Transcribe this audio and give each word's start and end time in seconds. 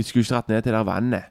Vi 0.00 0.04
skulle 0.04 0.22
ikke 0.22 0.36
rett 0.36 0.48
ned 0.48 0.62
til 0.62 0.72
der 0.72 0.84
vannet. 0.88 1.22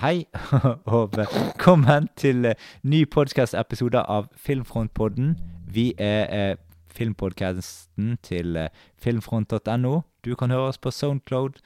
Hei, 0.00 0.24
og 0.96 1.10
velkommen 1.16 2.08
til 2.16 2.44
eh, 2.44 2.54
ny 2.82 3.04
podcast-episode 3.04 4.00
av 4.00 4.30
Filmfrontpodden. 4.36 5.34
Vi 5.68 5.92
er 5.98 6.22
eh, 6.32 6.56
filmpodcasten 6.88 8.14
til 8.22 8.56
eh, 8.56 8.70
filmfront.no. 8.96 10.00
Du 10.24 10.34
kan 10.34 10.50
høre 10.50 10.70
oss 10.70 10.78
på 10.78 10.90
Soundcloud, 10.90 11.60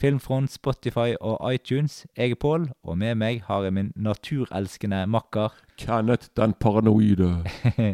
Filmfront, 0.00 0.52
Spotify 0.52 1.16
og 1.20 1.54
iTunes. 1.54 2.06
Jeg 2.16 2.30
er 2.30 2.38
Pål, 2.38 2.68
og 2.84 2.98
med 2.98 3.14
meg 3.14 3.42
har 3.48 3.62
jeg 3.66 3.74
min 3.74 3.90
naturelskende 3.96 5.06
makker. 5.06 5.48
Kenneth 5.78 6.28
den 6.36 6.54
paranoide. 6.60 7.42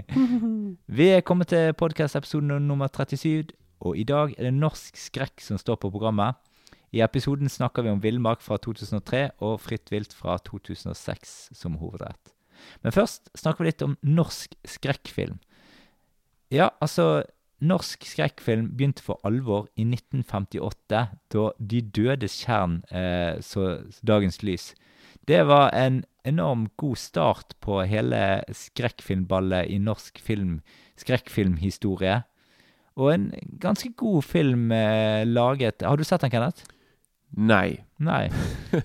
Vi 0.99 1.09
er 1.09 1.21
kommet 1.21 1.49
til 1.49 1.73
podcast-episode 1.73 2.61
nummer 2.61 2.87
37, 2.87 3.45
og 3.81 3.97
i 3.97 4.05
dag 4.05 4.35
er 4.39 4.51
det 4.51 4.55
norsk 4.55 4.97
skrekk 4.97 5.41
som 5.41 5.57
står 5.59 5.81
på 5.81 5.91
programmet. 5.91 6.37
I 6.93 7.03
episoden 7.05 7.51
snakker 7.53 7.85
vi 7.85 7.93
om 7.93 8.03
villmark 8.03 8.41
fra 8.41 8.57
2003 8.57 9.25
og 9.45 9.61
fritt 9.61 9.93
vilt 9.93 10.15
fra 10.17 10.39
2006 10.45 11.51
som 11.57 11.77
hovedrett. 11.83 12.33
Men 12.83 12.95
først 12.95 13.29
snakker 13.39 13.65
vi 13.65 13.71
litt 13.71 13.85
om 13.85 13.99
norsk 14.03 14.57
skrekkfilm. 14.67 15.39
Ja, 16.51 16.71
altså 16.81 17.27
Norsk 17.59 18.05
skrekkfilm 18.07 18.69
begynte 18.79 19.03
for 19.03 19.19
alvor 19.27 19.67
i 19.75 19.83
1958, 19.83 21.01
da 21.35 21.45
De 21.59 21.81
dødes 21.83 22.37
tjern 22.45 22.85
eh, 22.95 23.41
så 23.43 23.83
dagens 24.07 24.45
lys. 24.47 24.75
Det 25.27 25.41
var 25.49 25.75
en 25.75 26.05
enorm 26.25 26.69
god 26.79 26.97
start 26.97 27.57
på 27.61 27.83
hele 27.83 28.45
skrekkfilmballet 28.55 29.73
i 29.75 29.81
norsk 29.83 30.23
film, 30.23 30.61
skrekkfilmhistorie. 30.97 32.23
Og 32.95 33.13
en 33.15 33.29
ganske 33.61 33.91
god 33.99 34.23
film 34.23 34.73
eh, 34.73 35.27
laget 35.27 35.83
Har 35.83 35.97
du 35.97 36.05
sett 36.05 36.21
den, 36.21 36.31
Kenneth? 36.31 36.63
Nei. 37.37 37.85
Nei. 37.99 38.31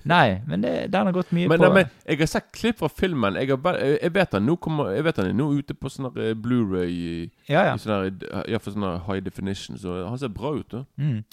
Nei, 0.03 0.41
men 0.47 0.61
det, 0.61 0.91
den 0.91 1.05
har 1.07 1.13
gått 1.15 1.31
mye 1.31 1.47
Men, 1.47 1.59
på 1.59 1.63
nei, 1.67 1.73
men 1.83 1.89
jeg 2.09 2.19
har 2.19 2.27
sett 2.27 2.51
klipp 2.51 2.77
fra 2.81 2.89
filmen. 2.89 3.35
Jeg, 3.39 3.49
har 3.49 3.57
bare, 3.57 3.79
jeg- 3.79 3.99
jeg 4.01 4.13
vet 4.13 4.31
den 4.31 4.45
nå 4.45 4.57
kommer 4.59 4.91
Jeg 4.95 5.03
vet 5.03 5.15
den 5.15 5.27
er 5.27 5.33
nå 5.33 5.47
ute 5.57 5.73
på 5.73 5.89
sånn 5.89 6.09
eh, 6.17 6.33
Blu-ray 6.33 7.29
Ja, 7.47 7.63
ja. 7.69 7.75
sånne 7.77 8.11
sånn 8.59 8.73
sånn 8.75 9.01
high 9.07 9.21
definition. 9.23 9.77
Så 9.77 10.07
han 10.07 10.17
ser 10.19 10.29
bra 10.33 10.53
ut, 10.57 10.67
da. 10.69 10.83
Mm. 10.97 11.23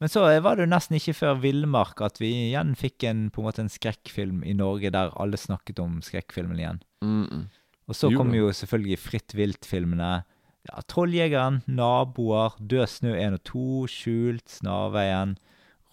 Men 0.00 0.08
så 0.12 0.24
eh, 0.30 0.40
var 0.44 0.56
det 0.56 0.66
jo 0.66 0.70
nesten 0.72 0.96
ikke 0.96 1.14
før 1.16 1.38
Villmark 1.40 2.00
at 2.04 2.18
vi 2.20 2.30
igjen 2.50 2.74
fikk 2.76 3.04
en, 3.08 3.28
på 3.30 3.40
en 3.42 3.46
måte 3.48 3.62
en 3.64 3.68
skrekkfilm 3.72 4.42
i 4.44 4.52
Norge 4.56 4.90
der 4.92 5.12
alle 5.16 5.36
snakket 5.40 5.78
om 5.80 6.00
skrekkfilmen 6.04 6.58
igjen. 6.58 6.80
Mm 7.04 7.26
-mm. 7.26 7.44
Og 7.88 7.94
så 7.94 8.10
kom 8.16 8.34
jo 8.34 8.48
selvfølgelig 8.52 8.98
Fritt 8.98 9.34
vilt-filmene. 9.34 10.24
Ja, 10.68 10.80
'Trolljegeren', 10.88 11.62
'Naboer', 11.68 12.56
'Død 12.60 12.86
snø 12.88 13.14
1 13.14 13.32
og 13.34 13.40
2', 13.44 13.86
'Skjult', 13.86 14.48
'Snarveien', 14.50 15.36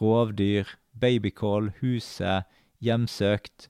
'Rovdyr', 0.01 0.75
'Babycall', 0.99 1.71
'Huset', 1.81 2.43
'Hjemsøkt' 2.81 3.69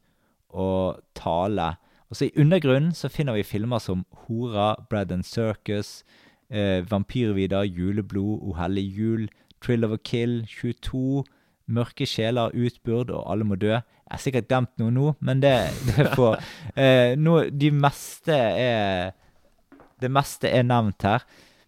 og 0.49 0.99
'Tale'. 1.15 1.75
Og 2.09 2.15
så 2.15 2.25
I 2.25 2.39
undergrunnen 2.39 2.91
så 2.91 3.07
finner 3.09 3.33
vi 3.33 3.43
filmer 3.43 3.79
som 3.79 4.05
'Hora', 4.11 4.85
'Bread 4.89 5.11
and 5.11 5.23
Circus', 5.23 6.03
eh, 6.49 6.81
'Vampyrvidar', 6.81 7.65
'Juleblod', 7.65 8.41
'O 8.41 8.53
hellig 8.53 8.97
jul', 8.97 9.29
Trill 9.61 9.85
of 9.85 9.91
a 9.91 9.97
Kill', 9.97 10.45
22', 10.45 11.23
'Mørke 11.67 12.05
sjeler', 12.05 12.51
Utburd 12.53 13.09
og 13.09 13.31
'Alle 13.31 13.43
må 13.43 13.55
dø'. 13.55 13.67
Jeg 13.73 13.81
har 14.11 14.17
sikkert 14.17 14.47
glemt 14.47 14.79
noe 14.79 14.91
nå, 14.91 15.13
men 15.19 15.41
det, 15.41 15.69
det 15.87 16.11
får 16.15 16.35
eh, 16.77 17.15
nå, 17.15 17.49
De 17.49 17.71
meste 17.71 18.35
er 18.35 19.11
Det 20.01 20.11
meste 20.11 20.49
er 20.49 20.63
nevnt 20.63 21.01
her. 21.01 21.23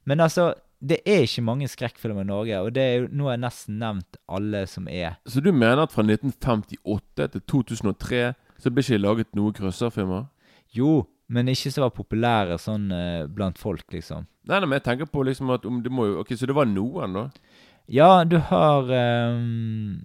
Men 0.06 0.20
altså, 0.20 0.54
det 0.86 1.00
er 1.06 1.24
ikke 1.26 1.42
mange 1.48 1.68
skrekkfilmer 1.72 2.22
i 2.22 2.30
Norge, 2.30 2.60
og 2.62 2.74
det 2.76 2.84
er 2.84 2.96
jo, 3.00 3.08
nå 3.12 3.26
har 3.30 3.36
jeg 3.38 3.44
nesten 3.46 3.80
nevnt 3.82 4.18
alle 4.30 4.66
som 4.70 4.88
er. 4.92 5.16
Så 5.26 5.42
du 5.42 5.52
mener 5.52 5.82
at 5.86 5.92
fra 5.96 6.04
1958 6.06 7.30
til 7.34 7.42
2003 7.50 8.22
så 8.62 8.72
ble 8.72 8.84
ikke 8.86 9.00
laget 9.02 9.32
noen 9.36 9.54
krøsserfilmer? 9.58 10.28
Jo, 10.76 11.06
men 11.30 11.48
ikke 11.50 11.72
så 11.74 11.82
var 11.86 11.90
populære 11.96 12.60
sånn 12.62 12.92
eh, 12.94 13.26
blant 13.28 13.58
folk, 13.58 13.86
liksom. 13.94 14.28
Nei, 14.46 14.60
nei, 14.60 14.68
men 14.70 14.78
jeg 14.78 14.84
tenker 14.86 15.10
på 15.10 15.24
liksom 15.26 15.50
at 15.56 15.66
om 15.66 15.80
det 15.82 15.90
må 15.92 16.06
jo 16.06 16.20
Ok, 16.22 16.36
så 16.38 16.46
det 16.46 16.54
var 16.56 16.68
noen, 16.70 17.16
da? 17.18 17.24
Ja, 17.90 18.24
du 18.30 18.38
har 18.52 18.92
ehm, 18.94 19.96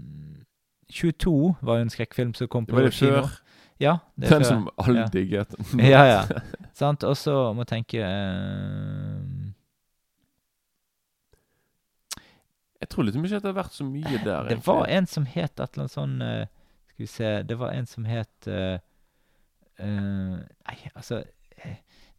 22 0.92 1.34
var 1.60 1.76
jo 1.80 1.84
en 1.86 1.92
skrekkfilm 1.92 2.32
som 2.34 2.48
kom 2.48 2.64
på 2.66 2.76
Var 2.78 2.88
det 2.88 2.94
kino. 2.96 3.20
før? 3.20 3.36
Ja, 3.80 3.94
det 4.16 4.26
er 4.28 4.38
Den 4.38 4.42
før. 4.44 4.48
som 4.48 4.68
alle 4.80 5.00
Ja. 5.00 5.06
digget. 5.12 5.54
Ja, 5.92 6.02
ja. 6.08 6.22
Sant? 6.80 7.04
Og 7.04 7.16
så 7.16 7.52
må 7.54 7.64
jeg 7.66 7.72
tenke 7.74 8.00
ehm, 8.04 9.19
tror 12.90 13.06
liksom 13.06 13.26
ikke 13.26 13.40
at 13.40 13.44
det 13.44 13.50
har 13.52 13.58
vært 13.60 13.76
så 13.76 13.86
mye 13.86 14.04
der. 14.12 14.22
Egentlig. 14.22 14.56
Det 14.56 14.66
var 14.66 14.94
en 14.96 15.10
som 15.10 15.26
het 15.30 15.52
et 15.52 15.60
eller 15.66 15.84
annet 15.84 15.96
sånn 15.96 16.16
eh, 16.26 16.46
Skal 16.90 17.04
vi 17.04 17.10
se 17.10 17.30
Det 17.48 17.58
var 17.60 17.76
en 17.76 17.88
som 17.90 18.08
het 18.08 18.48
uh, 18.50 18.76
uh, 19.80 20.34
Nei, 20.40 20.76
altså 20.94 21.22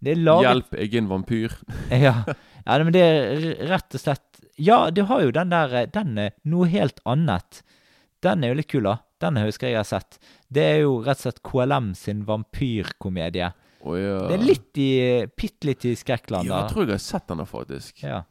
Det 0.02 0.16
laget 0.18 0.48
Hjelp, 0.48 0.76
jeg 0.80 0.94
er 0.94 1.04
en 1.04 1.12
vampyr. 1.12 1.58
Ja. 2.08 2.16
ja, 2.26 2.80
men 2.82 2.94
det 2.96 3.04
er 3.06 3.46
rett 3.72 3.98
og 3.98 4.04
slett 4.04 4.44
Ja, 4.62 4.84
du 4.90 5.04
har 5.12 5.26
jo 5.26 5.36
den 5.36 5.54
der 5.54 5.86
Den 5.92 6.18
er 6.22 6.36
noe 6.44 6.70
helt 6.72 7.02
annet. 7.06 7.64
Den 8.22 8.44
er 8.44 8.54
jo 8.54 8.60
litt 8.60 8.70
kul, 8.70 8.86
da. 8.86 9.00
Den 9.22 9.38
husker 9.42 9.70
jeg 9.70 9.76
jeg 9.78 9.84
har 9.84 9.90
sett. 9.90 10.18
Det 10.50 10.64
er 10.66 10.80
jo 10.84 11.00
rett 11.06 11.20
og 11.20 11.26
slett 11.26 11.44
KLM 11.46 11.92
sin 11.98 12.24
vampyrkomedie. 12.26 13.52
Oh, 13.82 13.98
ja. 13.98 14.18
Det 14.30 14.38
er 14.38 14.46
litt 14.46 14.78
i 14.82 14.92
Bitte 15.38 15.70
litt 15.70 15.86
i 15.90 15.96
skrekkland, 15.98 16.50
Ja, 16.50 16.64
jeg 16.64 16.74
tror 16.74 16.86
jeg 16.86 16.98
har 16.98 17.04
sett 17.04 17.28
den, 17.30 17.42
da, 17.42 17.48
faktisk. 17.50 18.04
Ja. 18.06 18.22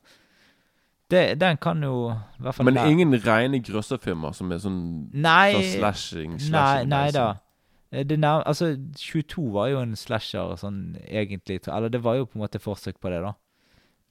Det, 1.10 1.22
den 1.40 1.56
kan 1.58 1.82
jo 1.82 2.10
i 2.12 2.42
hvert 2.44 2.54
fall 2.54 2.64
Men 2.68 2.74
være- 2.78 2.90
ingen 2.94 3.14
rene 3.24 3.58
grøsserfilmer 3.66 4.34
som 4.34 4.52
er 4.52 4.58
sånn, 4.62 5.10
Nei, 5.12 5.52
sånn 5.54 5.70
slashing, 5.80 6.36
slashing 6.38 6.88
nei 6.88 7.10
da. 7.10 7.24
liksom. 7.32 7.46
Eh, 7.92 8.16
nær, 8.22 8.44
altså, 8.46 8.68
22 8.94 9.48
var 9.52 9.68
jo 9.72 9.80
en 9.82 9.96
slasher, 9.98 10.52
sånn 10.56 10.96
egentlig. 11.10 11.56
Eller 11.66 11.88
det 11.90 12.00
var 12.04 12.14
jo 12.20 12.26
på 12.26 12.38
en 12.38 12.44
måte 12.46 12.60
forsøk 12.62 13.00
på 13.02 13.10
det, 13.10 13.20
da. 13.24 13.32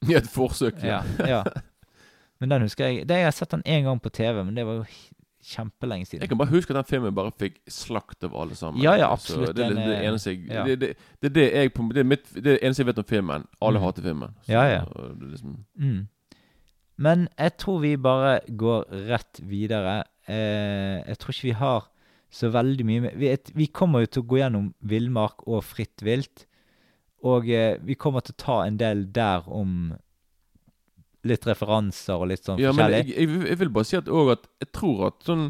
Ja, 0.10 0.18
et 0.20 0.28
forsøk. 0.28 0.84
Ja, 0.84 1.02
ja. 1.28 1.44
Men 2.42 2.50
den 2.50 2.62
husker 2.68 2.88
jeg 2.88 3.08
det, 3.08 3.16
Jeg 3.18 3.24
har 3.26 3.32
sett 3.36 3.52
den 3.52 3.64
én 3.66 3.84
gang 3.84 4.00
på 4.00 4.10
TV, 4.12 4.44
men 4.46 4.56
det 4.56 4.66
var 4.66 4.78
jo 4.80 4.86
kjempelenge 5.44 6.06
siden. 6.08 6.22
Jeg 6.22 6.30
kan 6.30 6.38
bare 6.38 6.52
huske 6.52 6.72
at 6.72 6.76
den 6.86 6.88
filmen 6.92 7.16
bare 7.16 7.32
fikk 7.40 7.58
slakt 7.72 8.24
av 8.24 8.36
alle 8.36 8.56
sammen. 8.56 8.82
Ja, 8.84 8.94
ja, 9.00 9.10
Så 9.16 9.34
absolutt, 9.34 9.56
Det, 9.56 9.66
er 9.66 9.74
det, 9.76 9.88
det 9.88 9.98
eneste 10.08 10.32
jeg 10.36 10.48
ja. 10.48 10.64
det, 10.64 10.80
det, 11.22 11.34
det 11.36 11.46
jeg 11.54 11.74
Det 11.96 12.06
mitt, 12.06 12.30
det 12.36 12.60
eneste 12.64 12.84
jeg 12.84 12.88
vet 12.88 12.98
om 13.00 13.04
filmen. 13.08 13.46
Alle 13.62 13.80
Mm. 13.80 13.84
hater 13.86 14.02
filmen. 14.04 14.36
Så, 14.44 14.52
Ja, 14.52 14.64
ja. 14.68 14.84
det 15.20 15.30
liksom, 15.34 15.58
Mm. 15.80 16.08
Men 17.00 17.28
jeg 17.40 17.54
tror 17.62 17.80
vi 17.84 17.94
bare 18.04 18.40
går 18.60 18.90
rett 19.08 19.40
videre. 19.48 20.02
Eh, 20.28 21.00
jeg 21.08 21.18
tror 21.22 21.34
ikke 21.34 21.48
vi 21.48 21.56
har 21.62 21.88
så 22.30 22.50
veldig 22.54 22.86
mye 22.86 23.02
med 23.08 23.16
vi, 23.18 23.30
et- 23.34 23.52
vi 23.56 23.66
kommer 23.74 24.04
jo 24.04 24.10
til 24.12 24.22
å 24.24 24.28
gå 24.30 24.38
gjennom 24.42 24.68
villmark 24.86 25.48
og 25.48 25.64
fritt 25.66 26.04
vilt. 26.06 26.44
Og 27.26 27.48
eh, 27.50 27.78
vi 27.82 27.96
kommer 27.96 28.22
til 28.22 28.36
å 28.36 28.42
ta 28.44 28.58
en 28.68 28.78
del 28.78 29.06
der 29.16 29.48
om 29.48 29.94
litt 31.28 31.44
referanser 31.50 32.16
og 32.22 32.30
litt 32.32 32.46
sånn 32.48 32.60
ja, 32.62 32.72
men 32.72 32.94
jeg, 32.94 33.10
jeg, 33.12 33.28
jeg 33.50 33.58
vil 33.60 33.72
bare 33.76 33.88
si 33.90 33.98
at, 34.00 34.08
også 34.08 34.36
at 34.38 34.46
jeg 34.64 34.70
tror 34.78 35.02
at 35.10 35.26
sånn 35.28 35.50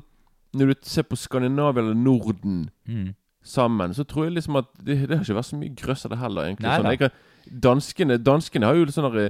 Når 0.57 0.71
du 0.71 0.87
ser 0.89 1.05
på 1.05 1.17
Skandinavia 1.19 1.83
eller 1.83 1.93
Norden 1.97 2.69
Mm. 2.89 3.11
sammen, 3.45 3.93
så 3.93 4.01
tror 4.03 4.25
jeg 4.25 4.33
liksom 4.39 4.55
at 4.57 4.65
det, 4.81 4.95
det 5.07 5.17
har 5.17 5.21
ikke 5.23 5.35
vært 5.37 5.45
så 5.51 5.59
mye 5.59 5.75
grøss 5.77 6.05
av 6.07 6.11
det 6.11 6.17
heller, 6.17 6.47
egentlig. 6.49 6.65
Nei 6.65 6.79
sånn, 6.81 6.97
jeg 6.97 7.59
danskene, 7.61 8.17
danskene 8.17 8.65
har 8.65 8.73
jo 8.79 8.87
sånn 8.89 9.05
derre 9.11 9.27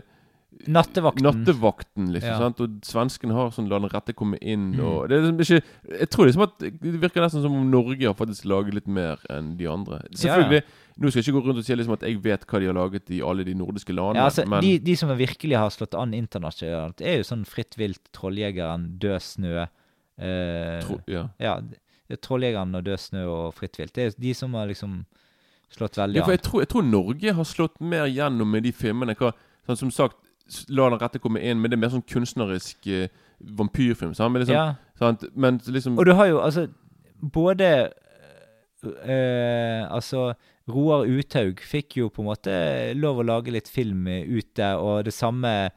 Nattevakten. 0.68 1.24
Nattevakten, 1.24 2.08
liksom. 2.12 2.30
Ja. 2.34 2.38
sant? 2.42 2.60
Og 2.60 2.82
svenskene 2.84 3.32
har 3.38 3.52
sånn 3.56 3.70
'la 3.70 3.80
den 3.80 3.90
rette 3.90 4.14
komme 4.14 4.38
inn' 4.42 4.76
Mm. 4.76 4.84
og 4.84 5.08
det 5.10 5.18
er 5.18 5.32
liksom 5.32 5.40
ikke 5.40 6.00
Jeg 6.00 6.10
tror 6.10 6.26
liksom 6.26 6.44
at 6.44 6.58
det 6.60 7.00
virker 7.02 7.22
nesten 7.22 7.42
som 7.42 7.54
om 7.54 7.70
Norge 7.72 8.04
har 8.06 8.14
faktisk 8.14 8.46
laget 8.46 8.74
litt 8.74 8.88
mer 8.88 9.18
enn 9.30 9.56
de 9.58 9.66
andre. 9.68 10.02
Selvfølgelig. 10.12 10.64
Nå 11.00 11.10
skal 11.10 11.22
jeg 11.22 11.28
ikke 11.30 11.40
gå 11.40 11.46
rundt 11.48 11.58
og 11.60 11.64
si 11.66 11.76
liksom 11.76 11.94
at 11.94 12.02
jeg 12.02 12.22
vet 12.22 12.46
hva 12.46 12.60
de 12.60 12.66
har 12.66 12.74
laget 12.76 13.10
i 13.10 13.22
alle 13.22 13.46
de 13.46 13.54
nordiske 13.54 13.94
landene, 13.96 14.16
Ja, 14.20 14.26
altså, 14.26 14.46
men 14.50 14.62
de, 14.62 14.80
de 14.80 14.96
som 14.96 15.10
virkelig 15.10 15.56
har 15.58 15.70
slått 15.70 15.94
an 15.96 16.12
internasjonalt, 16.14 17.00
er 17.02 17.18
jo 17.18 17.24
sånn 17.24 17.46
Fritt 17.48 17.78
vilt, 17.78 18.02
Trolljegeren, 18.12 19.00
Død 19.00 19.22
snø 19.22 19.68
eh, 20.20 20.80
tro, 20.84 21.00
ja. 21.08 21.30
Ja, 21.40 21.62
er 22.10 22.18
Trolljegeren 22.18 22.76
og 22.76 22.84
Død 22.84 23.00
snø 23.00 23.26
og 23.30 23.54
Fritt 23.56 23.78
vilt. 23.80 23.94
Det 23.94 24.06
er 24.10 24.20
de 24.20 24.34
som 24.34 24.54
har 24.54 24.68
liksom 24.68 25.06
slått 25.72 25.96
veldig 25.96 26.18
ja, 26.20 26.24
for 26.26 26.32
an. 26.34 26.38
jeg 26.38 26.42
tror, 26.44 26.62
jeg 26.62 26.70
tror 26.74 26.84
Norge 26.84 27.34
har 27.34 27.48
slått 27.48 27.80
mer 27.80 28.08
gjennom 28.10 28.50
med 28.52 28.64
de 28.64 28.72
filmene. 28.74 29.16
Hva, 29.16 29.32
sånn 29.70 29.78
som 29.86 29.92
sagt, 29.92 30.18
'La 30.70 30.90
den 30.90 31.00
rette 31.00 31.20
komme 31.20 31.40
inn', 31.42 31.60
men 31.62 31.70
det 31.72 31.78
er 31.78 31.82
mer 31.84 31.90
sånn 31.94 32.06
kunstnerisk 32.08 32.88
eh, 32.88 33.08
vampyrfilm. 33.40 34.14
Sant? 34.14 34.32
Men, 34.34 34.42
liksom, 34.42 34.56
Ja, 34.56 34.76
sant? 34.98 35.24
men 35.36 35.58
liksom 35.66 35.98
og 36.00 36.06
du 36.06 36.14
har 36.14 36.28
jo 36.28 36.40
altså 36.42 36.68
både 37.22 37.92
eh, 38.84 39.86
Altså, 39.92 40.34
Roar 40.70 41.06
Uthaug 41.10 41.60
fikk 41.66 41.98
jo 41.98 42.10
på 42.14 42.22
en 42.24 42.30
måte 42.30 42.56
lov 42.98 43.20
å 43.22 43.26
lage 43.26 43.52
litt 43.52 43.68
film 43.72 44.08
ute, 44.08 44.74
og 44.78 45.06
det 45.06 45.14
samme 45.14 45.70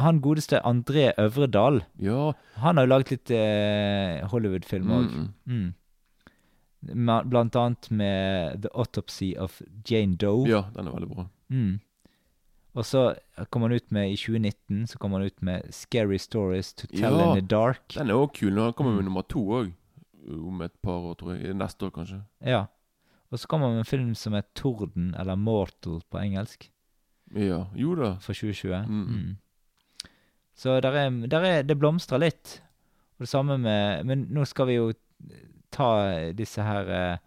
Han 0.00 0.20
godeste 0.24 0.60
André 0.64 1.12
Øvredal, 1.20 1.82
Ja. 2.00 2.32
han 2.56 2.76
har 2.76 2.86
jo 2.86 2.90
laget 2.94 3.10
litt 3.10 3.30
eh, 3.30 4.22
Hollywood-film 4.26 4.88
òg. 4.90 5.10
Mm, 5.12 5.28
mm. 5.46 5.74
Mm. 6.88 6.94
Ma- 7.06 7.22
Blant 7.22 7.54
annet 7.54 7.90
med 7.90 8.62
The 8.62 8.68
Autopsy 8.74 9.34
of 9.38 9.60
Jane 9.88 10.16
Doe. 10.16 10.48
ja, 10.48 10.62
den 10.74 10.88
er 10.88 10.92
veldig 10.96 11.10
bra. 11.14 11.26
Mm. 11.52 11.78
Og 12.74 12.84
så 12.88 13.14
kom 13.50 13.62
han 13.62 13.72
ut 13.72 13.90
med, 13.92 14.12
i 14.12 14.16
2019, 14.16 14.86
så 14.88 14.98
kom 14.98 15.12
han 15.12 15.22
ut 15.22 15.42
med 15.42 15.62
'Scary 15.70 16.18
Stories 16.18 16.72
to 16.74 16.86
Tell 16.86 17.18
Ja. 17.18 17.34
in 17.34 17.46
the 17.46 17.56
Dark'. 17.56 17.94
Den 17.98 18.10
er 18.10 18.14
òg 18.14 18.32
kul. 18.32 18.52
Nå 18.52 18.72
kommer 18.74 18.92
med 18.92 19.00
Mm. 19.02 19.04
nummer 19.04 19.22
to 19.28 19.38
òg. 19.40 19.72
Om 20.28 20.60
et 20.62 20.72
par 20.82 20.92
år, 21.00 21.14
tror 21.16 21.34
jeg. 21.36 21.54
Neste 21.54 21.86
år, 21.86 21.90
kanskje. 21.90 22.22
Ja. 22.40 22.66
Og 23.32 23.38
så 23.38 23.46
kom 23.46 23.60
han 23.60 23.70
med 23.70 23.78
en 23.78 23.84
film 23.84 24.14
som 24.14 24.34
er 24.34 24.42
'Torden', 24.54 25.14
eller 25.20 25.36
'Mortal' 25.36 26.00
på 26.10 26.18
engelsk, 26.18 26.70
Ja. 27.34 27.66
Jo 27.74 27.94
da. 27.94 28.14
for 28.20 28.32
2020. 28.32 28.86
Mm. 28.86 29.06
Mm. 29.08 29.36
Så 30.54 30.80
der 30.80 30.90
er, 30.92 31.26
der 31.26 31.40
er, 31.40 31.62
det 31.62 31.78
blomstrer 31.78 32.18
litt. 32.18 32.60
Og 33.18 33.20
det 33.20 33.28
samme 33.28 33.58
med 33.58 34.04
Men 34.06 34.26
nå 34.30 34.44
skal 34.46 34.66
vi 34.66 34.74
jo 34.74 34.92
ta 35.70 36.32
disse 36.32 36.62
her 36.62 37.18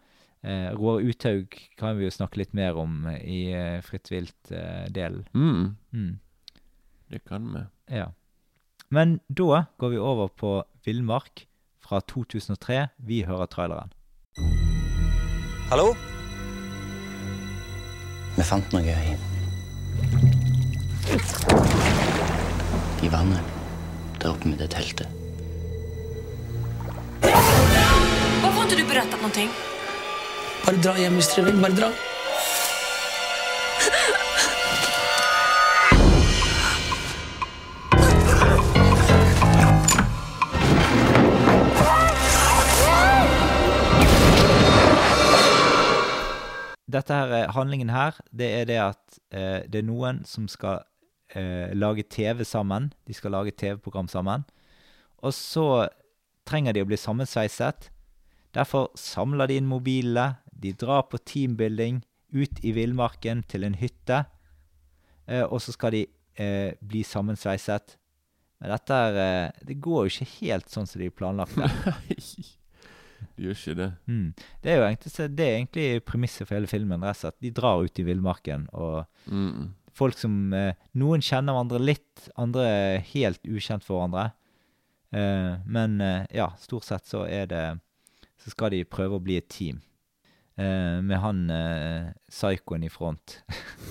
eh, 0.46 0.66
eh, 0.66 0.72
Roar 0.76 1.00
Uthaug 1.00 1.56
kan 1.76 1.96
vi 1.98 2.06
jo 2.06 2.14
snakke 2.14 2.38
litt 2.38 2.54
mer 2.54 2.78
om 2.78 3.08
i 3.18 3.50
eh, 3.52 3.80
Fritt 3.82 4.10
vilt-delen. 4.12 5.26
Mm. 5.34 5.76
mm. 5.92 6.18
Det 7.08 7.18
kan 7.28 7.52
vi. 7.54 7.60
Ja. 7.96 8.12
Men 8.88 9.20
da 9.28 9.64
går 9.78 9.88
vi 9.90 9.98
over 9.98 10.28
på 10.28 10.64
Villmark 10.84 11.46
fra 11.82 12.00
2003. 12.00 12.88
Vi 12.96 13.22
hører 13.26 13.46
traileren. 13.46 13.92
Hallo? 15.70 15.94
Vi 18.36 18.44
fant 18.44 18.74
noe 18.74 18.82
i 18.82 19.14
I 23.06 23.08
vannet 23.12 23.54
der 24.20 24.32
oppe 24.32 24.50
med 24.50 24.58
det 24.58 24.70
teltet. 24.74 25.06
Hvorfor 27.22 28.50
har 28.50 28.62
inte 28.64 28.76
du 28.76 28.84
berettet 28.88 29.18
någonting? 29.22 29.50
Bare 30.66 30.80
dra 30.82 30.94
hjem 30.98 31.14
hvis 31.20 31.28
dere 31.34 31.44
vil. 31.50 31.60
Bare 31.62 31.76
dra. 31.80 31.90
Dette 46.86 47.12
her, 47.14 47.26
er- 47.34 47.50
handlingen 47.52 47.90
her, 47.90 48.14
det 48.32 48.46
er 48.60 48.64
det 48.64 48.76
at 48.78 49.18
eh, 49.34 49.64
det 49.66 49.80
er 49.82 49.86
noen 49.88 50.20
som 50.24 50.46
skal 50.48 50.84
eh, 51.34 51.72
lage 51.74 52.04
TV 52.08 52.44
sammen. 52.46 52.92
De 53.08 53.14
skal 53.14 53.34
lage 53.34 53.50
TV-program 53.58 54.06
sammen. 54.08 54.44
Og 55.18 55.34
så 55.34 55.88
trenger 56.46 56.72
de 56.76 56.84
å 56.84 56.86
bli 56.88 56.96
sammensveiset. 56.96 57.90
Derfor 58.54 58.92
samler 58.96 59.50
de 59.50 59.58
inn 59.58 59.66
mobilene. 59.68 60.36
De 60.60 60.72
drar 60.72 61.02
på 61.10 61.18
teambuilding 61.18 62.02
ut 62.36 62.64
i 62.64 62.72
villmarken 62.76 63.42
til 63.48 63.64
en 63.68 63.76
hytte. 63.78 64.24
Eh, 65.28 65.44
og 65.44 65.60
så 65.62 65.72
skal 65.74 65.92
de 65.94 66.04
eh, 66.40 66.74
bli 66.80 67.02
sammensveiset. 67.06 67.96
Men 68.60 68.72
dette 68.72 68.98
er, 69.08 69.18
eh, 69.20 69.64
det 69.68 69.78
går 69.84 70.06
jo 70.06 70.12
ikke 70.14 70.30
helt 70.40 70.70
sånn 70.72 70.86
som 70.88 71.02
de 71.02 71.10
planlagt 71.12 71.56
De 71.58 72.16
Det 73.36 73.44
gjør 73.46 73.56
ikke 73.56 73.74
det. 73.78 73.88
Mm. 74.08 74.26
Det 74.62 74.70
er 74.72 74.76
jo 74.78 74.84
egentlig, 74.86 75.12
det 75.36 75.44
er 75.46 75.54
egentlig 75.58 75.86
premisset 76.08 76.46
for 76.48 76.56
hele 76.56 76.68
filmen. 76.70 77.04
At. 77.04 77.36
De 77.40 77.50
drar 77.56 77.82
ut 77.84 77.98
i 78.00 78.04
villmarken, 78.06 78.68
og 78.72 79.04
Mm. 79.26 79.74
folk 79.96 80.16
som 80.18 80.52
eh, 80.54 80.74
Noen 80.94 81.20
kjenner 81.24 81.52
hverandre 81.56 81.80
litt, 81.82 82.28
andre 82.36 82.66
er 82.68 82.98
helt 83.12 83.40
ukjent 83.48 83.84
for 83.84 83.98
hverandre. 83.98 84.30
Eh, 85.12 85.56
men 85.66 85.98
ja, 86.34 86.50
stort 86.60 86.84
sett 86.84 87.06
så 87.08 87.24
er 87.28 87.46
det 87.46 87.64
Så 88.42 88.50
skal 88.52 88.70
de 88.70 88.84
prøve 88.84 89.16
å 89.16 89.22
bli 89.22 89.36
et 89.40 89.48
team. 89.48 89.80
Eh, 90.58 91.02
med 91.04 91.18
han 91.20 91.50
eh, 91.52 92.06
psykoen 92.32 92.82
i 92.86 92.88
front. 92.88 93.42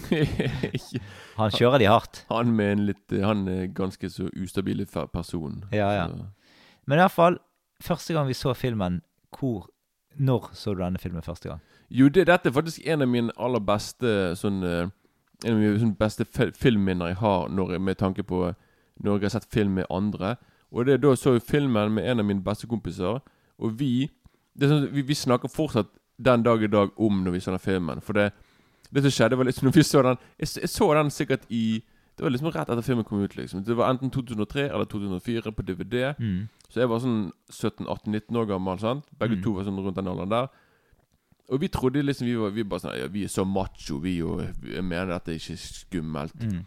Han 1.38 1.52
kjører 1.52 1.78
de 1.82 1.86
hardt. 1.90 2.24
han 2.30 2.52
med 2.56 2.72
en 2.72 2.86
litt 2.88 3.14
Han 3.22 3.48
er 3.52 3.68
ganske 3.76 4.10
så 4.10 4.30
ustabil 4.42 4.86
person. 5.14 5.64
Ja, 5.72 5.92
ja. 5.94 6.08
Så. 6.10 6.26
Men 6.88 7.00
iallfall, 7.02 7.38
første 7.84 8.14
gang 8.14 8.28
vi 8.28 8.34
så 8.34 8.54
filmen, 8.54 9.02
hvor 9.40 9.68
Når 10.18 10.50
så 10.56 10.74
du 10.74 10.80
denne 10.82 10.98
filmen 11.02 11.22
første 11.22 11.50
gang? 11.50 11.60
Jo, 11.90 12.08
det, 12.10 12.28
dette 12.28 12.50
er 12.50 12.54
faktisk 12.56 12.82
en 12.88 13.02
av 13.04 13.08
mine 13.12 13.32
aller 13.38 13.60
beste 13.60 14.14
sånn 14.40 14.64
eh, 14.64 14.88
En 15.46 15.52
av 15.54 15.60
mine 15.60 15.80
sånn 15.82 15.96
beste 16.00 16.26
fi- 16.26 16.54
filmminner 16.56 17.12
jeg 17.12 17.20
har 17.20 17.50
når, 17.52 17.78
med 17.80 17.98
tanke 18.00 18.24
på 18.24 18.54
når 19.04 19.18
jeg 19.20 19.26
har 19.28 19.34
sett 19.36 19.50
film 19.52 19.74
med 19.76 19.86
andre. 19.92 20.38
Og 20.72 20.86
det 20.88 20.94
er 20.94 21.02
da 21.04 21.12
så 21.20 21.34
jeg 21.36 21.44
filmen 21.44 21.92
med 21.98 22.06
en 22.08 22.20
av 22.24 22.26
mine 22.26 22.42
beste 22.42 22.68
kompiser, 22.72 23.20
og 23.60 23.74
vi 23.80 24.08
det 24.56 24.70
sånn, 24.72 24.86
vi, 24.96 25.02
vi 25.04 25.14
snakker 25.20 25.52
fortsatt 25.52 25.90
den 26.18 26.44
dag 26.44 26.64
i 26.64 26.68
dag 26.68 26.90
om 27.00 27.24
når 27.24 27.32
vi 27.32 27.40
så 27.40 27.52
den 27.52 27.60
filmen. 27.60 28.02
For 28.02 28.14
det, 28.14 28.32
det 28.94 29.04
som 29.04 29.12
skjedde, 29.12 29.38
var 29.38 29.46
liksom 29.50 29.68
når 29.68 29.74
vi 29.76 29.84
så 29.84 30.02
den 30.06 30.18
Jeg, 30.40 30.48
jeg 30.62 30.70
så 30.70 30.94
den 30.94 31.10
sikkert 31.12 31.42
i 31.50 31.82
Det 32.18 32.24
var 32.24 32.32
liksom 32.32 32.48
rett 32.56 32.70
etter 32.70 32.82
filmen 32.82 33.04
kom 33.04 33.20
ut. 33.24 33.36
liksom 33.36 33.64
Det 33.66 33.76
var 33.76 33.90
enten 33.92 34.10
2003 34.10 34.70
eller 34.70 34.86
2004 34.86 35.52
på 35.52 35.62
DVD. 35.68 36.14
Mm. 36.20 36.48
Så 36.70 36.80
jeg 36.80 36.88
var 36.90 37.00
sånn 37.04 37.32
17-18-19 37.52 38.38
år 38.40 38.46
gammel. 38.48 38.80
sant? 38.80 39.04
Begge 39.20 39.36
Mm. 39.36 39.44
to 39.44 39.52
var 39.54 39.64
sånn 39.64 39.80
rundt 39.84 39.96
den 39.96 40.08
alderen 40.08 40.30
der. 40.30 40.48
Og 41.52 41.60
vi 41.62 41.68
trodde 41.68 42.02
liksom 42.02 42.26
Vi 42.28 42.36
var 42.36 42.50
vi 42.52 42.64
bare 42.64 42.80
sånn 42.80 42.98
ja, 42.98 43.08
Vi 43.08 43.24
er 43.24 43.28
så 43.28 43.44
macho, 43.46 44.00
vi, 44.00 44.22
og 44.24 44.42
jeg 44.64 44.84
mener 44.84 45.12
dette 45.14 45.32
er 45.32 45.36
ikke 45.36 45.58
skummelt. 45.60 46.34
Mm. 46.40 46.64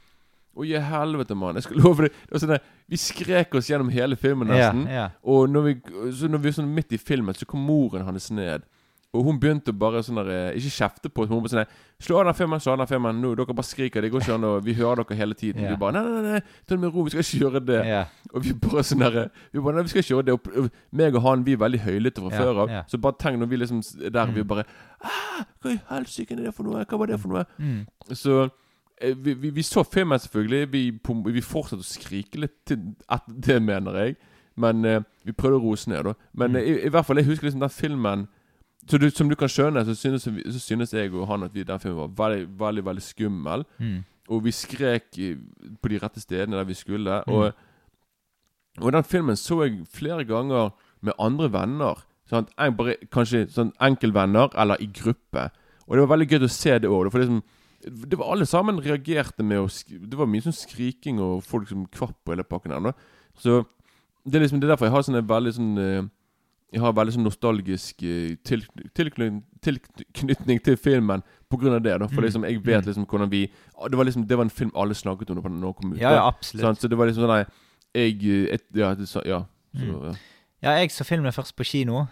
Å, 0.58 0.64
i 0.66 0.72
helvete, 0.82 1.34
mann. 1.34 1.54
Jeg 1.54 1.62
skal 1.62 1.76
love 1.84 2.02
deg. 2.08 2.12
Sånn 2.38 2.58
Vi 2.88 2.96
skrek 2.96 3.54
oss 3.54 3.70
gjennom 3.70 3.88
hele 3.90 4.16
filmen 4.16 4.48
nesten. 4.48 4.84
nesten. 4.84 4.92
yeah. 4.92 5.10
Og 5.24 5.48
når 5.48 5.62
vi, 5.62 5.74
så 6.12 6.28
når 6.28 6.38
vi 6.42 6.48
var 6.50 6.56
sånn 6.60 6.74
midt 6.74 6.92
i 6.92 6.98
filmen, 6.98 7.34
så 7.34 7.46
kom 7.46 7.60
moren 7.64 8.04
hans 8.04 8.30
ned. 8.30 8.62
Og 9.16 9.24
hun 9.24 9.38
begynte 9.40 9.72
bare 9.72 10.02
sånn 10.04 10.18
der 10.20 10.28
eh, 10.28 10.56
Ikke 10.58 10.70
kjefte 10.74 11.08
på 11.08 11.24
hun 11.24 11.40
bare 11.40 11.48
sånn 11.48 11.62
der, 11.62 11.76
Slå 12.04 12.18
av 12.20 12.26
den 12.28 12.36
filmen, 12.36 12.60
slå 12.60 12.74
av 12.74 12.82
den 12.82 12.90
filmen. 12.90 13.22
Nå, 13.22 13.30
dere 13.38 13.54
bare 13.56 13.66
skriker. 13.66 14.04
Det 14.04 14.10
går 14.12 14.22
ikke 14.22 14.34
an. 14.36 14.44
å 14.44 14.50
vi 14.62 14.74
hører 14.76 15.00
dere 15.00 15.16
hele 15.18 15.34
tiden. 15.38 15.64
Yeah. 15.64 15.72
Vi 15.72 15.80
bare 15.80 15.96
Nei, 15.96 16.02
nei, 16.12 16.34
nei, 16.36 16.60
ta 16.60 16.76
det 16.76 16.82
med 16.82 16.92
ro. 16.92 17.02
Vi 17.06 17.14
skal 17.14 17.24
ikke 17.24 17.40
gjøre 17.40 17.62
det. 17.64 17.80
Yeah. 17.88 18.12
Og 18.30 18.44
vi 18.44 18.52
bare 18.66 18.84
sånn 18.86 19.02
der 19.02 19.18
Vi 19.54 19.64
bare 19.64 19.78
Nei, 19.78 19.86
vi 19.88 19.94
skal 19.94 20.04
ikke 20.04 20.12
gjøre 20.12 20.28
det. 20.28 20.36
Og, 20.36 20.52
og 20.52 21.00
meg 21.00 21.18
og 21.18 21.24
han, 21.24 21.42
vi 21.48 21.56
er 21.56 21.64
veldig 21.64 21.82
høylytte 21.86 22.22
fra 22.22 22.30
yeah. 22.34 22.44
før 22.44 22.62
av. 22.66 22.76
Så 22.92 23.02
bare 23.08 23.20
tenk 23.24 23.40
når 23.40 23.50
vi 23.50 23.62
liksom 23.64 23.82
der 24.04 24.30
mm. 24.30 24.36
vi 24.36 24.46
bare 24.52 24.68
ah, 25.00 25.42
Hva 25.64 25.74
i 25.74 25.80
helsike 25.88 26.36
er 26.36 26.44
det 26.44 26.54
for 26.54 26.68
noe? 26.68 26.84
Hva 26.84 27.02
var 27.02 27.10
det 27.10 27.20
for 27.24 27.32
noe? 27.32 27.48
Mm. 27.56 27.82
Så 28.12 28.38
eh, 28.44 29.16
vi, 29.16 29.34
vi, 29.34 29.56
vi 29.56 29.66
så 29.66 29.88
filmen, 29.88 30.20
selvfølgelig. 30.20 30.72
Vi, 30.76 30.86
vi 31.32 31.48
fortsatte 31.48 31.80
å 31.80 31.92
skrike 31.96 32.44
litt 32.44 32.60
til 32.68 32.90
at 33.08 33.24
det, 33.26 33.62
mener 33.64 34.02
jeg. 34.04 34.18
Men 34.60 34.84
eh, 34.84 35.00
vi 35.24 35.32
prøvde 35.32 35.58
å 35.62 35.64
roe 35.64 35.78
oss 35.78 35.88
ned, 35.88 36.04
da. 36.12 36.18
Men 36.36 36.58
Mm. 36.58 36.64
i, 36.66 36.82
i 36.84 36.90
hvert 36.92 37.08
fall, 37.08 37.18
jeg 37.18 37.32
husker 37.32 37.48
liksom 37.48 37.64
den 37.64 37.72
filmen 37.72 38.28
så 38.88 38.98
du, 38.98 39.10
Som 39.10 39.28
du 39.28 39.36
kan 39.36 39.50
skjønne, 39.52 39.84
så 39.84 39.94
synes, 39.94 40.22
så 40.24 40.58
synes 40.58 40.92
jeg 40.92 41.12
og 41.12 41.26
han 41.28 41.42
at 41.42 41.54
vi, 41.54 41.62
den 41.62 41.80
filmen 41.80 41.98
var 41.98 42.14
veldig, 42.16 42.48
veldig 42.58 42.84
veldig 42.84 43.02
skummel. 43.04 43.64
Mm. 43.78 44.04
Og 44.28 44.44
vi 44.44 44.52
skrek 44.52 45.18
på 45.82 45.88
de 45.92 45.98
rette 46.00 46.20
stedene 46.20 46.56
der 46.56 46.64
vi 46.68 46.76
skulle. 46.76 47.22
Mm. 47.26 47.34
Og, 47.34 47.52
og 48.80 48.92
den 48.92 49.04
filmen 49.04 49.36
så 49.36 49.62
jeg 49.64 49.84
flere 49.92 50.24
ganger 50.24 50.70
med 51.00 51.12
andre 51.18 51.52
venner. 51.52 52.04
Sant? 52.28 52.50
En, 52.60 52.76
bare, 52.76 52.96
kanskje 53.12 53.46
sånn 53.52 53.74
enkeltvenner, 53.80 54.52
eller 54.56 54.80
i 54.80 54.88
gruppe. 54.88 55.48
Og 55.86 55.96
det 55.96 56.04
var 56.04 56.12
veldig 56.16 56.28
gøy 56.32 56.44
å 56.44 56.52
se 56.52 56.76
det 56.80 56.90
òg. 56.92 57.10
For 57.12 57.20
det, 57.20 57.28
som, 57.28 57.42
det 58.08 58.18
var 58.20 58.32
alle 58.32 58.48
sammen 58.48 58.82
reagerte 58.84 59.44
med 59.44 59.62
å 59.62 59.68
Det 59.68 60.18
var 60.18 60.28
mye 60.28 60.44
sånn 60.44 60.56
skriking 60.56 61.20
og 61.24 61.44
folk 61.44 61.68
som 61.68 61.86
kvapp 61.92 62.16
på 62.24 62.34
hele 62.34 62.44
pakken 62.44 62.72
her. 62.76 62.94
Så 63.38 63.62
det 64.28 64.36
er 64.36 64.44
liksom 64.44 64.60
det 64.60 64.68
er 64.68 64.74
derfor 64.74 64.88
jeg 64.88 64.96
har 64.96 65.04
sånne 65.06 65.28
veldig 65.28 65.52
sånn 65.56 65.74
eh, 65.80 66.08
Jeg 66.72 66.80
har 66.82 66.92
veldig 66.92 67.14
sånn 67.14 67.24
nostalgisk 67.24 68.02
eh, 68.04 68.34
til, 68.44 68.60
tilknytning, 68.94 69.42
tilknytning 69.64 70.58
til 70.62 70.76
filmen 70.76 71.22
av 71.74 71.82
det. 71.82 71.98
da 71.98 72.06
For 72.06 72.20
Mm. 72.20 72.24
liksom 72.26 72.44
jeg 72.44 72.62
vet 72.62 72.84
Mm. 72.84 72.86
liksom 72.88 73.06
hvordan 73.06 73.30
vi 73.30 73.50
ah, 73.78 73.88
Det 73.88 73.96
var 73.96 74.04
liksom 74.04 74.26
Det 74.26 74.36
var 74.36 74.44
en 74.44 74.50
film 74.50 74.70
alle 74.74 74.94
snakket 74.94 75.30
om 75.30 75.36
da 75.36 75.48
den 75.48 75.72
kom 75.72 75.92
ut. 75.92 75.98
Ja, 75.98 76.12
ja, 76.12 76.26
absolutt. 76.28 76.62
sånn, 76.64 76.76
Så 76.76 76.88
det 76.90 76.96
var 76.98 77.06
liksom 77.06 77.24
sånn 77.24 77.46
jeg 77.94 78.22
eh, 78.24 78.54
et, 78.54 78.62
Ja. 78.74 78.94
Sa- 79.06 79.22
ja. 79.24 79.44
Så, 79.74 79.80
Mm. 79.84 80.02
ja. 80.04 80.14
Ja, 80.62 80.70
jeg 80.80 80.90
så 80.90 81.04
filmen 81.06 81.32
først 81.32 81.54
på 81.56 81.64
kino. 81.64 82.08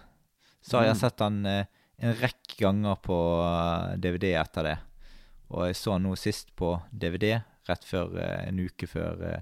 Så 0.62 0.78
har 0.78 0.84
jeg 0.86 0.94
Mm. 0.96 1.00
sett 1.00 1.16
den 1.18 1.46
eh, 1.46 1.64
en 2.00 2.14
rekke 2.14 2.56
ganger 2.58 2.96
på 3.02 3.16
eh, 3.92 3.96
DVD 3.96 4.34
etter 4.34 4.62
det. 4.62 4.78
Og 5.50 5.66
jeg 5.66 5.75
så 5.75 5.92
den 5.94 6.02
nå 6.10 6.16
sist 6.16 6.56
på 6.56 6.80
DVD, 6.96 7.42
rett 7.68 7.84
før 7.84 8.16
eh, 8.18 8.48
en 8.48 8.58
uke 8.58 8.86
før, 8.88 9.22
eh, 9.22 9.40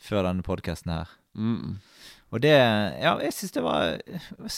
før 0.00 0.22
denne 0.24 0.42
podkasten 0.42 0.92
her. 0.92 1.08
Mm. 1.36 1.78
Og 2.32 2.40
det 2.42 2.50
Ja, 2.52 3.16
jeg 3.20 3.32
syns 3.36 3.52
det 3.52 3.62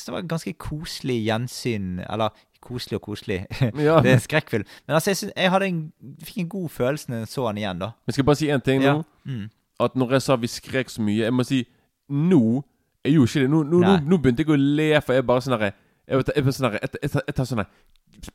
det 0.07 0.13
var 0.15 0.27
ganske 0.31 0.53
koselig 0.63 1.17
gjensyn. 1.27 1.99
Eller 2.11 2.29
koselig 2.65 2.97
og 3.01 3.03
koselig. 3.03 3.41
Ja. 3.87 3.99
det 4.01 4.11
er 4.11 4.15
en 4.15 4.21
skrekkfilm. 4.25 4.65
Men 4.87 4.95
altså, 4.95 5.11
jeg, 5.11 5.17
synes, 5.17 5.33
jeg 5.37 5.51
en, 5.69 5.93
fikk 6.25 6.39
en 6.45 6.49
god 6.49 6.69
følelse 6.69 7.11
når 7.11 7.17
jeg 7.25 7.29
så 7.29 7.49
den 7.49 7.59
igjen, 7.59 7.79
da. 7.83 7.91
Men 8.07 8.13
skal 8.13 8.23
jeg 8.23 8.27
bare 8.31 8.41
si 8.41 8.49
én 8.51 8.63
ting 8.65 8.81
nå? 8.85 8.87
Ja. 8.87 9.03
Mm. 9.25 9.49
At 9.81 9.97
når 9.99 10.13
jeg 10.17 10.23
sa 10.23 10.37
vi 10.37 10.47
skrek 10.47 10.89
så 10.93 11.03
mye 11.03 11.25
Jeg 11.25 11.35
må 11.35 11.43
si 11.43 11.65
nå 12.09 12.63
Jeg 13.05 13.13
gjorde 13.17 13.31
ikke 13.31 13.41
det. 13.43 13.51
Nå, 13.51 13.63
nå, 13.63 13.81
nå, 13.83 13.97
nå 14.07 14.19
begynte 14.23 14.45
jeg 14.47 14.55
å 14.55 14.59
le, 14.61 15.01
for 15.03 15.13
jeg 15.19 15.27
bare 15.27 15.43
sånn 15.45 15.57
herre 15.59 15.73
jeg, 16.05 16.21
jeg, 16.37 16.53
sånn 16.53 16.67
jeg, 16.73 16.81
jeg, 17.03 17.11
tar- 17.11 17.25
jeg 17.27 17.35
tar 17.39 17.47
sånn 17.49 17.63
her 17.63 17.69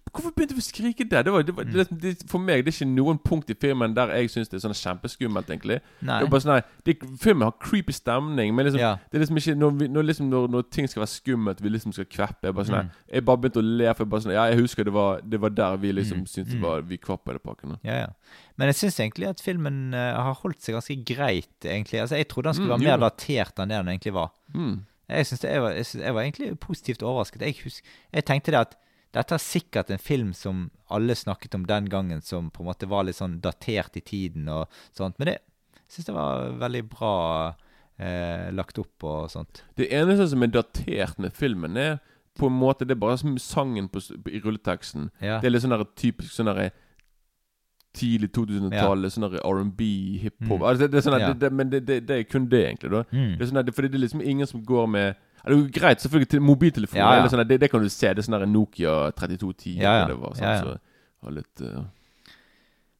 Hvorfor 0.09 0.31
begynte 0.33 0.55
vi 0.57 0.61
å 0.63 0.65
skrike 0.65 1.05
der? 1.09 1.21
Det 1.23 1.31
var, 1.31 1.43
det 1.45 1.53
var, 1.55 1.63
det, 1.69 1.83
det, 2.01 2.11
for 2.27 2.41
meg 2.41 2.63
det 2.65 2.71
er 2.71 2.75
ikke 2.79 2.87
noen 2.89 3.19
punkt 3.21 3.49
i 3.53 3.55
filmen 3.61 3.93
der 3.93 4.09
jeg 4.17 4.31
syns 4.33 4.49
det 4.49 4.57
er 4.57 4.63
sånn 4.63 4.73
kjempeskummelt, 4.73 5.51
egentlig. 5.53 5.77
Nei. 6.01 6.17
Det 6.19 6.25
er 6.25 6.31
bare 6.33 6.41
sånn 6.41 7.17
Filmen 7.21 7.45
har 7.45 7.53
creepy 7.61 7.93
stemning, 7.93 8.55
men 8.57 8.65
liksom, 8.65 8.81
Ja. 8.81 8.95
det 9.11 9.19
er 9.19 9.23
liksom 9.23 9.37
ikke 9.37 9.55
når, 9.61 9.75
vi, 9.79 9.87
når, 9.87 10.07
liksom, 10.09 10.29
når, 10.33 10.47
når 10.49 10.65
ting 10.73 10.87
skal 10.89 11.03
være 11.03 11.13
skummelt, 11.13 11.61
vi 11.61 11.69
liksom 11.69 11.93
skal 11.93 12.05
kveppe 12.09 12.49
Jeg 12.49 12.55
bare 12.57 12.65
sånn 12.71 12.79
Mm. 12.79 12.89
Jeg 13.13 13.25
bare 13.25 13.37
begynte 13.37 13.61
å 13.61 13.67
le, 13.77 13.93
for 13.93 14.03
jeg 14.05 14.09
bare 14.09 14.21
sånn 14.25 14.33
Ja, 14.33 14.45
jeg 14.49 14.59
husker 14.63 14.83
det 14.89 14.93
var, 14.93 15.21
det 15.21 15.39
var 15.41 15.49
der 15.49 15.77
vi 15.77 15.91
liksom 15.93 16.17
Mm. 16.19 16.25
syntes 16.27 16.51
det 16.51 16.57
Mm. 16.59 16.65
var 16.65 16.81
Vi 16.81 16.97
kvapp 16.97 17.29
i 17.29 17.33
det 17.33 17.43
pakken. 17.43 17.77
Ja, 17.83 17.93
ja. 18.01 18.07
Men 18.57 18.67
jeg 18.73 18.75
syns 18.75 18.99
egentlig 18.99 19.29
at 19.29 19.39
filmen 19.41 19.93
uh, 19.93 20.17
har 20.23 20.33
holdt 20.41 20.61
seg 20.61 20.73
ganske 20.75 21.05
greit, 21.05 21.53
egentlig. 21.63 22.01
Altså, 22.01 22.15
Jeg 22.17 22.27
trodde 22.27 22.49
den 22.49 22.53
skulle 22.55 22.73
Mm, 22.75 22.81
være 22.81 22.91
jo 22.91 22.97
mer 22.97 23.09
datert 23.09 23.59
enn 23.59 23.69
det 23.69 23.77
den 23.77 23.87
egentlig 23.93 24.13
var. 24.13 24.31
Mm. 24.55 24.85
Jeg, 25.09 25.25
synes 25.25 25.39
det, 25.39 25.49
jeg, 25.51 25.61
var, 25.61 25.69
jeg, 25.71 25.85
synes, 25.85 26.03
jeg 26.05 26.13
var 26.13 26.21
egentlig 26.21 26.59
positivt 26.59 27.01
overrasket. 27.03 27.41
Jeg, 27.41 27.55
husk, 27.63 27.83
jeg 28.13 28.25
tenkte 28.25 28.51
det 28.51 28.59
at 28.59 28.75
dette 29.15 29.33
er 29.35 29.41
sikkert 29.41 29.89
en 29.89 29.97
film 30.01 30.33
som 30.37 30.67
alle 30.93 31.15
snakket 31.17 31.55
om 31.57 31.63
den 31.65 31.87
gangen, 31.89 32.21
som 32.21 32.51
på 32.53 32.61
en 32.63 32.69
måte 32.69 32.87
var 32.89 33.03
litt 33.07 33.17
sånn 33.17 33.39
datert 33.41 33.97
i 33.97 34.01
tiden 34.05 34.49
og 34.53 34.67
sånt. 34.93 35.17
Men 35.19 35.31
det 35.33 35.37
syns 35.89 36.07
jeg 36.11 36.15
var 36.15 36.51
veldig 36.61 36.83
bra 36.91 37.13
eh, 37.97 38.51
lagt 38.53 38.77
opp 38.77 39.03
og 39.09 39.29
sånt. 39.33 39.63
Det 39.79 39.89
eneste 39.91 40.27
som 40.29 40.43
er 40.45 40.53
datert 40.53 41.17
med 41.19 41.33
filmen, 41.33 41.77
er 41.77 41.97
på 42.39 42.47
en 42.47 42.55
måte 42.55 42.85
Det 42.87 42.93
er 42.95 42.99
bare 43.01 43.17
som 43.19 43.33
sangen 43.41 43.89
på, 43.91 43.99
i 44.31 44.39
rulleteksten. 44.39 45.09
Ja. 45.19 45.39
Det 45.41 45.49
er 45.49 45.51
litt 45.51 45.65
sånn 45.65 45.73
typisk 45.99 46.31
sånn 46.31 46.47
derre 46.47 46.69
tidlig 47.97 48.29
2000-tallet, 48.37 49.11
sånn 49.11 49.25
R&B, 49.33 49.85
hiphop 50.21 50.59
Mm. 50.61 50.63
altså, 50.69 50.79
det, 50.85 50.91
det 50.93 50.97
er 50.99 51.01
sånn 51.09 51.19
Ja. 51.19 51.27
det, 51.33 51.39
det, 51.41 51.49
Men 51.51 51.69
det, 51.69 51.85
det, 51.87 52.09
er 52.11 52.23
kun 52.23 52.45
det, 52.47 52.61
egentlig. 52.67 52.91
da 52.91 53.03
Mm. 53.11 53.37
Det 53.37 53.41
er 53.41 53.45
sånn 53.49 53.65
der, 53.65 53.71
Fordi 53.73 53.87
det 53.89 53.95
er 53.95 54.05
liksom 54.05 54.21
ingen 54.21 54.47
som 54.47 54.63
går 54.63 54.87
med 54.87 55.07
ja, 55.09 55.13
Det 55.43 55.53
er 55.53 55.55
jo 55.55 55.69
greit, 55.73 56.01
selvfølgelig, 56.03 56.29
til 56.33 56.43
mobiltelefoner. 56.43 57.01
Ja, 57.01 57.13
ja. 57.13 57.21
eller 57.21 57.31
Sånn 57.33 57.45
det, 57.47 57.59
det 57.61 57.69
kan 57.71 57.83
du 57.83 57.89
se. 57.89 58.11
Det 58.13 58.23
er 58.23 58.27
sånn 58.27 58.51
Nokia 58.51 58.97
3210. 59.17 59.77
Ja, 59.77 59.81
ja. 59.83 60.03
eller 60.03 60.13
Det 60.13 60.19
var, 60.23 60.35
sånn. 60.39 60.83
Så 61.19 61.33
litt 61.35 61.63
uh... 61.65 61.81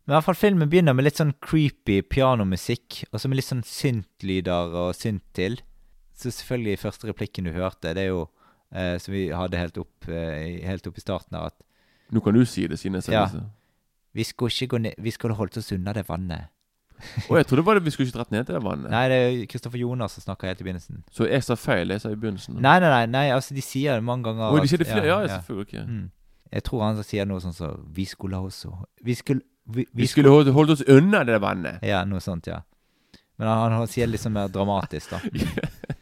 Men 0.10 0.16
i 0.16 0.18
hvert 0.18 0.26
fall 0.26 0.40
filmen 0.40 0.70
begynner 0.72 0.96
med 0.98 1.06
litt 1.06 1.20
sånn 1.20 1.36
creepy 1.46 2.00
pianomusikk, 2.02 3.04
og 3.12 3.22
så 3.22 3.30
med 3.30 3.38
litt 3.38 3.46
sånn 3.46 3.62
syntlyder 3.68 4.74
og 4.82 4.96
synt 4.98 5.22
til. 5.38 5.60
Så 6.18 6.34
selvfølgelig 6.34 6.82
første 6.82 7.12
replikken 7.12 7.46
du 7.46 7.54
hørte, 7.54 7.94
det 7.94 8.08
er 8.08 8.10
jo 8.10 8.24
eh, 8.74 8.96
som 8.98 9.14
vi 9.14 9.28
hadde 9.30 9.62
helt 9.62 9.78
opp, 9.78 10.10
eh, 10.10 10.60
helt 10.66 10.90
opp 10.90 10.98
i 10.98 11.04
starten 11.04 11.38
her, 11.38 11.54
at 11.54 11.66
Nå 12.10 12.24
kan 12.26 12.34
du 12.34 12.42
si 12.42 12.64
det, 12.66 12.80
siden 12.82 12.98
jeg 12.98 13.06
sier 13.06 13.36
det. 13.36 13.44
vi 14.18 14.24
skulle 14.26 14.68
gå 14.72 14.80
ned 14.82 14.98
Vi 14.98 15.12
skulle 15.14 15.36
holdt 15.38 15.60
oss 15.62 15.72
unna 15.76 15.94
det 15.94 16.08
vannet. 16.08 16.50
Å, 17.30 17.38
jeg 17.40 17.48
trodde 17.50 17.76
det 17.78 17.84
vi 17.86 17.94
skulle 17.94 18.10
ikke 18.10 18.18
dratt 18.18 18.32
ned 18.34 18.48
til 18.48 18.58
det 18.58 18.62
vannet. 18.66 18.92
Nei, 18.92 19.04
det 19.12 19.18
er 19.26 19.42
Kristoffer 19.52 19.82
Jonas 19.82 20.16
som 20.18 20.26
snakker 20.26 20.52
helt 20.52 20.62
i 20.62 20.68
begynnelsen. 20.68 21.04
Så 21.16 21.28
jeg 21.30 21.46
sa 21.46 21.58
feil. 21.60 21.94
Jeg 21.96 22.04
sa 22.04 22.12
i 22.14 22.18
begynnelsen. 22.20 22.58
Nei, 22.60 22.78
nei, 22.84 22.90
nei, 22.92 23.04
nei 23.14 23.26
altså 23.36 23.58
de 23.58 23.64
sier 23.66 24.00
det 24.00 24.06
mange 24.06 24.28
ganger. 24.28 24.50
Å, 24.50 24.64
de 24.64 24.72
sier 24.72 24.82
det 24.82 24.90
flere? 24.90 25.08
Ja, 25.10 25.20
selvfølgelig. 25.38 25.68
Okay. 25.68 25.86
Mm. 25.88 26.08
Jeg 26.50 26.66
tror 26.66 26.86
han 26.86 27.04
sier 27.06 27.30
noe 27.30 27.42
sånn 27.44 27.54
som 27.54 27.84
Vi 27.94 28.08
skulle 28.10 28.40
også 28.42 28.72
Vi 29.06 29.14
skulle 29.14 29.44
Vi, 29.70 29.86
Vi 29.94 30.08
skulle 30.10 30.32
holdt, 30.34 30.50
holdt 30.56 30.74
oss 30.74 30.82
unna 30.90 31.22
det 31.28 31.38
vannet. 31.44 31.84
Ja, 31.86 32.02
noe 32.10 32.24
sånt, 32.26 32.50
ja. 32.50 32.64
Men 33.40 33.52
han, 33.52 33.76
han 33.78 33.92
sier 33.92 34.10
det 34.10 34.18
litt 34.18 34.26
sånn 34.26 34.36
mer 34.36 34.50
dramatisk, 34.52 35.14
da. 35.14 35.22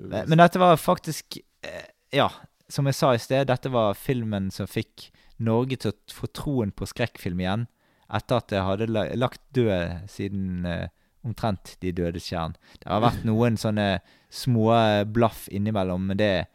Men, 0.00 0.30
men 0.30 0.38
dette 0.38 0.56
var 0.56 0.78
faktisk 0.80 1.36
eh, 1.66 1.90
Ja, 2.14 2.30
som 2.72 2.86
jeg 2.88 2.96
sa 2.96 3.10
i 3.12 3.20
sted, 3.20 3.48
dette 3.50 3.68
var 3.72 3.98
filmen 3.98 4.46
som 4.54 4.70
fikk 4.70 5.10
Norge 5.40 5.76
til 5.80 5.92
å 5.92 6.14
få 6.14 6.28
troen 6.36 6.70
på 6.72 6.88
skrekkfilm 6.88 7.42
igjen. 7.42 7.66
Etter 8.10 8.40
at 8.40 8.54
jeg 8.54 8.66
hadde 8.66 8.88
lagt 9.18 9.42
død 9.54 10.08
siden 10.10 10.66
eh, 10.66 10.88
omtrent 11.26 11.76
De 11.82 11.92
dødes 11.92 12.26
kjern. 12.30 12.56
Det 12.80 12.88
har 12.88 13.02
vært 13.04 13.26
noen 13.28 13.58
sånne 13.60 14.00
små 14.32 14.70
blaff 15.10 15.46
innimellom, 15.52 16.08
men 16.10 16.18
det 16.18 16.30
er 16.38 16.48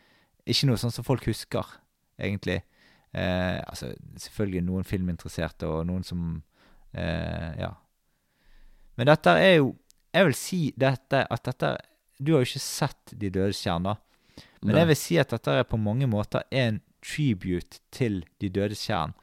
ikke 0.45 0.69
noe 0.69 0.79
sånn 0.81 0.93
som 0.93 1.05
folk 1.05 1.25
husker, 1.29 1.67
egentlig. 2.21 2.61
Eh, 3.15 3.59
altså, 3.63 3.93
selvfølgelig 4.19 4.63
noen 4.67 4.87
filminteresserte 4.87 5.67
og 5.69 5.85
noen 5.87 6.03
som 6.03 6.23
eh, 6.91 7.51
Ja. 7.61 7.71
Men 8.95 9.07
dette 9.07 9.31
er 9.39 9.53
jo 9.57 9.69
Jeg 10.15 10.25
vil 10.25 10.35
si 10.39 10.59
dette, 10.75 11.21
at 11.23 11.43
dette 11.47 11.69
Du 12.19 12.33
har 12.33 12.43
jo 12.43 12.47
ikke 12.49 12.63
sett 12.63 13.13
De 13.15 13.29
dødes 13.29 13.61
kjerner. 13.63 14.01
Men 14.61 14.73
Nei. 14.73 14.81
jeg 14.81 14.89
vil 14.89 14.99
si 14.99 15.17
at 15.19 15.31
dette 15.31 15.55
er 15.61 15.67
på 15.67 15.79
mange 15.79 16.07
måter 16.11 16.43
en 16.51 16.81
tribute 17.05 17.79
til 17.91 18.25
De 18.41 18.49
dødes 18.49 18.83
stjern. 18.83 19.15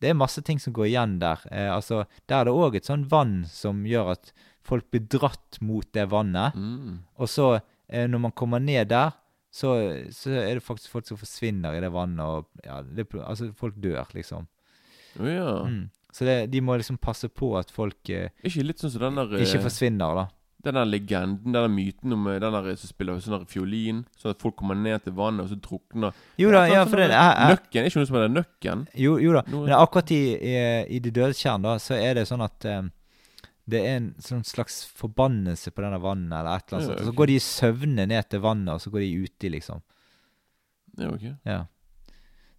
Det 0.00 0.10
er 0.10 0.16
masse 0.16 0.42
ting 0.44 0.60
som 0.62 0.74
går 0.76 0.88
igjen 0.88 1.18
der. 1.20 1.42
Eh, 1.52 1.68
altså, 1.68 2.04
Der 2.26 2.40
er 2.40 2.48
det 2.48 2.54
òg 2.56 2.76
et 2.78 2.88
sånn 2.88 3.04
vann 3.10 3.44
som 3.48 3.84
gjør 3.84 4.14
at 4.16 4.32
folk 4.64 4.88
blir 4.92 5.04
dratt 5.12 5.58
mot 5.60 5.86
det 5.92 6.06
vannet. 6.10 6.56
Mm. 6.56 7.00
Og 7.20 7.28
så, 7.28 7.60
eh, 7.88 8.06
når 8.08 8.24
man 8.28 8.36
kommer 8.36 8.62
ned 8.62 8.88
der, 8.92 9.12
så, 9.50 9.74
så 10.14 10.30
er 10.30 10.56
det 10.56 10.64
faktisk 10.64 10.92
folk 10.92 11.08
som 11.08 11.18
forsvinner 11.20 11.74
i 11.76 11.82
det 11.82 11.90
vannet. 11.92 12.24
Og 12.24 12.66
ja, 12.66 12.80
det, 12.82 13.08
altså, 13.18 13.50
folk 13.56 13.76
dør, 13.82 14.06
liksom. 14.14 14.46
Oh, 15.18 15.26
ja. 15.28 15.54
Mm. 15.66 15.88
Så 16.14 16.26
det, 16.26 16.36
de 16.50 16.60
må 16.64 16.76
liksom 16.78 16.98
passe 16.98 17.28
på 17.28 17.52
at 17.58 17.70
folk 17.70 18.10
eh, 18.10 18.32
Ikke 18.46 18.64
litt 18.66 18.82
sånn 18.82 18.92
som 18.94 19.04
den 19.04 19.18
der 19.20 19.36
eh, 19.36 19.44
ikke 19.46 19.62
forsvinner, 19.66 20.16
da. 20.18 20.26
Den 20.62 20.74
der 20.76 20.84
legenden, 20.84 21.38
den 21.44 21.54
der 21.56 21.68
myten 21.72 22.12
om 22.12 22.26
eh, 22.28 22.38
den 22.42 22.52
der 22.52 22.66
som 22.76 22.90
spiller 22.90 23.16
sånn 23.24 23.38
der 23.38 23.46
fiolin, 23.48 24.02
sånn 24.20 24.34
at 24.34 24.42
folk 24.42 24.56
kommer 24.60 24.76
ned 24.76 25.02
til 25.06 25.14
vannet, 25.16 25.46
og 25.46 25.48
så 25.48 25.56
drukner 25.56 26.12
Jo 26.36 26.50
da, 26.52 26.66
sånn- 26.66 26.74
ja, 26.74 26.82
for 26.84 27.00
det 27.00 27.06
er, 27.10 27.44
Nøkken? 27.54 27.80
Er 27.80 27.88
ikke 27.88 28.00
noe 28.02 28.08
som 28.10 28.16
heter 28.18 28.32
Nøkken? 28.34 28.82
jo, 29.00 29.14
jo 29.24 29.32
da. 29.38 29.42
Noe- 29.48 29.64
Men 29.70 29.76
akkurat 29.78 30.10
i, 30.12 30.20
i, 30.36 30.56
i 30.96 30.98
Det 31.00 31.12
dødes 31.16 31.40
tjern, 31.40 31.62
da, 31.64 31.78
så 31.80 31.94
er 31.96 32.14
det 32.20 32.26
sånn 32.28 32.44
at 32.44 32.66
um, 32.68 32.90
det 33.70 33.80
er 33.86 33.96
en 34.00 34.10
sånn 34.20 34.42
slags 34.44 34.82
forbannelse 34.98 35.70
på 35.72 35.80
denne 35.84 36.00
vannet, 36.02 36.32
eller 36.40 36.56
et 36.58 36.68
eller 36.68 36.78
annet 36.80 36.88
Ja, 36.90 36.94
okay. 36.98 37.06
Så 37.08 37.16
går 37.20 37.26
de 37.30 37.34
i 37.38 37.44
søvne 37.46 38.06
ned 38.10 38.28
til 38.28 38.40
vannet, 38.44 38.74
og 38.74 38.80
så 38.84 38.90
går 38.92 39.04
de 39.06 39.10
uti, 39.24 39.48
liksom. 39.56 39.80
Ja, 40.98 41.08
ok. 41.14 41.26
Ja. 41.46 41.60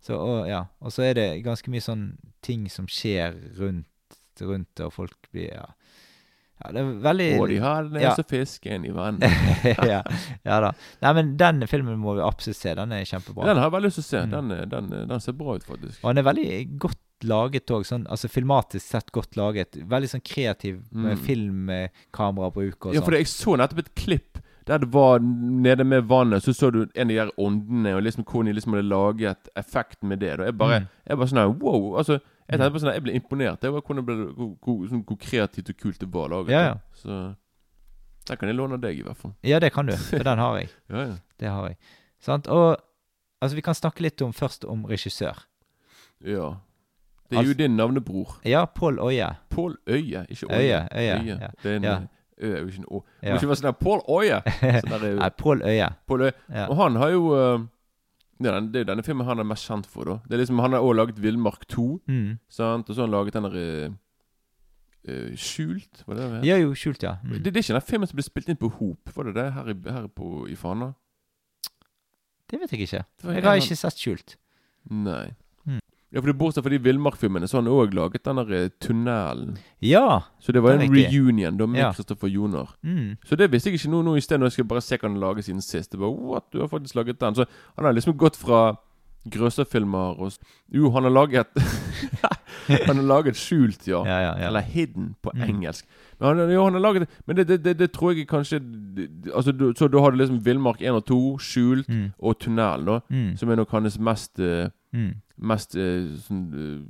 Så, 0.02 0.16
og, 0.18 0.48
ja. 0.50 0.64
og 0.82 0.90
så 0.96 1.04
er 1.06 1.14
det 1.20 1.28
ganske 1.46 1.70
mye 1.70 1.84
sånn 1.86 2.08
ting 2.42 2.64
som 2.74 2.88
skjer 2.90 3.36
rundt, 3.60 4.18
rundt 4.42 4.72
det, 4.74 4.88
og 4.88 4.94
folk 4.96 5.30
blir 5.36 5.52
Ja, 5.54 5.68
ja 6.62 6.72
det 6.72 6.82
er 6.82 6.92
veldig 7.04 7.28
Og 7.42 7.48
de 7.50 7.58
har 7.64 7.84
den 7.90 8.02
Ja. 8.02 8.16
fisken 8.16 8.86
i 8.86 8.92
vannet. 8.94 9.22
ja, 9.92 10.02
ja 10.46 10.60
da. 10.62 10.72
Nei, 11.02 11.14
men 11.14 11.36
den 11.38 11.66
filmen 11.68 11.98
må 12.00 12.16
vi 12.16 12.22
absolutt 12.22 12.58
se. 12.58 12.74
Den 12.76 12.92
er 12.94 13.04
kjempebra. 13.04 13.46
Den 13.50 13.58
har 13.58 13.70
jeg 13.70 13.76
veldig 13.78 13.90
lyst 13.92 14.00
til 14.02 14.04
å 14.06 14.10
se. 14.12 14.26
Mm. 14.26 14.32
Den, 14.32 14.52
eh, 14.52 14.66
den, 14.66 14.94
eh, 14.94 15.06
den 15.08 15.20
ser 15.20 15.34
bra 15.34 15.56
ut, 15.56 15.64
faktisk. 15.66 16.00
Og 16.04 16.14
den 16.14 16.22
er 16.26 16.30
veldig 16.34 16.78
godt 16.80 16.98
laget 17.24 17.70
òg, 17.70 17.84
sånn, 17.86 18.08
altså 18.10 18.30
filmatisk 18.34 18.82
sett 18.82 19.12
godt 19.14 19.36
laget. 19.38 19.76
Veldig 19.88 20.10
sånn 20.10 20.24
kreativ 20.26 20.80
Mm. 20.90 21.18
filmkamerabruk 21.22 22.86
og 22.88 22.94
Ja, 22.96 23.00
sånn. 23.02 23.06
for 23.06 23.12
jeg 23.18 23.26
så 23.30 23.58
nettopp 23.58 23.80
et 23.86 23.96
klipp 23.96 24.40
der 24.66 24.78
det 24.78 24.92
var 24.94 25.20
nede 25.20 25.84
med 25.84 26.06
vannet, 26.08 26.44
så 26.44 26.54
så 26.54 26.72
du 26.72 26.84
en 26.96 27.10
av 27.10 27.10
de 27.10 27.16
der 27.16 27.32
åndene, 27.38 27.96
og 27.98 28.04
liksom 28.04 28.24
hvordan 28.24 28.46
de 28.46 28.54
liksom 28.54 28.74
hadde 28.76 28.90
laget 28.90 29.50
effekt 29.58 30.04
med 30.04 30.20
det. 30.20 30.38
Da. 30.38 30.46
Jeg 30.46 30.58
bare, 30.58 30.80
Mm. 30.82 30.88
jeg 31.10 31.18
bare 31.18 31.28
sånn 31.28 31.38
her, 31.42 31.48
wow! 31.50 31.98
Altså, 31.98 32.20
jeg 32.52 32.60
tenkte 32.60 32.72
på 32.76 32.82
sånn 32.84 32.94
jeg 32.94 33.04
ble 33.06 33.14
imponert. 33.18 33.64
Jeg 33.64 33.84
kunne 33.88 34.04
ble, 34.06 34.16
hvor, 34.36 34.50
hvor, 34.62 34.82
sånn, 34.92 35.04
hvor 35.08 35.18
kreativt 35.22 35.70
og 35.72 35.78
kult 35.82 36.00
det 36.04 36.10
var 36.14 36.30
laget. 36.34 36.52
Ja, 36.54 36.62
ja. 36.68 36.76
Så 36.94 37.20
den 38.28 38.38
kan 38.38 38.48
jeg 38.52 38.56
låne 38.60 38.78
deg, 38.82 39.00
i 39.00 39.06
hvert 39.08 39.18
fall. 39.18 39.34
Ja, 39.48 39.60
det 39.64 39.72
kan 39.74 39.88
du, 39.90 39.96
for 40.10 40.24
den 40.28 40.38
har 40.44 40.58
jeg. 40.60 40.70
Ja, 40.92 41.06
ja. 41.08 41.16
Det 41.40 41.50
har 41.50 41.68
jeg. 41.72 41.78
Sant? 42.22 42.48
Og 42.52 42.76
altså, 43.42 43.56
vi 43.58 43.62
kan 43.66 43.74
snakke 43.78 44.04
litt 44.06 44.22
om, 44.22 44.34
først 44.34 44.66
om 44.70 44.84
regissør. 44.86 45.46
ja. 46.26 46.52
Det 47.32 47.38
er 47.40 47.44
jo 47.46 47.50
Altså- 47.54 47.58
din 47.64 47.78
navnebror. 47.78 48.32
Ja, 48.44 48.66
Pål 48.66 48.98
Øye. 49.00 49.28
Pål 49.50 49.78
Øye, 49.88 50.26
ikke 50.30 50.48
Øye. 50.52 50.58
Øye, 50.60 50.88
Øye, 50.92 51.38
ja. 51.40 51.48
Det 51.64 51.72
er 51.72 51.76
en 51.78 51.84
Ja. 51.84 51.94
Ø 52.42 52.60
jo 52.60 52.68
ikke 52.68 52.80
en 52.80 52.86
Å. 52.92 53.00
Det 53.22 53.30
må 53.30 53.36
ikke 53.38 53.48
være 53.48 53.56
sånn 53.56 53.70
der 53.70 53.78
Pål 53.80 54.02
Øye! 54.10 54.42
Sånn 54.82 54.92
der, 55.00 55.16
Nei, 55.16 55.30
Pål 55.30 55.62
Øye. 55.64 55.88
Pål 56.08 56.22
Øye. 56.28 56.34
Og 56.68 56.76
han 56.76 56.96
har 57.00 57.10
jo 57.14 57.22
eh, 58.46 58.52
ja, 58.52 58.60
den- 58.60 58.72
Det 58.72 58.82
er 58.82 58.86
denne 58.96 59.04
filmen 59.04 59.26
han 59.26 59.40
er 59.40 59.44
mest 59.44 59.68
kjent 59.70 59.86
for. 59.86 60.04
da 60.06 60.20
Det 60.28 60.34
er 60.34 60.44
liksom 60.46 60.60
Han 60.60 60.72
har 60.74 60.80
også 60.82 60.96
laget 60.96 61.22
Villmark 61.22 61.68
2. 61.68 62.02
Mm. 62.08 62.40
Sant? 62.50 62.90
Og 62.90 62.96
så 62.96 63.02
har 63.02 63.08
han 63.08 63.12
laget 63.18 63.34
den 63.34 63.44
der 63.44 63.56
eh, 65.08 65.36
Skjult? 65.36 66.04
Var 66.08 66.16
det 66.16 66.32
det? 66.32 66.46
Ja, 66.48 66.58
jo, 66.62 66.74
skjult, 66.76 67.02
ja. 67.04 67.16
Mm. 67.24 67.32
Det, 67.44 67.54
det 67.54 67.58
er 67.58 67.62
ikke 67.64 67.74
den 67.80 67.88
filmen 67.90 68.08
som 68.08 68.16
ble 68.20 68.24
spilt 68.24 68.50
inn 68.50 68.58
på 68.62 68.70
Hop? 68.78 69.10
Var 69.16 69.24
det 69.24 69.36
det 69.36 69.54
her, 69.54 69.70
i, 69.70 69.76
her 69.90 70.08
på, 70.08 70.48
i 70.50 70.56
Fana? 70.56 70.94
Det 72.52 72.60
vet 72.60 72.72
jeg 72.72 72.82
ikke. 72.86 73.04
Jeg 73.24 73.44
har 73.44 73.56
ikke 73.56 73.78
sett 73.80 73.98
skjult. 73.98 74.36
Nei. 74.92 75.32
Ja, 76.14 76.20
for 76.20 76.28
det 76.28 76.38
Bortsett 76.38 76.64
fra 76.66 76.70
de 76.74 76.78
villmarkfilmene, 76.84 77.48
så 77.48 77.58
har 77.58 77.62
han 77.64 77.72
òg 77.72 77.94
laget 77.96 78.24
den 78.26 78.36
der 78.42 78.50
eh, 78.58 78.70
tunnelen. 78.84 79.58
Ja! 79.82 80.20
Så 80.44 80.52
det 80.52 80.60
var 80.64 80.72
en 80.76 80.82
riktig. 80.84 81.08
reunion 81.14 81.58
da 81.58 81.66
med 81.66 81.80
Ja. 81.80 81.92
Kristoffer 81.94 82.28
Joner. 82.28 82.68
Mm. 82.84 83.18
Så 83.26 83.36
det 83.40 83.48
visste 83.52 83.70
jeg 83.72 83.80
ikke 83.80 83.92
nå, 83.94 84.02
nå 84.04 84.16
i 84.18 84.22
sted, 84.22 84.38
når 84.38 84.46
jeg 84.52 84.52
skal 84.60 84.66
bare 84.66 84.82
se 84.82 84.98
hva 84.98 85.08
han 85.08 85.20
lager 85.24 85.42
siden 85.42 85.62
sist. 85.62 85.92
Det 85.92 86.00
var, 86.00 86.10
what, 86.12 86.44
du 86.52 86.60
har 86.60 86.68
faktisk 86.68 86.96
laget 86.96 87.20
den 87.22 87.36
Så 87.36 87.46
han 87.78 87.86
har 87.86 87.94
liksom 87.94 88.18
gått 88.18 88.36
fra 88.36 88.76
grøsserfilmer 89.32 90.20
og 90.20 90.32
Jo, 90.74 90.90
han 90.92 91.04
har 91.04 91.12
laget 91.14 91.48
Han 92.88 92.96
har 92.98 93.04
laget 93.06 93.36
Skjult, 93.38 93.88
ja. 93.88 94.04
Ja, 94.06 94.18
ja, 94.22 94.32
ja. 94.40 94.48
Eller 94.48 94.62
Hidden 94.62 95.16
på 95.24 95.32
Mm. 95.36 95.42
engelsk. 95.50 95.86
Men 96.20 96.28
han, 96.38 96.50
jo, 96.52 96.64
han 96.64 96.74
har 96.74 96.82
laget 96.82 97.08
Men 97.28 97.36
det, 97.36 97.48
det, 97.48 97.64
det, 97.64 97.78
det 97.80 97.92
tror 97.92 98.12
jeg 98.14 98.28
kanskje 98.28 98.60
Altså, 99.34 99.52
du, 99.52 99.74
Så 99.78 99.88
da 99.88 100.00
har 100.00 100.12
du 100.12 100.18
liksom 100.18 100.42
Villmark 100.46 100.82
1 100.82 100.92
og 100.92 101.06
2, 101.06 101.38
Skjult 101.40 101.88
Mm. 101.90 102.12
og 102.20 102.40
Tunnel, 102.40 102.86
da. 102.86 103.00
Mm. 103.10 103.38
Som 103.38 103.50
er 103.50 103.56
nok 103.56 103.72
hans 103.72 104.00
mest 104.00 104.40
uh, 104.40 104.68
Mm. 104.94 105.14
Mest 105.42 105.76
eh, 105.76 106.06
sånn 106.28 106.42
eh, 106.54 106.82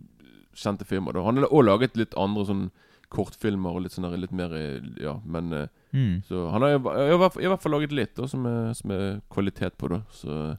kjente 0.56 0.86
filmer. 0.86 1.14
da 1.16 1.24
Han 1.24 1.38
har 1.38 1.46
også 1.48 1.66
laget 1.66 1.96
litt 1.98 2.14
andre 2.20 2.46
sånn 2.46 2.66
kortfilmer 3.12 3.76
og 3.76 3.82
litt 3.84 3.92
sånn 3.96 4.08
litt 4.20 4.32
mer 4.36 4.54
eh, 4.56 4.82
Ja, 5.02 5.20
men 5.26 5.68
Mm. 5.94 6.22
så 6.24 6.50
han 6.52 6.62
har 6.62 6.70
i 6.78 6.78
hvert 6.80 7.34
fall- 7.62 7.72
laget 7.74 7.92
litt 7.92 8.16
da, 8.16 8.26
som 8.26 8.46
er, 8.46 8.74
som 8.74 8.92
er 8.92 9.22
kvalitet 9.30 9.78
på 9.78 9.90
da. 9.90 10.02
Så 10.12 10.58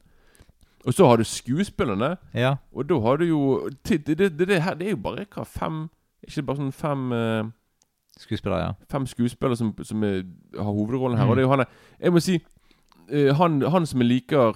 Og 0.85 0.93
så 0.93 1.07
har 1.07 1.17
du 1.17 1.25
skuespillerne, 1.25 2.19
Ja. 2.35 2.57
og 2.75 2.87
da 2.89 2.99
har 3.01 3.17
du 3.17 3.25
jo 3.25 3.69
Det, 3.85 4.05
det, 4.05 4.19
det, 4.19 4.37
det, 4.49 4.61
her, 4.63 4.75
er 4.81 4.91
jo 4.91 4.97
bare 4.97 5.25
hva, 5.25 5.45
fem 5.47 5.89
Ikke 6.27 6.43
bare 6.45 6.57
sånn 6.57 6.73
fem 6.73 7.13
uh, 7.13 7.45
Skuespillere, 8.19 8.61
ja. 8.61 8.73
Fem 8.91 9.07
skuespillere 9.07 9.57
som, 9.57 9.75
som 9.83 10.03
er, 10.05 10.23
har 10.59 10.65
hovedrollen 10.73 11.17
her. 11.17 11.25
Mm. 11.25 11.31
Og 11.31 11.37
det 11.37 11.43
er 11.43 11.47
jo 11.49 11.57
han 11.57 11.65
Jeg 12.01 12.13
må 12.13 12.21
si 12.21 12.37
uh, 13.15 13.33
han, 13.35 13.63
han 13.63 13.87
som 13.87 14.01
jeg 14.01 14.09
liker 14.09 14.53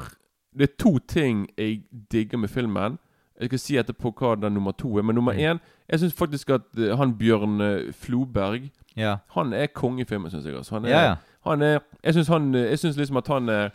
Det 0.53 0.69
er 0.71 0.77
to 0.79 0.99
ting 0.99 1.49
jeg 1.57 1.83
digger 2.13 2.37
med 2.39 2.51
filmen. 2.51 2.99
Jeg 3.41 3.49
skal 3.49 3.59
si 3.59 3.77
etterpå 3.77 4.13
hva 4.17 4.35
den 4.41 4.53
nummer 4.55 4.73
to 4.73 4.99
er. 4.99 5.03
Men 5.03 5.15
nummer 5.15 5.33
Mm. 5.33 5.39
én 5.39 5.59
Jeg 5.91 6.01
syns 6.01 6.15
faktisk 6.15 6.51
at 6.51 6.63
eh, 6.79 6.97
han 6.97 7.15
Bjørn 7.19 7.61
eh, 7.61 7.93
Floberg 7.93 8.71
Ja, 8.97 9.17
Han 9.35 9.53
er 9.53 9.67
konge 9.67 10.01
i 10.01 10.05
filmen, 10.05 10.31
syns 10.31 10.45
jeg. 10.47 10.55
Altså. 10.57 10.75
Han 10.75 10.85
er, 10.85 10.89
ja. 10.91 11.03
ja. 11.03 11.15
han 11.45 11.63
er 11.63 11.79
Jeg 12.05 12.15
syns 12.15 12.29
han 12.29 12.55
eh, 12.55 12.71
Jeg 12.71 12.79
synes 12.79 12.97
liksom 12.97 13.17
at 13.17 13.27
han 13.29 13.49
er 13.49 13.71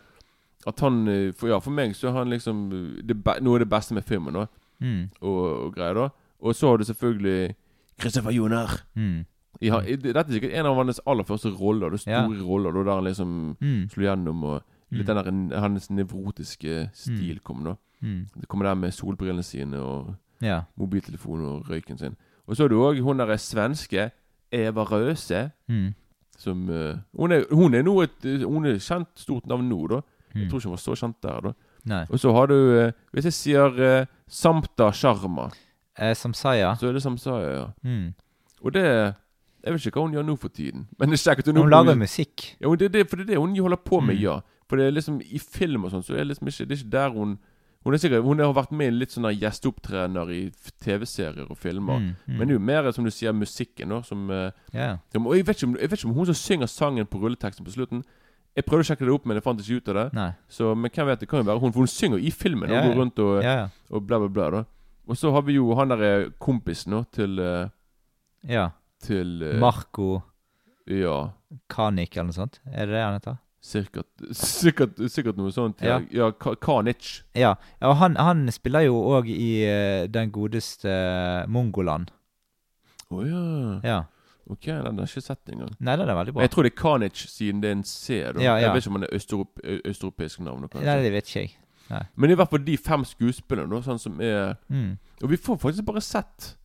At 0.66 0.80
han 0.80 1.32
for, 1.36 1.48
Ja, 1.48 1.58
for 1.58 1.70
meg 1.70 1.94
så 1.96 2.08
er 2.08 2.12
han 2.12 2.28
liksom 2.30 2.70
det, 3.06 3.16
noe 3.42 3.54
av 3.54 3.58
det 3.58 3.68
beste 3.70 3.94
med 3.94 4.02
filmen. 4.04 4.34
Da, 4.34 4.46
Mm. 4.82 5.10
og, 5.20 5.64
og 5.66 5.74
greier 5.74 5.94
da 5.94 6.08
Og 6.40 6.54
så 6.54 6.68
har 6.68 6.76
du 6.76 6.84
selvfølgelig 6.84 7.54
Christopher 8.00 8.30
Joner. 8.32 8.68
Mm. 8.96 9.24
Ja, 9.62 9.78
dette 9.80 10.18
er 10.18 10.32
sikkert 10.32 10.54
en 10.58 10.66
av 10.66 10.74
hans 10.76 11.00
aller 11.06 11.22
første 11.24 11.50
roller. 11.54 11.90
Det 11.90 12.06
Ja. 12.06 12.24
store 12.26 12.42
roller 12.42 12.72
da, 12.72 12.82
Der 12.82 12.94
han 12.94 13.04
liksom 13.04 13.56
Mm. 13.60 13.88
slo 13.90 14.02
gjennom. 14.02 14.42
Og 14.44 14.62
litt 14.90 15.06
Mm. 15.08 15.24
den 15.24 15.48
der 15.50 15.60
hans 15.60 15.88
nevrotiske 15.90 16.90
stil 16.94 17.38
kom. 17.44 17.64
da 17.64 17.74
Mm. 18.02 18.26
Det 18.40 18.48
kommer 18.48 18.66
der 18.66 18.74
med 18.74 18.90
solbrillene 18.92 19.42
sine 19.42 19.78
og 19.78 20.14
Ja. 20.42 20.60
mobiltelefonen 20.76 21.46
og 21.46 21.68
røyken 21.70 21.98
sin. 21.98 22.16
Og 22.46 22.56
så 22.56 22.64
har 22.64 22.68
du 22.68 22.80
òg 22.82 23.00
hun 23.02 23.18
derre 23.18 23.38
svenske 23.38 24.10
Eva 24.52 24.82
Røse. 24.84 25.50
Mm. 25.68 25.94
Som 26.38 26.68
uh, 26.68 26.96
hun, 27.18 27.32
er, 27.32 27.44
hun 27.54 27.74
er 27.74 27.82
nå 27.82 28.02
et 28.02 28.24
Hun 28.44 28.66
er 28.66 28.78
kjent 28.82 29.08
stort 29.14 29.46
navn 29.46 29.68
nå, 29.68 29.86
da. 29.88 30.00
Jeg 30.34 30.44
Mm. 30.44 30.48
tror 30.50 30.58
ikke 30.58 30.68
hun 30.68 30.72
var 30.72 30.80
så 30.80 30.94
kjent 30.96 31.22
der, 31.22 31.40
da. 31.40 31.52
Nei. 31.84 32.04
Og 32.10 32.18
så 32.18 32.32
har 32.32 32.46
du 32.46 32.54
uh, 32.86 32.92
Hvis 33.12 33.24
jeg 33.24 33.32
sier 33.32 34.00
uh, 34.00 34.06
Samta 34.28 34.90
Sharma, 34.92 35.50
Eh, 35.98 36.14
Samsaya. 36.16 36.74
så 36.80 36.88
er 36.88 36.92
det 36.92 37.02
Samsaya, 37.02 37.50
ja. 37.60 37.66
Mm. 37.84 38.14
Og 38.64 38.72
det 38.72 38.82
Jeg 39.64 39.72
vet 39.72 39.86
ikke 39.86 40.00
hva 40.00 40.06
hun 40.08 40.14
gjør 40.14 40.24
nå 40.26 40.36
for 40.40 40.48
tiden. 40.48 40.88
Men 40.98 41.10
det 41.10 41.20
er 41.20 41.34
kjekt 41.34 41.48
at 41.48 41.54
Hun 41.56 41.70
lager 41.70 41.94
musikk. 41.94 42.56
Ja, 42.60 42.68
det, 42.74 42.82
er 42.82 42.88
det, 42.88 43.08
for 43.10 43.16
det 43.16 43.22
er 43.28 43.34
det 43.34 43.38
hun 43.38 43.56
holder 43.58 43.76
på 43.76 44.00
med, 44.00 44.14
Mm. 44.16 44.20
ja. 44.22 44.40
For 44.68 44.76
det 44.76 44.86
er 44.86 44.90
liksom 44.90 45.20
i 45.20 45.38
film 45.38 45.84
og 45.84 45.90
sånn, 45.92 46.02
så 46.02 46.14
er 46.14 46.24
det 46.24 46.26
liksom 46.32 46.48
ikke 46.48 46.64
Det 46.68 46.72
er 46.72 46.82
ikke 46.84 46.90
der 46.90 47.08
hun 47.10 47.38
Hun 47.84 47.94
er 47.94 47.98
sikkert 47.98 48.22
Hun 48.22 48.38
har 48.38 48.52
vært 48.54 48.70
med 48.72 48.86
i 48.92 48.94
litt 48.94 49.10
sånne 49.10 49.32
gjesteopptredener 49.34 50.28
i 50.30 50.40
TV-serier 50.84 51.48
og 51.50 51.56
filmer. 51.58 51.98
Mm. 51.98 52.10
Mm. 52.26 52.36
Men 52.38 52.46
det 52.48 52.54
er 52.54 52.58
jo 52.58 52.64
mer, 52.70 52.90
som 52.94 53.04
du 53.04 53.10
sier, 53.10 53.32
musikken, 53.34 53.88
Nå, 53.88 54.02
som 54.06 54.30
eh, 54.30 54.50
ja. 54.72 54.98
som- 55.12 55.26
Og 55.26 55.34
jeg 55.36 55.46
vet, 55.46 55.64
om, 55.64 55.76
jeg 55.76 55.90
vet 55.90 55.98
ikke 55.98 56.08
om 56.10 56.14
hun 56.14 56.26
som 56.26 56.34
synger 56.34 56.66
sangen 56.70 57.06
på 57.06 57.18
rulleteksten 57.18 57.64
på 57.66 57.72
slutten 57.74 58.04
Jeg 58.54 58.64
prøvde 58.66 58.84
å 58.84 58.88
sjekke 58.92 59.06
det 59.08 59.12
opp, 59.14 59.24
men 59.26 59.36
jeg 59.36 59.42
fant 59.42 59.60
ikke 59.60 59.76
ut 59.80 59.88
av 59.88 59.94
det. 59.94 60.12
Nei. 60.14 60.30
Så, 60.48 60.74
Men 60.76 60.90
hvem 60.90 61.06
vet, 61.06 61.20
det 61.20 61.28
kan 61.28 61.40
jo 61.40 61.48
være 61.50 61.60
hun, 61.60 61.72
for 61.72 61.80
hun 61.80 61.86
synger 61.88 62.18
i 62.20 62.30
filmen 62.30 62.70
og 62.70 62.82
går 62.84 62.94
rundt 63.00 63.18
og, 63.18 63.42
ja. 63.42 63.68
og 63.90 64.06
bla, 64.06 64.18
bla, 64.18 64.28
bla. 64.28 64.50
da 64.50 64.64
Og 65.08 65.16
så 65.16 65.32
har 65.32 65.42
vi 65.42 65.54
jo 65.56 65.74
han 65.74 65.88
derre 65.88 66.30
kompisen 66.38 66.92
nå 66.92 67.04
til 67.10 67.38
uh, 67.40 67.68
ja. 68.46 68.68
Til 69.02 69.42
uh, 69.42 69.58
Marco 69.58 70.22
Ja. 70.86 71.30
Kanik 71.68 72.16
eller 72.16 72.28
noe 72.30 72.36
sånt. 72.36 72.60
Er 72.66 72.86
det 72.86 72.94
det 72.94 73.02
han 73.02 73.14
heter? 73.18 73.36
Sikkert, 73.62 74.08
sikkert, 74.34 74.96
sikkert 75.12 75.36
noe 75.38 75.52
sånt. 75.54 75.82
Ja, 75.86 76.00
ja 76.10 76.32
Ka- 76.34 76.56
Kanic. 76.58 77.22
Ja. 77.38 77.52
ja 77.80 77.90
og 77.92 78.00
han, 78.00 78.16
han 78.18 78.48
spiller 78.50 78.88
jo 78.88 78.96
òg 79.14 79.28
i 79.30 79.52
uh, 79.68 80.06
den 80.10 80.32
godeste 80.34 80.90
uh, 80.90 81.46
Mongoland. 81.46 82.10
Å 83.12 83.22
ja. 83.22 83.44
Ja. 83.86 84.00
Ok, 84.50 84.66
den 84.66 84.82
har 84.98 85.06
jeg 85.06 85.12
ikke 85.12 85.22
sett 85.28 85.52
engang. 85.54 85.70
Nei, 85.78 85.94
den 86.00 86.10
er 86.10 86.18
veldig 86.18 86.34
bra. 86.34 86.42
Jeg 86.42 86.50
tror 86.50 86.66
det 86.66 86.72
er 86.72 86.80
Kanic 86.82 87.20
siden 87.30 87.60
det 87.62 87.70
er 87.70 87.76
en 87.78 87.84
C. 87.86 88.18
da 88.34 88.42
Ja. 88.42 88.56
Jeg 88.58 88.72
vet 88.74 88.82
ikke 88.82 88.90
om 88.90 88.98
han 88.98 89.06
er 89.06 89.14
østeuropeisk 89.92 90.40
navn. 90.42 90.66
Kanskje. 90.66 90.86
Nei, 90.88 90.96
det 91.04 91.12
vet 91.14 91.30
ikke 91.30 91.44
jeg. 91.44 91.58
Men 92.16 92.32
i 92.32 92.34
hvert 92.40 92.48
fall 92.50 92.64
de 92.64 92.74
fem 92.80 93.02
skuespillerne, 93.04 93.82
sånn 93.84 94.00
som 94.00 94.20
er 94.20 94.56
Mm. 94.72 94.96
Og 95.22 95.30
vi 95.30 95.36
får 95.36 95.58
faktisk 95.60 95.84
bare 95.86 96.00
sett 96.00 96.56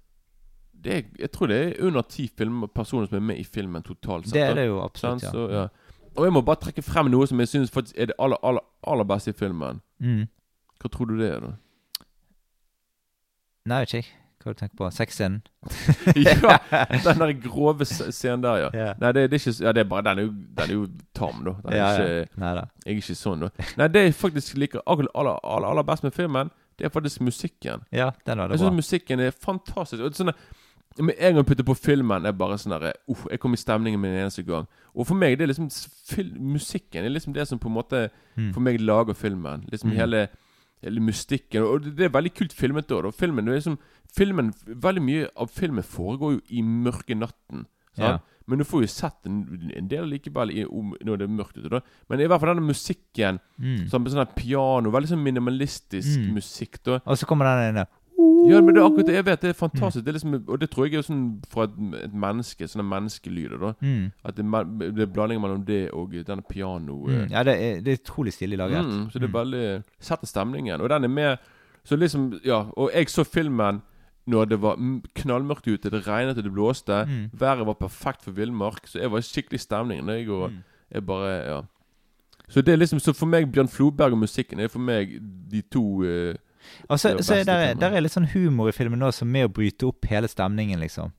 det 0.73 1.05
Jeg 1.19 1.31
tror 1.33 1.47
det 1.47 1.57
er 1.57 1.85
under 1.85 2.01
ti 2.01 2.27
film- 2.27 2.67
personer 2.73 3.07
som 3.07 3.17
er 3.17 3.25
med 3.33 3.37
i 3.39 3.43
filmen 3.43 3.83
totalt 3.83 4.25
sett. 4.25 4.33
Det 4.33 4.43
er 4.43 4.53
det 4.55 4.65
jo 4.67 4.79
absolutt, 4.81 5.23
absolutt, 5.23 5.23
ja. 5.23 5.31
Så, 5.31 5.51
ja. 5.51 5.67
Og 6.17 6.25
jeg 6.25 6.33
må 6.33 6.41
bare 6.41 6.59
trekke 6.63 6.81
frem 6.81 7.11
noe 7.13 7.27
som 7.29 7.39
jeg 7.39 7.47
syns 7.51 7.71
faktisk 7.73 7.97
er 7.97 8.09
det 8.11 8.15
aller, 8.19 8.39
aller, 8.43 8.63
aller 8.89 9.05
beste 9.05 9.29
i 9.31 9.37
filmen. 9.37 9.81
Mm. 10.01 10.23
Hva 10.81 10.89
tror 10.93 11.11
du 11.11 11.17
det 11.19 11.29
er, 11.35 11.43
da? 11.45 11.51
Nei, 13.67 13.81
vet 13.83 13.91
ikke 13.93 14.01
jeg. 14.01 14.13
Hva 14.43 14.53
du 14.53 14.59
tenkt 14.61 14.75
på? 14.79 14.87
Sexscenen? 14.93 15.39
ja, 16.15 16.57
den 17.03 17.19
der 17.23 17.33
grove 17.43 17.85
scenen 17.89 18.43
der, 18.45 18.59
ja. 18.61 18.67
Yeah. 18.73 18.93
Nei, 19.01 19.09
det, 19.17 19.23
det 19.31 19.39
er 19.39 19.43
ikke 19.49 19.65
Ja, 19.65 19.73
det 19.75 19.81
er 19.83 19.89
bare 19.91 20.05
Den 20.07 20.19
er 20.21 20.27
jo, 20.27 20.29
den 20.59 20.69
er 20.69 20.73
jo 20.73 20.85
tam, 21.17 21.41
da. 21.47 21.53
Den 21.65 21.73
er 21.73 21.77
Ja, 21.77 21.87
ja. 21.91 22.21
ikke 22.21 22.43
Nei 22.43 22.53
da. 22.59 22.63
Jeg 22.85 22.93
er 22.93 23.01
ikke 23.01 23.17
sånn, 23.19 23.43
da. 23.43 23.49
Nei, 23.81 23.87
det 23.95 24.03
jeg 24.05 24.15
faktisk 24.21 24.57
liker 24.61 24.85
aller, 24.85 25.09
aller, 25.17 25.41
aller, 25.43 25.67
aller 25.73 25.87
best 25.89 26.05
med 26.07 26.15
filmen, 26.15 26.53
det 26.77 26.85
er 26.87 26.93
faktisk 26.93 27.21
musikken. 27.25 27.83
Ja, 27.91 28.11
den 28.29 28.37
var 28.39 28.47
Jeg 28.47 28.53
det 28.55 28.61
syns 28.61 28.69
bra. 28.69 28.77
musikken 28.77 29.25
er 29.25 29.35
fantastisk. 29.49 29.99
Og 30.03 30.13
det 30.13 30.15
er 30.15 30.21
sånn 30.23 30.31
der- 30.31 30.56
Med 30.99 31.15
en 31.19 31.33
gang 31.35 31.43
jeg 31.43 31.45
putter 31.45 31.63
på 31.63 31.75
filmen, 31.77 32.25
er 32.25 32.31
bare 32.31 32.57
sånn 32.57 32.73
derre 32.73 32.93
uh, 33.09 33.25
Jeg 33.29 33.39
kommer 33.39 33.57
i 33.57 33.61
stemningen 33.61 33.99
med 33.99 34.11
en 34.15 34.23
eneste 34.25 34.43
gang. 34.45 34.67
Og 34.95 35.05
for 35.05 35.15
meg, 35.15 35.37
det 35.37 35.43
er 35.45 35.53
liksom 35.53 35.69
musikken 36.39 37.05
er 37.05 37.09
liksom 37.13 37.33
det 37.33 37.47
som 37.47 37.59
på 37.59 37.67
en 37.69 37.75
måte 37.77 38.09
Mm. 38.37 38.53
for 38.53 38.59
meg 38.61 38.79
lager 38.81 39.13
filmen. 39.13 39.63
Liksom 39.71 39.89
Mm. 39.91 39.95
hele, 39.97 40.27
hele 40.83 40.99
mystikken. 41.01 41.63
Og 41.63 41.81
det 41.95 42.05
er 42.05 42.09
veldig 42.09 42.33
kult 42.35 42.53
filmet 42.53 42.87
da. 42.87 43.11
Filmen, 43.11 43.45
liksom, 43.45 43.77
filmen 44.15 44.53
Veldig 44.67 45.01
mye 45.01 45.27
av 45.35 45.49
filmen 45.49 45.83
foregår 45.83 46.33
jo 46.35 46.41
i 46.51 46.61
mørke 46.61 47.15
natten. 47.17 47.65
Ja. 47.97 48.19
Men 48.47 48.59
du 48.59 48.63
får 48.63 48.81
jo 48.81 48.87
sett 48.87 49.25
en, 49.25 49.71
en 49.75 49.87
del 49.87 50.05
likevel 50.05 50.51
i, 50.51 50.63
om, 50.65 50.95
når 51.03 51.17
det 51.17 51.25
er 51.27 51.33
mørkt 51.33 51.57
ute. 51.57 51.69
da 51.69 51.79
Men 52.09 52.19
i 52.21 52.27
hvert 52.27 52.39
fall 52.39 52.55
denne 52.55 52.67
musikken 52.67 53.39
Mm. 53.59 53.89
Sånn, 53.89 54.05
sånn 54.07 54.35
piano, 54.35 54.91
veldig 54.91 55.09
sånn 55.09 55.23
minimalistisk 55.23 56.19
Mm. 56.19 56.33
musikk. 56.35 56.83
da 56.83 56.99
Og 57.05 57.17
så 57.17 57.25
kommer 57.25 57.43
den 57.45 57.69
inn 57.69 57.75
der. 57.75 57.87
Ja, 58.49 58.61
men 58.61 58.73
det 58.73 58.81
er 58.81 58.85
akkurat 58.87 59.05
det 59.05 59.13
jeg 59.15 59.25
vet. 59.25 59.41
Det 59.41 59.49
er 59.49 59.53
fantastisk. 59.53 60.05
Det 60.05 60.09
er 60.09 60.13
liksom, 60.17 60.33
og 60.49 60.59
det 60.61 60.69
tror 60.71 60.85
jeg 60.87 60.95
er 60.97 61.01
sånn 61.05 61.41
fra 61.51 61.63
et, 61.67 61.75
et 62.03 62.13
menneske. 62.13 62.67
Sånne 62.67 62.85
menneskelyder. 62.89 63.57
da 63.61 63.73
Mm. 63.81 64.11
At 64.25 64.35
det, 64.37 64.45
det 64.95 65.03
er 65.05 65.11
blanding 65.13 65.41
mellom 65.41 65.65
det 65.65 65.91
og 65.93 66.11
denne 66.25 66.41
piano... 66.49 66.95
Mm. 67.05 67.13
eh, 67.13 67.27
Ja, 67.31 67.43
det 67.43 67.53
er, 67.61 67.81
det 67.81 67.93
er 67.93 67.99
utrolig 68.01 68.33
stilig 68.33 68.57
laget. 68.57 68.85
Mm, 68.85 69.09
så 69.11 69.19
det 69.19 69.23
er 69.23 69.27
Mm. 69.27 69.33
veldig 69.33 69.83
Setter 69.99 70.27
stemningen. 70.27 70.81
Og 70.81 70.89
den 70.89 71.03
er 71.03 71.07
med 71.07 71.37
Så 71.85 71.95
liksom 71.95 72.39
Ja, 72.45 72.63
og 72.77 72.89
jeg 72.93 73.09
så 73.09 73.23
filmen 73.23 73.81
når 74.27 74.45
det 74.45 74.61
var 74.61 74.75
knallmørkt 75.15 75.67
ute, 75.71 75.89
det 75.89 76.05
regnet 76.07 76.37
og 76.37 76.43
det 76.43 76.51
blåste. 76.51 77.05
Mm. 77.07 77.29
Været 77.39 77.65
var 77.65 77.73
perfekt 77.79 78.23
for 78.23 78.31
villmark, 78.31 78.81
så 78.87 78.99
jeg 78.99 79.11
var 79.11 79.17
i 79.19 79.21
skikkelig 79.21 79.59
stemning. 79.59 80.07
Jeg, 80.07 80.29
og 80.29 80.49
Mm. 80.51 80.57
jeg 80.93 81.05
bare 81.05 81.45
Ja. 81.45 81.61
Så 82.49 82.61
det 82.61 82.73
er 82.73 82.77
liksom 82.77 82.99
Så 82.99 83.13
for 83.13 83.25
meg, 83.25 83.51
Bjørn 83.51 83.67
Floberg 83.67 84.11
og 84.11 84.17
musikken 84.17 84.59
er 84.59 84.67
for 84.67 84.79
meg 84.79 85.19
de 85.51 85.61
to 85.61 86.03
eh, 86.03 86.33
Og 86.89 86.99
så, 86.99 87.13
er 87.13 87.21
så 87.23 87.33
er 87.39 87.43
der, 87.47 87.63
filmen. 87.67 87.81
der 87.81 87.95
er 87.97 88.03
litt 88.05 88.15
sånn 88.15 88.29
humor 88.33 88.69
i 88.69 88.75
filmen 88.75 88.99
nå, 88.99 89.11
som 89.15 89.27
er 89.29 89.33
med 89.37 89.49
å 89.49 89.53
bryte 89.59 89.87
opp 89.89 90.05
hele 90.11 90.27
stemningen, 90.31 90.79
liksom. 90.83 91.11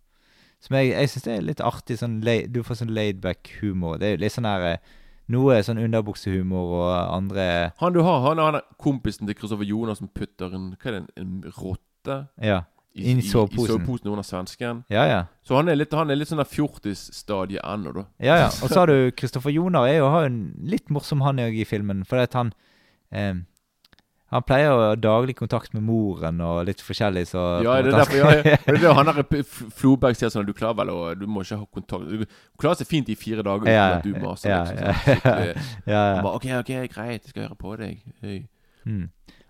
Som 0.61 0.75
jeg, 0.79 0.91
jeg 0.91 1.11
syns 1.13 1.27
det 1.29 1.35
er 1.37 1.45
litt 1.47 1.61
artig. 1.63 1.99
Sånn, 2.01 2.17
du 2.23 2.63
får 2.67 2.81
sånn 2.81 2.95
laidback-humor. 2.95 3.99
Det 4.03 4.15
er 4.15 4.23
litt 4.25 4.35
sånn 4.35 4.49
her 4.49 4.65
eh, 4.73 4.97
Noe 5.29 5.59
sånn 5.61 5.77
underbuksehumor 5.83 6.71
og 6.79 6.93
andre 7.13 7.45
Han 7.83 7.93
du 7.93 7.99
har, 8.01 8.23
han 8.25 8.39
er 8.41 8.47
han 8.47 8.57
er 8.63 8.63
kompisen 8.81 9.29
til 9.29 9.37
Kristoffer 9.37 9.69
Jonas 9.69 9.99
som 10.01 10.09
putter 10.09 10.55
en 10.57 10.71
Hva 10.81 10.89
er 10.89 10.95
det, 10.97 11.03
en, 11.21 11.35
en 11.45 11.53
rotte 11.59 12.17
Ja. 12.41 12.63
i, 12.97 13.13
i 13.13 13.21
soveposen. 13.21 13.61
i 13.61 13.75
soveposen 13.75 14.09
under 14.09 14.25
svensken. 14.25 14.81
Ja, 14.89 15.05
ja. 15.05 15.19
Så 15.45 15.55
han 15.59 15.69
er 15.69 15.77
litt, 15.77 15.93
han 15.93 16.09
er 16.11 16.17
litt 16.17 16.31
sånn 16.33 16.41
der 16.41 16.49
fjortisstadie 16.49 17.61
ennå, 17.61 17.93
da. 17.93 18.07
Ja, 18.25 18.39
ja. 18.41 18.49
Og 18.49 18.73
så 18.73 18.81
har 18.81 18.89
du 18.91 19.11
Kristoffer 19.21 19.53
Jonar. 19.53 19.87
Er 19.87 20.01
jo, 20.01 20.09
har 20.11 20.27
en 20.31 20.41
litt 20.65 20.89
morsom 20.91 21.21
han 21.27 21.39
òg 21.45 21.61
i 21.61 21.69
filmen. 21.69 22.01
For 22.09 22.25
at 22.25 22.33
han 22.39 22.55
eh, 23.13 23.35
Han 24.29 24.43
pleier 24.45 24.75
å 24.75 24.81
ha 24.91 24.97
daglig 25.01 25.39
kontakt 25.39 25.73
med 25.73 25.87
moren 25.89 26.41
og 26.45 26.59
litt 26.69 26.83
forskjellig, 26.85 27.23
så 27.31 27.43
Ja, 27.65 27.79
det 27.81 27.95
er 27.95 27.97
derfor 28.03 28.19
ja, 28.19 28.33
ja. 28.37 28.57
Det 28.67 28.75
er 28.75 28.81
det 28.83 28.95
han 28.99 29.09
der 29.09 29.45
Floberg 29.79 30.19
sier 30.21 30.33
sånn 30.35 30.45
Du 30.45 30.53
klarer 30.57 30.77
vel 30.83 30.93
å 30.93 30.99
Du 31.17 31.25
må 31.31 31.41
ikke 31.47 31.57
ha 31.63 31.69
kontakt 31.79 32.11
Du 32.13 32.27
klarer 32.61 32.77
seg 32.83 32.91
fint 32.91 33.09
i 33.09 33.17
fire 33.17 33.41
dager 33.47 33.65
uten 33.65 33.73
Ja, 33.73 33.87
at 33.97 34.05
du 34.05 34.13
maser. 34.21 34.53
ja, 34.53 34.59
liksom, 34.69 34.85
ja, 34.85 35.17
sånn, 35.25 35.65
ja, 35.95 36.03
Han 36.03 36.19
ja. 36.19 36.23
bare 36.27 36.35
OK, 36.37 36.49
OK, 36.61 36.73
greit, 36.93 37.23
jeg 37.25 37.33
skal 37.33 37.47
høre 37.47 37.59
på 37.65 37.75
deg. 37.81 38.05
Hey. 38.21 38.39
Mm. 38.85 39.07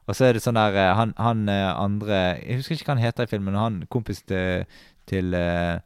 Og 0.09 0.17
så 0.17 0.29
er 0.29 0.39
det 0.39 0.43
sånn 0.47 0.57
der 0.57 0.79
eh, 0.79 0.95
Han, 0.97 1.13
han 1.19 1.45
eh, 1.53 1.69
andre 1.75 2.21
Jeg 2.39 2.63
husker 2.63 2.79
ikke 2.79 2.89
hva 2.93 2.97
han 2.97 3.05
heter 3.05 3.27
i 3.27 3.33
filmen. 3.35 3.59
Han 3.59 3.83
kompisen 3.93 4.31
til 4.31 4.67
til 5.09 5.35
eh, 5.35 5.79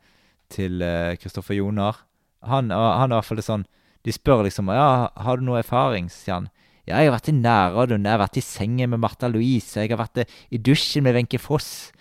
til 0.53 0.83
Kristoffer 1.17 1.57
Joner. 1.57 1.97
Han, 2.45 2.69
han 2.75 3.09
i 3.09 3.17
hvert 3.17 3.25
fall 3.25 3.41
sånn 3.41 3.65
De 4.05 4.13
spør 4.13 4.43
liksom 4.45 4.69
Ja, 4.69 5.09
har 5.17 5.39
du 5.41 5.47
noe 5.47 5.63
erfaring? 5.63 6.11
sier 6.13 6.35
han. 6.43 6.51
Ja, 6.89 6.99
jeg 6.99 7.13
har 7.13 7.15
vært 7.15 7.31
i 7.31 7.37
nærradioen, 7.37 8.07
jeg 8.09 8.17
har 8.17 8.21
vært 8.25 8.39
i 8.41 8.43
sengen 8.43 8.91
med 8.91 9.01
Martha 9.05 9.29
Louise, 9.31 9.79
jeg 9.79 9.93
har 9.93 10.01
vært 10.01 10.25
eh, 10.25 10.37
i 10.51 10.59
dusjen 10.59 11.05
med 11.07 11.15
Wenche 11.15 11.39
Foss. 11.39 11.93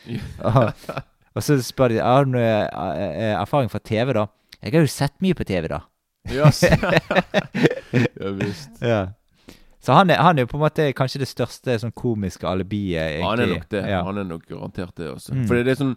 og, 0.49 0.71
og 1.35 1.45
så 1.45 1.59
spør 1.61 1.93
de 1.93 1.99
har 2.01 2.25
du 2.25 2.33
noe 2.33 2.45
eh, 2.47 3.01
eh, 3.05 3.35
erfaring 3.35 3.69
fra 3.69 3.81
TV, 3.85 4.15
da. 4.17 4.25
Jeg 4.61 4.73
har 4.73 4.85
jo 4.85 4.93
sett 4.93 5.13
mye 5.21 5.37
på 5.37 5.45
TV, 5.45 5.69
da. 5.69 5.83
Ja, 6.33 6.49
ja 7.93 8.33
visst. 8.41 8.81
Ja. 8.81 9.01
Så 9.81 9.93
han 9.97 10.09
er, 10.13 10.21
han 10.21 10.37
er 10.37 10.45
jo 10.45 10.51
på 10.51 10.57
en 10.59 10.65
måte 10.65 10.89
kanskje 10.97 11.23
det 11.23 11.29
største 11.29 11.77
sånn 11.81 11.93
komiske 11.97 12.49
alibiet. 12.49 13.21
Han 13.25 13.41
er 13.41 13.49
nok 13.55 13.69
det. 13.73 13.81
Ja. 13.89 14.03
Han 14.05 14.21
er 14.21 14.27
nok 14.29 14.45
garantert 14.49 14.93
det 14.97 15.09
også. 15.09 15.33
Mm. 15.33 15.47
For 15.49 15.57
det 15.57 15.73
er 15.73 15.79
sånn 15.79 15.95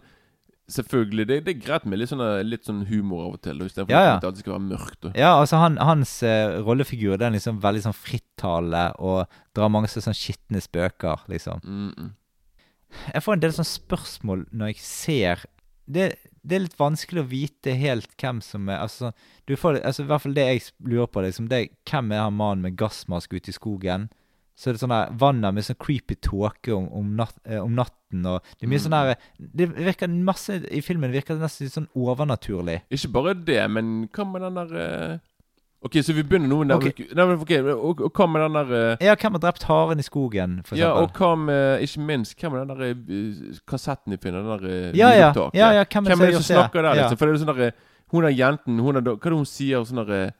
Selvfølgelig. 0.71 1.27
Det, 1.29 1.35
det 1.45 1.51
er 1.55 1.59
greit 1.61 1.83
med 1.85 1.99
litt 2.01 2.09
sånn, 2.09 2.23
litt 2.47 2.65
sånn 2.65 2.85
humor 2.89 3.27
av 3.27 3.33
og 3.37 3.41
til. 3.45 3.59
Istedenfor 3.61 3.93
Ja, 3.93 4.01
ja. 4.01 4.13
at 4.15 4.23
det 4.23 4.29
alltid 4.31 4.45
skal 4.45 4.55
være 4.55 4.67
mørkt. 4.71 5.05
Og. 5.05 5.17
Ja, 5.19 5.33
altså 5.39 5.59
han, 5.61 5.77
hans 5.77 6.13
uh, 6.25 6.57
rollefigur 6.65 7.19
Den 7.21 7.27
er 7.33 7.37
liksom 7.37 7.59
veldig 7.61 7.83
sånn 7.85 7.97
frittalende 7.97 8.85
og 8.97 9.27
drar 9.53 9.69
mange 9.69 9.91
så- 9.91 10.01
sånn 10.01 10.17
skitne 10.17 10.61
spøker, 10.65 11.21
liksom. 11.29 11.61
Mm 11.63 11.91
-mm. 11.93 12.09
Jeg 13.13 13.23
får 13.23 13.33
en 13.33 13.39
del 13.39 13.51
sånne 13.51 13.75
spørsmål 13.75 14.45
når 14.51 14.67
jeg 14.67 14.77
ser 14.79 15.45
det, 15.87 16.15
det 16.43 16.55
er 16.55 16.59
litt 16.59 16.79
vanskelig 16.79 17.21
å 17.21 17.29
vite 17.29 17.75
helt 17.77 18.09
hvem 18.17 18.41
som 18.41 18.69
er 18.69 18.79
Altså, 18.79 19.11
du 19.47 19.55
får, 19.55 19.81
altså 19.85 20.03
I 20.03 20.05
hvert 20.07 20.21
fall 20.21 20.33
det 20.33 20.45
jeg 20.45 20.61
lurer 20.83 21.07
på, 21.07 21.21
liksom, 21.21 21.47
det 21.47 21.69
hvem 21.85 22.11
er 22.11 22.23
han 22.23 22.33
mannen 22.33 22.61
med 22.61 22.75
gassmaske 22.77 23.35
ute 23.35 23.49
i 23.49 23.53
skogen? 23.53 24.09
Så 24.55 24.69
er 24.69 24.77
det 24.77 24.79
sånn 24.79 24.93
der 24.93 25.11
vannet 25.19 25.51
med 25.51 25.65
sånn 25.67 25.75
creepy 25.83 26.15
tåke 26.23 26.71
om, 26.71 26.87
om, 26.95 27.11
natt, 27.19 27.35
eh, 27.43 27.59
om 27.59 27.73
natten, 27.75 28.23
og 28.23 28.39
det 28.55 28.63
er 28.63 28.69
mye 28.71 28.79
sånn 28.79 28.93
der 28.95 29.17
Det 29.35 29.65
virker 29.75 30.07
masse 30.07 30.61
I 30.71 30.79
filmen 30.85 31.11
virker 31.11 31.35
det 31.35 31.43
nesten 31.43 31.67
litt 31.67 31.75
sånn 31.75 31.89
overnaturlig. 31.99 32.77
Ikke 32.95 33.11
bare 33.17 33.33
det, 33.35 33.59
men 33.75 34.05
hva 34.15 34.27
med 34.29 34.45
den 34.45 34.61
der 34.61 34.75
uh... 34.79 35.23
Ok, 35.85 35.99
så 36.01 36.15
vi 36.15 36.23
begynner 36.25 36.49
nå 36.49 36.61
der, 36.65 36.79
Ok. 36.79 37.01
Nei, 37.11 37.25
men 37.27 37.41
ok, 37.43 37.51
og, 37.75 38.05
og 38.07 38.15
hva 38.15 38.29
med 38.31 38.45
den 38.45 38.55
der 38.61 38.71
uh... 38.71 39.03
Ja, 39.03 39.17
hvem 39.19 39.35
har 39.35 39.43
drept 39.43 39.67
haren 39.67 39.99
i 39.99 40.07
skogen, 40.07 40.55
for 40.65 40.79
Ja, 40.79 40.93
og 40.95 41.09
eksempel? 41.09 41.19
hva 41.19 41.43
med 41.43 41.83
Ikke 41.89 42.07
minst, 42.07 42.37
hvem 42.39 42.55
er 42.55 42.63
den 42.63 42.71
der 42.71 42.95
uh, 42.95 43.59
kassetten 43.67 44.15
de 44.15 44.21
finner? 44.23 44.39
Den 44.47 44.63
der 44.63 44.95
Ja, 44.95 45.11
ja, 45.11 45.29
ja, 45.51 45.73
ja, 45.81 45.83
hvem 45.83 46.07
er 46.07 46.15
det 46.15 46.15
Hvem 46.15 46.25
er 46.29 46.31
det 46.31 46.39
som 46.39 46.47
snakker 46.53 46.79
der, 46.79 46.93
Ja. 46.93 47.03
liksom? 47.03 47.19
For 47.19 47.27
det 47.27 47.35
er 47.35 47.43
sånn 47.43 47.53
der, 47.59 47.77
Hun 48.15 48.23
er 48.23 48.33
jenten 48.39 48.79
hun 48.79 48.95
er, 48.95 49.03
Hva 49.03 49.19
er 49.19 49.35
det 49.35 49.43
hun 49.43 49.51
sier? 49.51 49.83
Sånn 49.83 50.05
der 50.05 50.31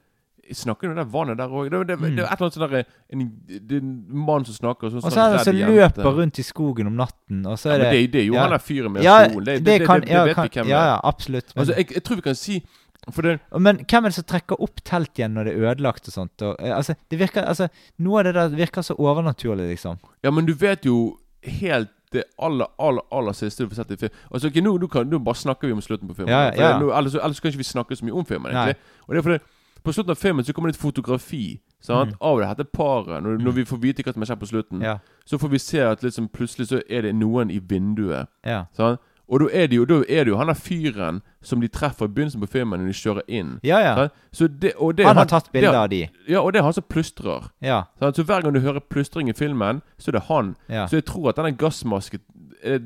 eh, 0.50 0.54
Snakker 0.56 0.90
om 0.90 0.96
det 0.96 1.06
vannet 1.14 1.38
der 1.38 1.48
òg? 1.50 1.70
Det, 1.72 1.82
det, 1.88 1.98
Mm. 2.00 2.16
det 2.16 2.24
er 2.24 2.32
et 2.32 2.42
eller 2.42 2.46
annet 2.46 2.54
sånn 2.58 2.70
der 2.70 2.86
en, 3.12 3.26
Det 3.48 3.76
er 3.78 3.82
en 3.82 4.06
mann 4.26 4.46
som 4.46 4.56
snakker, 4.56 4.88
og 4.88 4.92
så, 4.92 5.06
Og 5.06 5.12
så 5.12 5.20
er 5.26 5.38
det 5.38 5.44
som 5.46 5.56
løper 5.56 6.12
rundt 6.22 6.40
i 6.40 6.44
skogen 6.44 6.88
om 6.88 6.96
natten, 6.96 7.46
og 7.46 7.58
så 7.60 7.70
Ja, 7.70 7.76
er 7.76 7.78
men 7.80 7.92
det 7.92 8.02
det, 8.02 8.12
det 8.14 8.22
er 8.22 8.26
jo 8.26 8.34
ja. 8.34 8.42
han 8.42 8.52
der 8.52 8.64
fyren 8.64 8.92
med 8.94 9.04
Ja, 9.04 9.18
kjolen. 9.28 9.46
Det, 9.46 9.66
det, 9.66 9.88
kan 9.88 10.04
ja, 10.08 10.24
vet 10.26 10.36
kan, 10.36 10.44
vi 10.50 10.60
hvem 10.60 10.68
ja, 10.70 10.86
ja, 10.94 11.00
absolutt. 11.04 11.56
Men, 11.56 11.62
Altså, 11.62 11.74
jeg, 11.78 11.92
jeg 11.94 12.04
tror 12.04 12.16
vi 12.16 12.22
kan 12.22 12.36
si 12.36 12.66
det 13.06 13.40
men 13.60 13.78
hvem 13.86 14.06
er 14.06 14.10
det 14.10 14.16
som 14.16 14.24
trekker 14.26 14.62
opp 14.66 14.80
telt 14.84 15.14
igjen 15.20 15.36
når 15.38 15.46
det 15.46 15.52
er 15.54 15.66
ødelagt 15.70 16.08
og 16.10 16.14
sånt? 16.14 16.42
Og, 16.42 16.56
eh, 16.60 16.74
altså, 16.76 16.96
det 17.12 17.20
virker, 17.20 17.46
altså, 17.46 17.68
noe 18.00 18.20
av 18.20 18.24
det 18.26 18.34
der 18.34 18.50
virker 18.50 18.82
så 18.82 18.96
overnaturlig, 18.98 19.68
liksom. 19.76 20.00
Ja, 20.24 20.32
men 20.32 20.46
du 20.48 20.54
vet 20.58 20.86
jo 20.86 21.20
helt 21.44 21.92
det 22.16 22.24
aller, 22.42 22.66
aller 22.80 23.04
aller 23.12 23.36
siste 23.38 23.64
du 23.66 23.70
får 23.70 23.84
sett 23.84 23.92
i 23.92 23.98
film. 24.00 24.14
Altså, 24.32 24.48
ok, 24.50 24.58
nå, 24.64 24.74
nå, 24.82 24.88
kan, 24.88 25.08
nå 25.10 25.20
bare 25.26 25.38
snakker 25.38 25.68
vi 25.70 25.74
om 25.76 25.82
slutten 25.84 26.10
på 26.10 26.16
filmen. 26.16 26.32
Ja, 26.34 26.52
ja, 26.56 26.80
Nå, 26.80 26.90
ellers, 26.98 27.16
ellers 27.20 27.40
kan 27.44 27.52
ikke 27.52 27.62
vi 27.62 27.68
snakke 27.68 27.98
så 28.00 28.08
mye 28.08 28.16
om 28.16 28.26
filmen. 28.26 28.52
egentlig 28.52 28.78
Og 29.06 29.14
det 29.14 29.18
er 29.22 29.28
fordi 29.30 29.40
På 29.86 29.94
slutten 29.94 30.12
av 30.12 30.20
filmen 30.20 30.46
så 30.46 30.54
kommer 30.54 30.72
det 30.72 30.76
et 30.80 30.82
fotografi 30.82 31.60
sant? 31.80 32.16
Mm. 32.16 32.18
av 32.22 32.40
det 32.42 32.48
dette 32.58 32.72
paret. 32.74 33.24
Når, 33.24 33.38
når 33.46 33.52
vi 33.60 33.66
får 33.70 33.78
vite 33.84 34.04
hva 34.04 34.14
som 34.14 34.22
har 34.26 34.32
skjedd 34.34 34.40
på 34.42 34.50
slutten, 34.52 34.82
Ja. 34.82 34.98
så 35.26 35.38
får 35.38 35.50
vi 35.54 35.60
se 35.62 35.80
at 35.86 36.02
liksom 36.04 36.28
plutselig 36.34 36.68
så 36.72 36.82
er 36.90 37.02
det 37.06 37.14
noen 37.16 37.52
i 37.54 37.60
vinduet. 37.60 38.28
ja. 38.46 38.66
Sant? 38.74 39.00
Og 39.28 39.40
da 39.42 39.46
er 39.58 39.68
det 39.68 39.76
jo, 39.80 39.86
da 39.90 39.96
er 40.06 40.24
det 40.24 40.30
jo 40.30 40.38
han 40.38 40.48
der 40.52 40.54
fyren 40.54 41.22
som 41.42 41.62
de 41.62 41.68
treffer 41.68 42.06
i 42.06 42.12
begynnelsen 42.14 42.42
på 42.44 42.48
filmen 42.48 42.80
når 42.80 42.92
de 42.92 42.94
kjører 42.94 43.24
inn. 43.28 43.56
Ja, 43.66 43.80
ja. 43.82 44.08
Så 44.32 44.46
det, 44.48 44.76
det 44.98 45.06
Han 45.06 45.18
har 45.18 45.26
tatt 45.26 45.52
bilde 45.52 45.72
av 45.74 45.90
de. 45.90 46.04
Ja, 46.30 46.42
og 46.46 46.54
det 46.54 46.60
er 46.60 46.64
han 46.68 46.74
som 46.78 46.84
plystrer. 46.86 47.48
Ja. 47.60 47.86
Så 48.00 48.22
hver 48.24 48.42
gang 48.46 48.54
du 48.54 48.60
hører 48.62 48.80
plystring 48.86 49.28
i 49.30 49.34
filmen, 49.34 49.82
så 49.98 50.12
er 50.12 50.20
det 50.20 50.24
han. 50.30 50.56
ja. 50.70 50.86
Så 50.86 50.98
jeg 51.02 51.06
tror 51.10 51.30
at 51.30 51.38
denne 51.42 51.56
gassmasken 51.58 52.22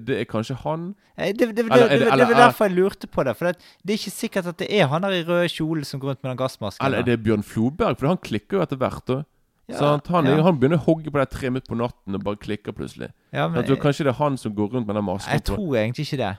Det 0.06 0.18
er 0.22 0.26
kanskje 0.30 0.56
han. 0.63 0.84
Eh, 1.18 1.32
Det, 1.34 1.38
det, 1.39 1.56
det, 1.56 1.65
det, 1.65 1.72
Eller 1.72 1.86
er 1.86 1.89
det, 1.89 2.00
det- 2.00 2.12
det, 2.12 2.28
var 2.28 2.36
er- 2.36 2.46
derfor 2.46 2.65
jeg 2.68 2.76
lurte 2.76 3.08
på 3.08 3.24
det. 3.26 3.34
For 3.38 3.46
det, 3.50 3.58
det 3.86 3.94
er 3.94 3.98
ikke 4.02 4.12
sikkert 4.15 4.46
at 4.52 4.58
det 4.60 4.68
er 4.80 4.88
han 4.92 5.02
der 5.02 5.15
i 5.18 5.24
rød 5.24 5.48
kjole 5.50 5.86
som 5.86 6.00
går 6.00 6.10
rundt 6.13 6.24
med 6.24 6.32
den 6.32 6.38
gassmasken. 6.44 6.86
Eller 6.86 7.00
er 7.00 7.08
det 7.08 7.20
Bjørn 7.24 7.44
Floberg? 7.44 7.98
For 8.00 8.08
han 8.08 8.18
klikker 8.18 8.58
jo 8.60 8.63
etter 8.65 8.78
hvert. 8.82 9.06
da 9.08 9.24
Ja? 9.70 10.00
Han, 10.10 10.26
ja. 10.26 10.42
han 10.42 10.58
begynner 10.60 10.80
å 10.82 10.86
hogge 10.88 11.12
på 11.13 11.20
det 11.22 11.30
tre 11.30 11.50
midt 11.54 11.68
på 11.70 11.76
natten 11.78 12.15
og 12.18 12.24
bare 12.24 12.36
klikker 12.42 12.74
plutselig. 12.74 13.12
ja, 13.32 13.48
men, 13.48 13.65
Sant? 13.68 13.80
kanskje 13.80 14.04
det 14.08 14.13
er 14.15 14.18
han 14.24 14.38
som 14.38 14.54
går 14.56 14.72
rundt 14.74 14.88
med 14.88 14.96
den 14.96 15.06
masken. 15.06 15.32
Jeg 15.34 15.44
tror 15.46 15.76
egentlig 15.78 16.06
ikke 16.08 16.18
det. 16.24 16.32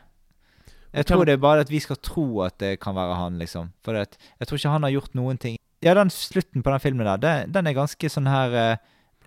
Jeg 0.93 1.07
tror 1.07 1.25
det 1.25 1.33
er 1.37 1.37
bare 1.39 1.61
at 1.63 1.71
vi 1.71 1.79
skal 1.79 1.97
tro 2.03 2.41
at 2.43 2.59
det 2.59 2.81
kan 2.81 2.95
være 2.97 3.15
han, 3.15 3.39
liksom. 3.39 3.69
For 3.85 3.93
det, 3.95 4.19
jeg 4.41 4.49
tror 4.49 4.59
ikke 4.59 4.73
han 4.75 4.83
har 4.83 4.91
gjort 4.91 5.15
noen 5.15 5.39
ting 5.39 5.57
Ja, 5.83 5.95
den 5.95 6.11
slutten 6.11 6.63
på 6.67 6.71
den 6.75 6.81
filmen 6.83 7.07
der, 7.07 7.17
den, 7.23 7.53
den 7.55 7.67
er 7.71 7.73
ganske 7.79 8.11
sånn 8.11 8.27
her 8.29 8.53
eh, 8.53 8.77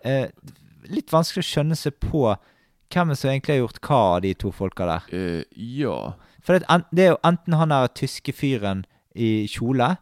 eh, 0.04 0.28
Litt 0.91 1.10
vanskelig 1.13 1.39
å 1.39 1.47
skjønne 1.47 1.78
seg 1.80 1.95
på 2.04 2.36
hvem 2.91 3.13
som 3.15 3.30
egentlig 3.32 3.56
har 3.56 3.62
gjort 3.63 3.82
hva 3.88 4.00
av 4.15 4.22
de 4.26 4.34
to 4.34 4.52
folka 4.52 4.86
der. 4.89 5.08
Uh, 5.13 5.43
ja. 5.56 5.98
For 6.43 6.58
det, 6.58 6.67
det 6.91 7.06
er 7.06 7.13
jo 7.13 7.22
enten 7.24 7.56
han 7.56 7.69
der 7.69 7.88
tyske 7.96 8.34
fyren 8.36 8.84
i 9.15 9.46
kjole 9.48 9.96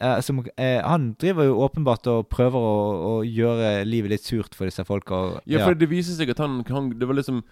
eh, 0.00 0.20
som, 0.22 0.38
eh, 0.56 0.80
Han 0.86 1.14
driver 1.20 1.44
jo 1.44 1.58
åpenbart 1.66 2.06
og 2.06 2.28
prøver 2.30 2.56
å, 2.56 2.76
å 3.10 3.14
gjøre 3.26 3.84
livet 3.84 4.14
litt 4.14 4.24
surt 4.24 4.54
for 4.54 4.64
disse 4.70 4.84
folka. 4.86 5.14
og- 5.14 5.40
ja, 5.46 5.64
for 5.66 5.74
det 5.74 5.88
viser 5.90 6.14
seg 6.16 6.30
at 6.30 6.38
han, 6.38 6.64
han 6.64 6.90
Det 6.90 7.08
var 7.08 7.14
liksom 7.18 7.42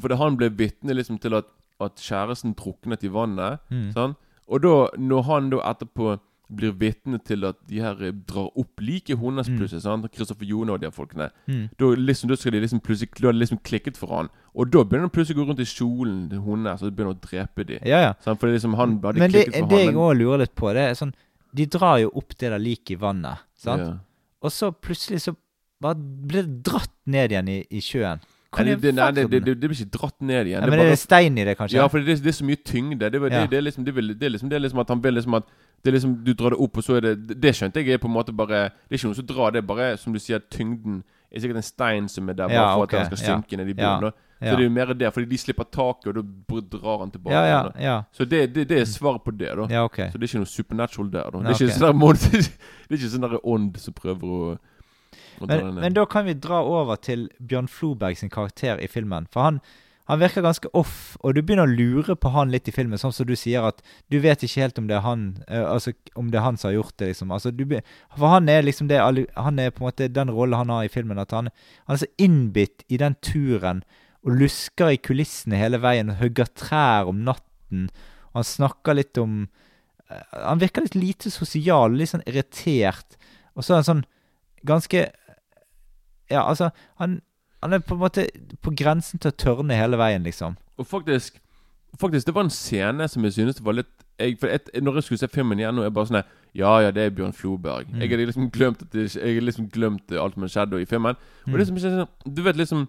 For 0.00 0.08
han 0.16 0.36
ble 0.36 0.48
vitne 0.48 0.96
liksom 0.96 1.20
til 1.20 1.34
at, 1.34 1.44
at 1.80 1.96
kjæresten 1.96 2.54
druknet 2.56 3.04
i 3.04 3.08
vannet. 3.08 3.60
Mm. 3.70 3.92
Sånn? 3.92 4.16
Og 4.48 4.62
da, 4.62 4.88
når 4.98 5.22
han 5.24 5.50
da 5.50 5.58
etterpå 5.70 6.18
blir 6.50 6.72
vitne 6.78 7.18
til 7.24 7.44
at 7.48 7.56
de 7.68 7.78
her 7.80 8.00
eh, 8.02 8.12
drar 8.26 8.48
opp 8.58 8.80
liket 8.82 9.18
hennes 9.20 9.48
Mm. 9.48 9.56
plutselig, 9.58 9.82
sant? 9.82 10.06
Kristoffer 10.12 10.44
Jone 10.48 10.72
og 10.74 10.80
de 10.80 10.86
her 10.88 10.94
folkene 10.94 11.30
Mm. 11.46 11.68
Da 11.78 11.90
liksom, 11.94 12.28
da 12.28 12.36
skal 12.36 12.52
de 12.52 12.60
liksom 12.60 12.80
plutselig 12.80 13.10
Da 13.20 13.26
har 13.28 13.32
de 13.32 13.38
liksom 13.44 13.60
klikket 13.62 13.96
for 13.96 14.08
han 14.16 14.28
Og 14.54 14.70
da 14.70 14.82
begynner 14.84 15.06
han 15.08 15.10
plutselig 15.14 15.36
å 15.38 15.44
gå 15.44 15.48
rundt 15.48 15.60
i 15.60 15.68
kjolen 15.70 16.28
til 16.30 16.40
hennes 16.42 16.82
og 16.82 16.92
begynner 16.96 17.14
å 17.14 17.20
drepe 17.20 17.64
dem. 17.66 17.78
Ja, 17.86 18.00
ja. 18.00 18.12
sant? 18.20 18.40
Liksom 18.42 18.74
han 18.76 18.98
hadde 19.02 19.18
Men 19.18 19.30
det, 19.30 19.44
klikket 19.46 19.60
for 19.60 19.68
det 19.68 19.78
han 19.84 19.94
jeg 19.94 19.94
òg 19.94 20.16
lurer 20.18 20.38
litt 20.44 20.54
på, 20.54 20.72
det 20.74 20.84
er 20.90 20.94
sånn 20.94 21.14
De 21.54 21.66
drar 21.66 21.98
jo 21.98 22.10
opp 22.14 22.36
det 22.38 22.50
der 22.50 22.58
liket 22.58 22.90
i 22.90 23.00
vannet, 23.00 23.38
sant? 23.56 23.80
Ja. 23.82 23.94
Og 24.42 24.50
så 24.54 24.70
plutselig 24.72 25.20
så 25.22 25.34
bare 25.80 25.94
blir 25.96 26.42
det 26.46 26.62
dratt 26.64 26.92
ned 27.06 27.30
igjen 27.32 27.48
i, 27.48 27.64
i 27.70 27.80
sjøen. 27.80 28.20
Nei, 28.50 28.64
det, 28.66 28.76
det, 28.82 28.94
nei, 28.94 29.10
det, 29.14 29.24
det, 29.30 29.40
det, 29.46 29.52
det 29.62 29.68
blir 29.70 29.78
ikke 29.78 29.98
dratt 29.98 30.16
ned 30.20 30.48
igjen. 30.50 30.58
ja, 30.58 30.66
men 30.66 30.72
er 30.74 30.82
er 30.82 30.88
bare 30.88 30.94
det 30.96 30.98
stein 30.98 31.36
i 31.38 31.44
det, 31.46 31.56
kanskje? 31.58 31.76
Ja, 31.78 31.86
for 31.86 32.02
det, 32.02 32.16
det 32.18 32.32
er 32.32 32.34
så 32.34 32.46
mye 32.48 32.58
tyngde. 32.66 33.10
Det, 33.10 33.12
det, 33.22 33.32
Ja. 33.32 33.46
det, 33.46 33.58
er 33.58 33.62
liksom, 33.62 33.84
det, 33.86 33.94
vil, 33.94 34.08
det, 34.18 34.26
er 34.26 34.32
liksom, 34.34 34.50
det 34.50 34.56
er 34.56 34.64
liksom 34.64 34.80
at 34.82 34.88
han 34.90 35.02
vil 35.04 35.14
liksom 35.14 35.34
at 35.38 35.44
det 35.84 35.88
er 35.88 35.92
liksom, 35.92 36.16
Du 36.24 36.32
drar 36.34 36.50
det 36.50 36.58
opp, 36.60 36.76
og 36.76 36.84
så 36.84 36.96
er 36.98 37.00
det 37.00 37.40
Det 37.40 37.54
skjønte 37.56 37.80
jeg 37.80 37.94
er 37.94 37.98
på 38.02 38.08
en 38.10 38.12
måte 38.12 38.34
bare 38.36 38.68
Det 38.68 38.90
er 38.90 38.98
ikke 38.98 39.06
noen 39.08 39.20
som 39.20 39.26
drar 39.30 39.54
det, 39.54 39.62
bare 39.66 39.96
som 39.96 40.12
du 40.12 40.18
sier, 40.18 40.42
tyngden 40.50 41.02
er 41.30 41.40
sikkert 41.40 41.56
en 41.62 41.62
stein 41.62 42.08
som 42.10 42.28
er 42.28 42.34
der 42.34 42.48
bare 42.50 42.58
Ja, 42.58 42.74
for 42.74 42.82
okay. 42.82 42.98
at 42.98 43.10
den 43.10 43.16
skal 43.16 43.28
ja. 43.28 43.36
synke 43.38 43.56
ned 43.56 43.70
i 43.70 43.74
Ja, 43.78 43.94
bunnen. 44.00 44.12
Så 44.40 44.56
det 44.56 44.64
er 44.64 44.64
jo 44.64 44.70
mer 44.72 44.92
det, 44.96 45.12
fordi 45.12 45.26
de 45.28 45.38
slipper 45.38 45.64
taket, 45.68 46.16
og 46.16 46.24
da 46.48 46.60
drar 46.78 46.98
han 47.04 47.10
tilbake. 47.10 47.34
ja, 47.34 47.44
ja, 47.46 47.70
ja. 47.78 47.96
Så 48.12 48.24
det, 48.24 48.54
det, 48.54 48.68
det 48.70 48.78
er 48.80 48.84
svaret 48.88 49.22
på 49.22 49.30
det, 49.36 49.50
da. 49.56 49.66
Ja, 49.70 49.84
ok. 49.84 49.96
Så 50.10 50.18
det 50.18 50.24
er 50.24 50.30
ikke 50.30 50.40
noe 50.40 50.48
supernatural 50.48 51.10
der. 51.12 51.30
da 51.30 51.38
Det 51.38 51.46
er 51.46 51.66
ikke 51.68 51.76
sånn 51.76 52.00
der 52.00 52.16
Det 52.88 52.90
er 52.90 52.96
ikke 52.96 53.10
sånn 53.12 53.38
ånd 53.44 53.76
som 53.78 53.94
prøver 53.94 54.32
å, 54.32 54.58
Men, 55.40 55.74
men 55.80 55.94
da 55.96 56.04
kan 56.08 56.26
vi 56.28 56.36
dra 56.38 56.62
over 56.66 57.00
til 57.00 57.28
Bjørn 57.38 57.68
Floberg 57.70 58.18
sin 58.20 58.32
karakter 58.32 58.80
i 58.82 58.88
filmen. 58.90 59.26
For 59.32 59.46
han, 59.46 59.60
han 60.10 60.18
virker 60.18 60.42
ganske 60.42 60.70
off, 60.74 61.14
og 61.22 61.36
du 61.36 61.40
begynner 61.42 61.68
å 61.68 61.70
lure 61.70 62.16
på 62.18 62.32
han 62.34 62.50
litt 62.50 62.66
i 62.66 62.74
filmen. 62.74 62.98
Sånn 62.98 63.14
som 63.14 63.28
du 63.28 63.36
sier 63.38 63.62
at 63.68 63.78
du 64.10 64.18
vet 64.22 64.42
ikke 64.42 64.64
helt 64.64 64.80
om 64.80 64.88
det 64.90 64.96
er 64.98 65.04
han 65.04 65.24
uh, 65.46 65.68
Altså 65.70 65.94
om 66.18 66.32
det 66.32 66.40
er 66.40 66.46
han 66.48 66.58
som 66.58 66.70
har 66.70 66.80
gjort 66.80 66.96
det, 66.98 67.12
liksom. 67.12 67.30
Altså, 67.36 67.52
du, 67.54 67.62
for 68.16 68.32
han 68.34 68.50
er 68.50 68.66
liksom 68.66 68.90
det 68.90 68.98
Han 68.98 69.62
er 69.62 69.70
på 69.70 69.84
en 69.84 69.90
måte 69.90 70.10
den 70.10 70.32
rollen 70.34 70.58
han 70.58 70.74
har 70.74 70.88
i 70.88 70.92
filmen. 70.92 71.20
At 71.22 71.34
han, 71.36 71.52
han 71.86 71.94
er 71.94 72.02
så 72.02 72.10
innbitt 72.18 72.82
i 72.88 72.98
den 72.98 73.14
turen 73.22 73.84
og 74.26 74.34
lusker 74.36 74.92
i 74.92 75.00
kulissene 75.00 75.56
hele 75.56 75.78
veien 75.80 76.10
og 76.12 76.18
hugger 76.20 76.50
trær 76.58 77.08
om 77.08 77.22
natten. 77.24 77.86
Og 78.32 78.42
han 78.42 78.50
snakker 78.50 78.98
litt 78.98 79.20
om 79.22 79.44
uh, 80.10 80.24
Han 80.50 80.58
virker 80.58 80.88
litt 80.88 80.98
lite 80.98 81.30
sosial, 81.30 81.94
litt 81.94 82.16
sånn 82.16 82.26
irritert. 82.26 83.14
Og 83.54 83.62
så 83.62 83.76
er 83.76 83.84
han 83.84 83.92
sånn 83.92 84.08
ganske 84.66 85.06
Ja, 86.30 86.48
altså 86.48 86.70
han, 86.98 87.20
han 87.62 87.72
er 87.72 87.78
på 87.78 87.94
en 87.94 88.00
måte 88.00 88.26
på 88.62 88.72
grensen 88.76 89.18
til 89.20 89.32
å 89.32 89.36
tørne 89.36 89.74
hele 89.76 89.98
veien, 90.00 90.22
liksom. 90.26 90.56
Og 90.78 90.86
faktisk 90.86 91.40
Faktisk, 92.00 92.26
det 92.28 92.34
var 92.36 92.44
en 92.46 92.50
scene 92.54 93.08
som 93.10 93.24
jeg 93.26 93.32
synes 93.34 93.58
var 93.66 93.74
litt 93.74 93.88
jeg, 94.20 94.36
et, 94.46 94.68
Når 94.82 94.94
jeg 95.00 95.02
skulle 95.02 95.18
se 95.18 95.28
filmen 95.28 95.58
igjen 95.58 95.74
nå, 95.74 95.82
er 95.82 95.88
jeg 95.88 95.94
bare 95.96 96.06
sånn 96.06 96.22
Ja, 96.54 96.76
ja, 96.84 96.90
det 96.94 97.02
er 97.02 97.10
Bjørn 97.10 97.32
Floberg. 97.34 97.88
Mm. 97.90 98.00
Jeg 98.04 98.10
hadde 98.12 98.26
liksom 98.28 98.50
glemt 98.54 98.84
det, 98.92 99.08
Jeg 99.16 99.34
hadde 99.34 99.46
liksom 99.48 99.66
glemt 99.74 100.12
alt 100.12 100.34
som 100.38 100.46
skjedde 100.46 100.78
i 100.80 100.86
filmen. 100.86 101.16
Og 101.48 101.58
det 101.58 101.66
som 101.66 101.74
liksom 101.74 101.96
sånn 102.04 102.34
Du 102.36 102.42
vet 102.46 102.56
liksom 102.56 102.86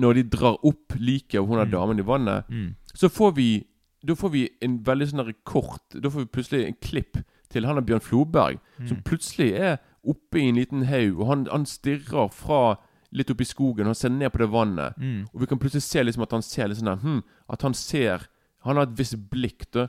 Når 0.00 0.14
de 0.14 0.22
drar 0.32 0.56
opp 0.64 0.96
liket 0.98 1.38
av 1.40 1.46
hun 1.46 1.58
der 1.58 1.66
Mm. 1.66 1.70
damen 1.72 1.98
i 1.98 2.02
vannet, 2.08 2.44
Mm. 2.48 2.74
så 2.94 3.08
får 3.12 3.34
vi 3.36 3.66
Da 4.06 4.14
får 4.14 4.30
vi 4.32 4.48
en 4.62 4.78
veldig 4.84 5.08
sånn 5.12 5.34
kort 5.44 5.82
Da 6.00 6.08
får 6.08 6.24
vi 6.24 6.26
plutselig 6.26 6.66
en 6.66 6.74
klipp 6.80 7.22
til 7.50 7.64
han 7.66 7.76
og 7.78 7.84
Bjørn 7.86 8.00
Floberg, 8.02 8.58
som 8.88 8.96
Mm. 8.96 9.02
plutselig 9.04 9.52
er 9.60 9.78
oppe 10.08 10.38
i 10.40 10.48
en 10.48 10.56
liten 10.60 10.84
haug, 10.88 11.20
og 11.20 11.26
han, 11.30 11.46
han 11.50 11.66
stirrer 11.66 12.28
fra 12.32 12.76
litt 13.16 13.30
opp 13.30 13.40
i 13.40 13.46
skogen 13.48 13.88
og 13.88 13.96
ser 13.96 14.10
ned 14.12 14.32
på 14.34 14.38
det 14.42 14.48
vannet. 14.52 14.96
Mm. 14.98 15.26
Og 15.32 15.40
vi 15.40 15.46
kan 15.46 15.58
plutselig 15.62 15.82
se 15.86 16.02
liksom 16.02 16.22
at 16.26 16.32
han 16.36 16.42
ser 16.42 16.68
litt 16.68 16.78
sånn 16.80 16.90
der, 16.90 17.02
hm, 17.02 17.22
At 17.48 17.62
han 17.62 17.74
ser 17.74 18.26
Han 18.66 18.76
har 18.76 18.82
et 18.88 18.96
visst 18.98 19.14
blikk. 19.30 19.68
Da. 19.72 19.86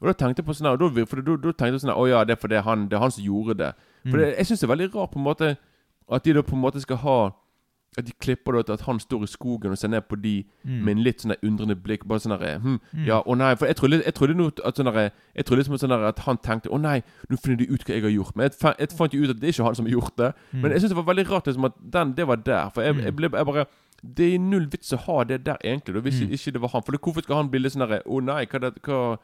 Og 0.00 0.06
da 0.06 0.12
tenkte 0.14 0.40
jeg 0.40 0.46
på 0.46 0.54
sånn 0.54 0.70
her 0.70 0.76
da, 0.78 1.04
For 1.04 1.20
da, 1.20 1.34
da 1.36 1.50
tenkte 1.52 1.74
jeg 1.74 1.82
sånn 1.82 1.92
Å 1.96 2.04
ja, 2.08 2.20
det 2.24 2.36
er 2.36 2.40
fordi 2.40 2.60
han, 2.62 2.86
det 2.88 2.96
er 2.96 3.02
han 3.02 3.10
som 3.10 3.24
gjorde 3.24 3.56
det. 3.58 3.72
For 4.06 4.16
Mm. 4.16 4.20
det, 4.22 4.28
jeg 4.38 4.46
syns 4.46 4.60
det 4.60 4.66
er 4.70 4.74
veldig 4.76 4.94
rart 4.94 5.10
på 5.12 5.18
en 5.20 5.24
måte 5.26 5.48
at 6.10 6.24
de 6.24 6.32
da 6.32 6.42
på 6.42 6.54
en 6.56 6.62
måte 6.62 6.80
skal 6.80 6.96
ha 7.02 7.18
At 7.98 8.06
de 8.06 8.12
klipper 8.22 8.52
det 8.56 8.66
til 8.66 8.72
at 8.72 8.80
han 8.82 9.00
står 9.00 9.22
i 9.24 9.26
skogen 9.26 9.72
og 9.72 9.78
ser 9.78 9.88
ned 9.88 10.02
på 10.08 10.14
de 10.22 10.44
Mm. 10.64 10.84
med 10.84 10.96
en 10.96 11.02
litt 11.02 11.20
sånn 11.22 11.34
undrende 11.42 11.74
blikk. 11.74 12.06
Bare 12.06 12.20
sånn 12.20 12.38
her 12.38 12.58
hm, 12.60 12.78
Mm. 12.94 13.04
Ja, 13.06 13.20
å 13.26 13.34
nei. 13.36 13.54
For 13.56 13.66
jeg 13.66 13.76
trodde, 13.76 14.04
jeg 14.04 14.14
trodde 14.14 14.34
nå 14.36 14.46
at 14.64 14.74
sånn 14.76 14.86
Jeg 15.34 15.44
trodde 15.44 15.58
liksom 15.64 15.78
sånn 15.78 16.06
at 16.08 16.18
han 16.20 16.36
tenkte 16.38 16.70
Å 16.70 16.80
nei, 16.80 17.02
nå 17.28 17.36
finner 17.36 17.56
de 17.58 17.66
ut 17.66 17.82
hva 17.84 17.94
jeg 17.94 18.02
har 18.02 18.10
gjort. 18.10 18.36
Men 18.36 18.48
jeg, 18.50 18.76
jeg 18.78 18.88
fant 18.96 19.12
jo 19.12 19.22
ut 19.24 19.30
at 19.30 19.40
det 19.40 19.48
er 19.48 19.52
ikke 19.52 19.64
han 19.66 19.74
som 19.74 19.86
har 19.86 19.92
gjort 19.92 20.16
det. 20.16 20.34
Mm. 20.54 20.60
Men 20.62 20.70
jeg 20.70 20.80
syns 20.82 20.88
det 20.94 20.96
var 21.04 21.14
veldig 21.14 21.30
rart 21.30 21.44
liksom, 21.46 21.64
at 21.64 21.72
den, 21.90 22.12
det 22.14 22.26
var 22.28 22.36
der. 22.36 22.70
For 22.70 22.82
jeg, 22.82 22.94
Mm. 22.94 23.02
jeg, 23.02 23.16
ble, 23.16 23.28
jeg 23.32 23.46
bare 23.46 23.66
Det 24.02 24.34
er 24.34 24.38
null 24.38 24.66
vits 24.66 24.92
å 24.94 24.96
ha 24.96 25.24
det 25.24 25.44
der, 25.44 25.56
egentlig, 25.62 25.92
da, 25.94 26.00
hvis 26.00 26.22
Mm. 26.22 26.30
ikke 26.32 26.52
det 26.52 26.60
var 26.62 26.68
han. 26.68 26.82
For 26.82 26.92
det, 26.92 27.00
hvorfor 27.02 27.22
skal 27.22 27.36
han 27.36 27.48
bli 27.50 27.58
litt 27.60 27.72
sånn 27.72 27.86
derre 27.88 28.02
Å 28.06 28.22
nei, 28.24 28.46
hva 28.46 28.60
det 28.60 28.82
hva, 28.82 29.18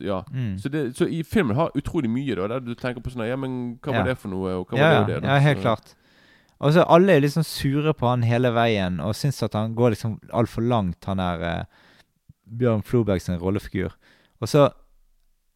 Ja. 0.00 0.22
Mm. 0.32 0.56
Så, 0.58 0.70
det, 0.70 0.96
så 0.96 1.04
i 1.06 1.22
filmen 1.22 1.54
har 1.54 1.70
utrolig 1.76 2.08
mye, 2.08 2.34
da, 2.34 2.46
der 2.48 2.60
du 2.60 2.74
tenker 2.74 3.02
på 3.02 3.12
sånn 3.12 3.28
Ja, 3.28 3.36
men 3.36 3.78
hva 3.82 3.92
Ja. 3.92 3.98
var 4.02 4.04
det 4.08 4.18
for 4.18 4.28
noe, 4.28 4.48
og 4.60 4.68
hva 4.68 4.78
ja, 4.78 5.00
var 5.00 5.06
det 5.06 5.16
og 5.16 5.22
det? 5.22 5.28
ja, 5.28 5.34
da? 5.34 5.38
helt 5.40 5.58
Så- 5.58 5.62
klart. 5.62 5.94
Og 6.60 6.72
så 6.72 6.84
Alle 6.88 7.12
er 7.16 7.20
liksom 7.20 7.44
sure 7.44 7.92
på 7.92 8.08
han 8.08 8.22
hele 8.24 8.48
veien 8.56 9.00
og 9.04 9.16
syns 9.18 9.42
at 9.44 9.52
han 9.58 9.74
går 9.76 9.92
liksom 9.92 10.18
altfor 10.32 10.64
langt, 10.64 11.04
han 11.04 11.20
er 11.20 11.42
eh, 11.44 11.64
Bjørn 12.46 12.84
Floberg 12.86 13.20
sin 13.20 13.36
rollefigur. 13.40 13.92
Og 14.40 14.48
så, 14.48 14.70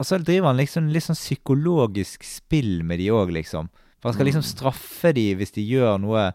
og 0.01 0.07
så 0.07 0.19
driver 0.21 0.51
han 0.51 0.61
liksom 0.61 0.91
litt 0.93 1.07
sånn 1.07 1.17
psykologisk 1.19 2.25
spill 2.27 2.83
med 2.85 3.01
de 3.01 3.09
òg, 3.15 3.33
liksom. 3.33 3.71
For 4.01 4.11
han 4.11 4.17
skal 4.17 4.29
liksom 4.31 4.45
Mm. 4.45 4.51
straffe 4.51 5.13
de 5.17 5.27
hvis 5.37 5.53
de 5.57 5.65
gjør 5.65 5.99
noe. 6.01 6.33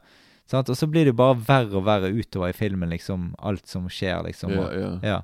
Sant? 0.47 0.69
Og 0.69 0.77
så 0.77 0.87
blir 0.89 1.05
det 1.05 1.15
bare 1.17 1.35
verre 1.35 1.77
og 1.79 1.85
verre 1.85 2.13
utover 2.13 2.49
i 2.49 2.57
filmen, 2.57 2.89
liksom. 2.93 3.33
Alt 3.41 3.67
som 3.67 3.87
skjer, 3.89 4.23
liksom. 4.27 4.53
Og, 4.53 4.69
ja. 4.73 4.91
ja. 5.03 5.21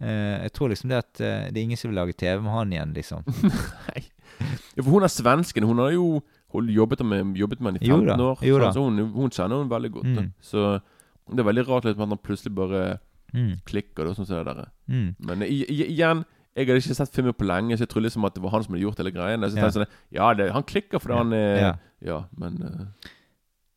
Eh, 0.00 0.42
jeg 0.46 0.52
tror 0.54 0.70
liksom 0.72 0.90
det 0.92 0.98
at 1.02 1.20
uh, 1.20 1.48
det 1.50 1.58
er 1.58 1.64
ingen 1.66 1.76
som 1.80 1.90
vil 1.90 1.98
lage 1.98 2.14
TV 2.16 2.40
med 2.42 2.52
han 2.54 2.72
igjen, 2.72 2.94
liksom. 2.96 3.24
ja, 4.76 4.82
for 4.82 4.90
hun 4.94 5.06
er 5.06 5.12
svensken. 5.12 5.66
Hun 5.68 5.82
har 5.82 5.92
jo 5.92 6.20
hun 6.52 6.68
jobbet 6.72 7.04
med, 7.04 7.34
jobbet 7.36 7.60
med 7.60 7.76
i 7.82 7.88
15 7.88 8.20
år. 8.20 8.38
jo 8.46 8.58
da. 8.58 8.70
Så 8.72 8.80
hun, 8.84 8.98
hun 9.12 9.30
kjenner 9.30 9.56
hun 9.62 9.68
veldig 9.68 9.90
godt. 9.92 10.06
Mm. 10.06 10.32
Så 10.40 10.80
det 11.28 11.38
er 11.42 11.48
veldig 11.50 11.68
rart 11.68 11.84
at 11.86 11.96
han 11.96 12.16
plutselig 12.18 12.54
bare 12.54 12.98
Mm. 13.34 13.58
klikker. 13.68 14.06
Da, 14.08 14.14
sånn 14.16 14.44
der. 14.44 14.68
Mm. 14.88 15.14
Men 15.20 15.42
i, 15.42 15.58
i, 15.68 15.82
igjen 15.92 16.24
jeg 16.56 16.66
hadde 16.66 16.80
ikke 16.80 16.94
sett 16.96 17.12
filmen 17.14 17.34
på 17.36 17.44
lenge, 17.44 17.76
så 17.76 17.84
jeg 17.84 17.90
trodde 17.92 18.06
liksom 18.08 18.24
at 18.24 18.34
det 18.34 18.42
var 18.42 18.50
han 18.50 18.62
som 18.64 18.72
hadde 18.74 18.82
gjort 18.86 18.96
hele 18.98 19.10
greien. 19.12 19.40
Så 19.44 19.56
Ja. 19.58 19.68
sånn 19.68 19.86
Ja, 20.10 20.32
det, 20.34 20.50
han 20.52 20.62
klikker 20.64 20.98
fordi 20.98 21.12
Ja. 21.12 21.18
han 21.18 21.32
er 21.32 21.56
Ja. 21.60 21.72
Ja, 22.02 22.24
men 22.38 22.52
uh... 22.62 22.86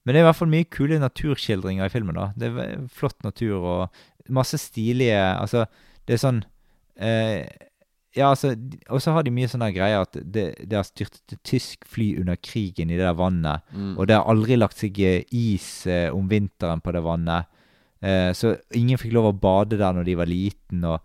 Men 0.05 0.15
det 0.15 0.21
er 0.21 0.23
i 0.23 0.29
hvert 0.31 0.35
fall 0.35 0.47
mye 0.47 0.63
kule 0.63 0.97
naturskildringer 0.99 1.85
i 1.85 1.89
filmen. 1.89 2.15
da. 2.15 2.31
Det 2.37 2.47
er 2.57 2.87
flott 2.87 3.21
natur 3.23 3.59
og 3.61 3.89
masse 4.29 4.57
stilige 4.57 5.19
Altså, 5.37 5.65
det 6.07 6.13
er 6.13 6.17
sånn 6.27 6.43
eh, 6.97 7.45
Ja, 8.17 8.33
altså 8.33 8.51
Og 8.91 8.99
så 8.99 9.13
har 9.15 9.23
de 9.23 9.31
mye 9.31 9.47
sånne 9.47 9.69
greier 9.71 10.03
at 10.03 10.17
det, 10.19 10.45
det 10.59 10.75
har 10.75 10.83
styrtet 10.87 11.35
et 11.35 11.43
tysk 11.47 11.85
fly 11.87 12.09
under 12.19 12.35
krigen 12.35 12.91
i 12.91 12.97
det 12.99 13.05
der 13.05 13.17
vannet. 13.17 13.63
mm. 13.71 13.93
Og 13.97 14.07
det 14.07 14.17
har 14.17 14.29
aldri 14.31 14.57
lagt 14.59 14.81
seg 14.81 14.99
eh, 14.99 15.23
is 15.31 15.87
eh, 15.87 16.09
om 16.11 16.27
vinteren 16.31 16.83
på 16.83 16.91
det 16.95 17.03
vannet. 17.05 17.47
Eh, 18.01 18.31
så 18.35 18.55
ingen 18.75 18.99
fikk 18.99 19.13
lov 19.15 19.29
å 19.31 19.37
bade 19.37 19.79
der 19.79 19.95
når 19.95 20.09
de 20.09 20.17
var 20.19 20.29
liten. 20.29 20.83
Og, 20.83 20.99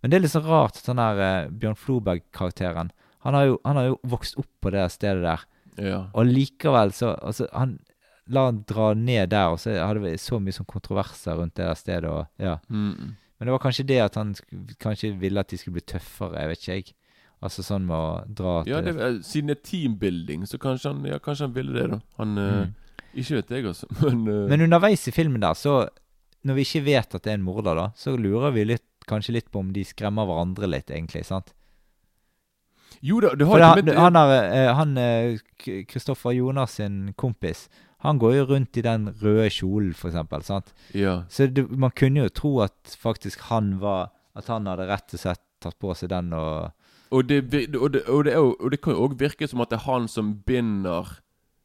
men 0.00 0.12
det 0.12 0.18
er 0.18 0.26
litt 0.26 0.36
så 0.36 0.44
rart 0.44 0.78
den 0.86 1.02
der 1.02 1.24
eh, 1.26 1.50
Bjørn 1.50 1.80
Floberg-karakteren 1.80 2.92
han 3.24 3.34
han 3.64 3.78
har 3.78 3.86
jo 3.88 3.98
vokst 4.04 4.36
opp 4.36 4.50
på 4.60 4.70
det 4.74 4.84
stedet 4.92 5.24
der. 5.24 5.44
Ja. 5.80 6.00
Og 6.12 6.28
likevel 6.28 6.92
så 6.94 7.14
altså, 7.16 7.48
Han 7.52 7.78
la 8.26 8.46
han 8.46 8.62
dra 8.68 8.92
ned 8.94 9.32
der, 9.32 9.52
og 9.52 9.60
så 9.60 9.74
hadde 9.80 10.00
vi 10.04 10.14
så 10.20 10.38
mye 10.40 10.54
sånn 10.56 10.68
kontroverser 10.68 11.36
rundt 11.36 11.56
det 11.58 11.66
der 11.66 11.78
stedet. 11.78 12.10
Og, 12.10 12.28
ja. 12.40 12.58
Mm. 12.68 13.16
Men 13.44 13.50
det 13.50 13.52
var 13.58 13.60
kanskje 13.60 13.84
det 13.84 13.96
at 14.00 14.14
han 14.16 14.30
kanskje 14.80 15.10
ville 15.20 15.42
at 15.42 15.50
de 15.52 15.58
skulle 15.60 15.76
bli 15.76 15.82
tøffere. 15.84 16.38
Jeg 16.40 16.48
vet 16.48 16.62
ikke, 16.62 16.76
jeg. 16.78 16.94
Altså 17.44 17.60
sånn 17.60 17.82
med 17.84 17.92
å 17.92 18.12
dra 18.24 18.52
Ja, 18.64 18.78
til 18.80 18.86
det, 18.86 19.02
er- 19.04 19.18
siden 19.20 19.50
det 19.50 19.56
er 19.58 19.66
teambuilding, 19.68 20.46
så 20.48 20.56
kanskje 20.62 20.94
han, 20.94 21.02
ja, 21.04 21.18
kanskje 21.20 21.44
han 21.44 21.52
ville 21.52 21.74
det, 21.76 21.82
da. 21.90 21.98
Han 22.22 22.32
mm. 22.38 22.70
uh, 22.72 23.02
Ikke 23.12 23.42
vet 23.42 23.52
jeg, 23.52 23.66
altså. 23.68 23.90
Men, 24.00 24.22
uh... 24.24 24.46
Men 24.48 24.64
underveis 24.64 25.04
i 25.10 25.12
filmen 25.12 25.44
der, 25.44 25.52
så 25.60 25.90
Når 26.40 26.56
vi 26.56 26.64
ikke 26.64 26.84
vet 26.86 27.18
at 27.18 27.26
det 27.26 27.34
er 27.34 27.36
en 27.36 27.44
morder, 27.44 27.76
da, 27.76 27.90
så 28.00 28.16
lurer 28.16 28.56
vi 28.56 28.64
litt, 28.64 28.86
kanskje 29.04 29.36
litt 29.36 29.52
på 29.52 29.60
om 29.60 29.76
de 29.76 29.84
skremmer 29.84 30.24
hverandre 30.24 30.70
litt, 30.72 30.88
egentlig. 30.88 31.26
sant? 31.28 31.52
Jo 33.04 33.20
da, 33.20 33.34
det 33.36 33.44
har 33.44 33.52
For 33.52 33.60
det, 33.60 33.84
ikke 33.92 34.00
han, 34.00 34.16
med 34.16 34.24
han, 34.24 34.48
eh, 34.56 34.72
han 34.72 34.96
eh, 34.96 35.84
Kristoffer 35.92 36.32
Jonas 36.32 36.80
sin 36.80 37.12
kompis, 37.12 37.66
han 38.04 38.20
går 38.20 38.34
jo 38.36 38.44
rundt 38.52 38.76
i 38.76 38.84
den 38.84 39.08
røde 39.22 39.48
kjolen, 39.50 39.94
for 39.96 40.10
eksempel, 40.10 40.44
sant? 40.44 40.74
Ja. 40.94 41.22
Så 41.32 41.48
det, 41.48 41.64
man 41.70 41.94
kunne 41.96 42.26
jo 42.26 42.32
tro 42.36 42.52
at 42.66 42.96
faktisk 43.00 43.48
han 43.50 43.78
var 43.80 44.12
At 44.34 44.48
han 44.50 44.66
hadde 44.66 44.88
rett 44.88 45.12
og 45.14 45.20
slett 45.20 45.40
tatt 45.62 45.76
på 45.78 45.92
seg 45.94 46.10
den 46.10 46.32
og 46.34 46.72
Og 47.14 47.28
det, 47.28 47.44
og, 47.78 47.92
det, 47.94 48.02
og, 48.08 48.24
det 48.26 48.34
og 48.36 48.70
det 48.72 48.80
kan 48.82 48.96
jo 48.96 49.04
òg 49.06 49.14
virke 49.20 49.46
som 49.48 49.62
at 49.62 49.70
det 49.70 49.78
er 49.78 49.86
han 49.86 50.08
som 50.10 50.32
binder 50.46 51.12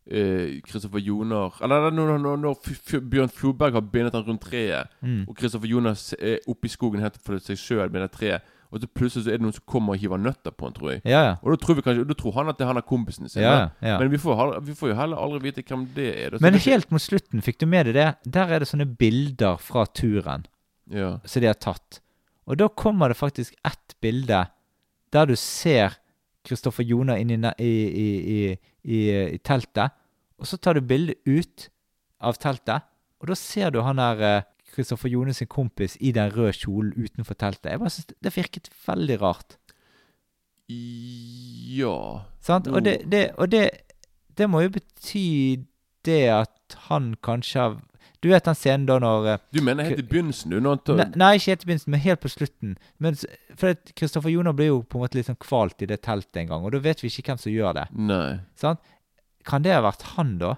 eh, 0.06 0.60
Kristoffer 0.66 1.02
Joner 1.02 1.58
Eller 1.64 1.90
når, 1.92 2.18
når, 2.18 2.38
når 2.38 3.02
Bjørn 3.10 3.34
Floberg 3.34 3.74
har 3.74 3.82
bindet 3.82 4.14
han 4.14 4.28
rundt 4.28 4.46
treet, 4.46 4.88
mm. 5.02 5.26
og 5.28 5.36
Kristoffer 5.36 5.68
Jonas 5.68 6.14
er 6.20 6.40
oppe 6.48 6.70
i 6.70 6.74
skogen 6.74 7.02
helt 7.02 7.18
for 7.26 7.42
seg 7.44 7.60
sjøl 7.60 7.90
med 7.90 8.06
det 8.06 8.12
treet, 8.16 8.56
og 8.72 8.82
så 8.84 8.88
plutselig 8.88 9.24
så 9.26 9.32
er 9.34 9.40
det 9.40 9.46
noen 9.48 9.54
som 9.56 9.64
kommer 9.66 9.96
og 9.96 10.02
hiver 10.04 10.20
nøtter 10.22 10.52
på 10.54 10.68
han, 10.68 10.74
tror 10.76 10.92
jeg. 10.92 11.02
Ja, 11.06 11.22
ja. 11.26 11.32
Og 11.42 11.56
da 11.56 11.58
tror 11.64 11.76
vi 11.80 11.82
kanskje 11.82 12.04
Da 12.08 12.14
tror 12.20 12.34
han 12.36 12.50
at 12.52 12.58
det 12.60 12.66
er 12.68 12.70
han 12.70 12.78
er 12.78 12.86
kompisen 12.86 13.30
sin. 13.30 13.42
ja. 13.42 13.98
Men 13.98 14.12
vi 14.12 14.18
får, 14.22 14.60
vi 14.68 14.76
får 14.78 14.90
jo 14.92 14.96
heller 15.00 15.18
aldri 15.18 15.40
vite 15.48 15.64
hvem 15.66 15.88
det 15.96 16.10
er. 16.26 16.38
Men 16.42 16.54
det- 16.54 16.62
helt 16.68 16.92
mot 16.92 17.02
slutten, 17.02 17.42
fikk 17.42 17.58
du 17.60 17.66
med 17.66 17.86
deg 17.90 17.94
det? 17.98 18.32
Der 18.32 18.48
er 18.54 18.60
det 18.60 18.68
sånne 18.70 18.86
bilder 18.98 19.58
fra 19.58 19.86
turen. 19.86 20.46
ja. 20.92 21.20
som 21.26 21.42
de 21.42 21.48
har 21.48 21.54
tatt. 21.58 22.00
Og 22.48 22.58
da 22.58 22.68
kommer 22.68 23.10
det 23.10 23.18
faktisk 23.18 23.54
ett 23.66 23.96
bilde 24.02 24.48
der 25.12 25.26
du 25.26 25.36
ser 25.36 25.98
Kristoffer 26.46 26.84
Joner 26.84 27.16
inne 27.18 27.54
i, 27.60 27.64
i, 27.66 28.08
i, 28.08 28.08
i, 28.54 28.58
i, 28.84 29.34
i 29.36 29.38
teltet. 29.38 29.92
Og 30.40 30.46
så 30.48 30.58
tar 30.58 30.74
du 30.74 30.82
bildet 30.82 31.18
ut 31.26 31.70
av 32.22 32.38
teltet, 32.40 32.82
og 33.22 33.28
da 33.28 33.36
ser 33.36 33.72
du 33.72 33.82
han 33.82 33.98
der 33.98 34.44
Kristoffer 34.76 35.10
Jones 35.12 35.42
sin 35.42 35.50
kompis 35.50 35.98
i 36.00 36.12
den 36.16 36.32
røde 36.36 36.54
kjolen 36.58 36.94
utenfor 36.98 37.38
teltet. 37.40 37.72
Jeg 37.72 37.82
bare 37.82 37.90
synes 37.94 38.14
Det 38.24 38.36
virket 38.36 38.70
veldig 38.88 39.22
rart. 39.22 39.58
Ja 40.70 42.26
Sant? 42.46 42.68
Og, 42.70 42.84
det, 42.86 43.00
det, 43.12 43.32
og 43.38 43.50
det, 43.52 43.70
det 44.38 44.50
må 44.50 44.62
jo 44.62 44.74
bety 44.76 45.30
det 46.06 46.24
at 46.32 46.76
han 46.90 47.16
kanskje 47.26 47.64
har 47.64 47.80
Du 48.22 48.30
vet 48.30 48.46
den 48.46 48.56
scenen 48.58 48.86
da 48.86 49.00
når 49.02 49.28
eh, 49.32 49.42
Du 49.56 49.62
mener 49.64 49.88
helt 49.88 50.04
i 50.04 50.06
begynnelsen, 50.06 50.52
du? 50.52 50.70
Tar, 50.86 51.00
Ne 51.00 51.08
nei, 51.16 51.34
ikke 51.40 51.54
helt 51.54 51.64
i 51.64 51.70
begynnelsen, 51.70 51.92
men 51.96 52.04
helt 52.04 52.22
på 52.22 52.32
slutten. 52.32 52.78
Men 53.00 53.18
for 53.56 53.78
Kristoffer 53.96 54.30
Joner 54.30 54.54
blir 54.56 54.70
jo 54.74 54.82
på 54.84 55.00
en 55.00 55.06
måte 55.06 55.18
litt 55.18 55.30
sånn 55.30 55.40
kvalt 55.40 55.82
i 55.82 55.88
det 55.90 56.02
teltet 56.06 56.42
en 56.44 56.52
gang, 56.52 56.66
og 56.68 56.76
da 56.76 56.82
vet 56.84 57.02
vi 57.04 57.10
ikke 57.12 57.32
hvem 57.32 57.40
som 57.40 57.54
gjør 57.54 57.78
det. 57.80 57.86
Nei. 57.96 58.40
Sant? 58.60 58.84
Kan 59.48 59.64
det 59.64 59.72
ha 59.72 59.80
vært 59.86 60.04
han, 60.18 60.36
da? 60.42 60.58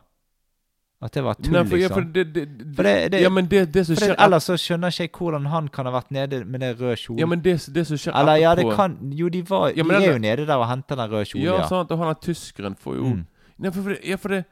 At 1.01 1.11
det 1.17 1.23
var 1.25 1.33
tull, 1.33 1.51
Nei, 1.55 1.63
for, 1.65 1.77
ja, 1.81 1.87
for 1.89 2.01
liksom? 2.03 2.13
det, 2.13 2.23
det, 2.33 2.43
det, 2.59 2.75
For 2.77 3.17
Ja, 3.23 3.29
men 3.33 3.47
det, 3.49 3.61
det 3.73 3.85
som 3.87 3.95
skjer 3.97 4.13
ellers 4.21 4.43
så 4.45 4.53
skjønner 4.61 4.93
ikke 4.93 5.07
jeg 5.07 5.11
hvordan 5.17 5.47
han 5.49 5.67
kan 5.73 5.85
ha 5.89 5.91
vært 5.95 6.11
nede 6.13 6.43
med 6.45 6.61
den 6.61 6.75
røde 6.77 6.95
kjolen. 7.01 7.19
Ja, 7.19 7.25
men 7.25 7.41
det, 7.41 7.55
det 7.73 7.87
som 7.89 7.97
skjer 7.97 8.13
Eller 8.19 8.35
ja, 8.37 8.53
det 8.55 8.67
kan 8.75 8.97
Jo, 9.17 9.27
de, 9.33 9.41
var, 9.49 9.71
Ja, 9.75 9.83
men 9.83 9.97
de 10.01 10.05
er 10.07 10.13
jo 10.13 10.21
nede 10.21 10.45
der 10.45 10.57
og 10.61 10.67
henter 10.69 10.95
den 11.01 11.09
røde 11.09 11.25
kjolen, 11.25 11.45
Ja, 11.47 11.55
ja. 11.63 11.67
sant, 11.67 11.89
og 11.91 11.97
han 11.97 12.13
er 12.13 12.19
tyskeren 12.21 12.75
får 12.77 12.95
jo 12.99 13.03
Mm. 13.15 13.25
Nei, 13.57 13.71
for, 13.71 13.81
for 13.81 13.89
det, 13.95 13.99
ja, 14.05 14.15
for 14.21 14.29
det 14.37 14.43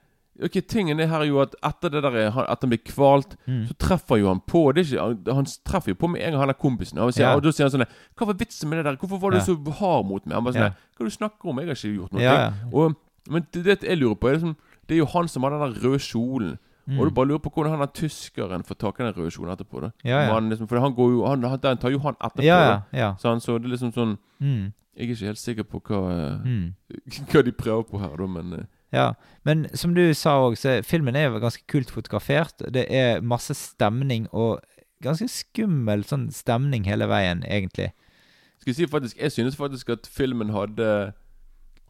Ok, 0.41 0.53
tingen 0.71 0.99
er 1.03 1.07
her 1.11 1.23
jo 1.27 1.41
at 1.43 1.53
etter 1.67 1.89
det 1.91 2.01
der 2.01 2.15
er- 2.15 2.45
At 2.49 2.61
han 2.61 2.69
blir 2.71 2.79
kvalt, 2.87 3.35
Mm. 3.45 3.67
så 3.67 3.73
treffer 3.77 4.17
jo 4.21 4.27
han 4.29 4.39
på 4.47 4.73
det 4.73 4.85
er 4.85 4.95
ikke, 4.95 5.01
han, 5.29 5.35
han 5.35 5.45
treffer 5.67 5.89
jo 5.91 5.95
på 5.99 6.07
med 6.09 6.21
en 6.23 6.31
gang 6.31 6.39
han 6.39 6.49
er 6.49 6.53
kompisen. 6.57 6.97
Og, 6.97 7.11
sier, 7.13 7.25
Ja. 7.27 7.35
og 7.35 7.43
da 7.43 7.51
sier 7.51 7.67
han 7.69 7.73
sånn 7.75 7.85
Hva 8.17 8.25
var 8.25 8.33
vitsen 8.39 8.69
med 8.69 8.79
det 8.79 8.85
der? 8.85 8.95
Hvorfor 8.97 9.19
var 9.19 9.31
du 9.31 9.39
så 9.43 9.53
hard 9.81 10.05
mot 10.07 10.25
meg? 10.25 10.33
Han 10.35 10.43
bare 10.45 10.53
sånn. 10.53 10.73
Hva 10.73 11.01
er 11.01 11.03
det 11.05 11.11
du 11.11 11.17
snakker 11.17 11.49
om? 11.49 11.59
Jeg 11.59 11.67
har 11.67 11.75
ikke 11.75 11.97
gjort 11.99 12.13
noe. 12.13 12.53
Og, 12.73 12.95
men 13.29 13.45
det, 13.51 13.63
det 13.65 13.83
jeg 13.83 13.97
lurer 13.99 14.15
på, 14.15 14.29
er 14.29 14.37
liksom 14.39 14.55
Det 14.89 14.95
er 14.97 15.03
jo 15.03 15.05
han 15.13 15.27
som 15.29 15.45
har 15.45 15.53
den 15.53 15.61
der 15.61 15.79
røde 15.85 15.99
kjolen. 16.01 16.57
Mm. 16.89 16.97
Og 16.99 17.05
du 17.05 17.11
bare 17.13 17.29
lurer 17.29 17.41
på 17.45 17.51
hvordan 17.53 17.75
han 17.75 17.83
er 17.85 17.91
tyskeren 17.93 18.63
får 18.65 18.79
tak 18.81 18.99
i 18.99 19.03
den 19.05 19.13
røde 19.13 19.29
kjolen 19.35 19.53
etterpå. 19.53 19.81
Det. 19.83 19.91
Ja, 20.09 20.23
ja. 20.25 20.33
Han, 20.33 20.49
liksom, 20.49 20.67
For 20.71 20.79
han 20.81 20.95
går 20.97 21.11
jo 21.13 21.25
han, 21.29 21.43
han- 21.45 21.59
Den 21.61 21.77
tar 21.77 21.91
jo 21.93 21.99
han 22.01 22.15
etterpå. 22.17 22.43
Ja, 22.47 22.81
ja. 22.93 23.11
Så, 23.21 23.29
han, 23.29 23.39
så 23.45 23.59
det 23.59 23.69
er 23.69 23.75
liksom 23.77 23.93
sånn 23.93 24.17
Mm. 24.41 24.73
Jeg 24.95 25.05
er 25.05 25.13
ikke 25.13 25.25
helt 25.27 25.37
sikker 25.39 25.63
på 25.63 25.79
hva, 25.85 25.99
Mm. 26.43 26.73
hva 27.31 27.41
de 27.45 27.51
prøver 27.51 27.83
på 27.87 27.99
her, 28.01 28.15
da, 28.17 28.25
men 28.27 28.53
eh, 28.53 28.65
Ja, 28.91 29.13
men 29.45 29.67
som 29.77 29.93
du 29.93 30.13
sa 30.13 30.33
òg, 30.41 30.57
så 30.57 30.81
filmen 30.83 31.15
er 31.15 31.29
jo 31.29 31.39
ganske 31.39 31.61
kult 31.67 31.91
fotografert. 31.91 32.57
Det 32.73 32.87
er 32.89 33.21
masse 33.21 33.53
stemning 33.53 34.25
og 34.33 34.59
ganske 35.03 35.27
skummel 35.29 36.03
sånn 36.03 36.31
stemning 36.33 36.83
hele 36.89 37.05
veien, 37.07 37.43
egentlig. 37.45 37.91
Skal 38.59 38.73
jeg 38.73 38.75
si 38.75 38.87
faktisk 38.87 39.17
Jeg 39.21 39.31
synes 39.31 39.55
faktisk 39.55 39.89
at 39.89 40.07
filmen 40.07 40.49
hadde 40.49 41.13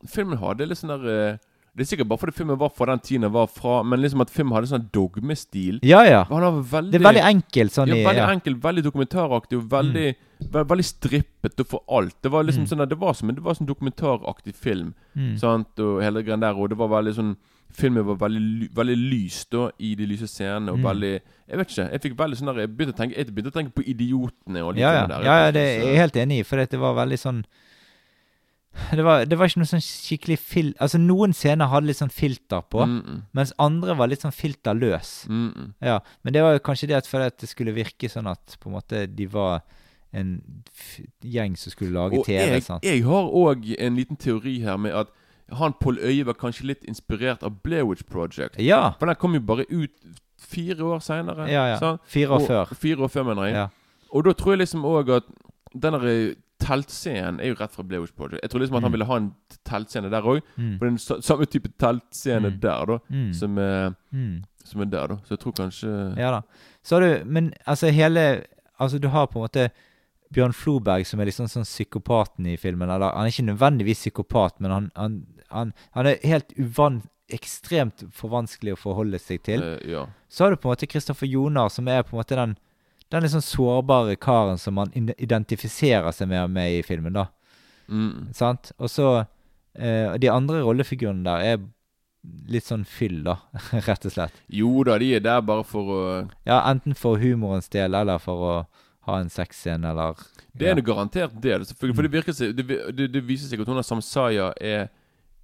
Filmen 0.07 0.37
hadde 0.37 0.67
litt 0.67 0.77
sånn 0.77 0.93
der 0.93 1.09
eh, 1.33 1.37
Det 1.75 1.85
er 1.85 1.89
sikkert 1.95 2.07
bare 2.09 2.19
fordi 2.19 2.33
filmen 2.35 2.57
var 2.59 2.69
fra 2.75 2.85
den 2.91 2.99
tiden 2.99 3.21
den 3.21 3.31
var 3.31 3.47
fra, 3.47 3.83
men 3.83 4.01
liksom 4.01 4.21
at 4.21 4.29
filmen 4.33 4.53
hadde 4.57 4.67
sånn 4.71 4.87
dogmestil. 4.91 5.79
Ja, 5.85 6.01
ja. 6.03 6.23
Veldig 6.29 6.91
Det 6.91 6.99
er 6.99 7.05
veldig 7.05 7.23
enkelt 7.29 7.71
sånn 7.75 7.87
ja, 7.93 7.95
veldig 8.07 8.23
ja. 8.23 8.31
enkel, 8.33 8.55
veldig 8.55 8.83
dokumentaraktig 8.87 9.57
og 9.59 9.69
veldig, 9.71 10.07
ve 10.51 10.63
veldig 10.73 10.85
strippet 10.85 11.59
og 11.63 11.67
for 11.67 11.83
alt. 11.99 12.15
Det 12.21 12.31
var 12.31 12.43
liksom 12.43 12.63
Mm. 12.65 12.69
sånn 12.73 12.89
Det 12.89 12.97
var 12.99 13.13
som 13.13 13.29
en 13.29 13.35
sånn 13.35 13.67
dokumentaraktig 13.67 14.55
film. 14.55 14.93
Mm. 15.15 15.37
Sant? 15.39 15.79
Og 15.79 16.01
hele 16.01 16.23
greien 16.23 16.39
der 16.41 16.53
Og 16.55 16.69
det 16.69 16.77
var 16.77 16.87
veldig 16.89 17.13
sånn 17.15 17.35
Filmen 17.71 18.03
var 18.03 18.15
veldig, 18.15 18.69
veldig 18.73 18.95
lys 18.97 19.45
da 19.51 19.69
i 19.79 19.93
de 19.95 20.05
lyse 20.07 20.25
scenene. 20.27 20.69
Og 20.71 20.79
Mm. 20.79 20.83
veldig 20.89 21.21
Jeg 21.49 21.57
vet 21.57 21.67
ikke. 21.69 21.91
Jeg 21.91 22.01
fikk 22.01 22.15
veldig 22.17 22.37
sånn 22.37 22.45
der 22.55 22.61
Jeg 22.65 22.69
begynte 22.77 22.93
å 22.93 22.97
tenke 22.97 23.15
Jeg 23.17 23.27
begynte 23.27 23.51
å 23.51 23.57
tenke 23.61 23.73
på 23.73 23.83
Idiotene 23.85 24.63
og 24.65 24.73
litt 24.73 24.81
Ja, 24.81 24.91
ja. 24.93 25.05
filmene 25.05 25.17
der. 25.19 25.23
ja, 25.23 25.45
ja, 25.45 25.51
det 25.51 25.61
er 25.61 25.85
jeg 25.85 25.97
helt 25.97 26.13
enig 26.15 26.39
i, 26.39 26.43
for 26.43 26.55
det 26.57 26.73
var 26.79 26.95
veldig 26.95 27.19
sånn 27.19 27.43
det 28.91 29.03
var, 29.05 29.25
det 29.25 29.37
var 29.39 29.49
ikke 29.49 29.59
noe 29.61 29.69
sånn 29.69 29.83
skikkelig 29.83 30.37
fil... 30.39 30.69
Altså, 30.81 30.97
noen 31.01 31.33
scener 31.33 31.69
hadde 31.71 31.87
litt 31.89 31.99
sånn 32.01 32.11
filter 32.13 32.61
på, 32.69 32.85
Mm, 32.85 32.99
mm, 33.05 33.19
mens 33.37 33.53
andre 33.59 33.95
var 33.99 34.07
litt 34.11 34.21
sånn 34.25 34.35
filterløs. 34.35 35.25
mm, 35.29 35.49
mm. 35.55 35.73
Ja, 35.85 35.99
men 36.23 36.33
det 36.33 36.43
var 36.45 36.53
jo 36.57 36.59
kanskje 36.65 36.87
det 36.91 36.97
at 37.01 37.07
for 37.07 37.21
at 37.25 37.37
det 37.41 37.49
skulle 37.49 37.73
virke 37.75 38.09
sånn 38.09 38.27
at 38.31 38.57
på 38.59 38.69
en 38.69 38.75
måte 38.77 39.05
de 39.07 39.27
var 39.27 39.61
en 40.13 40.41
gjeng 41.21 41.55
som 41.57 41.71
skulle 41.71 41.93
lage 41.93 42.17
Og 42.19 42.25
TV. 42.25 42.39
jeg, 42.55 42.63
sant? 42.65 42.83
jeg 42.83 43.03
har 43.05 43.29
òg 43.29 43.67
en 43.77 43.95
liten 43.99 44.17
teori 44.17 44.59
her 44.63 44.77
med 44.81 44.95
at 44.95 45.11
han 45.59 45.73
Pål 45.73 45.97
Øye 46.05 46.25
var 46.25 46.33
kanskje 46.37 46.65
litt 46.69 46.83
inspirert 46.85 47.43
av 47.43 47.55
Blair 47.63 47.85
Witch 47.85 48.03
Project. 48.05 48.57
Ja. 48.61 48.93
For 48.99 49.05
den 49.09 49.15
kom 49.17 49.33
jo 49.33 49.41
bare 49.41 49.65
ut 49.69 49.91
fire 50.37 50.77
år 50.85 50.99
seinere. 51.01 51.47
Ja, 51.49 51.63
ja. 51.75 51.95
Fire 52.05 52.29
år 52.37 52.45
før. 52.45 52.73
Fire 52.77 53.01
år 53.05 53.09
før, 53.09 53.23
mener 53.31 53.47
jeg. 53.49 53.55
Ja. 53.55 53.67
Og 54.13 54.25
da 54.25 54.33
tror 54.37 54.53
jeg 54.53 54.59
liksom 54.63 54.85
òg 54.85 55.09
at 55.17 55.23
den 55.73 55.93
der 55.97 56.05
teltscenen 56.59 57.39
er 57.39 57.47
jo 57.53 57.55
rett 57.59 57.71
fra 57.73 57.83
Blair 57.83 58.01
Witch 58.03 58.15
Project. 58.15 58.41
Jeg 58.43 58.51
tror 58.51 58.59
liksom 58.61 58.75
at 58.77 58.83
han 58.83 58.91
Mm. 58.91 58.95
ville 58.97 59.05
ha 59.09 59.15
en 59.17 59.31
teltscene 59.65 60.09
der 60.11 60.21
òg. 60.21 60.41
Mm. 60.57 60.77
På 60.79 60.85
den 60.85 60.97
samme 60.97 61.45
type 61.45 61.69
teltscene 61.79 62.49
Mm. 62.51 62.59
der, 62.59 62.85
da. 62.85 62.97
Mm. 63.09 63.33
Som, 63.33 63.57
er, 63.57 63.95
Mm. 64.13 64.43
som 64.63 64.81
er 64.81 64.85
der, 64.85 65.07
da. 65.07 65.15
Så 65.25 65.29
jeg 65.35 65.39
tror 65.39 65.53
kanskje 65.53 66.17
Ja 66.17 66.31
da. 66.31 66.41
Så 66.83 66.95
har 66.95 67.01
du 67.19 67.25
Men 67.25 67.53
altså 67.67 67.91
hele 67.91 68.43
Altså, 68.79 68.97
du 68.99 69.07
har 69.09 69.27
på 69.27 69.39
en 69.39 69.43
måte 69.47 69.69
Bjørn 70.31 70.53
Floberg 70.53 71.05
som 71.05 71.19
er 71.19 71.25
liksom 71.25 71.47
sånn 71.47 71.65
psykopaten 71.65 72.45
i 72.47 72.55
filmen. 72.55 72.89
Eller 72.89 73.11
han 73.11 73.25
er 73.25 73.31
ikke 73.31 73.57
nødvendigvis 73.57 73.99
psykopat, 74.09 74.59
men 74.61 74.71
han, 74.71 74.91
han, 74.95 75.25
han, 75.51 75.73
han 75.91 76.05
er 76.07 76.15
helt 76.23 76.53
uvan... 76.57 77.01
Ekstremt 77.31 78.05
for 78.11 78.27
vanskelig 78.29 78.73
å 78.73 78.77
forholde 78.77 79.19
seg 79.19 79.43
til. 79.43 79.61
Uh, 79.61 79.77
Ja. 79.87 80.05
Så 80.27 80.43
har 80.45 80.49
du 80.49 80.55
på 80.57 80.65
en 80.67 80.73
måte 80.75 80.87
Kristoffer 80.89 81.27
Jonar, 81.29 81.69
som 81.69 81.87
er 81.87 82.01
på 82.01 82.13
en 82.17 82.23
måte 82.23 82.35
den 82.35 82.57
den 83.09 83.29
sånn 83.31 83.45
sårbare 83.45 84.15
karen 84.21 84.59
som 84.61 84.77
man 84.77 84.93
identifiserer 84.93 86.11
seg 86.13 86.29
med, 86.29 86.51
med 86.53 86.77
i 86.77 86.85
filmen, 86.85 87.15
da. 87.17 87.27
Mm. 87.89 88.29
Sant? 88.37 88.71
Og 88.77 88.91
så 88.93 89.07
eh, 89.73 90.13
De 90.21 90.29
andre 90.29 90.61
rollefigurene 90.61 91.25
der 91.25 91.45
er 91.53 91.63
litt 92.51 92.67
sånn 92.67 92.83
fyll, 92.85 93.21
da, 93.25 93.39
rett 93.87 94.05
og 94.05 94.13
slett. 94.13 94.43
Jo 94.51 94.83
da, 94.85 94.99
de 95.01 95.13
er 95.17 95.23
der 95.25 95.41
bare 95.45 95.65
for 95.65 95.93
å 95.95 96.03
Ja, 96.45 96.61
enten 96.69 96.97
for 96.97 97.21
humorens 97.21 97.71
del, 97.73 97.95
eller 97.97 98.21
for 98.21 98.45
å 98.45 98.53
ha 99.09 99.19
en 99.23 99.31
sexscene, 99.33 99.89
eller 99.89 100.19
Det 100.53 100.67
er 100.69 100.77
en 100.77 100.85
garantert 100.85 101.33
del. 101.41 101.65
For 101.79 102.05
det 102.05 102.13
virker 102.13 102.35
seg 102.35 102.53
det, 102.57 102.67
det, 102.93 103.09
det 103.15 103.25
viser 103.25 103.49
seg 103.49 103.63
at 103.63 103.71
hun 103.71 103.79
der 103.79 103.87
Samsaya 103.87 104.51
er 104.59 104.89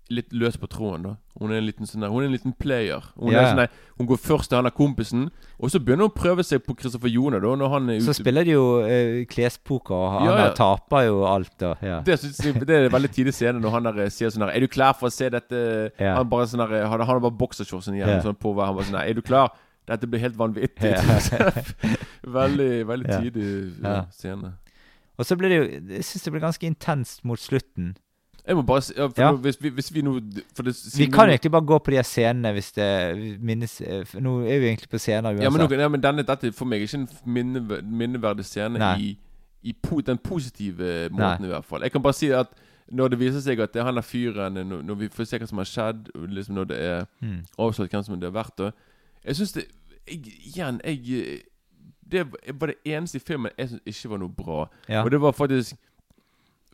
litt 0.10 0.30
løs 0.38 0.56
på 0.62 0.68
tråden, 0.70 1.02
da. 1.04 1.12
Hun 1.40 1.52
er 1.52 1.58
en 1.58 1.66
liten 1.66 1.88
sånn 1.90 2.02
der 2.06 2.12
Hun 2.14 2.22
er 2.24 2.28
en 2.28 2.32
liten 2.36 2.54
player. 2.54 3.02
Hun, 3.20 3.32
Ja, 3.34 3.40
er 3.42 3.48
sånn 3.50 3.58
der, 3.64 3.70
hun 3.98 4.08
går 4.08 4.18
først 4.22 4.50
til 4.52 4.56
han 4.60 4.64
der 4.68 4.72
kompisen, 4.78 5.32
og 5.60 5.72
så 5.74 5.80
begynner 5.82 6.06
hun 6.06 6.12
å 6.12 6.16
prøve 6.16 6.44
seg 6.46 6.62
på 6.64 6.76
Christopher 6.80 7.10
Jone, 7.10 7.40
da, 7.42 7.56
når 7.58 7.70
han 7.74 7.90
er 7.90 8.00
Så 8.06 8.14
ute 8.14 8.20
spiller 8.22 8.46
de 8.46 8.52
jo 8.54 8.66
eh, 8.86 9.26
klespoker, 9.26 9.96
og 9.98 10.12
han 10.14 10.28
Ja, 10.28 10.32
ja. 10.38 10.44
der 10.46 10.54
taper 10.56 11.02
jo 11.08 11.24
alt, 11.26 11.52
da. 11.60 11.74
Ja. 11.82 12.00
det, 12.06 12.20
synes 12.22 12.40
jeg, 12.46 12.62
det 12.68 12.70
er 12.78 12.86
en 12.86 12.92
veldig 12.94 13.12
tidlig 13.12 13.34
scene 13.34 13.60
når 13.60 13.72
han 13.80 13.84
der 13.90 14.00
eh, 14.06 14.10
sier 14.14 14.30
sånn 14.30 14.46
der 14.46 14.54
Er 14.56 14.60
du 14.62 14.68
klar 14.68 14.94
for 14.94 15.08
å 15.10 15.12
se 15.12 15.30
dette? 15.30 15.92
Ja. 16.00 16.16
Han 16.20 16.30
bare 16.30 16.46
sånn 16.48 16.62
der 16.68 16.86
Han, 16.86 17.00
han 17.02 17.08
har 17.08 17.20
bare 17.20 17.36
boksershortsen 17.42 17.96
igjen 17.98 18.08
Ja. 18.16 18.22
sånn 18.22 18.38
på 18.38 18.54
hver. 18.54 18.66
Han 18.70 18.76
bare 18.78 18.86
sånn 18.86 19.00
der, 19.02 19.10
Er 19.10 19.14
du 19.14 19.22
klar? 19.26 19.50
Dette 19.86 20.08
blir 20.10 20.20
helt 20.22 20.38
vanvittig. 20.38 20.96
Veldig 22.26 22.70
veldig 22.90 23.10
Ja. 23.10 23.20
tidlig 23.22 23.50
ja, 23.84 23.90
Ja. 23.96 24.06
scene. 24.12 24.54
Og 25.18 25.26
så 25.26 25.36
blir 25.38 25.50
det 25.50 25.58
jo 25.58 25.94
Jeg 25.96 26.04
syns 26.04 26.24
det 26.24 26.32
blir 26.34 26.42
ganske 26.42 26.66
intenst 26.68 27.24
mot 27.24 27.40
slutten. 27.40 27.96
Jeg 28.48 28.56
må 28.56 28.62
bare 28.62 28.82
si 28.86 28.94
ja, 28.98 29.08
Ja. 29.18 29.32
Nå, 29.32 29.38
hvis, 29.42 29.58
vi, 29.62 29.70
hvis 29.74 29.88
vi 29.94 30.02
nå 30.06 30.20
det, 30.20 30.44
Vi 30.98 31.06
kan 31.10 31.30
egentlig 31.30 31.52
bare 31.52 31.66
gå 31.66 31.78
på 31.80 31.92
de 31.96 32.04
scenene 32.06 32.52
hvis 32.54 32.72
det 32.76 33.38
minnes 33.42 33.82
eh, 33.82 34.06
Nå 34.22 34.36
er 34.46 34.60
vi 34.62 34.68
egentlig 34.70 34.90
på 34.92 34.98
scener 35.02 35.32
uansett. 35.32 35.44
Ja, 35.44 35.50
men, 35.50 35.62
nå, 35.66 35.80
ja, 35.82 35.88
men 35.90 36.02
denne, 36.04 36.26
dette 36.28 36.48
er 36.48 36.52
for 36.54 36.66
meg 36.70 36.82
ikke 36.86 37.00
en 37.02 37.08
minne, 37.26 37.64
minneverdig 37.82 38.46
scene 38.46 38.78
Nei. 38.80 38.94
i, 39.02 39.10
i 39.72 39.74
po, 39.74 40.02
den 40.06 40.18
positive 40.22 40.92
Nei. 41.10 41.10
måten, 41.18 41.46
i 41.46 41.50
hvert 41.56 41.66
fall. 41.66 41.82
Jeg 41.82 41.92
kan 41.96 42.02
bare 42.06 42.14
si 42.14 42.30
at 42.30 42.54
når 42.94 43.08
det 43.16 43.20
viser 43.20 43.42
seg 43.42 43.60
at 43.66 43.74
det 43.74 43.82
er 43.82 43.88
han 43.88 43.96
der 43.98 44.06
fyren 44.06 44.54
Når, 44.62 44.84
når 44.86 44.96
vi 45.00 45.08
får 45.10 45.26
se 45.26 45.40
hva 45.42 45.48
som 45.50 45.58
har 45.58 45.66
skjedd, 45.66 46.12
liksom 46.30 46.56
når 46.60 46.70
det 46.70 46.78
er 46.86 47.06
Mm. 47.22 47.40
avslørt 47.58 47.90
hvem 47.90 48.04
som 48.06 48.20
det 48.22 48.30
har 48.30 48.36
vært 48.44 48.60
og 48.68 48.74
Jeg 49.26 49.36
syns 49.36 49.52
det 49.58 49.66
jeg, 50.08 50.22
Igjen, 50.54 50.78
jeg 50.86 51.42
Det 52.06 52.28
var 52.62 52.68
det 52.70 52.76
eneste 52.86 53.18
i 53.18 53.24
filmen 53.26 53.52
jeg 53.58 53.70
syns 53.74 53.82
ikke 53.90 54.10
var 54.14 54.18
noe 54.22 54.30
bra. 54.30 54.68
Og 55.02 55.12
det 55.12 55.22
var 55.22 55.32
faktisk 55.34 55.74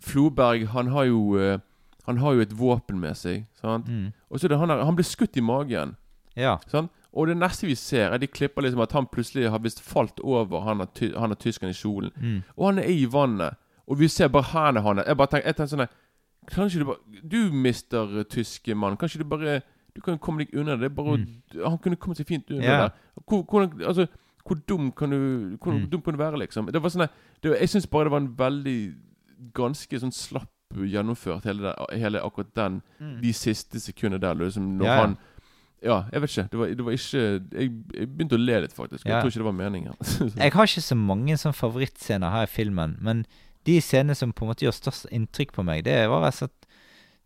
Floberg, 0.01 0.67
han 0.73 0.87
har 0.87 1.03
jo 1.05 1.37
eh, 1.39 1.59
Han 2.07 2.17
har 2.17 2.33
jo 2.33 2.41
et 2.41 2.53
våpen 2.59 2.99
med 2.99 3.13
seg. 3.15 3.45
Sant? 3.61 3.87
Mm. 3.87 4.11
Og 4.29 4.39
så 4.39 4.47
er 4.47 4.49
det 4.49 4.57
han 4.59 4.69
der 4.69 4.83
Han 4.85 4.95
blir 4.97 5.05
skutt 5.05 5.37
i 5.37 5.41
magen. 5.45 5.95
Ja. 6.35 6.57
Sant? 6.67 6.91
Og 7.13 7.27
det 7.27 7.35
neste 7.37 7.67
vi 7.67 7.75
ser, 7.75 8.11
er 8.11 8.17
de 8.17 8.27
klipper 8.27 8.63
liksom 8.63 8.81
at 8.81 8.91
han 8.95 9.05
plutselig 9.11 9.49
har 9.51 9.59
visst 9.59 9.81
falt 9.83 10.19
over 10.23 10.61
han 10.63 10.79
har, 10.79 10.87
ty 10.95 11.09
han 11.13 11.31
er 11.31 11.35
tyskeren 11.35 11.69
i 11.69 11.75
kjolen. 11.75 12.11
Mm. 12.15 12.37
Og 12.57 12.65
han 12.69 12.79
er 12.79 12.87
i 12.89 13.05
vannet. 13.05 13.57
Og 13.87 13.99
vi 13.99 14.07
ser 14.07 14.27
bare 14.31 14.47
hendene 14.53 14.81
hans. 14.85 15.03
Jeg 15.07 15.17
bare 15.17 15.27
tenker, 15.27 15.47
jeg 15.51 15.55
tenker 15.55 15.75
sånn 15.75 15.87
Kanskje 16.51 16.79
du 16.81 16.85
bare 16.85 17.21
Du, 17.29 17.51
mister 17.53 18.07
uh, 18.17 18.23
tyske 18.23 18.73
mann. 18.75 18.97
Kanskje 18.97 19.19
du 19.21 19.27
bare 19.29 19.59
Du 19.95 20.01
kan 20.01 20.17
komme 20.17 20.41
deg 20.45 20.55
unna 20.57 20.77
det. 20.79 20.89
Bare 20.95 21.17
mm. 21.19 21.27
Han 21.65 21.77
kunne 21.77 21.95
kommet 21.99 22.17
seg 22.17 22.27
fint 22.31 22.49
unna. 22.49 22.63
Ja. 22.65 22.77
der. 22.87 22.91
Hvor, 23.27 23.43
hvordan, 23.43 23.81
altså, 23.85 24.07
hvor 24.47 24.57
dum 24.67 24.91
kan 24.91 25.11
du 25.11 25.57
Hvor 25.61 25.73
Mm. 25.75 25.89
dum 25.91 26.01
kan 26.01 26.13
du 26.13 26.17
være, 26.17 26.39
liksom? 26.39 26.71
Det 26.71 26.81
var 26.81 26.89
sånn 26.89 27.07
Jeg 27.43 27.69
syns 27.69 27.87
bare 27.87 28.07
det 28.07 28.11
var 28.11 28.23
en 28.23 28.33
veldig 28.37 28.79
Ganske 29.57 29.99
sånn 29.99 30.13
slapp 30.15 30.49
gjennomført, 30.71 31.43
hele, 31.49 31.67
der, 31.67 31.97
hele 31.99 32.21
akkurat 32.23 32.53
den 32.55 32.81
De 33.21 33.33
siste 33.35 33.79
sekundene 33.83 34.21
der. 34.23 34.37
Liksom, 34.39 34.69
når 34.77 34.85
Mm. 34.85 34.87
Ja, 34.87 34.95
ja. 34.95 35.01
han 35.01 35.17
Ja, 35.83 35.95
jeg 36.13 36.21
vet 36.21 36.29
ikke. 36.29 36.47
Det 36.51 36.59
var, 36.59 36.67
det 36.77 36.85
var 36.85 36.91
ikke 36.91 37.21
jeg, 37.57 37.71
jeg 37.97 38.07
begynte 38.15 38.37
å 38.37 38.41
le 38.45 38.59
litt, 38.61 38.73
faktisk. 38.73 39.05
Jeg 39.05 39.21
tror 39.21 39.31
ikke 39.31 39.39
det 39.41 39.47
var 39.47 39.57
meningen. 39.57 39.93
Jeg 40.37 40.53
har 40.53 40.67
ikke 40.69 40.81
så 40.85 40.95
mange 40.95 41.37
sånn 41.41 41.55
favorittscener 41.57 42.29
her 42.29 42.43
i 42.45 42.51
filmen, 42.53 42.97
men 43.01 43.23
de 43.65 43.79
scenene 43.81 44.13
som 44.15 44.31
på 44.31 44.45
en 44.45 44.51
måte 44.51 44.65
gjør 44.67 44.77
størst 44.77 45.07
inntrykk 45.09 45.55
på 45.57 45.65
meg, 45.65 45.83
det 45.85 45.95
var 46.09 46.21
rett 46.21 46.37
og 46.37 46.43
slett 46.45 46.67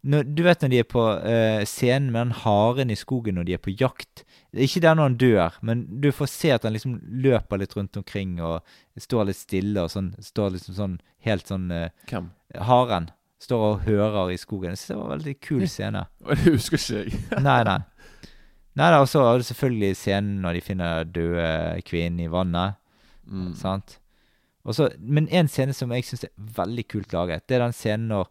når, 0.06 0.24
Du 0.38 0.44
vet 0.46 0.62
når 0.62 0.72
de 0.72 0.80
er 0.84 0.88
på 0.88 1.02
uh, 1.02 1.64
scenen 1.66 2.12
med 2.14 2.20
den 2.28 2.34
haren 2.44 2.92
i 2.94 2.98
skogen 3.00 3.36
når 3.40 3.48
de 3.48 3.56
er 3.58 3.62
på 3.64 3.74
jakt. 3.74 4.24
Ikke 4.54 4.82
der 4.84 4.96
når 4.96 5.10
han 5.10 5.18
dør, 5.22 5.58
men 5.66 5.82
du 6.02 6.12
får 6.14 6.30
se 6.32 6.52
at 6.56 6.64
han 6.68 6.76
liksom 6.76 7.00
løper 7.26 7.60
litt 7.62 7.74
rundt 7.76 7.98
omkring 8.00 8.38
og 8.44 8.62
står 9.02 9.32
litt 9.32 9.40
stille 9.42 9.82
og 9.84 9.92
sånn. 9.92 10.14
Står 10.24 10.54
liksom 10.56 10.78
sånn 10.78 10.96
helt 11.26 11.50
sånn 11.50 11.68
uh, 11.74 11.90
Hvem? 12.12 12.30
Haren 12.70 13.10
står 13.42 13.66
og 13.72 13.84
hører 13.86 14.32
i 14.34 14.40
skogen. 14.40 14.72
Jeg 14.74 14.80
synes 14.80 14.94
det 14.94 14.98
var 15.02 15.10
en 15.10 15.16
veldig 15.18 15.36
kul 15.44 15.68
scene. 15.70 16.06
Det 16.30 16.54
husker 16.54 16.80
ikke 16.80 17.02
jeg. 17.04 17.20
Nei, 17.50 17.60
nei. 17.68 17.80
Nei 18.80 18.90
Og 19.00 19.08
så 19.12 19.22
har 19.24 19.38
du 19.40 19.46
selvfølgelig 19.48 19.96
scenen 20.00 20.42
når 20.44 20.58
de 20.58 20.64
finner 20.66 21.06
døde 21.08 21.50
kvinnen 21.88 22.24
i 22.26 22.32
vannet. 22.32 22.78
Mm. 23.26 23.54
Sant? 23.60 23.98
Og 24.66 24.76
så- 24.76 24.92
men 25.00 25.28
en 25.30 25.48
scene 25.48 25.74
som 25.74 25.92
jeg 25.94 26.06
syns 26.08 26.24
er 26.26 26.34
veldig 26.38 26.88
kult 26.90 27.14
laget, 27.14 27.46
det 27.48 27.56
er 27.58 27.66
den 27.66 27.74
scenen 27.74 28.08
når 28.10 28.30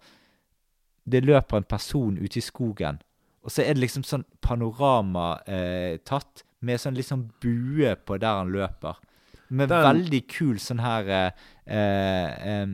det 1.07 1.25
løper 1.25 1.57
en 1.61 1.67
person 1.69 2.17
ute 2.19 2.39
i 2.41 2.45
skogen, 2.45 2.99
og 3.45 3.51
så 3.53 3.63
er 3.65 3.75
det 3.77 3.83
liksom 3.85 4.05
sånn 4.09 4.25
panorama 4.41 5.35
eh, 5.47 5.99
tatt, 6.05 6.45
med 6.65 6.81
sånn 6.81 6.97
liksom 6.97 7.27
bue 7.45 7.91
på 8.09 8.17
der 8.23 8.39
han 8.41 8.53
løper. 8.55 8.97
Med 9.51 9.69
Den- 9.69 9.85
veldig 9.85 10.23
kul 10.33 10.57
sånn 10.59 10.81
her 10.81 11.11
eh, 11.13 11.31
eh, 11.67 12.67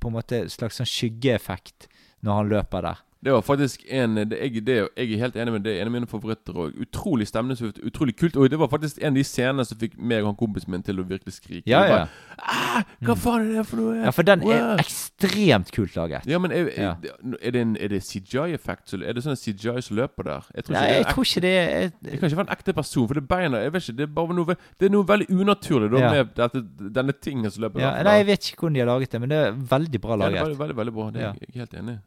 På 0.00 0.08
en 0.08 0.14
måte 0.16 0.46
slags 0.48 0.80
sånn 0.80 0.88
skyggeeffekt 0.88 1.88
når 2.24 2.34
han 2.38 2.48
løper 2.48 2.82
der. 2.88 2.98
Det 3.20 3.34
var 3.34 3.42
faktisk 3.44 3.82
en 3.92 4.14
det, 4.30 4.38
jeg, 4.40 4.62
det, 4.64 4.76
jeg 4.96 5.10
er 5.12 5.18
helt 5.20 5.34
enig 5.36 5.52
med 5.52 5.64
det. 5.66 5.74
En 5.82 5.90
av 5.90 5.92
mine 5.92 6.06
favoritter 6.08 6.56
Og 6.56 6.78
Utrolig 6.80 7.26
stemningsfullt, 7.28 7.82
utrolig 7.84 8.14
kult. 8.16 8.36
Og 8.40 8.48
det 8.48 8.56
var 8.58 8.70
faktisk 8.72 8.96
en 9.02 9.12
av 9.12 9.18
de 9.20 9.24
scenene 9.28 9.66
som 9.68 9.76
fikk 9.76 9.98
meg 10.00 10.22
og 10.24 10.30
han 10.30 10.38
kompisen 10.40 10.72
min 10.72 10.82
til 10.86 11.02
å 11.02 11.04
virkelig 11.04 11.34
skrike. 11.36 11.68
Ja, 11.68 11.82
ja. 11.84 11.98
Bare, 11.98 12.08
ah, 12.40 12.82
hva 13.04 13.16
faen 13.20 13.50
er 13.50 13.58
det 13.60 13.66
for 13.68 13.76
noe? 13.82 13.98
Ja, 14.06 14.10
for 14.16 14.24
den 14.24 14.40
er 14.48 14.62
Wow. 14.64 14.80
Ekstremt 15.28 15.70
kult 15.74 15.96
laget. 15.96 16.26
Ja, 16.30 16.38
men 16.42 16.54
er, 16.54 16.70
er, 16.72 17.10
er, 17.40 17.54
det 17.54 17.60
en, 17.60 17.76
er 17.80 17.92
det 17.92 18.00
CGI-effekt? 18.06 18.94
Er 18.96 19.16
det 19.16 19.24
sånn 19.24 19.38
CGI 19.38 19.82
som 19.84 19.98
løper 19.98 20.28
der? 20.28 20.50
Jeg 20.54 20.66
tror 20.66 20.74
ikke 20.74 20.80
Nei, 20.80 20.92
jeg 20.92 21.04
er 21.04 21.14
tror 21.14 21.28
ikke 21.28 21.44
det 21.44 21.54
er 21.60 21.90
Det 21.90 22.18
kan 22.18 22.30
ikke 22.30 22.40
være 22.40 22.48
en 22.48 22.54
ekte 22.56 22.76
person, 22.80 23.08
for 23.10 23.20
det 23.20 23.24
beina 23.30 23.62
Jeg 23.64 23.74
vet 23.74 23.86
ikke, 23.86 23.98
det 24.00 24.06
er 24.06 24.14
bare 24.20 24.38
noe 24.38 24.56
Det 24.56 24.88
er 24.88 24.94
noe 24.94 25.08
veldig 25.08 25.28
unaturlig 25.30 25.90
da 25.94 26.04
med 26.06 26.34
dette, 26.40 26.64
denne 27.00 27.16
tingen 27.16 27.50
som 27.50 27.66
løper 27.66 27.84
ja. 27.84 27.90
Nei, 28.06 28.16
jeg 28.20 28.30
vet 28.30 28.50
ikke 28.50 28.64
hvordan 28.64 28.78
de 28.78 28.84
har 28.84 28.92
laget 28.92 29.14
det, 29.14 29.24
men 29.24 29.32
det 29.32 29.40
er 29.40 29.58
veldig 29.74 30.00
bra 30.00 30.20
laget. 30.20 30.40
Ja, 30.40 30.44
det 30.44 30.56
er 30.56 30.62
veldig, 30.64 30.78
veldig, 30.80 30.96
bra. 30.96 31.10
Det 31.10 31.20
er 31.20 31.26
jeg, 31.26 31.34
jeg 31.40 31.54
er 31.54 31.60
helt 31.64 31.76
enig 31.82 31.94
i. 31.96 31.98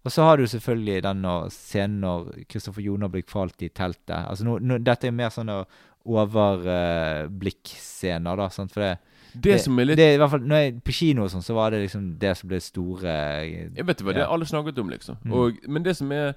Og 0.00 0.08
så 0.14 0.20
har 0.24 0.34
du 0.40 0.46
selvfølgelig 0.48 1.02
den 1.04 1.26
scenen 1.52 2.00
når 2.00 2.20
Kristoffer 2.48 2.82
Joner 2.84 3.08
blir 3.12 3.24
kvalt 3.28 3.62
i 3.62 3.68
teltet. 3.68 4.16
Altså 4.16 4.44
nå, 4.46 4.58
nå, 4.64 4.78
Dette 4.84 5.06
er 5.10 5.12
mer 5.12 5.28
sånne 5.34 5.64
overblikkscener, 6.08 8.36
da. 8.40 8.48
Sant? 8.54 8.72
For 8.72 8.80
det, 8.84 8.92
Det, 9.34 9.60
som 9.60 9.78
er 9.78 9.84
litt 9.90 9.96
det 10.00 10.14
i 10.14 10.18
hvert 10.18 10.30
fall, 10.30 10.40
når 10.40 10.56
jeg, 10.64 10.74
På 10.84 10.92
kino 10.92 11.24
og 11.24 11.30
sånn, 11.30 11.42
så 11.44 11.54
var 11.54 11.70
det 11.70 11.82
liksom 11.84 12.18
det 12.18 12.36
som 12.36 12.48
ble 12.48 12.60
store 12.60 13.14
Jeg 13.76 13.86
vet 13.86 14.02
hva 14.02 14.12
det 14.14 14.20
Ja. 14.22 14.26
det 14.26 14.32
alle 14.32 14.44
snakket 14.50 14.78
om, 14.78 14.90
liksom. 14.90 15.16
Mm. 15.24 15.32
Og, 15.32 15.60
men 15.68 15.82
det 15.82 15.96
som 15.96 16.10
er 16.12 16.34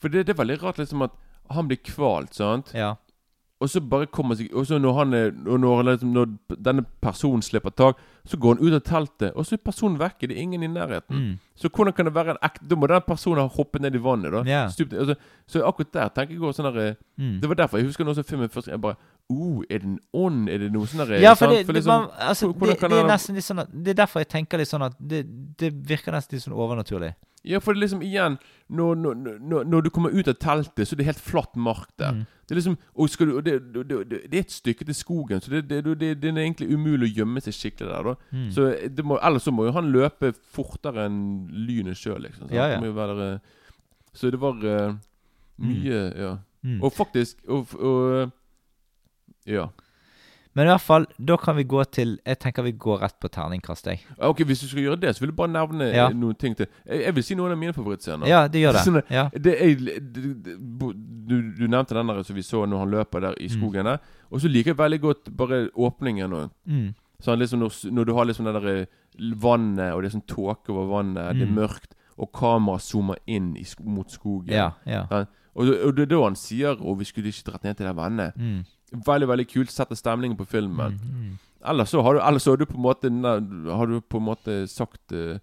For 0.00 0.08
det, 0.08 0.26
det 0.26 0.34
er 0.34 0.42
veldig 0.44 0.62
rart 0.62 0.78
liksom 0.78 1.02
at 1.02 1.10
han 1.50 1.68
blir 1.68 1.78
kvalt, 1.84 2.34
sant? 2.34 2.70
Ja. 2.74 2.94
Og 3.62 3.68
så 3.70 3.80
bare 3.80 4.06
kommer 4.10 4.34
seg 4.34 4.50
Og 4.54 4.66
så 4.66 4.78
når 4.78 4.94
han 4.96 5.14
er 5.14 5.30
når, 5.30 5.82
liksom, 5.86 6.12
når 6.12 6.32
denne 6.58 6.82
personen 7.00 7.42
slipper 7.42 7.70
tak, 7.70 7.96
så 8.26 8.36
går 8.36 8.56
han 8.58 8.66
ut 8.66 8.74
av 8.74 8.80
teltet, 8.86 9.32
og 9.36 9.46
så 9.46 9.54
er 9.54 9.62
personen 9.62 9.98
vekke. 9.98 10.26
Det 10.30 10.36
er 10.36 10.42
ingen 10.42 10.62
i 10.62 10.70
nærheten. 10.70 11.14
Mm. 11.18 11.38
Så 11.54 11.68
hvordan 11.68 11.94
kan 11.94 12.06
det 12.06 12.14
være 12.14 12.30
en 12.34 12.40
ekte 12.42 12.66
Da 12.70 12.76
må 12.76 12.86
den 12.90 13.02
personen 13.06 13.42
ha 13.42 13.46
hoppet 13.48 13.82
ned 13.82 13.94
i 13.94 14.02
vannet, 14.02 14.32
da. 14.32 14.42
Ja. 14.46 14.68
Stupt, 14.68 14.92
altså, 14.92 15.14
så 15.46 15.62
akkurat 15.66 15.92
der 15.94 16.08
tenker 16.08 16.34
jeg 16.34 16.42
også 16.42 16.62
sånn 16.62 16.74
der, 16.74 16.96
Mm. 17.18 17.40
Det 17.40 17.48
var 17.48 17.54
derfor 17.54 17.78
jeg 17.78 17.86
husker 17.86 18.04
når 18.04 18.14
jeg 18.16 18.24
så 18.24 18.28
filmen 18.30 18.48
først. 18.48 18.68
Jeg 18.68 18.80
bare 18.80 18.96
uh, 19.30 19.62
Er 19.68 19.82
det 19.82 19.88
en 19.88 19.98
ånd? 20.12 20.48
Er 20.50 20.64
det 20.64 20.70
noe 20.74 20.88
sånn 20.90 21.04
der 21.04 21.20
Ja, 21.22 21.34
for 21.38 21.52
det, 21.52 21.66
liksom, 21.68 22.08
altså, 22.18 22.52
det, 22.52 22.78
det 22.80 22.98
er 22.98 23.10
nesten 23.10 23.38
litt 23.38 23.46
sånn 23.46 23.62
at 23.64 23.70
Det 23.72 23.94
er 23.94 24.00
derfor 24.02 24.24
jeg 24.24 24.32
tenker 24.34 24.58
litt 24.58 24.70
sånn 24.70 24.86
at 24.88 24.96
det, 24.98 25.22
det 25.60 25.70
virker 25.88 26.16
nesten 26.16 26.36
litt 26.36 26.46
sånn 26.46 26.56
overnaturlig. 26.56 27.14
Ja, 27.44 27.58
for 27.58 27.74
det 27.74 27.82
liksom 27.82 28.02
igjen 28.06 28.36
når, 28.70 28.94
når, 28.94 29.14
når, 29.40 29.64
når 29.66 29.80
du 29.82 29.90
kommer 29.90 30.14
ut 30.14 30.28
av 30.30 30.36
teltet, 30.38 30.86
så 30.86 30.94
er 30.94 31.00
det 31.00 31.08
helt 31.08 31.22
flatt 31.22 31.56
mark 31.58 31.90
der. 31.98 32.20
Mm. 32.20 32.20
Det 32.46 32.54
er 32.54 32.60
liksom 32.60 32.76
du, 33.18 33.40
det, 33.42 33.56
det, 33.74 33.82
det, 33.88 34.20
det 34.30 34.38
er 34.38 34.44
et 34.44 34.54
stykke 34.54 34.84
til 34.84 34.94
skogen, 34.94 35.40
så 35.40 35.50
det, 35.50 35.64
det, 35.70 35.82
det, 36.00 36.12
det 36.22 36.30
er 36.30 36.38
egentlig 36.44 36.70
umulig 36.70 37.10
å 37.10 37.16
gjemme 37.18 37.42
seg 37.42 37.56
skikkelig 37.56 37.90
der. 37.90 38.12
da 38.12 38.14
Mm. 38.32 38.50
Så 38.54 38.68
må, 39.04 39.18
Ellers 39.18 39.42
så 39.42 39.52
må 39.52 39.66
jo 39.66 39.74
han 39.74 39.90
løpe 39.92 40.32
fortere 40.54 41.06
enn 41.08 41.18
lynet 41.66 41.98
sjøl, 41.98 42.22
liksom. 42.22 42.48
Så, 42.48 42.54
Ja, 42.54 42.68
ja. 42.74 42.80
Det 42.80 42.94
være, 42.94 43.40
så 44.14 44.30
det 44.30 44.40
var 44.40 44.62
uh, 44.62 44.94
mye 45.58 46.00
Ja. 46.16 46.38
Mm. 46.62 46.78
Og 46.78 46.92
faktisk 46.94 47.40
og, 47.48 47.72
og, 47.74 48.30
Ja. 49.46 49.68
Men 50.54 50.66
i 50.66 50.68
hvert 50.68 50.80
fall, 50.84 51.06
da 51.18 51.36
kan 51.40 51.56
vi 51.56 51.62
gå 51.64 51.82
til 51.90 52.18
Jeg 52.26 52.38
tenker 52.38 52.62
vi 52.62 52.72
går 52.72 52.98
rett 53.00 53.14
på 53.18 53.28
terningkast, 53.32 53.86
jeg. 53.86 54.02
Ok, 54.20 54.42
Hvis 54.44 54.60
du 54.60 54.66
skal 54.68 54.82
gjøre 54.82 55.00
det, 55.00 55.14
så 55.16 55.20
vil 55.24 55.30
du 55.30 55.36
bare 55.36 55.48
nevne 55.48 55.86
Ja. 55.94 56.08
eh, 56.10 56.12
noen 56.14 56.34
ting 56.38 56.54
til. 56.54 56.66
Jeg, 56.86 57.04
jeg 57.06 57.14
vil 57.14 57.22
si 57.24 57.34
noen 57.34 57.52
av 57.52 57.58
mine 57.58 57.72
favorittscener. 57.72 58.26
Ja, 58.28 58.46
det 58.48 58.60
gjør 58.60 58.72
det. 58.72 58.82
Sånn, 58.86 59.02
Ja. 59.10 59.30
Det 59.32 59.54
er, 59.62 59.74
du, 60.60 61.36
du 61.56 61.66
nevnte 61.68 61.94
den 61.96 62.06
der 62.12 62.22
som 62.22 62.36
vi 62.36 62.42
så 62.44 62.66
når 62.68 62.78
han 62.84 62.90
løper 62.90 63.20
der 63.20 63.38
i 63.40 63.48
Mm. 63.48 63.54
skogen. 63.60 63.84
der. 63.84 63.98
Og 64.30 64.40
så 64.40 64.48
liker 64.48 64.70
jeg 64.70 64.76
veldig 64.78 65.00
godt 65.00 65.36
bare 65.36 65.70
åpningen. 65.74 66.32
Og, 66.32 66.50
Mm. 66.68 66.94
sånn, 67.22 67.38
liksom 67.38 67.58
når, 67.60 67.92
når 67.92 68.04
du 68.06 68.14
har 68.14 68.24
liksom 68.26 68.44
det 68.44 68.62
der 68.62 68.68
eh, 68.82 68.86
vannet, 69.36 69.92
og 69.94 70.02
det 70.02 70.12
er 70.14 70.18
sånn 70.18 70.26
tåke 70.26 70.68
over 70.70 70.86
vannet, 71.02 71.34
det 71.38 71.42
er 71.42 71.50
Mm. 71.52 71.54
mørkt, 71.54 71.94
og 72.18 72.30
kameraet 72.32 72.82
zoomer 72.82 73.16
inn 73.26 73.56
i, 73.56 73.64
mot 73.84 74.08
skogen. 74.10 74.48
Ja. 74.52 74.72
ja. 74.86 75.06
Og, 75.56 75.68
og 75.68 75.94
det 75.96 76.02
er 76.02 76.06
da 76.16 76.22
han 76.24 76.34
sier 76.36 76.76
'Å, 76.76 76.96
vi 76.98 77.04
skulle 77.04 77.28
ikke 77.28 77.50
dratt 77.50 77.64
ned 77.64 77.76
til 77.76 77.86
det 77.86 77.96
vannet'. 77.96 78.36
Mm. 78.36 78.64
Veldig 78.92 79.28
veldig 79.28 79.48
kult. 79.48 79.72
Setter 79.72 79.98
stemningen 79.98 80.36
på 80.36 80.44
filmen. 80.48 80.98
Mm. 80.98 81.22
Mm. 81.22 81.38
Ellers 81.72 81.92
så 81.94 82.02
har 82.02 82.16
du, 82.16 82.20
ellers 82.20 82.42
så 82.42 82.52
har 82.52 82.60
du 82.60 82.66
på 82.66 82.76
en 82.76 82.82
måte 82.82 83.10
Har 83.76 83.86
du 83.86 84.00
på 84.00 84.18
en 84.18 84.26
måte 84.26 84.56
sagt 84.68 85.12
uh, 85.12 85.38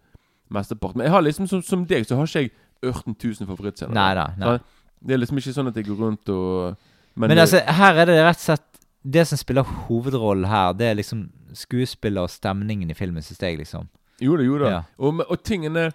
mesteparten. 0.50 0.98
Men 0.98 1.08
jeg 1.08 1.12
har 1.12 1.22
liksom 1.22 1.48
som, 1.48 1.62
som 1.62 1.86
deg, 1.88 2.06
så 2.08 2.18
har 2.20 2.28
ikke 2.28 2.42
jeg 2.42 2.52
18 2.84 3.16
000 3.16 3.48
favorittscener. 3.50 3.94
Nei 3.96 4.12
da. 4.18 4.28
Nei. 4.40 4.58
Det 5.00 5.16
er 5.16 5.22
liksom 5.22 5.40
ikke 5.40 5.56
sånn 5.56 5.72
at 5.72 5.78
jeg 5.80 5.88
går 5.88 6.02
rundt 6.04 6.32
og 6.34 6.76
Men, 7.20 7.38
altså, 7.40 7.62
her 7.64 8.02
er 8.02 8.10
det 8.10 8.18
rett 8.20 8.40
og 8.40 8.44
slett 8.44 8.66
Det 9.04 9.24
som 9.28 9.40
spiller 9.40 9.64
hovedrollen 9.88 10.48
her, 10.50 10.74
det 10.74 10.90
er 10.90 10.98
liksom 11.00 11.30
skuespiller 11.56 12.28
og 12.28 12.30
stemningen 12.30 12.92
i 12.92 12.98
filmen, 12.98 13.24
syns 13.24 13.42
jeg, 13.42 13.58
liksom. 13.58 13.88
Jo 14.22 14.36
da, 14.38 14.44
jo 14.44 14.60
da. 14.60 14.70
Ja. 14.70 14.82
Og, 14.98 15.24
og 15.24 15.40
tingene 15.44 15.92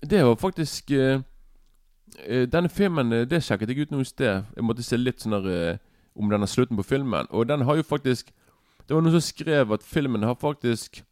Det 0.00 0.22
var 0.24 0.38
faktisk 0.38 0.90
eh, 0.90 1.20
eh, 2.24 2.46
Denne 2.46 2.70
filmen 2.70 3.12
eh, 3.12 3.26
Det 3.26 3.42
sjekket 3.42 3.74
jeg 3.74 3.88
ut 3.88 3.90
nå 3.94 4.04
i 4.04 4.08
sted. 4.08 4.46
Jeg 4.54 4.64
måtte 4.64 4.86
se 4.86 4.96
litt 4.96 5.24
sånn 5.24 5.34
der 5.34 5.50
eh, 5.54 5.80
om 6.18 6.30
denne 6.30 6.46
slutten 6.46 6.76
på 6.76 6.84
filmen. 6.84 7.26
Og 7.30 7.46
den 7.48 7.62
har 7.62 7.76
jo 7.76 7.82
faktisk 7.82 8.32
Det 8.88 8.94
var 8.96 9.02
noen 9.04 9.20
som 9.20 9.20
skrev 9.20 9.72
at 9.72 9.82
filmen 9.84 10.22
har 10.24 10.34
faktisk 10.40 11.02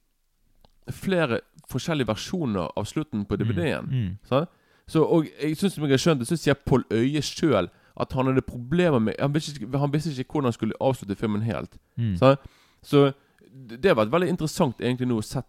flere 0.91 1.41
forskjellige 1.71 2.09
versjoner 2.09 2.71
av 2.79 2.85
slutten 2.89 3.25
på 3.29 3.37
DVD-en. 3.37 3.85
Mm. 3.91 4.17
Mm. 4.31 4.47
Så, 4.89 5.03
og 5.03 5.27
jeg 5.43 5.57
synes 5.59 5.73
som 5.75 5.85
jeg 5.85 5.91
har 5.97 5.99
skjønt 5.99 6.21
det, 6.23 6.29
så 6.31 6.37
sier 6.39 6.55
Pål 6.55 6.85
Øye 6.95 7.21
sjøl 7.27 7.69
at 8.01 8.13
han 8.13 8.27
hadde 8.31 8.43
problemer 8.47 8.99
med 9.03 9.15
han 9.21 9.35
visste, 9.35 9.57
ikke, 9.61 9.79
han 9.79 9.93
visste 9.93 10.11
ikke 10.15 10.31
hvordan 10.37 10.47
han 10.47 10.53
skulle 10.57 10.79
avslutte 10.81 11.17
filmen 11.19 11.43
helt. 11.43 11.77
Mm. 11.99 12.17
Så, 12.17 12.37
Så 12.83 13.13
det 13.53 13.85
har 13.91 13.97
vært 13.99 14.13
veldig 14.13 14.29
interessant 14.31 14.81
egentlig 14.81 15.09
nå 15.09 15.19
å 15.19 15.25
sett 15.25 15.47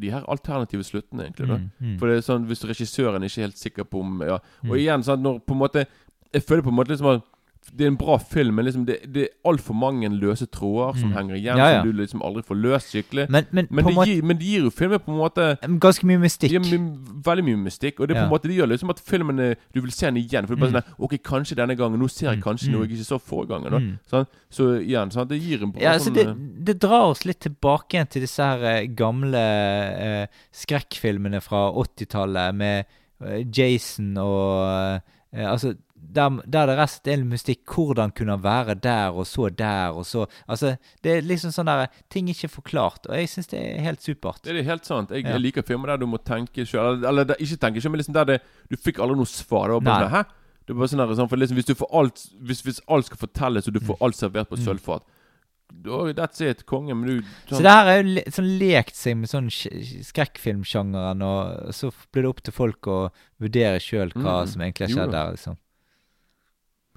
de 0.00 0.10
her 0.10 0.24
alternative 0.28 0.82
sluttene, 0.84 1.22
egentlig. 1.28 1.48
da 1.48 1.56
Mm. 1.56 1.70
Mm. 1.80 1.98
For 1.98 2.06
det 2.08 2.16
er 2.16 2.20
sånn 2.32 2.46
hvis 2.46 2.64
regissøren 2.64 3.22
ikke 3.22 3.38
er 3.38 3.46
helt 3.48 3.58
sikker 3.58 3.84
på 3.84 4.00
om 4.00 4.20
ja. 4.22 4.34
Og 4.64 4.74
Mm. 4.74 4.76
igjen, 4.78 5.02
sånn, 5.04 5.22
når 5.22 5.38
på 5.46 5.52
en 5.52 5.58
måte 5.58 5.86
Jeg 6.32 6.42
føler 6.42 6.62
på 6.62 6.68
en 6.68 6.76
måte 6.76 6.88
liksom 6.92 7.06
at 7.16 7.22
det 7.76 7.84
er 7.84 7.90
en 7.92 7.96
bra 7.96 8.16
film, 8.18 8.54
men 8.56 8.64
liksom 8.64 8.84
det, 8.86 8.96
det 9.14 9.22
er 9.22 9.28
altfor 9.46 9.74
mange 9.78 10.08
løse 10.10 10.46
tråder 10.50 10.96
som 10.98 11.10
Mm. 11.10 11.14
henger 11.16 11.34
igjen, 11.36 11.56
Ja, 11.56 11.66
ja. 11.70 11.82
som 11.82 11.86
du 11.92 11.92
liksom 12.02 12.22
aldri 12.22 12.42
får 12.42 12.56
løst 12.56 12.88
skikkelig. 12.90 13.28
Men, 13.30 13.46
men, 13.52 13.68
Men, 13.70 13.84
det 13.84 13.94
måte 13.94 14.06
gir, 14.08 14.22
men 14.24 14.36
det 14.38 14.46
gir 14.46 14.62
jo 14.64 14.70
filmen 14.70 14.98
på 14.98 15.12
en 15.12 15.18
måte 15.20 15.44
Ganske 15.78 16.04
mye 16.08 16.18
mystikk. 16.18 16.50
ja, 16.50 16.58
veldig 16.58 17.44
mye 17.44 17.56
mystikk. 17.68 18.00
Og 18.00 18.08
det 18.08 18.16
ja. 18.16 18.22
på 18.22 18.26
en 18.26 18.32
måte 18.32 18.48
Det 18.48 18.56
gjør 18.56 18.68
liksom 18.72 18.90
at 18.90 18.98
filmen 19.00 19.38
er, 19.38 19.54
Du 19.74 19.80
vil 19.80 19.90
se 19.92 20.06
den 20.06 20.16
igjen. 20.16 20.46
For 20.48 20.54
det 20.56 20.62
er 20.62 20.70
bare 20.72 20.82
Mm. 20.82 20.88
sånn 20.88 21.04
Ok, 21.04 21.22
kanskje 21.22 21.54
denne 21.56 21.76
gangen. 21.76 22.00
Nå 22.00 22.08
ser 22.10 22.30
jeg 22.32 22.38
Mm. 22.38 22.42
kanskje 22.42 22.66
Mm. 22.68 22.72
noe 22.72 22.86
jeg 22.88 22.90
ikke 22.98 23.06
så 23.06 23.20
forrige 23.20 23.48
gangen. 23.48 23.72
Mm. 23.72 23.98
Sånn? 24.10 24.26
Så 24.50 24.62
igjen, 24.82 25.10
sånn, 25.12 25.28
det 25.28 25.40
gir 25.40 25.62
en 25.62 25.70
bra 25.70 25.82
Ja, 25.82 25.92
altså 25.92 26.10
sånn 26.10 26.14
det, 26.14 26.26
eh, 26.26 26.64
det 26.64 26.78
drar 26.80 27.10
oss 27.10 27.24
litt 27.24 27.40
tilbake 27.40 27.88
igjen 27.94 28.08
til 28.08 28.22
disse 28.22 28.42
her 28.42 28.64
eh, 28.64 28.86
gamle 28.86 29.36
eh, 29.36 30.26
skrekkfilmene 30.52 31.40
fra 31.42 31.70
80-tallet 31.72 32.54
med 32.54 32.84
eh, 33.24 33.44
Jason 33.52 34.16
og 34.18 34.96
eh, 34.96 35.00
Altså, 35.32 35.76
der, 36.12 36.30
der 36.48 36.66
det 36.66 36.76
rest 36.78 37.06
er 37.06 37.22
mystikk. 37.24 37.64
Hvordan 37.66 38.10
kunne 38.16 38.32
han 38.36 38.42
være 38.42 38.74
der, 38.80 39.10
og 39.12 39.26
så 39.26 39.48
der, 39.54 39.90
og 39.92 40.04
så 40.06 40.26
Altså, 40.48 40.76
det 41.02 41.12
er 41.18 41.20
liksom 41.22 41.50
sånn 41.52 41.66
der 41.66 41.86
Ting 42.10 42.28
ikke 42.28 42.44
er 42.44 42.54
forklart, 42.54 43.06
og 43.06 43.14
jeg 43.16 43.28
syns 43.28 43.48
det 43.48 43.60
er 43.60 43.80
helt 43.82 44.00
supert. 44.02 44.42
Det 44.42 44.56
er 44.56 44.62
helt 44.62 44.84
sant. 44.86 45.10
Jeg, 45.10 45.24
Ja. 45.24 45.32
jeg 45.32 45.40
liker 45.40 45.62
filmer 45.62 45.86
der 45.88 45.98
du 45.98 46.06
må 46.06 46.18
tenke 46.18 46.64
sjøl. 46.66 46.96
Eller, 46.96 47.08
eller 47.08 47.24
der- 47.24 47.36
ikke 47.40 47.58
tenke 47.60 47.80
sjøl, 47.80 47.90
men 47.92 48.00
liksom 48.00 48.14
der 48.14 48.24
det 48.24 48.42
Du 48.70 48.76
fikk 48.76 48.98
aldri 48.98 49.16
noe 49.16 49.26
svar. 49.26 49.68
Det 49.68 49.74
var 49.74 49.80
bare 49.80 50.08
sånn 50.08 50.16
Hæ? 50.16 50.24
Det 50.66 50.76
var 50.76 50.86
sånn 50.86 50.98
der, 51.08 51.14
sånn, 51.16 51.28
for 51.28 51.36
liksom, 51.36 51.56
Hvis 51.56 51.66
du 51.66 51.74
får 51.74 51.88
alt 51.92 52.26
Hvis, 52.42 52.62
hvis 52.62 52.80
alt 52.88 53.06
skal 53.06 53.18
fortelles, 53.18 53.66
og 53.68 53.74
du 53.74 53.80
får 53.80 53.96
alt 54.00 54.14
servert 54.16 54.48
på 54.48 54.56
Mm. 54.56 54.64
sølvfat 54.64 55.02
da, 55.72 56.12
That's 56.12 56.40
it. 56.40 56.66
Konge. 56.66 56.96
Men 56.96 57.06
du 57.06 57.22
Så 57.46 57.54
sånn, 57.56 57.62
det 57.62 57.70
her 57.70 57.86
er 57.86 58.02
jo 58.02 58.08
le 58.14 58.22
sånn 58.26 58.58
lekt 58.58 58.96
seg 58.96 59.16
med 59.16 59.28
sånn 59.28 59.48
skrekkfilmsjangeren, 60.02 61.22
og 61.22 61.72
så 61.76 61.90
blir 62.12 62.22
det 62.26 62.30
opp 62.32 62.42
til 62.42 62.52
folk 62.56 62.88
å 62.90 63.10
vurdere 63.40 63.78
sjøl 63.82 64.12
hva 64.14 64.42
Mm. 64.44 64.48
som 64.48 64.62
egentlig 64.62 64.88
har 64.88 64.96
skjedd 65.06 65.12
der, 65.12 65.30
liksom. 65.36 65.56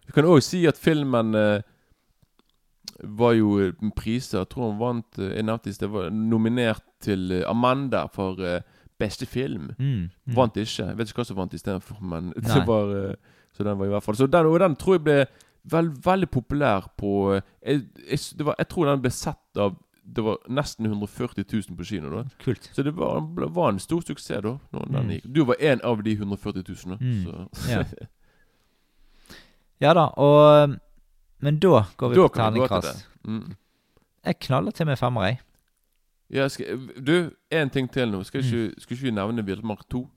Du 0.08 0.12
kan 0.16 0.26
òg 0.28 0.41
si 0.43 0.66
at 0.68 0.78
filmen 0.78 1.36
eh, 1.36 1.62
var 3.04 3.34
jo 3.38 3.58
eh, 3.64 3.74
priser. 3.95 4.43
Jeg 4.43 4.49
tror 4.54 4.72
hun 4.72 4.80
vant 4.82 5.20
eh, 5.20 5.36
Jeg 5.38 5.45
nevnte 5.47 5.70
i 5.72 5.76
sted 5.76 5.91
var 5.93 6.10
nominert 6.14 6.84
til 7.04 7.32
eh, 7.39 7.45
Amanda 7.49 8.06
for 8.14 8.39
eh, 8.43 8.62
beste 8.99 9.26
film. 9.28 9.72
Mm. 9.80 10.10
Mm. 10.28 10.36
Vant 10.38 10.58
ikke. 10.60 10.89
Jeg 10.91 10.97
vet 10.99 11.10
ikke 11.12 11.24
hva 11.24 11.30
som 11.30 11.39
vant 11.39 11.56
istedenfor, 11.58 12.01
men 12.01 12.34
Nei. 12.36 12.43
det 12.51 12.66
var 12.68 12.93
eh, 12.97 13.16
Så 13.56 13.64
den 13.68 13.78
var 13.80 13.86
i 13.89 13.93
hvert 13.95 14.04
fall 14.06 14.16
Så 14.20 14.28
den, 14.28 14.45
og 14.49 14.60
den 14.64 14.76
tror 14.80 14.97
jeg 14.99 15.06
ble 15.08 15.18
vel, 15.72 15.89
veldig 16.04 16.28
populær 16.34 16.89
på 16.99 17.12
eh, 17.38 17.41
jeg, 17.64 17.84
jeg, 18.10 18.20
det 18.39 18.45
var, 18.49 18.56
jeg 18.60 18.68
tror 18.74 18.89
den 18.91 19.04
ble 19.06 19.12
sett 19.16 19.60
av 19.64 19.78
Det 20.04 20.24
var 20.26 20.41
nesten 20.51 20.86
140 20.89 21.45
000 21.47 21.78
på 21.80 21.86
kino. 21.88 22.10
da 22.12 22.26
Kult. 22.43 22.66
Så 22.76 22.84
det 22.84 22.91
var, 22.97 23.22
var 23.56 23.70
en 23.72 23.80
stor 23.80 24.01
suksess 24.04 24.43
da 24.43 24.58
når 24.76 24.89
den 24.91 24.99
Mm. 25.08 25.14
gikk. 25.16 25.30
Du 25.34 25.43
var 25.47 25.56
en 25.64 25.80
av 25.88 26.04
de 26.04 26.12
140 26.20 26.64
000. 26.68 26.91
Da, 26.91 26.97
Mm. 26.99 27.24
så. 27.24 27.72
Ja. 27.72 27.84
Ja 29.84 29.93
da, 29.97 30.07
og 30.17 30.77
Men 31.43 31.59
da 31.59 31.84
går 31.99 32.13
vi 32.13 32.15
Da 32.15 32.27
på 32.29 32.36
terningkast. 32.39 33.05
Mm. 33.27 33.55
Jeg 34.25 34.39
knaller 34.47 34.71
til 34.71 34.86
med 34.88 34.97
femmer, 34.99 35.25
jeg. 35.27 35.39
Ja, 36.34 36.47
skal, 36.49 36.88
du, 37.03 37.29
en 37.51 37.69
ting 37.69 37.89
til 37.91 38.07
nå. 38.09 38.23
Skal 38.23 38.41
Mm. 38.41 38.47
ikke, 38.47 38.81
skal 38.81 38.95
ikke 38.97 39.03
vi 39.03 39.11
nevne 39.11 39.43
Villmark 39.45 39.84
2 39.91 40.07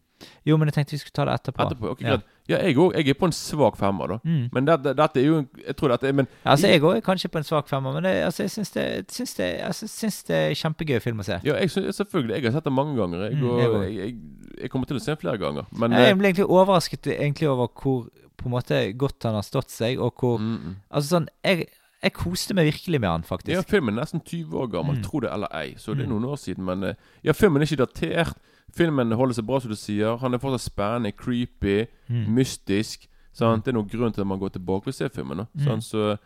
Jo, 0.47 0.57
men 0.57 0.71
jeg 0.71 0.75
tenkte 0.79 0.95
vi 0.95 0.99
skulle 1.03 1.13
ta 1.19 1.25
det 1.29 1.35
etterpå. 1.35 1.67
etterpå? 1.67 1.91
Ok, 1.91 2.01
Ja. 2.07 2.17
Ja, 2.49 2.57
jeg 2.63 2.77
òg. 2.79 2.95
Jeg 2.95 3.09
er 3.11 3.15
på 3.19 3.27
en 3.27 3.33
svak 3.33 3.77
femmer, 3.77 4.07
da. 4.07 4.17
Mm. 4.25 4.49
Men 4.53 4.65
det- 4.65 4.83
det- 4.85 4.97
dette 4.97 5.17
er 5.21 5.25
jo 5.27 5.47
Jeg 5.67 5.77
tror 5.77 5.89
dette 5.89 6.05
er 6.09 6.13
Men 6.13 6.27
Altså, 6.47 6.69
jeg 6.69 6.81
òg 6.81 6.97
er 6.97 7.01
kanskje 7.01 7.29
på 7.29 7.37
en 7.39 7.45
svak 7.45 7.67
femmer, 7.69 7.93
men 7.93 8.03
det, 8.05 8.25
altså, 8.25 8.43
jeg 8.45 8.51
syns 8.51 8.71
det, 8.73 9.09
syns 9.11 9.35
det, 9.37 9.61
altså, 9.61 9.87
syns 9.89 10.23
det 10.25 10.37
er 10.37 10.55
kjempegøy 10.55 11.01
film 11.03 11.19
å 11.21 11.25
se. 11.25 11.41
ja, 11.45 11.55
jeg 11.59 11.69
selvfølgelig. 11.71 12.35
Jeg 12.35 12.43
har 12.45 12.53
sett 12.53 12.65
den 12.65 12.73
mange 12.73 12.97
ganger. 12.97 13.29
Jeg, 13.29 13.37
Mm, 13.37 13.51
og, 13.51 13.83
jeg 13.83 13.95
jeg, 13.97 14.15
jeg, 14.63 14.71
kommer 14.71 14.87
til 14.87 14.97
å 14.97 15.01
se 15.01 15.07
den 15.11 15.17
flere 15.17 15.39
ganger. 15.39 15.67
Men 15.77 15.91
jeg 15.93 16.09
eh, 16.11 16.15
ble 16.15 16.29
egentlig 16.33 16.49
overrasket 16.49 17.03
egentlig 17.21 17.49
over 17.49 17.67
hvor 17.69 18.09
på 18.37 18.47
en 18.49 18.53
måte 18.53 18.79
godt 18.99 19.23
han 19.29 19.35
har 19.35 19.43
stått 19.43 19.71
seg, 19.71 19.99
og 19.99 20.15
hvor 20.21 20.39
mm, 20.39 20.57
mm. 20.65 20.75
Altså 20.91 21.09
sånn 21.17 21.29
Jeg, 21.45 21.69
jeg 22.03 22.13
koste 22.13 22.55
meg 22.55 22.67
virkelig 22.69 23.01
med 23.01 23.09
han, 23.11 23.23
faktisk. 23.23 23.55
Ja, 23.57 23.63
filmen 23.63 23.97
er 23.97 24.03
nesten 24.05 24.21
20 24.21 24.53
år 24.61 24.71
gammel, 24.71 24.97
Mm. 24.97 25.03
tro 25.03 25.21
det 25.21 25.33
eller 25.33 25.49
ei. 25.57 25.75
Så 25.79 25.95
det 25.95 26.05
er 26.05 26.09
Mm. 26.09 26.13
noen 26.15 26.25
år 26.31 26.37
siden. 26.37 26.65
Men 26.65 26.83
eh, 26.85 26.95
ja, 27.25 27.33
filmen 27.33 27.63
er 27.63 27.67
ikke 27.67 27.85
datert. 27.87 28.37
Filmen 28.77 29.13
holder 29.13 29.35
seg 29.35 29.47
bra, 29.47 29.59
som 29.61 29.71
du 29.71 29.77
sier. 29.77 30.17
Han 30.19 30.35
er 30.35 30.39
fortsatt 30.39 30.61
spennende, 30.71 31.13
creepy, 31.17 31.87
Mm. 32.09 32.27
mystisk. 32.35 33.07
Sant? 33.33 33.65
Det 33.65 33.73
er 33.75 33.79
noen 33.79 33.89
grunn 33.89 34.13
til 34.13 34.21
at 34.21 34.27
man 34.27 34.39
går 34.39 34.51
tilbake 34.53 34.87
og 34.89 34.95
ser 34.95 35.09
filmen. 35.09 35.39
Da. 35.39 35.47
Mm. 35.57 35.65
Sant? 35.65 35.85
Så 35.85 36.19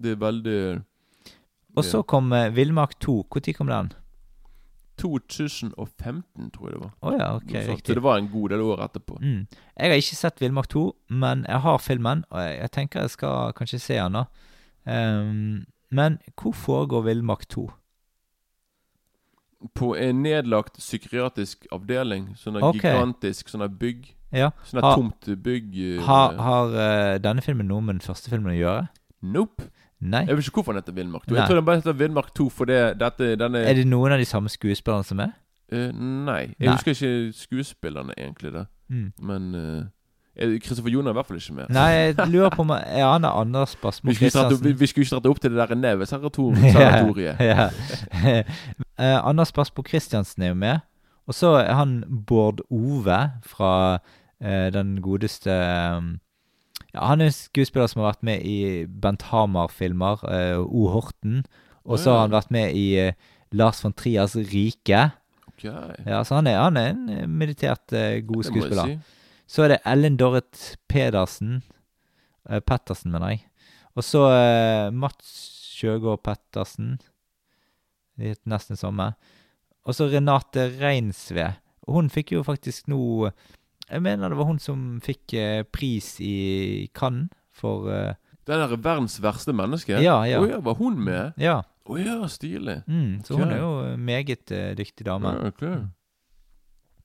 det 0.00 0.12
er 0.12 0.16
veldig 0.16 0.82
Og 1.76 1.84
så 1.84 2.02
kom 2.06 2.32
uh, 2.32 2.48
Villmark 2.54 2.98
2. 3.00 3.26
Når 3.34 3.52
kom 3.56 3.66
den? 3.66 3.92
2015, 5.00 6.50
tror 6.54 6.68
jeg 6.68 6.74
det 6.76 6.80
var. 6.80 6.92
Oh 7.02 7.14
ja, 7.18 7.28
ok, 7.36 7.52
sånt. 7.66 7.86
Så 7.86 7.94
det 7.98 8.02
var 8.04 8.18
en 8.18 8.30
god 8.32 8.54
del 8.54 8.64
år 8.64 8.82
etterpå. 8.86 9.18
Mm. 9.20 9.46
Jeg 9.76 9.90
har 9.90 10.02
ikke 10.02 10.18
sett 10.18 10.42
Villmark 10.42 10.68
2, 10.72 10.84
men 11.08 11.46
jeg 11.48 11.60
har 11.66 11.78
filmen, 11.78 12.24
og 12.30 12.42
jeg, 12.42 12.58
jeg 12.60 12.74
tenker 12.78 13.00
jeg 13.00 13.14
skal 13.14 13.54
kanskje 13.58 13.82
se 13.82 14.00
den. 14.00 14.20
da 14.20 14.24
Um, 14.86 15.64
Men 15.90 16.18
hvor 16.42 16.52
foregår 16.52 17.02
Villmark 17.02 17.48
2? 17.48 17.70
På 19.74 19.94
en 19.96 20.22
nedlagt 20.22 20.76
psykiatrisk 20.76 21.66
avdeling. 21.72 22.34
Sånn 22.36 22.58
okay. 22.60 22.82
gigantisk 22.82 23.48
sånn 23.48 23.64
bygg. 23.78 24.10
Ja, 24.34 24.50
Sånn 24.66 24.82
tomt 24.82 25.28
bygg. 25.44 25.70
eh, 25.78 26.02
Har, 26.04 26.34
har 26.36 26.74
uh, 26.74 27.14
denne 27.22 27.40
filmen 27.44 27.70
noe 27.70 27.80
med 27.80 28.00
den 28.00 28.04
første 28.04 28.32
filmen 28.32 28.52
å 28.52 28.58
gjøre? 28.58 28.88
Nope. 29.22 29.70
Nei. 30.04 30.20
Jeg 30.28 30.36
vet 30.36 30.44
ikke 30.48 30.58
hvorfor 30.60 30.74
den 30.76 30.82
heter 30.82 30.92
Villmark 30.98 31.24
2. 31.26 31.32
Nei. 31.32 31.38
Jeg 31.40 31.48
tror 31.48 31.56
den 31.60 31.64
bare 31.64 31.80
heter 31.80 31.96
Villmark 31.96 32.30
2 32.36 32.46
fordi 32.52 32.78
dette 33.00 33.30
denne, 33.40 33.62
Er 33.64 33.74
det 33.78 33.86
noen 33.88 34.12
av 34.12 34.18
de 34.20 34.26
samme 34.28 34.52
skuespillerne 34.52 35.04
som 35.08 35.20
er? 35.24 35.32
Uh, 35.72 35.90
nei. 35.96 36.40
Jeg 36.60 36.68
Nei. 36.68 36.74
husker 36.76 36.92
ikke 36.92 37.32
skuespillerne, 37.40 38.12
egentlig. 38.20 38.52
da 38.52 38.64
Mm. 38.90 39.12
Men 39.18 39.44
Kristoffer 40.60 40.90
er- 40.90 40.92
Jon 40.92 41.06
er 41.06 41.10
i 41.10 41.16
hvert 41.16 41.26
fall 41.26 41.36
ikke 41.38 41.54
med. 41.56 41.70
Nei, 41.72 41.88
jeg 42.12 42.28
lurer 42.34 42.50
på 42.52 42.60
om 42.66 42.70
Er 42.70 43.06
han 43.12 43.24
er 43.24 43.30
Anders 43.40 43.72
Basmo 43.80 44.10
Vi 44.10 44.14
skulle, 44.14 44.28
ikke 44.28 44.38
dratt, 44.38 44.52
opp- 44.52 45.40
til 45.40 45.50
det 45.56 45.68
der 45.70 45.74
Neves 45.74 46.12
Ja, 47.40 47.40
ja. 47.40 47.70
uh, 48.98 49.28
Anders 49.28 49.52
Basmo 49.52 49.82
Christiansen 49.88 50.42
er 50.42 50.48
jo 50.48 50.54
med. 50.54 50.78
Og 51.26 51.34
så 51.34 51.54
er 51.62 51.72
han 51.74 52.04
Bård 52.26 52.60
Ove 52.70 53.30
fra 53.42 53.98
eh, 54.42 54.68
den 54.74 54.98
godeste 55.00 55.50
um, 55.96 56.18
ja, 56.94 57.04
Han 57.10 57.20
er 57.20 57.30
en 57.30 57.36
skuespiller 57.36 57.90
som 57.90 58.02
har 58.02 58.14
vært 58.14 58.26
med 58.26 58.46
i 58.46 58.86
Bent 58.86 59.26
Hamar-filmer, 59.30 60.24
uh, 60.24 60.62
O. 60.64 60.88
Horten. 60.94 61.42
Og 61.84 61.98
så 61.98 62.08
oh, 62.08 62.12
ja. 62.12 62.16
har 62.16 62.26
han 62.28 62.36
vært 62.38 62.54
med 62.54 62.78
i 62.78 62.86
uh, 63.10 63.32
Lars 63.54 63.82
von 63.84 63.92
Trias 63.92 64.36
Rike. 64.36 65.10
Ok, 65.50 65.64
Ja, 66.06 66.22
så 66.24 66.40
han 66.40 66.48
er, 66.50 66.58
han 66.62 66.78
er 66.80 66.92
en 66.94 67.08
eh, 67.12 67.26
meditert 67.28 67.92
uh, 67.94 68.18
god 68.26 68.48
skuespiller. 68.48 68.94
si. 68.94 69.22
Så 69.46 69.66
er 69.66 69.74
det 69.74 69.82
Ellen 69.86 70.16
Dorrit 70.16 70.78
Pedersen. 70.88 71.62
uh, 72.50 72.60
Pettersen, 72.60 73.12
mener 73.12 73.34
jeg. 73.34 73.44
Og 73.94 74.02
så 74.02 74.24
eh, 74.34 74.90
Mats 74.90 75.28
Sjøgaard 75.74 76.22
Pettersen. 76.26 76.96
Det 78.18 78.34
het 78.34 78.42
nesten 78.50 78.78
samme. 78.78 79.12
Og 79.86 79.94
så 79.94 80.08
Renate 80.10 80.66
Reinsve. 80.80 81.52
Hun 81.86 82.10
fikk 82.10 82.32
jo 82.34 82.42
faktisk 82.46 82.88
nå 82.90 83.30
Jeg 83.90 84.02
mener 84.02 84.28
det 84.32 84.38
var 84.38 84.48
hun 84.48 84.58
som 84.62 84.84
fikk 85.04 85.34
eh, 85.36 85.62
pris 85.72 86.14
i 86.24 86.88
Cannes 86.96 87.28
for 87.54 87.88
uh, 87.90 88.14
Den 88.48 88.60
der 88.64 88.76
verdens 88.76 89.18
verste 89.22 89.52
menneske? 89.56 89.98
Ja, 90.02 90.22
ja. 90.28 90.40
Å 90.40 90.48
ja, 90.48 90.58
var 90.64 90.74
hun 90.80 90.96
med? 91.04 91.34
Ja. 91.40 91.60
Å 91.84 91.98
ja, 92.00 92.16
stilig. 92.32 92.78
Mm, 92.88 93.20
så 93.26 93.36
hun 93.36 93.50
er 93.52 93.60
jo 93.60 93.72
en 93.92 94.00
meget 94.04 94.50
uh, 94.52 94.72
dyktig 94.78 95.04
dame. 95.06 95.34
Ja, 95.36 95.52
ok. 95.52 95.66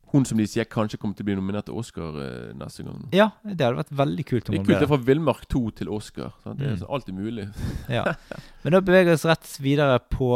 Hun 0.09 0.23
som 0.25 0.39
de 0.41 0.47
sier 0.49 0.65
kanskje 0.65 0.97
kommer 0.97 1.13
til 1.13 1.21
å 1.21 1.27
bli 1.27 1.35
nominert 1.37 1.67
til 1.69 1.75
Oscar 1.77 2.15
uh, 2.17 2.49
neste 2.57 2.81
gang. 2.87 3.03
Ja, 3.13 3.27
det 3.45 3.59
hadde 3.61 3.77
vært 3.83 3.91
veldig 3.99 4.25
kult 4.31 4.49
om 4.49 4.57
hun 4.57 4.65
ble 4.65 4.79
det 4.79 4.87
er 4.87 4.89
fra 4.89 4.97
Villmark 5.05 5.43
2 5.53 5.61
til 5.83 5.91
Oscar. 5.93 6.31
Sant? 6.45 6.57
Det 6.63 6.71
er 6.71 6.79
Mm. 6.79 6.87
alltid 6.89 7.13
mulig. 7.19 7.45
Ja. 7.99 8.15
Men 8.63 8.73
da 8.73 8.81
beveger 8.81 9.11
vi 9.11 9.19
oss 9.19 9.27
rett 9.29 9.51
videre 9.61 9.99
på 10.09 10.31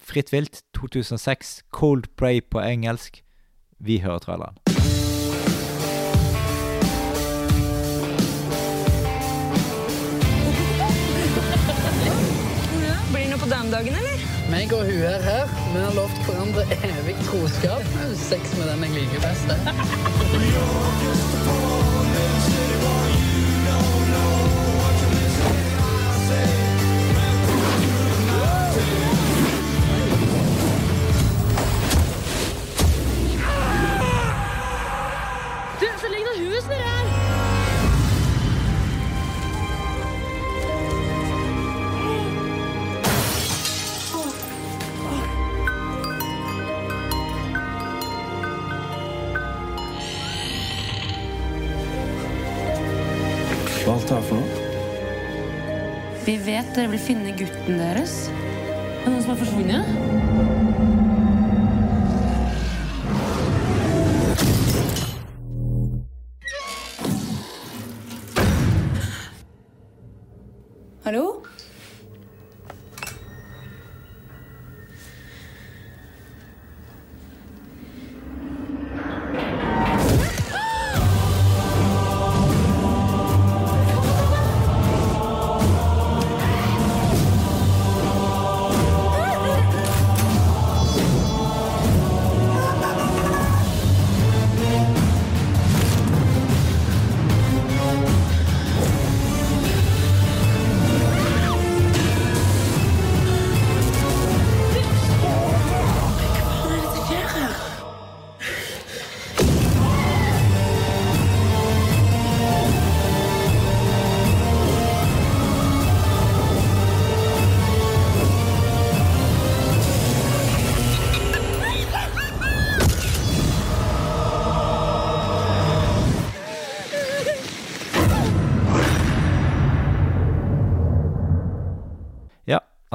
Fritt 0.00 0.30
vilt 0.32 0.62
2006, 0.78 1.64
Cold 1.74 2.06
Prey 2.16 2.40
på 2.40 2.62
engelsk. 2.62 3.18
Vi 3.82 3.98
hører 4.00 4.22
traileren. 4.22 4.56
Vi 15.74 15.78
har 15.78 15.94
lovt 15.94 16.18
hverandre 16.26 16.62
evig 16.82 17.14
troskap. 17.28 17.82
Sex 18.16 18.58
med 18.58 18.66
den 18.70 18.82
jeg 18.84 18.90
liker 18.90 19.20
best. 19.20 19.48
Du, 35.80 35.86
så 36.02 36.08
ligner 36.14 36.34
huset 36.38 36.70
hus 36.70 36.99
vet 56.44 56.74
dere 56.76 56.92
vil 56.94 57.02
finne 57.02 57.34
gutten 57.36 57.80
deres. 57.80 58.28
Er 58.30 59.04
det 59.04 59.12
noen 59.12 59.22
som 59.24 59.34
har 59.34 59.40
forsvunnet? 59.44 60.59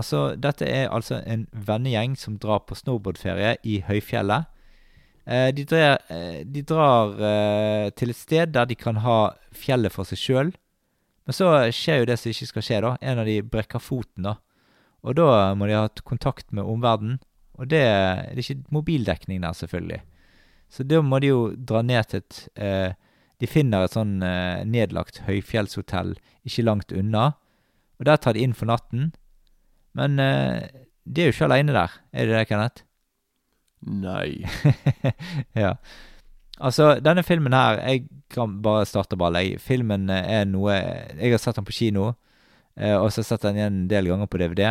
Altså 0.06 0.36
dette 0.38 0.68
er 0.70 0.92
altså 0.94 1.20
en 1.26 1.48
vennegjeng 1.52 2.14
som 2.18 2.38
drar 2.38 2.62
på 2.70 2.78
snowboardferie 2.78 3.56
i 3.66 3.80
høyfjellet. 3.88 4.46
Eh, 5.26 5.50
de 5.58 5.66
drar, 5.66 5.98
eh, 6.14 6.44
de 6.46 6.62
drar 6.62 7.16
eh, 7.18 7.90
til 7.98 8.14
et 8.14 8.20
sted 8.20 8.54
der 8.54 8.70
de 8.70 8.78
kan 8.78 9.02
ha 9.02 9.34
fjellet 9.50 9.92
for 9.92 10.06
seg 10.06 10.22
sjøl. 10.22 10.52
Men 11.26 11.34
så 11.34 11.50
skjer 11.74 12.04
jo 12.04 12.10
det 12.12 12.20
som 12.22 12.30
ikke 12.30 12.52
skal 12.52 12.66
skje, 12.68 12.82
da. 12.86 12.92
En 13.02 13.22
av 13.24 13.26
de 13.26 13.40
brekker 13.42 13.82
foten, 13.82 14.28
da. 14.30 14.36
Og 15.02 15.18
da 15.18 15.56
må 15.58 15.66
de 15.66 15.74
ha 15.74 15.88
kontakt 16.06 16.54
med 16.54 16.66
omverdenen. 16.70 17.18
Og 17.58 17.70
det, 17.72 17.82
det 17.82 18.38
er 18.38 18.44
ikke 18.44 18.76
mobildekning 18.76 19.42
der, 19.42 19.58
selvfølgelig. 19.58 20.04
Så 20.70 20.86
da 20.86 21.02
må 21.02 21.22
de 21.24 21.32
jo 21.32 21.42
dra 21.58 21.82
ned 21.86 22.12
til 22.12 22.22
et 22.22 22.40
eh, 22.58 22.94
De 23.42 23.48
finner 23.52 23.84
et 23.84 23.94
sånn 23.94 24.22
eh, 24.24 24.64
nedlagt 24.64 25.24
høyfjellshotell 25.26 26.14
ikke 26.48 26.64
langt 26.64 26.94
unna. 26.96 27.34
Og 28.00 28.08
der 28.08 28.20
tar 28.22 28.36
de 28.36 28.46
inn 28.46 28.54
for 28.56 28.70
natten. 28.70 29.10
Men 29.96 30.20
eh, 30.20 30.66
de 31.06 31.22
er 31.22 31.30
jo 31.30 31.36
ikke 31.36 31.48
aleine 31.48 31.76
der, 31.76 31.96
er 32.12 32.28
de 32.28 32.36
det, 32.36 32.48
Kenneth? 32.50 32.84
Nei. 33.86 34.44
ja. 35.64 35.76
Altså, 36.56 36.96
denne 37.04 37.22
filmen 37.28 37.54
her 37.54 37.82
Jeg 37.84 38.06
kan 38.32 38.62
bare 38.64 38.86
starte 38.88 39.18
ball. 39.20 39.38
Jeg. 39.38 39.60
Filmen 39.62 40.10
eh, 40.10 40.42
er 40.42 40.46
noe 40.50 40.74
Jeg 40.74 41.36
har 41.36 41.42
sett 41.42 41.60
den 41.60 41.68
på 41.68 41.76
kino, 41.76 42.14
eh, 42.76 42.96
og 42.98 43.12
så 43.12 43.22
har 43.22 43.24
jeg 43.24 43.32
sett 43.32 43.48
den 43.48 43.60
igjen 43.60 43.82
en 43.84 43.90
del 43.92 44.12
ganger 44.12 44.32
på 44.32 44.42
DVD. 44.42 44.68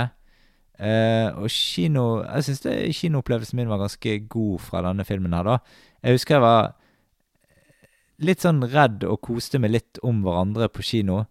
Og 1.38 1.46
kino 1.54 2.24
Jeg 2.24 2.48
syns 2.48 2.64
kinoopplevelsen 2.98 3.60
min 3.60 3.68
var 3.70 3.84
ganske 3.84 4.16
god 4.26 4.64
fra 4.64 4.82
denne 4.82 5.06
filmen 5.06 5.36
her, 5.36 5.46
da. 5.46 5.58
Jeg 6.02 6.18
husker 6.18 6.34
jeg 6.34 6.44
var 6.44 6.72
litt 8.24 8.42
sånn 8.42 8.62
redd 8.70 9.04
og 9.06 9.22
koste 9.22 9.60
meg 9.62 9.72
litt 9.74 10.00
om 10.06 10.24
hverandre 10.26 10.68
på 10.72 10.82
kino. 10.86 11.24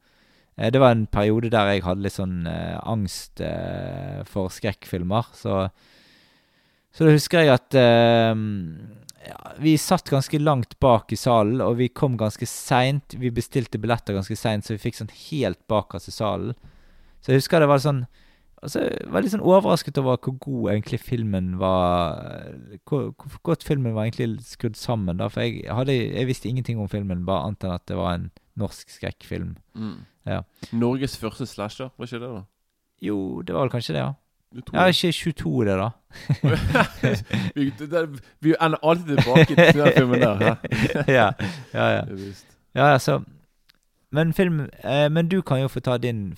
Eh, 0.57 0.71
Det 0.71 0.79
var 0.79 0.91
en 0.91 1.07
periode 1.07 1.49
der 1.53 1.73
jeg 1.73 1.83
hadde 1.83 2.05
litt 2.05 2.17
sånn 2.17 2.47
eh, 2.47 2.77
angst 2.83 3.41
eh, 3.41 4.23
for 4.29 4.49
skrekkfilmer, 4.53 5.31
så 5.33 5.69
Så 6.93 7.07
da 7.07 7.11
husker 7.15 7.41
jeg 7.41 7.49
at 7.49 7.73
eh, 7.73 8.35
ja, 9.25 9.37
vi 9.57 9.77
satt 9.81 10.11
ganske 10.11 10.37
langt 10.37 10.75
bak 10.79 11.11
i 11.11 11.17
salen, 11.17 11.61
og 11.61 11.77
vi 11.79 11.87
kom 11.89 12.17
ganske 12.19 12.45
seint. 12.45 13.15
Vi 13.17 13.31
bestilte 13.33 13.79
billetter 13.81 14.13
ganske 14.13 14.35
seint, 14.37 14.65
så 14.65 14.75
vi 14.75 14.83
fikk 14.83 14.99
sånn 14.99 15.13
helt 15.31 15.61
bakerst 15.71 16.11
i 16.11 16.13
salen. 16.13 16.53
Så 17.23 17.31
jeg 17.31 17.41
husker 17.41 17.63
det 17.63 17.71
var 17.71 17.81
sånn 17.83 18.05
Altså, 18.63 18.79
jeg 18.79 19.09
var 19.11 19.19
litt 19.25 19.33
sånn 19.33 19.41
overrasket 19.43 19.97
over 19.99 20.15
hvor 20.23 20.37
god 20.39 20.69
egentlig 20.71 21.01
filmen 21.03 21.57
var 21.59 22.45
Hvor, 22.87 23.09
hvor 23.11 23.41
godt 23.43 23.65
filmen 23.67 23.91
var 23.91 24.05
egentlig 24.07 24.39
skrudd 24.47 24.77
sammen, 24.79 25.17
da. 25.19 25.27
For 25.27 25.43
jeg, 25.43 25.65
hadde, 25.67 25.91
jeg 25.91 26.29
visste 26.29 26.47
ingenting 26.47 26.79
om 26.79 26.87
filmen, 26.87 27.25
bare 27.27 27.49
annet 27.49 27.65
enn 27.67 27.75
at 27.75 27.83
det 27.91 27.97
var 27.99 28.13
en 28.15 28.29
norsk 28.59 28.89
skrekkfilm. 28.89 29.55
Mm. 29.75 30.03
Ja. 30.29 30.41
Norges 30.71 31.17
første 31.17 31.45
slasher, 31.45 31.89
var 31.97 32.05
ikke 32.09 32.19
det, 32.21 32.29
da? 32.29 32.43
Jo, 33.03 33.41
det 33.41 33.55
var 33.55 33.65
vel 33.65 33.73
kanskje 33.73 33.95
det, 33.97 34.03
ja. 34.05 34.13
Ja, 34.73 34.85
ikke 34.85 35.11
22 35.11 35.65
det, 35.65 35.77
da. 35.77 35.89
vi, 37.55 37.69
det, 37.79 37.91
det, 37.91 38.21
vi 38.41 38.53
ender 38.61 38.77
alltid 38.83 39.17
tilbake 39.17 39.55
til 39.55 39.79
den 39.81 39.93
filmen 39.97 40.21
der. 40.21 40.41
ja, 40.41 40.55
ja, 41.19 41.31
ja, 41.73 41.87
ja. 41.89 42.03
Ja, 42.75 42.93
altså 42.93 43.21
Men 44.11 44.33
film 44.33 44.59
eh, 44.83 45.11
Men 45.11 45.27
du 45.27 45.41
kan 45.41 45.61
jo 45.61 45.67
få 45.67 45.79
ta 45.79 45.97
din 45.97 46.35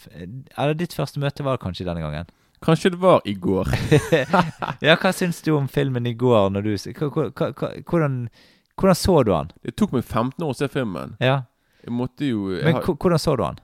Eller 0.57 0.73
ditt 0.73 0.93
første 0.93 1.19
møte 1.19 1.43
var 1.43 1.57
kanskje 1.57 1.85
denne 1.85 2.01
gangen? 2.01 2.25
Kanskje 2.63 2.89
det 2.89 3.01
var 3.01 3.21
i 3.25 3.33
går. 3.33 3.67
ja, 4.81 4.95
hva 4.95 5.11
syns 5.13 5.41
du 5.41 5.51
om 5.55 5.67
filmen 5.67 6.05
i 6.05 6.13
går, 6.13 6.49
når 6.49 6.61
du 6.61 6.75
Hvordan 7.89 8.29
Hvordan 8.75 8.95
så 8.95 9.23
du 9.23 9.31
han? 9.33 9.51
Det 9.63 9.75
tok 9.75 9.91
meg 9.95 10.03
15 10.03 10.43
år 10.43 10.49
å 10.51 10.57
se 10.57 10.67
filmen. 10.67 11.15
Ja, 11.19 11.43
Jeg 11.85 11.93
måtte 11.93 12.25
jo 12.27 12.49
jeg 12.55 12.63
Men 12.65 12.73
har- 12.79 12.81
hvordan 12.95 13.19
så 13.21 13.35
du 13.37 13.43
han? 13.43 13.59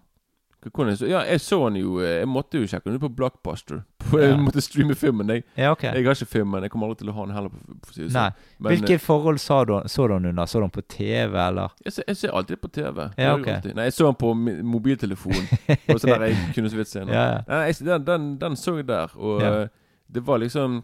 hvordan 0.62 0.92
jeg 0.92 0.98
så, 1.00 1.08
Ja, 1.10 1.20
jeg 1.26 1.40
så 1.42 1.58
han 1.64 1.76
jo 1.76 1.96
eh, 2.00 2.20
Jeg 2.20 2.28
måtte 2.30 2.60
jo 2.62 2.68
sjekke 2.70 2.86
han 2.86 2.94
ut 2.96 3.02
på 3.02 3.10
Blockbuster. 3.16 3.80
Jeg 4.14 4.30
Ja. 4.30 4.36
måtte 4.38 4.62
streame 4.62 4.94
filmen. 4.96 5.28
Jeg, 5.30 5.44
Ja, 5.58 5.72
ok. 5.72 5.84
jeg 5.84 6.06
har 6.06 6.14
ikke 6.14 6.26
filmen. 6.28 6.62
Jeg 6.62 6.70
kommer 6.72 6.86
aldri 6.88 7.00
til 7.02 7.10
å 7.10 7.14
ha 7.16 7.26
den 7.26 7.34
heller. 7.36 7.50
På, 7.50 7.58
på 7.82 7.98
Nei. 7.98 8.10
sånn. 8.10 8.34
Men, 8.60 8.72
Hvilke 8.78 9.00
forhold 9.00 9.40
så 9.40 9.66
du, 9.66 9.74
så 9.90 10.08
du 10.08 10.14
han 10.14 10.26
under? 10.26 10.46
Så 10.46 10.60
du 10.60 10.66
han 10.68 10.70
på 10.76 10.84
TV, 10.88 11.34
eller? 11.48 11.70
Jeg 11.86 11.94
ser, 11.94 12.04
jeg 12.08 12.18
ser 12.18 12.30
alltid 12.38 12.62
på 12.62 12.68
TV. 12.72 13.00
Ja, 13.18 13.32
gjør 13.32 13.32
jeg 13.32 13.42
ok. 13.42 13.48
alltid. 13.56 13.76
Nei, 13.76 13.84
jeg 13.90 13.94
så 13.94 14.06
han 14.06 14.16
på 14.16 14.34
mobiltelefonen. 14.76 15.48
Og 15.90 16.00
sånn 16.02 16.14
der 16.14 16.28
jeg 16.28 16.38
kunne 16.54 16.70
så 16.70 16.78
vidt 16.78 16.88
se. 16.92 17.00
Ja, 17.08 17.26
ja. 17.32 17.42
Nei, 17.48 17.62
jeg, 17.72 17.76
den, 17.88 18.06
den, 18.06 18.30
den 18.42 18.56
så 18.60 18.76
jeg 18.78 18.88
der, 18.92 19.18
og 19.18 19.42
eh, 19.42 19.68
det 20.14 20.24
var 20.28 20.38
liksom 20.44 20.84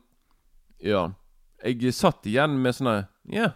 Ja. 0.83 1.09
Jeg 1.65 1.93
satt 1.93 2.25
igjen 2.29 2.57
med 2.61 2.73
sånn 2.77 2.91
Ja. 2.93 3.03
Ja. 3.29 3.47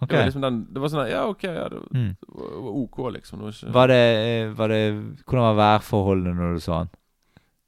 Ok. 0.00 0.08
Det 0.08 0.16
var 0.18 0.26
liksom 0.30 0.42
den 0.42 0.58
Det 0.72 0.80
var 0.80 0.88
sånn 0.92 1.08
Ja, 1.10 1.24
OK, 1.26 1.42
ja, 1.42 1.68
det 1.68 1.80
Mm. 1.94 2.16
var, 2.28 2.72
OK, 2.84 2.98
liksom. 3.16 3.38
Det 3.38 3.44
var 3.44 3.52
ikke 3.52 3.72
Var 3.74 3.86
det, 3.88 4.02
eh, 4.28 4.52
var 4.54 4.68
det 4.68 4.82
Hvordan 5.26 5.46
var 5.48 5.56
værforholdene 5.62 6.34
når 6.38 6.54
du 6.54 6.60
så 6.60 6.78
den? 6.84 6.90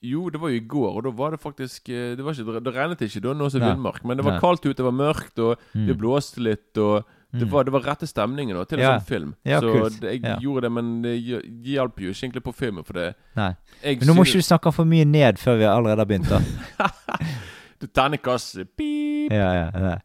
Jo, 0.03 0.31
det 0.31 0.41
var 0.41 0.49
jo 0.49 0.57
i 0.57 0.67
går, 0.67 0.97
og 0.97 1.03
da 1.05 1.11
var 1.11 1.31
det 1.33 1.41
faktisk 1.43 1.89
eh, 1.91 2.15
Det, 2.17 2.25
var 2.25 2.33
ikke, 2.33 2.63
det 2.65 2.75
regnet 2.75 3.03
ikke 3.03 3.21
da, 3.21 3.35
nå 3.35 3.51
som 3.51 3.61
Nei. 3.61 3.69
villmark, 3.75 4.05
men 4.05 4.17
det 4.17 4.25
var 4.25 4.33
Nei. 4.39 4.41
kaldt 4.41 4.65
ute, 4.65 4.77
det 4.79 4.85
var 4.87 4.93
mørkt, 4.97 5.39
og 5.39 5.59
det 5.75 5.97
Mm. 5.97 5.99
blåste 6.01 6.39
litt, 6.41 6.79
og 6.79 7.05
det 7.33 7.43
Mm. 7.47 7.51
var, 7.51 7.65
det 7.65 7.73
var 7.73 7.81
rette 7.83 8.07
stemningen 8.09 8.57
da, 8.57 8.65
til 8.65 8.79
en 8.81 8.85
Ja. 8.85 8.99
sånn 8.99 9.07
film. 9.07 9.35
Ja, 9.45 9.61
så 9.61 9.73
kult. 9.75 10.01
det, 10.01 10.11
jeg 10.13 10.23
Ja. 10.23 10.39
gjorde 10.41 10.63
det, 10.63 10.73
men 10.73 11.03
det 11.03 11.21
hj- 11.23 11.63
hjalp 11.63 11.97
jo 12.01 12.09
ikke 12.11 12.25
egentlig 12.31 12.43
på 12.43 12.55
filmen, 12.55 12.83
for 12.85 12.93
det 12.95 13.15
Nei. 13.37 13.55
Men 13.85 13.99
nå 14.09 14.15
må 14.17 14.25
ikke 14.25 14.41
du 14.41 14.43
snakke 14.43 14.73
for 14.73 14.85
mye 14.85 15.05
ned 15.05 15.37
før 15.39 15.59
vi 15.59 15.65
allerede 15.65 15.99
har 15.99 16.07
begynt, 16.07 16.29
da. 16.29 16.41
du 17.81 17.87
tenner 17.87 18.17
kassen. 18.19 18.67
pip! 18.77 19.31
ja, 19.33 19.53
ja, 19.53 19.71
ja. 19.75 19.99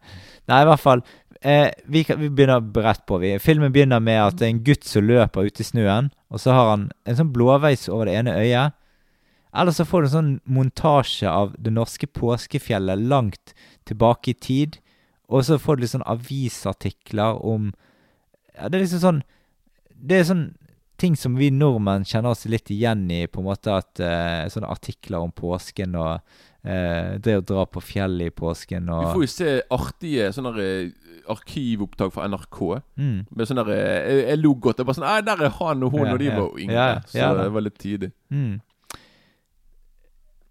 Nei, 0.47 0.61
i 0.61 0.65
hvert 0.65 0.79
fall. 0.79 1.01
Eh, 1.45 1.69
vi, 1.85 2.03
kan, 2.03 2.19
vi 2.19 2.29
begynner 2.29 2.81
rett 2.81 3.05
på. 3.05 3.17
Vi. 3.21 3.39
Filmen 3.39 3.71
begynner 3.71 3.99
med 4.01 4.17
at 4.17 4.39
det 4.39 4.47
er 4.47 4.53
en 4.55 4.63
gutt 4.65 4.87
som 4.89 5.05
løper 5.05 5.45
ute 5.45 5.61
i 5.61 5.67
snøen, 5.67 6.07
og 6.33 6.41
så 6.41 6.55
har 6.57 6.71
han 6.71 6.87
en 7.05 7.19
sånn 7.19 7.29
blåveis 7.35 7.85
over 7.85 8.09
det 8.09 8.15
ene 8.17 8.33
øyet. 8.33 8.73
Eller 9.55 9.75
så 9.75 9.85
får 9.85 10.01
du 10.01 10.07
en 10.07 10.15
sånn 10.15 10.31
montasje 10.57 11.29
av 11.29 11.53
det 11.61 11.75
norske 11.75 12.09
påskefjellet 12.17 13.05
langt 13.11 13.53
tilbake 13.85 14.33
i 14.33 14.39
tid. 14.41 14.79
Og 15.29 15.45
så 15.45 15.59
får 15.61 15.77
du 15.77 15.85
litt 15.85 15.93
sånn 15.93 16.09
avisartikler 16.09 17.37
om 17.45 17.71
Ja, 18.55 18.69
det 18.69 18.77
er 18.77 18.83
liksom 18.83 19.01
sånn 19.01 19.21
Det 19.89 20.19
er 20.19 20.27
sånn 20.29 20.43
ting 21.01 21.15
som 21.19 21.33
vi 21.35 21.49
nordmenn 21.51 22.05
kjenner 22.07 22.35
oss 22.35 22.45
litt 22.47 22.69
igjen 22.71 23.09
i, 23.11 23.25
på 23.27 23.41
en 23.41 23.47
måte 23.49 23.73
at 23.73 23.99
eh, 23.99 24.45
Sånne 24.53 24.69
artikler 24.71 25.25
om 25.25 25.33
påsken 25.35 25.97
og 25.97 26.21
eh, 26.65 27.15
det 27.21 27.37
å 27.39 27.45
dra 27.45 27.65
på 27.69 27.81
fjellet 27.83 28.31
i 28.31 28.35
påsken 28.35 28.89
Vi 28.89 29.13
får 29.13 29.23
jo 29.25 29.31
se 29.31 29.49
artige 29.77 30.29
sånne 30.35 30.53
eh, 30.63 30.89
arkivopptak 31.31 32.13
fra 32.13 32.27
NRK. 32.29 32.59
mm, 32.97 33.17
Med 33.31 33.49
sånne 33.49 33.65
eh, 33.73 33.97
jeg, 34.09 34.23
jeg 34.29 34.41
lo 34.43 34.53
godt. 34.55 34.81
Jeg 34.81 34.89
bare 34.89 34.99
sånn 34.99 35.07
Nei, 35.07 35.19
der 35.25 35.43
er 35.47 35.57
han 35.59 35.83
og 35.87 35.95
hun, 35.95 36.05
Ja, 36.05 36.13
og 36.13 36.19
de 36.21 36.29
ja. 36.29 36.37
var 36.39 36.61
yngre. 36.65 36.75
Ja, 36.75 36.95
så 37.11 37.33
det 37.41 37.51
var 37.57 37.65
litt 37.65 37.77
tidlig. 37.81 38.11
mm. 38.29 38.55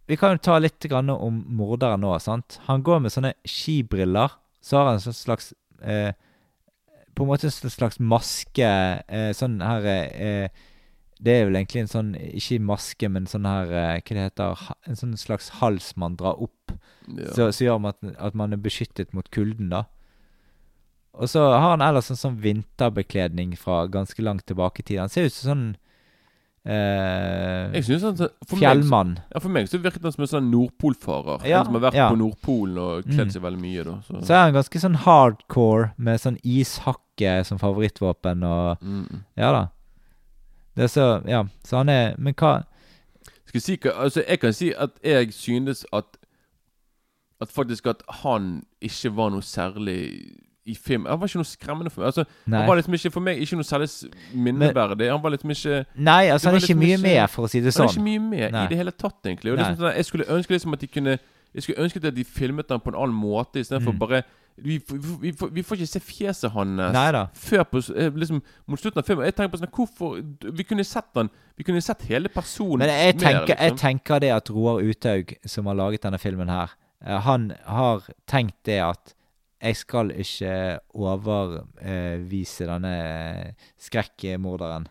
Vi 0.07 0.17
kan 0.21 0.35
jo 0.35 0.43
ta 0.45 0.59
litt 0.61 0.85
om 0.93 1.45
morderen 1.57 2.03
nå. 2.05 2.13
sant? 2.21 2.59
Han 2.67 2.83
går 2.85 2.99
med 3.01 3.13
sånne 3.15 3.33
skibriller. 3.49 4.35
Så 4.61 4.77
har 4.77 4.91
han 4.91 4.99
en 4.99 5.05
sånn 5.05 5.17
slags 5.17 5.53
eh, 5.81 6.13
På 7.17 7.25
en 7.25 7.31
måte 7.31 7.49
en 7.49 7.73
slags 7.73 7.99
maske. 8.01 8.69
Eh, 9.09 9.31
sånn 9.33 9.61
her 9.65 9.87
eh, 9.89 10.49
Det 11.23 11.33
er 11.41 11.45
vel 11.47 11.55
egentlig 11.61 11.81
en 11.85 11.89
sånn 11.93 12.09
Ikke 12.19 12.59
maske, 12.61 13.09
men 13.09 13.27
sånn 13.31 13.45
her 13.47 13.71
eh, 13.71 14.01
Hva 14.03 14.15
det 14.17 14.25
heter 14.27 14.65
En 14.89 14.97
sånn 14.99 15.13
slags 15.17 15.49
hals 15.61 15.93
man 15.97 16.17
drar 16.17 16.41
opp. 16.43 16.73
Ja. 17.09 17.31
Så, 17.37 17.47
så 17.55 17.65
gjør 17.69 17.79
man 17.81 17.95
at, 17.95 18.17
at 18.19 18.35
man 18.35 18.53
er 18.53 18.57
beskyttet 18.59 19.13
mot 19.15 19.31
kulden, 19.31 19.71
da. 19.71 19.85
Og 21.15 21.29
så 21.31 21.39
har 21.53 21.71
han 21.77 21.85
ellers 21.87 22.11
en 22.11 22.19
sånn 22.19 22.41
vinterbekledning 22.43 23.53
fra 23.57 23.85
ganske 23.87 24.19
langt 24.27 24.47
tilbake 24.49 24.83
i 24.83 24.87
tid. 24.89 24.99
Han 25.05 25.09
ser 25.13 25.29
ut 25.29 25.33
som 25.37 25.51
sånn 25.53 25.67
eh, 26.67 27.71
Jeg 27.77 27.85
synes 27.87 28.03
han, 28.09 28.17
for 28.49 28.59
fjellmann. 28.59 29.15
meg, 29.19 29.23
ja, 29.35 29.43
for 29.45 29.53
meg 29.55 29.69
så 29.71 29.79
virket 29.83 30.03
han 30.07 30.15
som 30.17 30.25
en 30.27 30.33
sånn 30.33 30.51
nordpolfarer. 30.53 31.45
Ja, 31.49 31.61
en 31.63 31.69
som 31.71 31.79
har 31.79 31.85
vært 31.91 31.99
ja. 32.01 32.09
på 32.11 32.19
Nordpolen 32.21 32.81
og 32.83 33.05
kledd 33.07 33.29
Mm. 33.29 33.35
seg 33.37 33.43
veldig 33.45 33.63
mye. 33.63 33.85
da 33.85 34.01
så. 34.09 34.21
Så 34.25 34.35
er 34.35 34.43
han 34.47 34.55
ganske 34.59 34.81
sånn 34.81 34.99
hardcore 35.05 35.93
med 35.99 36.21
sånn 36.21 36.39
ishakke 36.43 37.45
som 37.45 37.59
favorittvåpen 37.59 38.43
og 38.45 38.79
Mm. 38.83 39.25
Ja 39.37 39.53
da. 39.53 39.69
Det 40.77 40.83
er 40.85 40.87
så 40.91 41.23
Ja, 41.29 41.43
så 41.65 41.77
han 41.77 41.89
er 41.89 42.15
Men 42.19 42.35
hva 42.35 42.63
Skal 43.47 43.55
jeg 43.61 43.63
si 43.63 43.77
hva 43.77 43.93
Altså, 44.05 44.25
jeg 44.29 44.41
kan 44.41 44.53
si 44.53 44.73
at 44.77 44.91
jeg 45.05 45.33
synes 45.33 45.85
at 45.93 46.05
At 47.41 47.49
faktisk 47.49 47.87
at 47.87 48.03
han 48.23 48.63
ikke 48.83 49.11
var 49.17 49.31
noe 49.31 49.43
særlig 49.43 49.99
i 50.67 50.75
film. 50.75 51.05
Han 51.05 51.21
var 51.21 51.27
ikke 51.29 51.37
noe 51.43 51.45
skremmende 51.45 51.91
for 51.93 52.01
meg. 52.01 52.07
Altså, 52.07 52.25
Nei. 52.47 52.59
Han 52.63 52.69
var 52.71 52.77
liksom 52.79 52.95
ikke 52.97 53.11
for 53.13 53.21
meg 53.21 53.37
ikke 53.45 53.57
noe 53.59 53.67
særlig 53.69 53.89
minneverdig. 54.33 55.11
Han 55.13 55.21
var 55.23 55.35
liksom 55.35 55.51
ikke 55.53 55.85
Nei, 55.97 56.31
altså 56.33 56.49
han 56.49 56.55
er 56.55 56.59
ikke 56.63 56.67
liksom 56.73 56.79
mye 56.79 56.95
ikke- 56.97 57.03
med, 57.03 57.31
for 57.31 57.45
å 57.45 57.51
si 57.51 57.61
det 57.61 57.75
sånn. 57.75 57.83
Han 57.85 57.89
er 57.89 57.93
sånn. 57.93 58.07
ikke 58.07 58.21
mye 58.21 58.31
med 58.31 58.53
Nei. 58.53 58.65
i 58.65 58.69
det 58.69 58.77
hele 58.79 58.91
tatt, 58.91 59.19
egentlig. 59.27 59.53
Og 59.53 59.59
er 59.59 59.75
sånn 59.77 59.95
jeg 59.97 60.05
skulle 60.09 60.25
ønske 60.25 60.51
liksom 60.57 60.73
at 60.73 60.81
de 60.81 60.87
kunne 60.87 61.19
Jeg 61.55 61.63
skulle 61.63 61.79
ønske 61.85 62.01
at 62.07 62.15
de 62.15 62.25
filmet 62.25 62.69
den 62.69 62.81
på 62.81 62.89
en 62.91 62.95
annen 62.99 63.15
måte, 63.15 63.61
istedenfor 63.61 63.93
Mm. 63.93 63.99
bare 63.99 64.23
vi, 64.57 64.77
vi, 64.79 64.99
vi, 65.21 65.33
vi 65.53 65.63
får 65.67 65.81
ikke 65.81 65.87
se 65.91 66.01
fjeset 66.01 66.53
hans 66.55 66.79
Neida. 66.95 67.25
før 67.35 67.65
på 67.67 67.81
eh, 67.97 68.13
liksom 68.15 68.39
mot 68.71 68.79
slutten 68.79 69.03
av 69.03 69.09
filmen. 69.09 69.27
Jeg 69.27 69.35
tenker 69.35 69.51
på 69.51 69.59
sånn 69.59 69.73
Hvorfor 69.75 70.53
Vi 70.55 70.67
kunne 70.69 70.85
sett 70.87 71.11
den 71.17 71.31
Vi 71.59 71.67
kunne 71.67 71.83
sett 71.83 72.05
hele 72.07 72.31
personen 72.31 72.85
Men 72.85 72.93
jeg 72.93 73.17
mer, 73.17 73.25
tenker, 73.25 73.55
jeg 73.57 73.73
liksom. 73.73 73.81
tenker 73.83 74.23
det 74.23 74.31
at 74.37 74.51
Roar 74.55 74.79
Uthaug, 74.85 75.35
som 75.47 75.67
har 75.67 75.75
laget 75.81 76.07
denne 76.07 76.21
filmen 76.23 76.53
her, 76.53 76.77
eh, 77.03 77.19
han 77.27 77.51
har 77.67 78.07
tenkt 78.31 78.61
det 78.71 78.79
at 78.85 79.15
jeg 79.65 79.77
skal 79.81 80.11
ikke 80.13 80.55
overvise 80.93 82.67
denne 82.69 82.95
skrekkmorderen. 83.81 84.89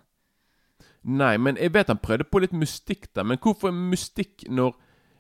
Nei, 1.03 1.35
men 1.37 1.59
jeg 1.59 1.73
vet 1.75 1.91
han 1.91 1.99
prøvde 2.01 2.25
på 2.25 2.41
litt 2.41 2.55
mystikk 2.55 3.09
der. 3.15 3.27
Men 3.27 3.37
hvorfor 3.43 3.73
mystikk 3.75 4.45
når 4.49 4.73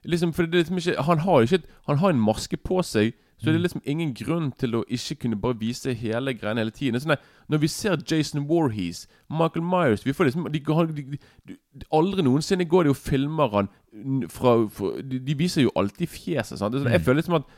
liksom, 0.07 0.31
For 0.33 0.47
det 0.47 0.55
er 0.57 0.63
liksom 0.63 0.79
ikke 0.79 1.03
Han 1.03 1.19
har 1.25 1.41
jo 1.43 1.49
ikke 1.49 1.67
Han 1.87 1.97
har 1.99 2.09
en 2.15 2.23
maske 2.23 2.57
på 2.57 2.79
seg. 2.87 3.13
Så 3.43 3.51
det 3.51 3.57
er 3.59 3.63
liksom 3.65 3.81
ingen 3.85 4.13
grunn 4.15 4.51
til 4.55 4.77
å 4.79 4.83
ikke 4.87 5.17
kunne 5.25 5.35
bare 5.35 5.57
vise 5.59 5.91
hele 5.99 6.31
greiene 6.33 6.63
hele 6.63 6.71
tiden. 6.71 6.95
Sånn 7.03 7.17
når 7.51 7.59
vi 7.59 7.67
ser 7.67 7.99
Jason 8.07 8.45
Warhees, 8.47 9.03
Michael 9.29 9.65
Myers 9.67 10.05
vi 10.05 10.13
får 10.15 10.29
liksom, 10.29 10.47
de, 10.53 10.61
de, 10.95 11.17
de, 11.51 11.57
Aldri 11.91 12.23
noensinne 12.23 12.65
går 12.71 12.87
de 12.87 12.93
og 12.93 12.99
filmer 13.01 13.51
han 13.51 13.67
fra, 14.31 14.55
fra 14.71 14.93
de, 15.03 15.35
viser 15.37 15.65
jo 15.67 15.73
alltid 15.75 16.07
fjeset. 16.07 16.57
Sant? 16.61 16.77
Sånn, 16.79 16.87
Jeg 16.91 17.03
føler 17.03 17.19
liksom 17.21 17.35
at 17.41 17.51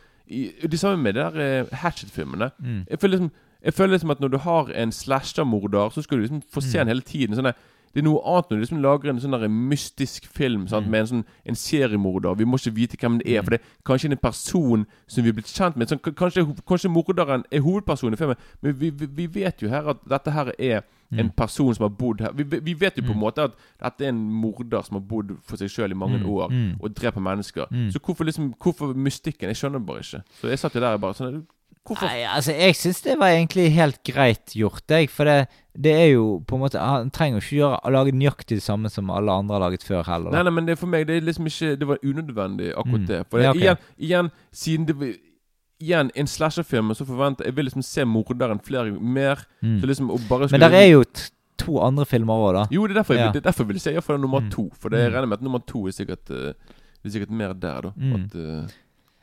Det 0.71 0.79
samme 0.81 0.97
med 1.05 1.13
de 1.13 1.21
der 1.21 1.61
uh, 1.69 1.75
Hatchet-filmene. 1.83 2.49
Mm. 2.59 2.81
Jeg 2.89 3.09
liksom 3.11 3.31
Jeg 3.65 3.73
føler 3.73 3.91
liksom 3.93 4.11
at 4.11 4.19
når 4.19 4.27
du 4.33 4.37
har 4.37 4.67
en 4.73 4.91
slasher-morder, 4.91 5.89
så 5.93 6.01
skal 6.01 6.17
du 6.17 6.21
liksom 6.25 6.41
få 6.53 6.61
se 6.61 6.77
Mm. 6.77 6.81
den 6.81 6.87
hele 6.87 7.01
tiden. 7.01 7.35
Sånn 7.35 7.45
der, 7.49 7.53
det 7.95 8.01
er 8.01 8.05
noe 8.09 8.19
annet 8.27 8.49
når 8.51 8.57
du 8.57 8.63
liksom 8.65 8.81
lager 8.83 9.09
en 9.13 9.19
sånn 9.23 9.31
der 9.39 9.47
mystisk 9.47 10.25
film 10.27 10.65
sant? 10.67 10.85
Mm. 10.85 10.91
med 10.91 10.99
en 10.99 11.07
sånn 11.07 11.25
En 11.47 11.55
seriemorder. 11.55 12.35
Vi 12.35 12.43
må 12.45 12.57
ikke 12.59 12.73
vite 12.75 12.97
hvem 12.99 13.21
det 13.21 13.31
er, 13.37 13.41
for 13.41 13.55
det 13.55 13.61
er 13.61 13.69
kanskje 13.87 14.11
en 14.11 14.17
person 14.19 14.83
som 15.07 15.23
vi 15.23 15.29
er 15.31 15.37
blitt 15.37 15.47
kjent 15.53 15.77
med. 15.79 15.87
Sånn, 15.87 16.01
kanskje, 16.03 16.43
kanskje 16.67 16.91
morderen 16.91 17.45
er 17.51 17.63
hovedpersonen 17.63 18.13
i 18.13 18.19
filmen, 18.19 18.35
men 18.61 18.75
vi, 18.81 18.89
vi, 18.91 19.07
vi 19.07 19.27
vet 19.39 19.63
jo 19.63 19.69
her 19.71 19.87
at 19.95 20.03
dette 20.11 20.31
her 20.35 20.51
er 20.59 20.83
en 21.15 21.29
person 21.31 21.71
som 21.73 21.83
har 21.85 21.93
bodd 21.95 22.19
her. 22.25 22.33
Vi, 22.35 22.43
vi 22.43 22.73
vet 22.73 22.97
jo 22.97 23.03
på 23.05 23.13
en 23.13 23.15
Mm. 23.15 23.21
måte 23.23 23.43
at 23.47 23.53
dette 23.79 24.03
er 24.03 24.09
en 24.09 24.19
morder 24.41 24.81
som 24.83 24.97
har 24.99 25.05
bodd 25.07 25.31
for 25.47 25.55
seg 25.55 25.69
sjøl 25.71 25.91
i 25.91 25.95
mange 25.95 26.19
Mm, 26.19 26.25
år 26.35 26.49
mm. 26.51 26.71
og 26.81 26.95
dreper 26.97 27.21
mennesker. 27.21 27.65
Mm. 27.71 27.91
Så 27.91 27.99
hvorfor 28.03 28.25
liksom 28.25 28.53
Hvorfor 28.59 28.93
mystikken? 28.93 29.47
Jeg 29.47 29.55
skjønner 29.55 29.79
bare 29.79 29.99
ikke. 30.03 30.23
Så 30.41 30.49
jeg 30.49 30.59
satt 30.59 30.75
jo 30.75 30.81
der 30.81 30.93
og 30.97 31.01
bare 31.01 31.13
sånn 31.13 31.45
Hvorfor 31.85 32.07
Nei, 32.09 32.23
altså, 32.25 32.51
jeg 32.57 32.73
syns 32.75 33.01
det 33.05 33.17
var 33.19 33.27
egentlig 33.29 33.71
helt 33.75 33.99
greit 34.03 34.45
gjort, 34.57 34.81
jeg. 34.89 35.09
For 35.13 35.23
det, 35.29 35.47
det 35.77 35.91
er 35.93 36.07
jo 36.15 36.39
på 36.47 36.55
en 36.57 36.61
måte 36.63 36.79
Han 36.81 37.11
trenger 37.11 37.37
ikke 37.43 37.59
gjøre, 37.59 37.91
lage 37.93 38.11
nøyaktig 38.11 38.57
det 38.57 38.63
samme 38.65 38.89
som 38.89 39.09
alle 39.13 39.29
andre 39.31 39.53
har 39.59 39.61
laget 39.69 39.83
før 39.85 40.03
heller. 40.03 40.31
Nei, 40.31 40.39
Da. 40.39 40.43
nei, 40.49 40.51
men 40.51 40.65
det 40.65 40.77
for 40.79 40.87
meg 40.87 41.05
Det 41.07 41.17
er 41.17 41.21
liksom 41.21 41.45
ikke 41.45 41.77
Det 41.79 41.87
var 41.87 41.97
unødvendig, 42.03 42.71
akkurat 42.73 43.01
Mm. 43.01 43.07
det. 43.07 43.19
For 43.29 43.39
Ja, 43.39 43.49
okay. 43.51 43.61
igjen, 43.61 43.77
igjen, 43.99 44.31
siden 44.51 44.85
det 44.87 44.95
var- 44.99 45.13
Igjen, 45.81 46.09
en 46.15 46.25
slasherfilm, 46.25 46.93
så 46.95 47.05
forventer 47.05 47.43
jeg 47.45 47.53
vil 47.55 47.65
liksom 47.65 47.83
se 47.83 48.01
morderen 48.05 48.59
flere 48.63 48.91
mer. 48.99 49.35
Mm. 49.61 49.81
Så 49.81 49.85
liksom 49.85 50.09
og 50.09 50.19
bare 50.29 50.47
Men 50.49 50.61
der 50.61 50.71
er 50.71 50.87
jo 50.91 51.03
to 51.57 51.79
andre 51.81 52.05
filmer 52.05 52.33
òg, 52.33 52.53
da. 52.53 52.65
Jo, 52.71 52.87
det 52.87 52.95
er 52.95 53.01
derfor 53.03 53.13
jeg, 53.13 53.25
Ja. 53.25 53.31
det 53.31 53.45
er 53.45 53.49
derfor 53.51 53.63
jeg 53.65 53.67
vil 53.67 53.79
si 53.79 53.89
iallfall 53.91 54.17
nummer 54.19 54.39
Mm. 54.39 54.49
to. 54.51 54.71
For 54.79 54.89
det 54.89 54.99
jeg 54.99 55.11
Mm. 55.11 55.15
regner 55.15 55.27
med 55.27 55.37
at 55.37 55.43
nummer 55.43 55.59
to 55.67 55.85
er 55.87 55.91
sikkert 55.91 56.29
uh, 56.31 56.53
er 57.05 57.09
sikkert 57.09 57.29
mer 57.29 57.53
der, 57.53 57.81
da. 57.81 57.89
Mm. 57.97 58.13
At, 58.15 58.35
eh, 58.35 58.67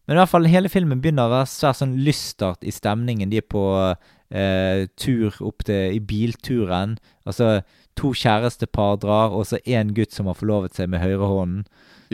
Men 0.06 0.16
i 0.16 0.20
hvert 0.20 0.32
fall 0.32 0.48
hele 0.50 0.70
filmen 0.72 1.02
begynner 1.02 1.28
å 1.28 1.34
være 1.36 1.50
svært 1.50 1.78
sånn 1.78 1.94
lystert 2.02 2.64
i 2.66 2.74
stemningen. 2.74 3.30
De 3.30 3.38
er 3.38 3.46
på 3.46 3.62
eh, 3.86 4.88
tur 4.98 5.38
opp 5.46 5.64
til 5.68 5.98
i 5.98 6.02
bilturen. 6.02 6.96
Altså 7.28 7.60
to 7.98 8.10
kjærestepar 8.16 8.98
drar, 9.02 9.34
og 9.36 9.46
så 9.46 9.60
én 9.62 9.92
gutt 9.94 10.14
som 10.16 10.30
har 10.30 10.38
forlovet 10.38 10.74
seg 10.74 10.90
med 10.90 11.04
høyrehånden. 11.04 11.66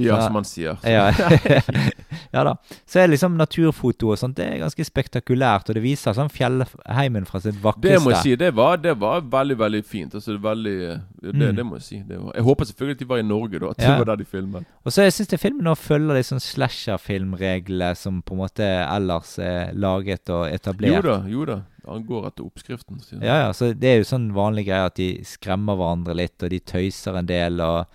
Ja, 0.07 0.21
som 0.23 0.33
man 0.39 0.45
sier. 0.45 0.77
Ja. 0.87 1.09
ja 2.35 2.45
da. 2.45 2.55
Så 2.87 3.01
er 3.01 3.07
det 3.09 3.15
liksom 3.17 3.37
naturfoto 3.39 4.13
og 4.13 4.19
sånt. 4.21 4.37
Det 4.39 4.47
er 4.47 4.59
ganske 4.63 4.85
spektakulært, 4.87 5.69
og 5.71 5.75
det 5.79 5.83
viser 5.83 6.15
sånn 6.17 6.31
fjellheimen 6.33 7.27
fra 7.29 7.41
sitt 7.43 7.59
vakreste. 7.63 7.89
Det 7.97 8.03
må 8.05 8.13
jeg 8.15 8.23
si, 8.25 8.35
det 8.41 8.53
var, 8.57 8.77
det 8.83 8.95
var 9.01 9.21
veldig 9.23 9.57
veldig 9.59 9.83
fint. 9.85 10.15
Altså, 10.15 10.33
det, 10.37 10.43
veldig, 10.45 10.77
det, 11.23 11.35
Mm. 11.39 11.57
det 11.57 11.65
må 11.67 11.77
jeg 11.81 11.83
si. 11.89 12.03
Det 12.09 12.19
var, 12.21 12.33
jeg 12.35 12.45
håper 12.47 12.65
selvfølgelig 12.71 12.97
at 12.97 13.03
de 13.05 13.09
var 13.15 13.19
i 13.19 13.27
Norge, 13.29 13.59
da. 13.59 13.71
At 13.75 13.83
Ja. 13.83 13.91
det 13.91 13.99
var 13.99 14.05
der 14.13 14.17
de 14.23 14.25
filmet. 14.25 14.65
Og 14.85 14.93
så 14.93 15.09
syns 15.11 15.33
jeg 15.33 15.41
filmen 15.41 15.65
nå 15.67 15.75
følger 15.77 16.15
de 16.15 16.23
sånn 16.23 16.41
slasherfilmreglene 16.45 17.95
som 17.97 18.23
på 18.23 18.35
en 18.37 18.43
måte 18.43 18.67
ellers 18.85 19.39
er 19.43 19.73
laget 19.75 20.31
og 20.35 20.47
etablert. 20.53 20.99
Jo 20.99 21.03
da, 21.03 21.17
jo 21.29 21.45
da. 21.49 21.59
Han 21.89 22.03
går 22.05 22.27
etter 22.29 22.45
oppskriften. 22.45 22.99
sier. 23.01 23.23
Ja, 23.25 23.39
ja, 23.47 23.53
så 23.57 23.71
det 23.73 23.89
er 23.89 23.97
jo 24.03 24.09
sånn 24.11 24.27
vanlig 24.37 24.67
greie 24.69 24.85
at 24.91 24.99
de 25.01 25.23
skremmer 25.25 25.79
hverandre 25.79 26.15
litt, 26.19 26.37
og 26.45 26.51
de 26.53 26.59
tøyser 26.61 27.17
en 27.17 27.27
del, 27.31 27.61
og 27.65 27.87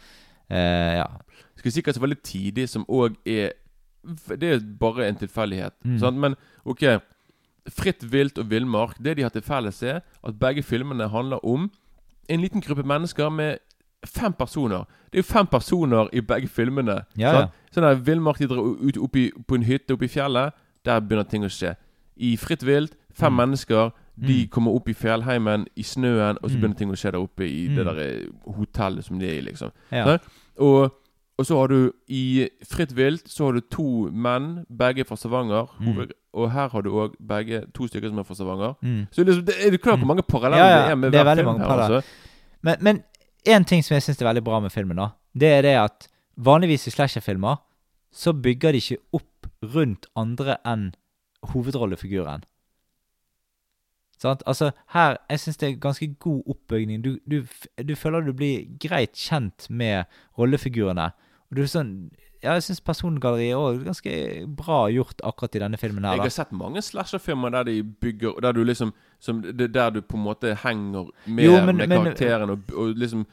eh, 0.49 0.95
ja. 0.97 1.05
Skal 1.63 1.71
jeg 1.71 1.73
si 1.73 1.81
hva 1.81 1.93
som 1.93 2.15
tidlig, 2.23 2.65
òg 2.89 3.15
er 3.25 3.53
Det 4.27 4.43
er 4.43 4.59
bare 4.79 5.07
en 5.07 5.15
tilfeldighet. 5.15 5.73
Mm. 5.85 6.19
Men 6.19 6.35
OK. 6.65 6.83
Fritt 7.69 8.03
vilt 8.11 8.37
og 8.37 8.49
villmark. 8.49 8.97
Det 9.01 9.15
de 9.15 9.21
har 9.23 9.29
til 9.29 9.41
felles, 9.41 9.81
er 9.83 10.01
at 10.23 10.39
begge 10.39 10.61
filmene 10.63 11.07
handler 11.09 11.39
om 11.45 11.71
en 12.29 12.41
liten 12.41 12.61
gruppe 12.61 12.83
mennesker 12.83 13.29
med 13.29 13.57
fem 14.05 14.33
personer. 14.33 14.83
Det 15.11 15.19
er 15.19 15.23
jo 15.23 15.33
fem 15.33 15.47
personer 15.47 16.09
i 16.13 16.19
begge 16.19 16.47
filmene. 16.47 17.05
Ja, 17.17 17.31
ja. 17.39 17.47
Sånn 17.71 17.83
der 17.87 17.95
Villmark 17.95 18.37
de 18.39 18.47
drar 18.47 18.59
ut 18.83 18.97
oppi, 18.97 19.29
på 19.47 19.55
en 19.55 19.63
hytte 19.63 19.93
oppe 19.95 20.05
i 20.05 20.11
fjellet. 20.11 20.51
Der 20.85 20.99
begynner 20.99 21.23
ting 21.23 21.43
å 21.45 21.49
skje. 21.49 21.75
I 22.17 22.35
Fritt 22.35 22.63
vilt, 22.67 22.97
fem 23.13 23.31
Mm. 23.33 23.37
mennesker. 23.37 23.91
De 24.19 24.43
Mm. 24.43 24.49
kommer 24.49 24.75
opp 24.75 24.89
i 24.89 24.93
fjellheimen, 24.93 25.65
i 25.77 25.81
snøen, 25.83 26.37
og 26.43 26.49
så 26.49 26.55
Mm. 26.55 26.61
begynner 26.61 26.77
ting 26.77 26.91
å 26.91 26.95
skje 26.95 27.11
der 27.11 27.19
oppe 27.19 27.47
i 27.47 27.67
det 27.67 27.85
Mm. 27.85 27.95
der 27.95 27.99
eh, 28.03 28.53
hotellet 28.53 29.03
som 29.05 29.17
de 29.19 29.25
er 29.27 29.37
i, 29.37 29.41
liksom. 29.41 29.71
Ja. 29.91 30.03
Sant? 30.05 30.21
Og, 30.59 30.91
og 31.37 31.47
så 31.49 31.57
har 31.57 31.71
du 31.71 31.77
i 32.13 32.47
Fritt 32.69 32.91
vilt 32.93 33.29
så 33.31 33.47
har 33.47 33.57
du 33.57 33.63
to 33.73 33.87
menn, 34.11 34.65
begge 34.69 35.05
fra 35.07 35.17
Stavanger. 35.17 35.71
Mm. 35.81 36.03
Og 36.37 36.51
her 36.53 36.69
har 36.69 36.85
du 36.85 36.91
òg 36.93 37.15
begge 37.17 37.63
to 37.73 37.87
stykker 37.89 38.11
som 38.11 38.21
er 38.21 38.27
fra 38.27 38.37
Stavanger. 38.37 38.75
Mm. 38.81 39.07
Så 39.11 39.25
liksom, 39.25 39.45
det 39.47 39.57
er 39.57 39.73
du 39.73 39.79
klar 39.81 39.95
over 39.95 40.05
hvor 40.05 40.11
mange 40.13 40.25
paralleller 40.29 40.63
Ja, 40.63 40.75
ja, 40.75 40.85
det 40.85 40.91
er 40.91 41.01
med 41.01 41.11
det 41.11 41.19
er 41.19 41.27
hver 41.29 41.41
film 41.41 41.49
her. 41.57 41.65
også. 41.65 41.97
Altså. 41.97 42.01
Men, 42.61 42.75
men 42.81 43.03
en 43.45 43.65
ting 43.65 43.83
som 43.83 43.95
jeg 43.97 44.05
syns 44.05 44.21
er 44.21 44.29
veldig 44.29 44.45
bra 44.45 44.59
med 44.63 44.71
filmen, 44.71 44.97
da, 45.01 45.09
det 45.33 45.49
er 45.57 45.65
det 45.65 45.75
at 45.81 46.07
vanligvis 46.37 46.87
i 46.87 46.93
slasherfilmer 46.93 47.61
så 48.13 48.33
bygger 48.33 48.71
de 48.71 48.81
ikke 48.83 49.01
opp 49.17 49.49
rundt 49.73 50.05
andre 50.15 50.59
enn 50.69 50.91
hovedrollefiguren. 51.53 52.45
Sant? 54.23 54.43
Altså, 54.47 54.71
her 54.95 55.17
Jeg 55.29 55.39
syns 55.43 55.57
det 55.61 55.69
er 55.69 55.79
ganske 55.83 56.07
god 56.23 56.43
oppbygning. 56.55 57.01
Du, 57.03 57.17
du, 57.29 57.41
du 57.83 57.95
føler 57.99 58.23
du 58.23 58.33
blir 58.33 58.65
greit 58.79 59.13
kjent 59.19 59.67
med 59.69 60.05
rollefigurene. 60.39 61.09
Og 61.51 61.57
du 61.59 61.65
er 61.65 61.71
sånn 61.71 61.95
Ja, 62.43 62.57
jeg 62.57 62.63
syns 62.65 62.81
persongalleriet 62.83 63.55
er 63.55 63.83
ganske 63.85 64.13
bra 64.59 64.81
gjort 64.91 65.21
akkurat 65.23 65.53
i 65.55 65.61
denne 65.63 65.77
filmen 65.79 66.03
her. 66.03 66.17
Jeg 66.17 66.25
har 66.25 66.33
sett 66.35 66.51
mange 66.51 66.81
slasherfilmer 66.83 67.53
der 67.55 67.63
de 67.69 67.77
bygger 67.83 68.39
Der 68.43 68.51
du 68.57 68.63
liksom 68.67 68.91
som, 69.23 69.39
det, 69.43 69.69
Der 69.73 69.89
du 69.95 70.01
på 70.01 70.17
en 70.19 70.25
måte 70.25 70.51
henger 70.63 71.05
med, 71.25 71.43
Jo, 71.45 71.53
men- 71.65 71.77
med 71.77 71.87
men- 71.87 72.03
karakteren, 72.03 72.49
og, 72.49 72.59
og 72.75 72.95
liksom 72.99 73.25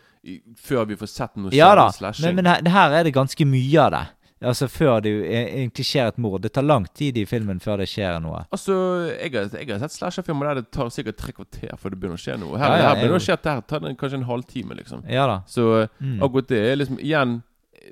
Før 0.60 0.84
vi 0.86 0.96
får 1.00 1.06
sett 1.10 1.36
noe 1.40 1.50
Ja 1.56 1.72
da, 1.74 1.88
slashing. 1.90 2.26
men, 2.34 2.44
men 2.44 2.46
her, 2.46 2.68
her 2.70 2.90
er 3.00 3.02
det 3.08 3.14
ganske 3.16 3.44
mye 3.48 3.80
av 3.80 3.90
det. 3.94 4.02
Altså 4.42 4.68
Før 4.72 5.02
det 5.04 5.10
egentlig 5.28 5.84
skjer 5.84 6.06
et 6.08 6.18
mord. 6.18 6.40
Det 6.40 6.52
tar 6.52 6.62
lang 6.64 6.86
tid 6.96 7.18
i 7.18 7.26
filmen 7.28 7.58
før 7.60 7.76
det 7.82 7.88
skjer 7.88 8.20
noe. 8.22 8.46
Altså, 8.50 8.72
jeg 9.20 9.32
har, 9.34 9.50
jeg 9.52 9.68
har 9.68 9.78
sett 9.82 9.92
slasherfilmer 9.98 10.46
der 10.48 10.62
det 10.62 10.70
tar 10.72 10.88
sikkert 10.88 11.16
tre 11.20 11.32
kvarter 11.36 11.76
før 11.76 11.90
det 11.90 12.00
begynner 12.00 12.16
å 12.16 12.24
skje 12.24 12.38
noe. 12.40 12.56
Her, 12.56 12.66
Ja, 12.70 12.76
ja, 12.76 12.88
her 12.88 12.94
begynner 12.96 13.18
det 13.18 13.20
å 13.20 13.26
skje 13.26 13.32
at 13.36 13.42
det 13.42 13.52
her 13.52 13.60
tar 13.60 13.80
det 13.84 13.92
kanskje 14.00 14.14
en 14.22 14.24
halvtime, 14.30 14.74
liksom. 14.80 15.02
Ja 15.10 15.26
da. 15.26 15.42
Så 15.46 15.88
Mm. 16.00 16.20
akkurat 16.22 16.48
det 16.48 16.58
er 16.72 16.76
liksom 16.76 16.98
Igjen 17.00 17.42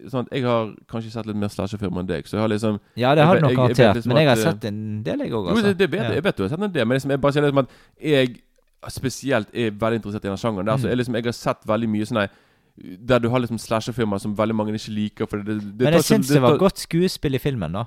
sånn 0.09 0.21
at 0.27 0.33
Jeg 0.33 0.43
har 0.45 0.75
kanskje 0.89 1.11
sett 1.11 1.27
litt 1.27 1.37
mer 1.37 1.49
slasherfilmer 1.49 2.01
enn 2.01 2.07
deg, 2.07 2.25
så 2.25 2.37
jeg 2.37 2.41
har 2.41 2.49
liksom 2.49 2.81
Ja, 2.97 3.15
det 3.15 3.25
har 3.25 3.35
Jeg 3.37 3.43
du 3.43 3.49
nok 3.49 3.51
jeg- 3.51 3.77
jeg 3.77 3.77
garantert. 3.77 3.97
liksom 3.97 4.09
Men 4.09 4.17
jeg 4.17 4.27
har 4.29 4.37
eh, 4.39 4.53
sett 4.53 4.65
en 4.65 5.03
del, 5.03 5.19
jeg 5.19 5.31
òg. 5.31 5.45
Jo, 5.45 5.51
Altså. 5.51 5.63
det, 5.63 5.79
det 5.79 5.91
vet 5.91 6.01
Ja. 6.01 6.07
jeg. 6.09 6.15
Jeg 6.15 6.23
vet 6.25 6.37
du 6.37 6.43
har 6.43 6.49
sett 6.49 6.63
en 6.63 6.73
del, 6.73 6.85
men 6.87 6.95
liksom, 6.97 7.11
jeg 7.11 7.21
bare 7.21 7.33
sier 7.33 7.43
liksom 7.43 7.59
at 7.59 7.69
jeg 8.01 8.43
spesielt 8.89 9.49
er 9.55 9.71
veldig 9.71 9.97
interessert 10.01 10.25
i 10.25 10.29
den 10.29 10.37
sjangeren. 10.37 10.65
Der, 10.67 10.77
så 10.77 10.85
Mm. 10.87 10.89
jeg, 10.91 10.97
liksom, 10.99 11.15
jeg 11.15 11.25
har 11.25 11.33
sett 11.33 11.65
veldig 11.67 11.89
mye 11.89 12.07
sånn 12.07 12.29
der 13.09 13.19
du 13.19 13.29
har 13.31 13.39
liksom 13.39 13.59
slasherfilmer 13.59 14.19
som 14.19 14.35
veldig 14.39 14.55
mange 14.55 14.73
ikke 14.75 14.91
liker. 14.95 15.27
Det, 15.27 15.47
det, 15.47 15.63
det 15.79 15.85
Men 15.85 15.93
jeg 15.95 16.05
syns 16.05 16.29
det 16.29 16.43
var 16.43 16.51
tar- 16.57 16.59
godt 16.59 16.79
skuespill 16.79 17.35
i 17.35 17.39
filmen, 17.39 17.73
da. 17.73 17.85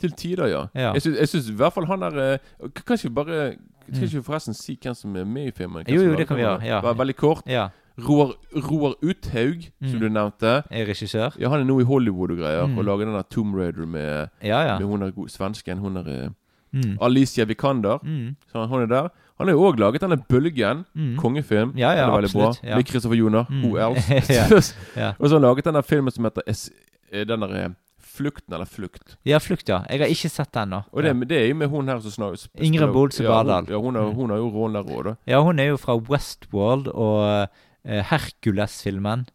Til 0.00 0.12
tider, 0.12 0.46
ja. 0.46 0.66
Ja. 0.74 0.92
Jeg 0.92 1.02
syns- 1.28 1.50
i 1.50 1.54
hvert 1.56 1.72
fall 1.72 1.86
han 1.86 2.00
der 2.00 2.18
eh, 2.34 2.38
Kan 2.74 2.96
ikke 2.96 3.08
vi 3.08 3.14
bare 3.14 3.56
Mm. 3.88 4.02
ikke 4.02 4.16
vi 4.18 4.22
forresten 4.22 4.54
si 4.54 4.76
hvem 4.82 4.94
som 4.94 5.16
er 5.16 5.24
med 5.24 5.46
i 5.46 5.50
filmen? 5.50 5.84
Hvem 5.86 5.94
Jo, 5.94 6.02
jo, 6.02 6.16
det 6.16 6.26
kan 6.26 6.36
vi 6.36 6.42
gjøre, 6.42 6.60
ja. 6.64 6.80
Bare 6.80 6.98
veldig 6.98 7.16
kort. 7.16 7.42
Ja. 7.46 7.68
Roar, 8.08 8.32
Roar 8.70 8.94
Uthaug, 9.02 9.62
som 9.80 9.94
Mm. 9.94 10.00
du 10.00 10.08
nevnte. 10.08 10.62
Er 10.70 10.86
regissør. 10.86 11.30
Ja, 11.40 11.48
Han 11.48 11.60
er 11.60 11.64
nå 11.64 11.80
i 11.80 11.84
Hollywood 11.84 12.30
og 12.30 12.36
greier, 12.38 12.66
Mm. 12.66 12.78
og 12.78 12.84
lager 12.84 13.04
den 13.04 13.14
der 13.14 13.22
Tomb 13.22 13.54
Raider 13.54 13.86
med, 13.86 14.28
Ja, 14.42 14.60
ja. 14.72 14.78
med 14.78 14.86
hun 14.88 15.00
der 15.00 15.12
svensken. 15.28 15.78
Hun 15.78 15.94
der 15.94 16.24
eh, 16.24 16.28
Mm. 16.72 16.98
Alicia 17.00 17.44
Vikander. 17.44 17.98
Mm. 18.02 18.36
Så 18.52 18.66
han 18.66 18.82
er 18.82 18.86
der. 18.86 19.08
Han 19.38 19.48
har 19.48 19.54
jo 19.54 19.64
òg 19.68 19.78
laget 19.78 20.00
denne 20.00 20.16
Bølgen. 20.28 20.84
Mm. 20.94 21.16
Kongefilm. 21.20 21.72
Ja, 21.76 21.90
ja, 21.92 22.06
Den 22.06 22.10
er 22.10 22.16
veldig 22.16 22.30
absolutt, 22.30 22.60
bra. 22.62 22.68
ja. 22.70 22.76
Med 22.76 22.88
Christopher 22.88 23.16
Joner. 23.18 23.44
Mm. 23.50 23.64
Who 23.64 23.76
else? 23.76 24.20
Ja, 24.32 24.46
ja. 25.02 25.10
Og 25.18 25.28
så 25.28 25.34
har 25.34 25.40
han 25.40 25.42
laget 25.50 25.64
denne 25.68 25.82
filmen 25.84 26.10
som 26.14 26.24
heter 26.24 26.42
Es 26.46 26.70
eh, 27.12 27.26
Den 27.28 27.40
der 27.44 27.52
eh, 27.64 27.68
Flukten, 28.16 28.54
eller 28.54 28.64
Flukt. 28.64 29.18
Ja, 29.28 29.36
Flukt, 29.44 29.68
ja. 29.68 29.82
Jeg 29.90 30.00
har 30.00 30.08
ikke 30.08 30.30
sett 30.32 30.48
den, 30.56 30.70
nå. 30.72 30.78
Og 30.92 31.02
det, 31.04 31.12
det 31.28 31.36
er 31.36 31.48
jo 31.50 31.54
med 31.60 31.68
hun 31.68 31.88
her 31.92 31.98
som 32.00 32.10
snakker 32.14 32.48
Ingrid 32.64 32.88
Bolse 32.94 33.22
ja, 33.26 33.28
Bardal. 33.28 33.66
Ja, 33.68 33.76
hun, 33.76 33.94
har, 33.94 34.06
Mm. 34.08 34.14
hun 34.16 34.30
har 34.32 34.38
jo 34.40 34.46
rollen 34.54 34.78
der 34.78 34.94
òg, 34.96 35.02
da. 35.04 35.12
Ja, 35.28 35.42
hun 35.44 35.58
er 35.60 35.66
jo 35.68 35.76
fra 35.76 35.98
Westworld 36.00 36.88
og 36.94 37.48
uh, 37.84 38.00
Hercules-filmen. 38.08 39.26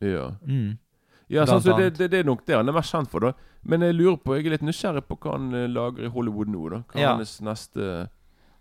Ja, 0.00 0.28
Mm. 0.46 0.78
ja 1.28 1.44
sånn, 1.46 1.60
så 1.64 1.74
det, 1.76 1.96
det, 1.98 2.10
det 2.12 2.20
er 2.22 2.24
nok 2.28 2.44
det 2.46 2.54
han 2.56 2.68
er 2.70 2.72
mest 2.76 2.92
kjent 2.94 3.10
for, 3.10 3.20
da. 3.20 3.32
Men 3.66 3.82
jeg 3.82 3.96
lurer 3.98 4.16
på, 4.22 4.36
jeg 4.38 4.46
er 4.46 4.54
litt 4.54 4.62
nysgjerrig 4.68 5.02
på 5.08 5.18
hva 5.18 5.32
han 5.34 5.50
lager 5.74 6.06
i 6.06 6.12
Hollywood 6.14 6.48
nå, 6.54 6.68
da. 6.70 6.78
Hva 6.92 7.00
Ja. 7.02 7.16
hans 7.16 7.40
neste 7.42 8.08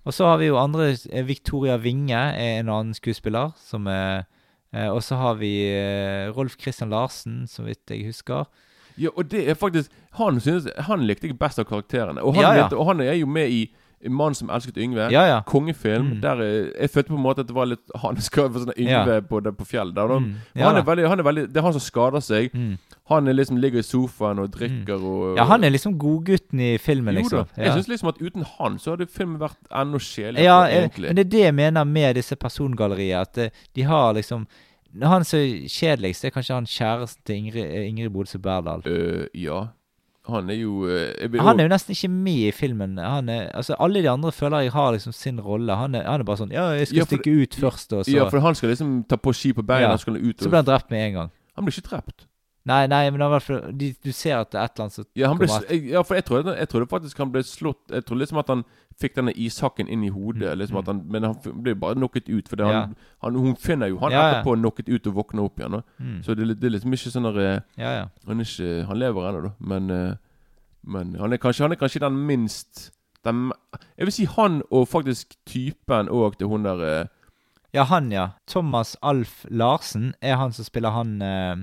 Og 0.08 0.14
så 0.16 0.26
har 0.30 0.38
vi 0.39 0.47
jo 0.47 0.58
andre 0.62 0.93
eh, 1.12 1.26
Victoria 1.28 1.76
Winge 1.84 2.16
er 2.16 2.62
en 2.62 2.70
annen 2.72 2.95
skuespiller 2.95 3.51
som 3.60 3.88
er 3.91 4.24
eh, 4.74 4.88
Og 4.88 5.01
så 5.03 5.18
har 5.20 5.36
vi 5.41 5.49
eh, 5.68 6.30
Rolf 6.36 6.55
Christian 6.62 6.93
Larsen, 6.93 7.41
så 7.51 7.66
vidt 7.68 7.91
jeg 7.91 8.05
husker. 8.08 8.45
Ja, 8.97 9.10
og 9.16 9.28
det 9.30 9.43
er 9.49 9.53
faktisk 9.60 9.91
Han 10.18 10.39
synes, 10.41 10.66
Han 10.88 11.03
likte 11.05 11.28
jeg 11.28 11.38
best 11.38 11.60
av 11.60 11.68
karakterene. 11.70 12.24
Og 12.24 12.34
han, 12.38 12.43
Ja, 12.43 12.53
ja. 12.55 12.64
vet- 12.70 12.78
og 12.80 12.88
han 12.93 13.01
er 13.03 13.14
jo 13.20 13.28
med 13.28 13.51
i 13.51 13.66
'Mannen 14.05 14.35
som 14.35 14.49
elsket 14.49 14.77
Yngve'. 14.77 15.09
Ja, 15.11 15.25
ja. 15.25 15.39
Kongefilm. 15.41 16.05
Mm. 16.05 16.21
Der 16.21 16.41
eh, 16.41 16.81
Jeg 16.81 16.89
følte 16.89 17.09
på 17.09 17.15
en 17.15 17.21
måte 17.23 17.41
at 17.41 17.47
det 17.47 17.55
var 17.55 17.65
litt 17.65 17.91
Han 18.03 18.21
skal 18.21 18.51
for 18.51 18.59
sånn 18.59 18.77
Yngve 18.77 19.21
på, 19.25 19.41
på 19.41 19.65
fjellet 19.65 19.95
der. 19.95 20.13
Mm. 20.19 20.35
Ja, 20.55 20.67
han, 20.67 20.77
er 20.77 20.85
veldig, 20.85 21.07
han 21.09 21.19
er 21.19 21.23
veldig 21.23 21.47
Det 21.49 21.57
er 21.57 21.65
han 21.65 21.73
som 21.73 21.81
skader 21.81 22.21
seg. 22.21 22.53
Mm. 22.53 22.77
Han 23.09 23.25
liksom 23.25 23.57
ligger 23.57 23.79
i 23.79 23.87
sofaen 23.87 24.39
og 24.43 24.51
drikker 24.51 24.99
og 24.99 25.37
ja, 25.37 25.45
han 25.47 25.63
er 25.63 25.71
liksom 25.71 25.95
godgutten 25.97 26.59
i 26.59 26.77
filmen, 26.77 27.15
Jo 27.15 27.21
liksom. 27.21 27.45
da. 27.55 27.63
Jeg 27.63 27.73
syns 27.73 27.87
liksom 27.87 28.09
at 28.11 28.21
uten 28.21 28.45
han 28.57 28.77
så 28.83 28.95
hadde 28.95 29.07
filmen 29.07 29.39
vært 29.39 29.57
enda 29.71 30.01
kjedeligere, 30.03 30.43
Ja, 30.43 30.57
eh, 30.67 30.81
egentlig. 30.81 31.07
men 31.07 31.15
det 31.15 31.25
er 31.25 31.29
det 31.29 31.43
jeg 31.45 31.55
mener 31.55 31.83
med 31.87 32.15
disse 32.19 32.35
persongalleriene. 32.35 33.21
At 33.21 33.37
eh, 33.37 33.49
de 33.75 33.83
har 33.87 34.13
liksom 34.13 34.47
Han 35.03 35.23
som 35.23 35.39
er 35.39 35.67
kjedeligst, 35.69 36.21
det 36.23 36.29
er 36.29 36.33
kanskje 36.33 36.55
han 36.55 36.65
kjæresten 36.65 37.23
til 37.25 37.35
Ingrid, 37.35 37.65
Ingrid 37.85 38.09
Bolse 38.09 38.39
Berdal. 38.39 38.81
Uh, 38.87 39.27
ja. 39.35 39.67
Han 40.28 40.49
er 40.49 40.57
jo 40.59 40.82
vil 41.32 41.41
Han 41.41 41.59
er 41.59 41.67
jo 41.67 41.71
nesten 41.71 41.95
ikke 41.95 42.09
med 42.11 42.47
i 42.49 42.51
filmen. 42.51 42.97
Han 42.99 43.30
er, 43.30 43.49
altså 43.55 43.75
Alle 43.80 44.01
de 44.03 44.09
andre 44.11 44.32
føler 44.32 44.65
jeg 44.67 44.71
har 44.75 44.91
liksom 44.95 45.13
sin 45.15 45.39
rolle. 45.39 45.75
Han 45.75 45.95
er, 45.95 46.03
han 46.03 46.19
er 46.21 46.28
bare 46.28 46.41
sånn 46.43 46.51
Ja, 46.51 46.69
jeg 46.75 46.88
skal 46.88 46.97
Ja, 46.97 47.05
stikke 47.05 47.36
ut 47.43 47.55
først, 47.55 47.93
og 47.93 48.05
så 48.05 48.15
Ja, 48.15 48.30
for 48.30 48.39
han 48.43 48.55
skal 48.55 48.69
liksom 48.73 49.03
ta 49.07 49.15
på 49.15 49.34
ski 49.34 49.53
på 49.53 49.63
beina, 49.65 49.88
Ja. 49.88 49.93
han 49.95 50.03
skal 50.03 50.17
ut 50.19 50.39
Så 50.43 50.49
blir 50.49 50.61
han 50.63 50.65
drept 50.65 50.91
med 50.91 51.07
en 51.07 51.13
gang. 51.13 51.32
Han 51.55 51.65
blir 51.65 51.73
ikke 51.78 51.89
drept. 51.89 52.28
Nei, 52.68 52.82
nei, 52.91 53.03
men 53.13 53.22
i 53.24 53.28
hvert 53.32 53.45
fall 53.45 53.61
Du 53.80 54.11
ser 54.11 54.41
at 54.41 54.49
det 54.51 54.59
er 54.59 54.65
et 54.68 54.74
eller 54.76 54.84
annet 54.88 54.95
som 54.97 55.05
Ja, 55.15 55.30
han 55.32 55.39
ble, 55.39 55.47
ja 55.93 56.01
for 56.03 56.18
jeg 56.20 56.26
trodde, 56.28 56.55
jeg 56.57 56.70
trodde 56.72 56.88
faktisk 56.91 57.22
han 57.22 57.32
ble 57.32 57.43
slått 57.47 57.93
Jeg 57.93 58.03
trodde 58.07 58.20
liksom 58.26 58.41
at 58.41 58.51
han 58.51 58.63
fikk 58.97 59.13
denne 59.20 59.32
ishakken 59.38 59.88
inn 59.93 60.03
i 60.03 60.09
hodet, 60.09 60.49
Mm, 60.49 60.57
liksom 60.57 60.78
at 60.82 60.88
mm. 60.88 60.89
han, 60.89 61.01
men 61.13 61.24
han 61.28 61.61
ble 61.63 61.76
bare 61.78 61.93
knocket 61.99 62.30
ut. 62.34 62.47
For 62.49 62.57
det, 62.57 62.65
Ja. 62.65 62.80
han, 62.82 62.95
han, 63.22 63.36
hun 63.38 63.55
finner 63.61 63.91
jo 63.91 63.99
han 64.01 64.11
Ja, 64.11 64.24
etterpå 64.32 64.55
knocket 64.57 64.89
ut 64.89 65.07
og 65.11 65.13
våkner 65.20 65.43
opp 65.45 65.59
igjen. 65.61 65.84
Mm. 66.01 66.15
Så 66.26 66.34
det, 66.34 66.47
det 66.59 66.65
er 66.65 66.74
liksom 66.74 66.93
ikke 66.97 67.11
sånn 67.13 67.28
der, 67.30 67.38
eh, 67.43 67.59
Ja, 67.78 67.91
ja. 67.99 68.05
han, 68.26 68.41
ikke, 68.41 68.72
han 68.89 68.97
lever 68.97 69.28
ennå, 69.30 69.41
da. 69.45 69.51
Men, 69.59 69.91
eh, 69.93 70.15
men 70.84 71.13
han, 71.22 71.34
er 71.34 71.38
kanskje, 71.38 71.68
han 71.68 71.72
er 71.78 71.82
kanskje 71.84 72.01
den 72.01 72.18
minst 72.26 72.88
den, 73.24 73.51
Jeg 73.99 74.05
vil 74.09 74.13
si 74.18 74.26
han 74.26 74.61
og 74.72 74.88
faktisk 74.89 75.36
typen 75.45 76.09
òg 76.09 76.38
til 76.41 76.47
hun 76.49 76.65
der 76.65 76.82
eh, 76.89 77.05
Ja, 77.78 77.84
han, 77.84 78.09
ja. 78.11 78.30
Thomas 78.47 78.95
Alf 79.03 79.45
Larsen 79.51 80.15
er 80.22 80.36
han 80.41 80.51
som 80.57 80.65
spiller 80.65 80.89
han 80.97 81.22
eh, 81.22 81.55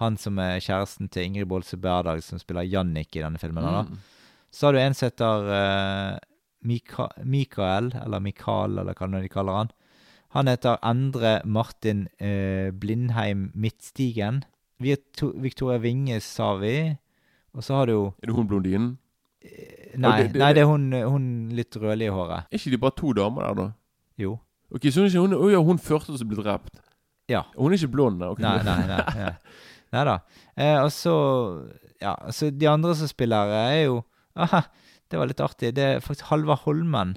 Han 0.00 0.16
som 0.16 0.38
er 0.38 0.60
kjæresten 0.60 1.08
til 1.10 1.24
Ingrid 1.26 1.48
Bolse 1.50 1.76
Berdal, 1.76 2.22
som 2.22 2.38
spiller 2.38 2.62
Jannik 2.66 3.16
i 3.16 3.22
denne 3.22 3.38
filmen. 3.38 3.62
da. 3.64 3.82
mm. 3.82 3.98
Så 4.50 4.66
har 4.66 4.72
du 4.72 4.78
en 4.80 4.94
som 4.94 5.06
heter 5.10 5.48
uh, 5.52 6.18
Mika 6.64 7.08
Mikael, 7.24 7.92
eller 8.04 8.20
Mikael, 8.20 8.78
eller 8.78 8.94
hva 8.94 9.08
de 9.20 9.28
kaller 9.28 9.52
han. 9.62 9.70
Han 10.36 10.46
heter 10.48 10.78
Endre 10.84 11.40
Martin 11.44 12.06
uh, 12.20 12.70
Blindheim 12.72 13.50
Midtstigen. 13.54 14.42
Victo- 14.80 15.34
Victoria 15.40 15.78
Winge, 15.82 16.20
sa 16.20 16.54
vi. 16.56 16.96
Og 17.54 17.64
så 17.64 17.74
har 17.74 17.86
du 17.86 17.92
jo 17.92 18.06
Er 18.22 18.26
det 18.26 18.34
hun 18.36 18.48
blondinen? 18.48 18.98
Nei, 19.96 20.22
det- 20.22 20.32
det- 20.32 20.40
nei 20.40 20.52
det 20.52 20.60
er 20.62 20.66
hun, 20.66 20.92
hun 20.92 21.48
litt 21.52 21.74
rødlig 21.76 22.06
i 22.06 22.14
håret. 22.14 22.44
Er 22.52 22.58
ikke 22.58 22.70
de 22.70 22.78
bare 22.78 22.96
to 22.96 23.12
damer 23.12 23.42
der, 23.42 23.54
da? 23.54 23.72
Jo. 24.18 24.38
Ok, 24.70 24.82
Så 24.92 25.00
hun 25.00 25.10
hun, 25.30 25.34
oh, 25.34 25.50
ja, 25.50 25.58
hun 25.62 25.78
første 25.78 26.16
som 26.18 26.28
ble 26.28 26.42
drept? 26.42 26.80
Ja. 27.28 27.44
Hun 27.56 27.72
er 27.72 27.76
ikke 27.78 27.92
blond? 27.92 28.20
da. 28.20 28.32
Nei, 28.38 28.56
nei, 28.64 28.78
nei. 28.88 29.02
Ja. 29.20 29.30
Nei 29.92 30.04
da. 30.04 30.18
Eh, 30.56 30.78
og 30.84 30.90
så 30.92 31.14
Ja, 32.00 32.14
så 32.30 32.50
de 32.54 32.68
andre 32.68 32.94
som 32.94 33.08
spiller, 33.10 33.50
er 33.50 33.84
jo 33.86 34.02
Aha, 34.38 34.60
det 35.10 35.18
var 35.18 35.26
litt 35.26 35.40
artig. 35.42 35.72
Det 35.74 35.82
er 35.82 36.00
faktisk 36.04 36.28
Halvard 36.30 36.60
Holmen 36.66 37.16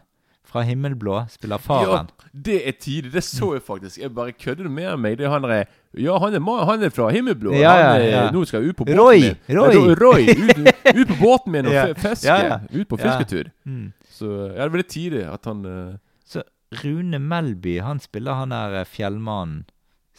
fra 0.51 0.63
Himmelblå 0.67 1.19
spiller 1.31 1.61
faren. 1.61 2.07
Ja, 2.09 2.29
Det 2.33 2.55
er 2.67 2.73
tidlig. 2.79 3.11
Det 3.13 3.21
så 3.23 3.53
jeg 3.53 3.61
faktisk. 3.63 3.99
Jeg 4.01 4.11
bare 4.15 4.31
kødder 4.33 4.63
du 4.67 4.69
med 4.73 4.97
meg? 4.99 5.17
Det 5.19 5.25
er 5.27 5.29
han 5.31 5.43
der, 5.45 5.65
Ja, 5.95 6.17
han 6.19 6.33
er, 6.33 6.65
han 6.65 6.83
er 6.83 6.89
fra 6.89 7.09
Himmelblå. 7.13 7.53
Ja, 7.53 7.59
ja, 7.77 7.91
han 7.91 8.01
er, 8.01 8.07
ja. 8.09 8.23
Nå 8.31 8.41
skal 8.49 8.61
jeg 8.63 8.73
ut 8.73 8.77
på 8.81 8.85
båten 8.89 8.99
Roy, 8.99 9.21
min. 9.21 9.57
Roy. 9.59 9.75
Nei, 9.75 9.95
Roy! 10.01 10.25
Ut, 10.41 10.97
ut 10.97 11.07
på 11.13 11.17
båten 11.21 11.51
min 11.53 11.65
og 11.69 11.73
Ja. 11.73 11.85
fiske. 11.93 12.27
Ja. 12.27 12.57
Ut 12.73 12.87
på 12.89 12.97
fisketur. 12.99 13.51
Mm. 13.65 13.91
Så 14.09 14.31
ja, 14.55 14.63
det 14.65 14.71
var 14.73 14.81
litt 14.81 14.91
tidlig 14.91 15.23
at 15.29 15.45
han 15.45 15.61
uh... 15.65 15.93
Så 16.25 16.43
Rune 16.83 17.19
Melby, 17.19 17.77
han 17.83 17.99
spiller 17.99 18.33
han 18.41 18.49
der 18.55 18.79
eh, 18.81 18.87
fjellmannen. 18.87 19.65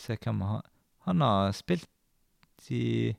Se 0.02 0.16
hvem 0.18 0.40
han 0.46 0.62
Han 1.06 1.20
har 1.20 1.52
spilt 1.56 1.88
i 2.70 3.14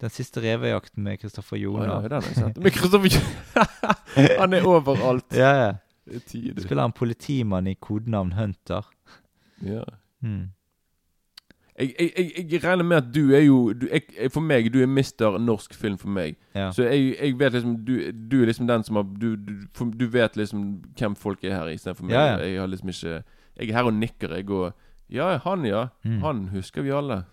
Den 0.00 0.10
siste 0.10 0.40
revejakten 0.40 1.02
med 1.04 1.18
Kristoffer 1.20 1.58
Jona. 1.60 1.84
Joner. 1.84 1.94
ja, 1.94 2.08
den 2.08 2.22
har 2.22 2.28
jeg 2.28 2.36
sett. 2.36 2.60
Men 2.62 2.72
Kristoffer 2.72 3.10
Han 4.40 4.54
er 4.56 4.66
overalt. 4.66 5.36
Ja, 5.36 5.50
ja. 5.64 5.72
Det 6.06 6.16
er 6.16 6.24
tid. 6.26 6.62
Spiller 6.62 6.82
han 6.82 6.92
politimann 6.96 7.66
i 7.66 7.74
kodenavn 7.74 8.32
Hunter. 8.32 8.88
Ja. 9.62 9.84
Mm. 10.20 10.48
Jeg, 11.80 11.94
jeg, 12.00 12.12
jeg, 12.16 12.52
jeg 12.52 12.64
regner 12.64 12.84
med 12.84 12.96
at 12.96 13.14
du 13.14 13.34
er 13.34 13.40
jo 13.44 13.72
du, 13.72 13.86
For 14.32 14.44
meg, 14.44 14.72
du 14.72 14.82
er 14.82 14.88
mister 14.90 15.38
norsk 15.38 15.74
film 15.74 15.98
for 15.98 16.08
meg. 16.12 16.36
Ja. 16.54 16.70
Så 16.72 16.88
jeg, 16.88 17.38
vet 17.38 17.52
liksom 17.52 17.76
du, 17.86 17.94
du 18.10 18.42
er 18.42 18.50
liksom 18.50 18.68
den 18.68 18.84
som 18.84 18.96
har 19.00 19.08
Du, 19.20 19.36
du, 19.36 19.84
du 20.00 20.06
vet 20.12 20.36
liksom 20.36 20.82
hvem 20.98 21.16
folk 21.16 21.44
er 21.44 21.56
her, 21.56 21.72
istedenfor 21.72 22.04
meg. 22.04 22.14
Ja, 22.16 22.26
ja. 22.36 22.46
Jeg 22.46 22.60
har 22.60 22.72
liksom 22.72 22.88
ikke 22.88 23.22
Jeg 23.60 23.68
er 23.68 23.76
her 23.76 23.84
og 23.84 23.94
nikker, 23.94 24.34
jeg, 24.36 24.50
og 24.50 24.72
Ja, 25.10 25.40
han, 25.44 25.64
ja. 25.66 25.88
Mm. 26.02 26.22
Han 26.22 26.48
husker 26.48 26.82
vi 26.86 26.92
alle. 26.94 27.24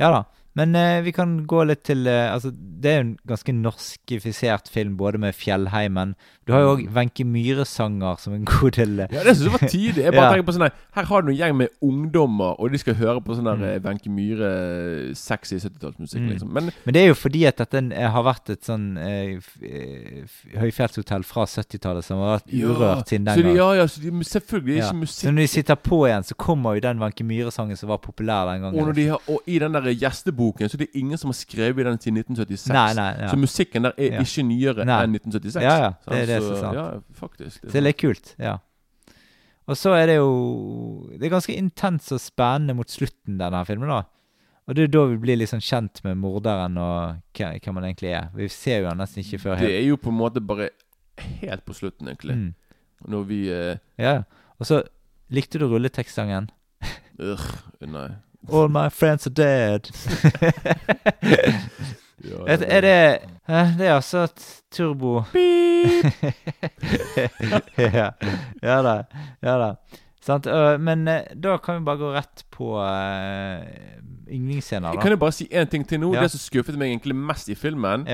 Ja 0.00 0.10
da. 0.10 0.24
Men 0.58 0.74
eh, 0.74 1.00
vi 1.06 1.12
kan 1.14 1.46
gå 1.46 1.60
litt 1.68 1.84
til 1.86 2.06
eh, 2.10 2.32
Altså, 2.34 2.50
det 2.50 2.90
er 2.90 2.96
jo 2.96 3.04
en 3.04 3.18
ganske 3.30 3.52
norskifisert 3.54 4.68
film, 4.68 4.96
både 4.98 5.18
med 5.22 5.34
Fjellheimen 5.38 6.16
Du 6.46 6.52
har 6.52 6.64
jo 6.64 6.72
òg 6.74 6.80
Wenche 6.96 7.22
Myhre-sanger 7.24 8.18
som 8.18 8.34
en 8.34 8.44
god 8.48 8.72
del 8.74 8.98
eh, 9.04 9.12
Ja, 9.14 9.22
det 9.22 9.36
syns 9.36 9.46
jeg 9.46 9.52
var 9.54 9.68
tidlig. 9.70 10.02
Jeg 10.04 10.12
bare 10.16 10.24
Ja. 10.26 10.32
tenker 10.34 10.48
på 10.48 10.54
sånn 10.56 10.64
her 10.66 10.74
Her 10.96 11.04
har 11.12 11.22
du 11.22 11.30
en 11.30 11.38
gjeng 11.38 11.54
med 11.60 11.68
ungdommer, 11.86 12.56
og 12.58 12.72
de 12.74 12.80
skal 12.82 12.94
høre 12.98 13.20
på 13.22 13.36
sånn 13.38 13.46
der 13.46 13.60
Mm. 13.60 13.64
eh, 13.68 13.78
Wenche 13.84 14.10
Myhre 14.10 14.50
sexy 15.14 15.58
70-tallsmusikk, 15.62 16.20
Mm. 16.24 16.28
liksom. 16.34 16.50
Men 16.52 16.72
Men 16.84 16.94
det 16.94 17.02
er 17.04 17.08
jo 17.12 17.14
fordi 17.14 17.44
at 17.46 17.56
dette 17.62 17.82
eh, 17.94 18.10
har 18.10 18.22
vært 18.26 18.50
et 18.50 18.64
sånn 18.66 18.96
eh, 18.98 19.38
eh, 19.62 20.26
høyfjellshotell 20.58 21.22
fra 21.26 21.44
70-tallet 21.46 22.04
som 22.04 22.18
har 22.24 22.38
vært 22.40 22.50
urørt 22.54 23.06
siden 23.10 23.26
den 23.30 23.42
gang. 23.46 23.56
ja, 23.56 23.68
ja, 23.80 23.86
så 23.86 24.00
de, 24.02 24.10
selvfølgelig 24.26 24.76
Ja. 24.82 24.90
ikke 24.90 25.06
Så 25.14 25.30
når 25.30 25.36
de 25.44 25.46
sitter 25.46 25.76
på 25.76 26.02
igjen, 26.08 26.22
så 26.26 26.34
kommer 26.36 26.74
jo 26.74 26.80
den 26.80 26.98
Wenche 26.98 27.24
Myhre-sangen 27.24 27.76
som 27.78 27.88
var 27.88 27.98
populær 27.98 28.46
den 28.52 28.62
gangen. 28.62 28.80
og, 28.80 28.86
når 28.90 28.94
de 28.94 29.06
har, 29.08 29.20
og 29.28 29.40
i 29.46 29.58
den 29.58 29.72
der 29.72 29.80
gjesteboken 30.40 30.70
Så 30.72 30.78
det 30.80 30.88
er 30.88 30.98
ingen 31.00 31.18
som 31.18 31.28
har 31.30 31.34
skrevet 31.38 31.84
den 31.86 31.98
siden 32.00 32.18
1976. 32.22 32.72
Nei, 32.72 32.94
nei, 32.94 33.10
ja. 33.20 33.28
Så 33.30 33.36
musikken 33.38 33.82
der 33.82 33.92
er 33.96 34.12
Ja. 34.16 34.20
ikke 34.24 34.44
nyere 34.46 34.82
enn 34.84 35.12
1976. 35.14 35.62
Ja, 35.62 35.76
ja, 35.78 35.92
det 36.08 36.18
er 36.22 36.26
det 36.26 36.42
Så, 36.42 36.48
som 36.48 36.54
er 36.56 36.60
sant. 36.60 36.74
Ja, 36.74 37.00
faktisk. 37.20 37.60
Så 37.60 37.72
det 37.72 37.74
er 37.76 37.86
litt 37.86 37.98
kult, 37.98 38.34
ja. 38.38 38.56
Og 39.68 39.76
så 39.76 39.92
er 39.94 40.06
det 40.06 40.16
jo 40.16 41.10
Det 41.18 41.26
er 41.26 41.30
ganske 41.36 41.54
intens 41.56 42.10
og 42.12 42.20
spennende 42.20 42.74
mot 42.74 42.88
slutten, 42.90 43.38
denne 43.38 43.64
filmen, 43.66 43.88
da. 43.88 44.02
Og 44.68 44.74
det 44.76 44.84
er 44.84 44.86
da 44.88 45.04
vi 45.06 45.16
blir 45.18 45.46
sånn 45.46 45.60
kjent 45.62 46.02
med 46.04 46.16
morderen 46.16 46.76
og 46.78 47.20
hva, 47.34 47.58
hva 47.58 47.72
man 47.74 47.84
egentlig 47.84 48.12
er. 48.14 48.28
Vi 48.34 48.46
ser 48.48 48.82
jo 48.82 48.88
han 48.88 48.98
nesten 48.98 49.22
ikke 49.24 49.40
før 49.42 49.58
Det 49.58 49.70
er 49.80 49.86
jo 49.88 49.96
på 49.96 50.08
en 50.12 50.18
måte 50.18 50.40
bare 50.40 50.70
helt 51.42 51.64
på 51.66 51.74
slutten, 51.74 52.06
egentlig. 52.08 52.36
mm. 52.36 52.54
Når 53.08 53.24
vi 53.26 53.48
eh, 53.50 53.76
Ja. 53.98 54.22
Og 54.60 54.66
så 54.66 54.82
likte 55.30 55.58
du 55.58 55.66
rulletekstsangen? 55.66 56.50
Urr, 57.18 57.40
Nei. 57.86 58.08
All 58.48 58.68
my 58.68 58.88
friends 58.88 59.26
are 59.26 59.34
dead. 59.34 59.90
Ja, 62.20 62.36
er, 62.46 62.64
er 62.68 62.80
det 62.84 63.20
Det 63.78 63.86
er 63.86 63.94
altså 63.94 64.26
turbo 64.70 65.22
ja, 67.78 68.10
ja 68.62 68.82
da. 68.84 69.02
Ja 69.42 69.54
da. 69.58 69.70
Sant? 70.20 70.46
men 70.80 71.08
eh, 71.08 71.22
da 71.32 71.56
kan 71.56 71.78
vi 71.78 71.84
bare 71.84 71.96
gå 71.96 72.10
rett 72.12 72.44
på 72.52 72.74
uh, 72.76 73.64
yndlingsscener, 74.28 74.92
Jeg 74.92 75.00
kan 75.02 75.10
jo 75.10 75.16
bare 75.16 75.32
si 75.32 75.48
én 75.48 75.64
ting 75.64 75.88
til 75.88 76.00
nå. 76.02 76.12
Ja. 76.14 76.22
Det 76.22 76.34
som 76.34 76.42
skuffet 76.42 76.76
meg 76.78 76.92
egentlig 76.92 77.16
mest 77.16 77.48
i 77.48 77.56
filmen, 77.56 78.04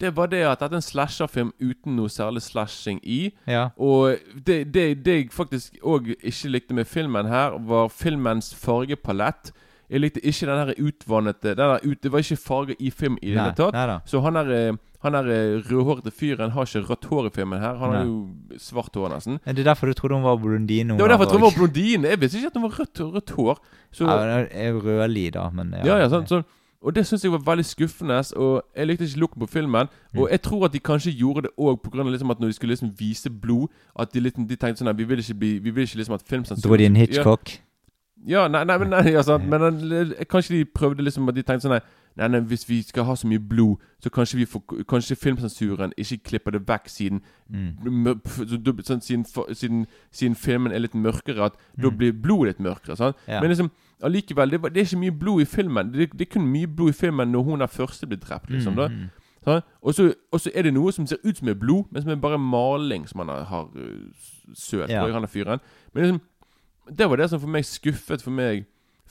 Ja. 0.00 0.06
det 0.06 0.16
var 0.16 0.26
det 0.26 0.42
at 0.44 0.60
dette 0.60 0.74
er 0.74 0.76
en 0.76 0.82
slasherfilm 0.82 1.52
uten 1.60 1.96
noe 1.96 2.08
særlig 2.08 2.42
slashing 2.42 3.00
i. 3.02 3.32
Ja. 3.46 3.70
Og 3.78 4.16
det, 4.46 4.72
det, 4.74 5.04
det 5.04 5.14
jeg 5.14 5.30
faktisk 5.32 5.76
òg 5.82 6.14
ikke 6.20 6.48
likte 6.50 6.74
med 6.74 6.86
filmen 6.86 7.26
her, 7.26 7.56
var 7.58 7.88
filmens 7.88 8.54
fargepalett. 8.54 9.52
Jeg 9.90 10.00
likte 10.02 10.20
ikke 10.20 10.46
den 10.46 10.58
her 10.58 10.74
utvannete 10.82 11.54
ut, 11.86 12.02
Det 12.02 12.10
var 12.12 12.18
ikke 12.18 12.36
farger 12.36 12.74
i 12.78 12.90
film 12.90 13.18
i 13.22 13.30
det 13.32 13.38
hele 13.40 13.54
tatt. 13.54 13.72
nei. 13.72 13.98
Så 14.04 14.20
han 14.20 14.34
der, 14.34 14.50
eh, 14.50 14.76
han 15.02 15.12
der 15.12 15.28
eh, 15.30 15.62
rødhårete 15.62 16.10
fyren 16.10 16.50
har 16.50 16.66
ikke 16.66 16.88
rødt 16.90 17.04
hår 17.04 17.26
i 17.26 17.30
filmen 17.30 17.60
her. 17.60 17.76
Han 17.76 17.94
har 17.94 18.04
jo 18.04 18.16
svart 18.58 18.94
hår, 18.94 19.08
nesten. 19.14 19.38
Er 19.46 19.52
Det 19.52 19.60
er 19.62 19.70
derfor 19.72 19.86
du 19.86 19.92
trodde 19.94 20.14
hun 20.14 20.24
var 20.24 20.36
blondine? 20.36 20.96
Det 20.96 21.00
var 21.00 21.08
derfor 21.08 21.24
jeg 21.24 21.28
trodde 21.30 21.44
hun 21.44 21.50
var 21.52 21.58
blondine. 21.58 22.08
Jeg 22.08 22.20
visste 22.20 22.36
ikke 22.38 22.46
at 22.46 22.54
hun 22.54 22.62
var 22.62 22.74
rødt, 22.80 23.00
rødt 23.00 23.30
hår. 23.30 23.58
Så, 23.92 24.04
Ja, 24.04 24.72
rødlig, 24.72 25.32
da, 25.32 25.50
men 25.50 25.72
ja, 25.84 25.98
ja, 26.02 26.08
sånn, 26.08 26.26
sånn. 26.26 26.44
Og 26.82 26.94
det 26.94 27.06
syns 27.06 27.24
jeg 27.24 27.32
var 27.32 27.42
veldig 27.46 27.64
skuffende. 27.64 28.22
Og 28.36 28.62
jeg 28.76 28.86
likte 28.86 29.04
ikke 29.04 29.18
looken 29.18 29.40
på 29.40 29.46
filmen. 29.46 29.86
Mm. 30.12 30.20
Og 30.20 30.30
jeg 30.30 30.42
tror 30.42 30.64
at 30.64 30.72
de 30.72 30.78
kanskje 30.78 31.12
gjorde 31.12 31.42
det 31.42 31.50
òg 31.58 31.80
pga. 31.82 32.02
Liksom 32.02 32.30
at 32.30 32.40
når 32.40 32.46
de 32.46 32.52
skulle 32.52 32.72
liksom 32.72 32.92
vise 32.98 33.30
blod 33.30 33.68
At 33.98 34.14
de, 34.14 34.20
liksom, 34.20 34.48
de 34.48 34.56
tenkte 34.56 34.78
sånn 34.78 34.92
at 34.92 34.98
vi 34.98 35.04
vil 35.04 35.18
ikke, 35.18 35.34
bli, 35.34 35.58
vi 35.58 35.70
vil 35.70 35.82
ikke 35.82 35.96
liksom 35.96 36.14
at 36.14 36.26
filmsensuren 36.28 36.68
Dro 36.68 36.76
de 36.76 36.86
en 36.86 36.96
Hitchcock? 36.96 37.60
Ja, 38.26 38.48
nei, 38.48 38.64
nei, 38.64 38.78
men 38.78 38.90
nei, 38.90 39.12
ja, 39.12 39.22
sant. 39.22 39.44
Men 39.48 40.14
kanskje 40.30 40.56
de 40.56 40.64
prøvde 40.64 41.04
liksom 41.04 41.28
at 41.28 41.36
de 41.36 41.44
tenkte 41.46 41.68
sånn 41.68 41.76
nei, 41.76 41.82
nei, 42.16 42.28
nei, 42.28 42.40
hvis 42.40 42.68
vi 42.68 42.82
skal 42.82 43.04
ha 43.04 43.14
så 43.14 43.26
mye 43.28 43.38
blod, 43.48 43.76
så 44.00 44.10
kanskje 44.10 44.36
vi 44.38 44.46
får 44.46 44.84
Kanskje 44.88 45.16
filmsensuren 45.16 45.92
ikke 45.96 46.18
klipper 46.24 46.50
det 46.52 46.62
vekk 46.68 46.88
siden 46.88 47.20
Mm. 47.50 48.20
så, 48.26 48.46
sånn, 48.84 49.00
siden, 49.02 49.24
siden, 49.54 49.86
siden 50.12 50.34
filmen 50.34 50.72
er 50.72 50.78
litt 50.78 50.94
mørkere, 50.94 51.44
at 51.44 51.54
da 51.76 51.88
Mm. 51.90 51.96
blir 51.98 52.12
blodet 52.12 52.46
litt 52.46 52.60
mørkere. 52.60 52.96
Sånn? 52.96 53.14
Ja. 53.28 53.40
Men 53.40 53.50
liksom 53.50 53.70
allikevel, 54.02 54.50
det, 54.50 54.62
det 54.62 54.76
er 54.80 54.84
ikke 54.84 54.98
mye 55.00 55.18
blod 55.18 55.40
i 55.42 55.44
filmen. 55.44 55.92
Det, 55.92 56.10
det 56.12 56.20
er 56.28 56.32
kun 56.32 56.46
mye 56.52 56.66
blod 56.66 56.88
i 56.88 56.92
filmen 56.92 57.32
når 57.32 57.42
hun 57.44 57.60
er 57.62 57.66
første 57.66 58.06
blir 58.06 58.18
drept. 58.18 58.50
liksom 58.50 58.74
da 58.76 58.88
Mm, 58.88 58.94
mm. 58.94 59.10
Sant? 59.44 59.64
Og 59.82 59.94
så 60.40 60.50
er 60.54 60.62
det 60.62 60.74
noe 60.74 60.90
som 60.92 61.06
ser 61.06 61.18
ut 61.24 61.36
som 61.36 61.48
er 61.48 61.54
blod, 61.54 61.84
men 61.92 62.02
som 62.02 62.10
er 62.10 62.16
bare 62.16 62.38
maling 62.38 63.06
som 63.08 63.20
han 63.20 63.28
har, 63.46 63.68
øh, 63.76 64.10
sølt 64.54 64.90
Ja. 64.90 65.04
på, 65.06 65.12
han 65.12 65.22
er 65.22 65.26
fyren. 65.28 65.60
Men 65.94 66.02
liksom, 66.02 66.20
det 66.96 67.08
var 67.08 67.16
det 67.16 67.30
som 67.30 67.40
for 67.40 67.46
meg 67.48 67.62
skuffet 67.64 68.22
for 68.22 68.30
meg 68.30 68.66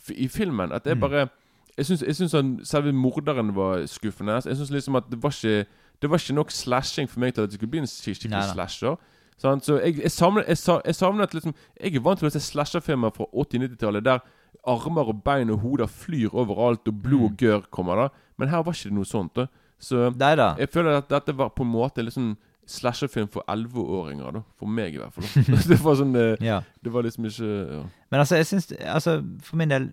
i 0.09 0.27
filmen. 0.27 0.71
At 0.73 0.83
det 0.83 0.91
er 0.91 0.95
bare 0.99 1.29
Jeg 1.77 1.85
syns, 1.85 2.31
han, 2.31 2.59
selve 2.63 2.91
morderen 2.95 3.49
var 3.55 3.85
skuffende. 3.91 4.37
Jeg 4.45 4.55
syns 4.57 4.71
liksom 4.71 4.95
at 4.95 5.09
det 5.11 5.19
var 5.23 5.29
ikke 5.35 5.65
Det 6.01 6.09
var 6.09 6.17
ikke 6.19 6.33
nok 6.35 6.51
slashing 6.51 7.09
for 7.09 7.19
meg 7.19 7.33
til 7.33 7.41
at 7.43 7.49
det 7.49 7.55
skulle 7.59 7.71
bli 7.71 7.79
en 7.79 7.87
skikkelig 7.87 8.29
Nei, 8.31 8.47
slasher. 8.53 8.95
Sant? 9.37 9.65
Så 9.65 9.77
jeg, 9.83 9.97
jeg 10.03 10.11
savner 10.11 10.43
jeg, 10.47 10.57
jeg 10.85 10.95
savner 10.95 11.23
at 11.23 11.33
liksom 11.33 11.53
Jeg 11.81 11.95
er 11.95 11.99
vant 12.03 12.19
til 12.19 12.27
å 12.27 12.31
se 12.31 12.39
slasherfilmer 12.39 13.11
fra 13.15 13.25
80-90-tallet 13.33 14.03
der 14.05 14.19
armer 14.67 15.09
og 15.11 15.19
bein 15.23 15.49
og 15.51 15.59
hoder 15.59 15.85
flyr 15.91 16.29
overalt, 16.33 16.87
og 16.87 17.01
blod 17.03 17.19
Mm. 17.19 17.25
og 17.25 17.37
gørr 17.37 17.61
kommer. 17.71 17.95
da 17.95 18.07
Men 18.37 18.49
her 18.49 18.63
var 18.63 18.73
ikke 18.73 18.89
det 18.89 18.93
noe 18.93 19.05
sånt. 19.05 19.33
da 19.35 19.47
Så 19.79 20.09
Neida. 20.15 20.55
jeg 20.57 20.69
føler 20.69 20.97
at 20.97 21.09
dette 21.09 21.37
var 21.37 21.49
på 21.49 21.63
en 21.63 21.71
måte 21.71 22.01
sånn 22.11 22.35
slasherfilm 22.67 23.27
for 23.29 23.43
11-åringer, 23.47 24.31
da. 24.33 24.41
For 24.57 24.65
meg, 24.65 24.95
i 24.95 24.97
hvert 24.97 25.13
fall. 25.13 25.43
det 25.69 25.79
var 25.83 25.95
sånn 25.95 26.13
det, 26.13 26.37
Ja. 26.41 26.61
Det 26.83 26.91
var 26.93 27.03
liksom 27.03 27.25
ikke 27.25 27.49
ja. 27.75 27.83
Men 28.11 28.19
altså, 28.19 28.35
jeg 28.35 28.45
syns 28.45 28.71
Altså, 28.79 29.21
for 29.43 29.57
min 29.57 29.69
del 29.69 29.89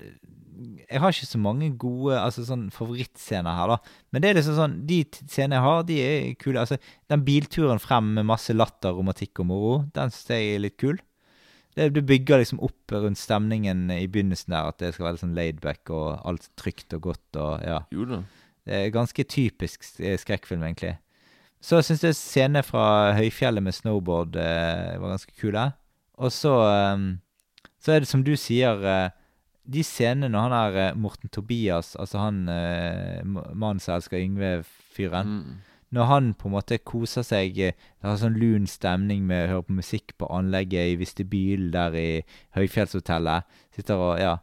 Jeg 0.89 1.01
har 1.03 1.15
ikke 1.15 1.29
så 1.29 1.41
mange 1.41 1.71
gode 1.81 2.19
altså 2.19 2.45
sånn 2.47 2.67
favorittscener 2.75 3.57
her, 3.59 3.73
da. 3.75 3.95
Men 4.13 4.23
det 4.25 4.31
er 4.31 4.37
liksom 4.39 4.59
sånn 4.59 4.75
De 4.89 4.99
scenene 5.21 5.59
jeg 5.59 5.67
har, 5.67 5.87
de 5.89 5.97
er 6.03 6.27
kule. 6.41 6.63
Altså, 6.63 6.79
den 7.13 7.25
bilturen 7.27 7.83
frem 7.83 8.13
med 8.19 8.29
masse 8.29 8.55
latter, 8.57 8.95
romantikk 8.97 9.43
og 9.43 9.49
moro, 9.51 9.73
den 9.97 10.13
syns 10.13 10.35
jeg 10.35 10.55
er 10.55 10.63
litt 10.67 10.79
kul. 10.81 11.01
Det, 11.73 11.89
det 11.97 12.05
bygger 12.05 12.43
liksom 12.43 12.61
opp 12.65 12.93
rundt 12.93 13.21
stemningen 13.21 13.87
i 13.95 14.05
begynnelsen 14.13 14.53
der, 14.53 14.69
at 14.69 14.81
det 14.83 14.93
skal 14.93 15.07
være 15.07 15.17
litt 15.17 15.25
sånn 15.25 15.39
laidback 15.39 15.93
og 15.95 16.09
alt 16.29 16.51
trygt 16.61 16.93
og 16.99 17.07
godt 17.09 17.41
og 17.41 17.65
ja. 17.65 17.79
Jo 17.95 18.09
da. 18.11 18.21
Det 18.69 18.77
er 18.79 18.93
ganske 18.95 19.25
typisk 19.27 19.87
eh, 19.99 20.19
skrekkfilm, 20.21 20.63
egentlig. 20.69 20.95
Så 21.63 21.81
syns 21.83 22.05
jeg 22.05 22.19
scenene 22.19 22.63
fra 22.67 23.15
høyfjellet 23.17 23.65
med 23.65 23.75
snowboard 23.75 24.37
eh, 24.39 24.99
var 25.01 25.15
ganske 25.15 25.35
kule. 25.39 25.65
Og 26.23 26.31
så 26.35 26.53
eh, 26.69 27.09
Så 27.83 27.93
er 27.97 28.05
det 28.05 28.11
som 28.11 28.23
du 28.23 28.37
sier 28.39 28.85
eh, 28.87 29.11
De 29.65 29.83
scenene 29.87 30.29
når 30.33 30.49
han 30.49 30.55
er 30.57 30.79
eh, 30.83 30.97
Morten 30.99 31.31
Tobias, 31.31 31.95
altså 31.97 32.19
han 32.19 32.49
eh, 32.51 33.23
mannen 33.25 33.81
som 33.81 33.95
elsker 33.99 34.19
Yngve-fyren 34.23 35.37
Mm. 35.43 35.61
Når 35.93 36.05
han 36.09 36.31
på 36.35 36.49
en 36.49 36.55
måte 36.55 36.79
koser 36.81 37.21
seg 37.21 37.59
eh, 37.61 37.75
Det 38.01 38.09
har 38.09 38.17
sånn 38.17 38.39
lun 38.41 38.65
stemning 38.67 39.27
med 39.29 39.45
å 39.45 39.51
høre 39.51 39.67
på 39.69 39.77
musikk 39.77 40.15
på 40.17 40.29
anlegget 40.33 40.95
i 40.95 40.97
Vistebylen 40.97 41.69
der 41.75 41.97
i 41.97 42.07
Høyfjellshotellet. 42.57 43.45
Sitter 43.77 44.01
og 44.01 44.19
Ja. 44.21 44.39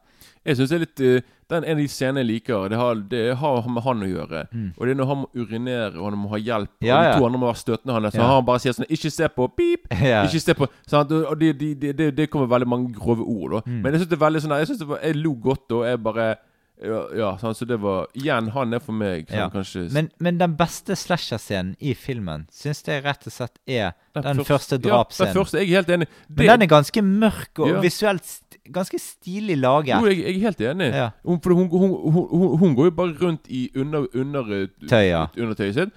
Jeg 0.50 0.58
synes 0.58 0.72
det 0.72 0.78
er 0.80 0.84
litt 0.86 0.96
det 1.00 1.12
Den 1.50 1.64
en 1.66 1.72
av 1.72 1.80
de 1.82 1.88
scenene 1.90 2.22
jeg 2.22 2.28
liker, 2.30 2.68
det 2.70 2.78
har, 2.78 3.00
det 3.10 3.22
har 3.42 3.70
med 3.74 3.82
han 3.82 4.04
å 4.06 4.10
gjøre. 4.10 4.42
Mm. 4.54 4.68
Og 4.78 4.84
det 4.86 4.92
er 4.94 4.98
når 5.00 5.08
han 5.10 5.18
må 5.24 5.30
urinere, 5.34 5.96
og 5.98 6.04
han 6.12 6.20
må 6.22 6.30
ha 6.30 6.38
hjelp, 6.38 6.70
Ja, 6.86 6.98
og 6.98 7.02
de 7.02 7.08
ja. 7.10 7.16
to 7.18 7.26
andre 7.26 7.40
må 7.42 7.48
være 7.50 7.62
støtende 7.64 7.96
hans. 7.96 8.14
Så 8.14 8.22
Ja. 8.22 8.28
han 8.36 8.46
bare 8.46 8.60
sier 8.62 8.76
sånn 8.78 8.86
'Ikke 8.86 9.10
se 9.12 9.28
på!' 9.34 9.48
Pip! 9.58 9.88
ja. 10.12 10.20
Ikke 10.28 10.40
se 10.44 10.54
på 10.54 10.68
sant? 10.86 11.12
Og 11.12 11.40
det 11.40 11.58
de, 11.58 11.74
de, 11.74 11.94
de, 11.94 12.12
de 12.12 12.28
kommer 12.28 12.46
veldig 12.48 12.68
mange 12.70 12.94
grove 12.94 13.26
ord, 13.26 13.52
da. 13.52 13.62
Mm. 13.66 13.82
Men 13.82 13.94
jeg 13.94 14.02
synes 14.02 14.10
det 14.14 14.22
er 14.22 14.26
veldig 14.30 14.42
sånn 14.46 14.58
Jeg, 14.60 14.68
synes 14.68 14.80
det 14.80 14.88
var, 14.90 15.00
jeg 15.02 15.16
lo 15.16 15.34
godt, 15.34 15.72
og 15.72 15.86
jeg 15.90 16.04
bare 16.04 16.36
Ja, 16.82 17.36
sånn, 17.36 17.54
så 17.58 17.66
det 17.68 17.76
var 17.82 18.06
Igjen, 18.16 18.52
han 18.56 18.74
er 18.74 18.80
for 18.80 18.94
meg 18.94 19.28
sånn, 19.28 19.36
Ja. 19.38 19.50
kanskje 19.50 19.92
Men, 19.92 20.12
men 20.20 20.38
den 20.38 20.56
beste 20.56 20.96
slasher-scenen 20.96 21.76
i 21.82 21.94
filmen 21.94 22.48
syns 22.54 22.84
jeg 22.88 23.04
rett 23.04 23.26
og 23.28 23.34
slett 23.34 23.58
er 23.68 23.92
den, 24.16 24.38
første 24.46 24.80
Ja, 24.86 25.04
den 25.04 25.34
første. 25.36 25.60
Jeg 25.60 25.72
er 25.72 25.76
helt 25.84 25.90
enig. 25.90 26.08
men 26.30 26.46
den 26.48 26.62
er 26.62 26.68
ganske 26.68 27.02
mørk 27.04 27.60
og 27.60 27.68
Ja. 27.68 27.82
visuelt 27.82 28.49
ganske 28.72 29.00
stilig 29.00 29.58
laget. 29.58 29.96
Jo, 30.00 30.08
jeg, 30.12 30.18
jeg 30.24 30.36
er 30.36 30.46
helt 30.48 30.62
enig. 30.62 30.90
Ja. 30.94 31.10
Hun, 31.26 31.40
for 31.42 31.54
hun, 31.54 31.70
hun, 31.70 32.58
hun, 32.60 32.76
går 32.76 32.86
jo 32.92 32.92
bare 32.92 33.16
rundt 33.22 33.48
i 33.50 33.70
under, 33.76 34.06
under, 34.14 34.52
eh, 34.64 34.68
Tøya. 34.90 35.26
undertøyet 35.38 35.74
sitt. 35.76 35.94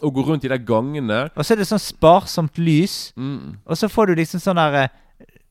Og 0.00 0.14
går 0.14 0.30
rundt 0.32 0.44
i 0.44 0.48
de 0.48 0.58
gangene. 0.64 1.20
Og 1.36 1.44
så 1.44 1.52
er 1.54 1.60
det 1.60 1.68
sånn 1.68 1.82
sparsomt 1.82 2.56
lys, 2.58 3.12
Mm. 3.16 3.56
og 3.66 3.76
så 3.76 3.88
får 3.88 4.06
du 4.06 4.14
liksom 4.22 4.40
sånn 4.40 4.56
derre 4.56 4.88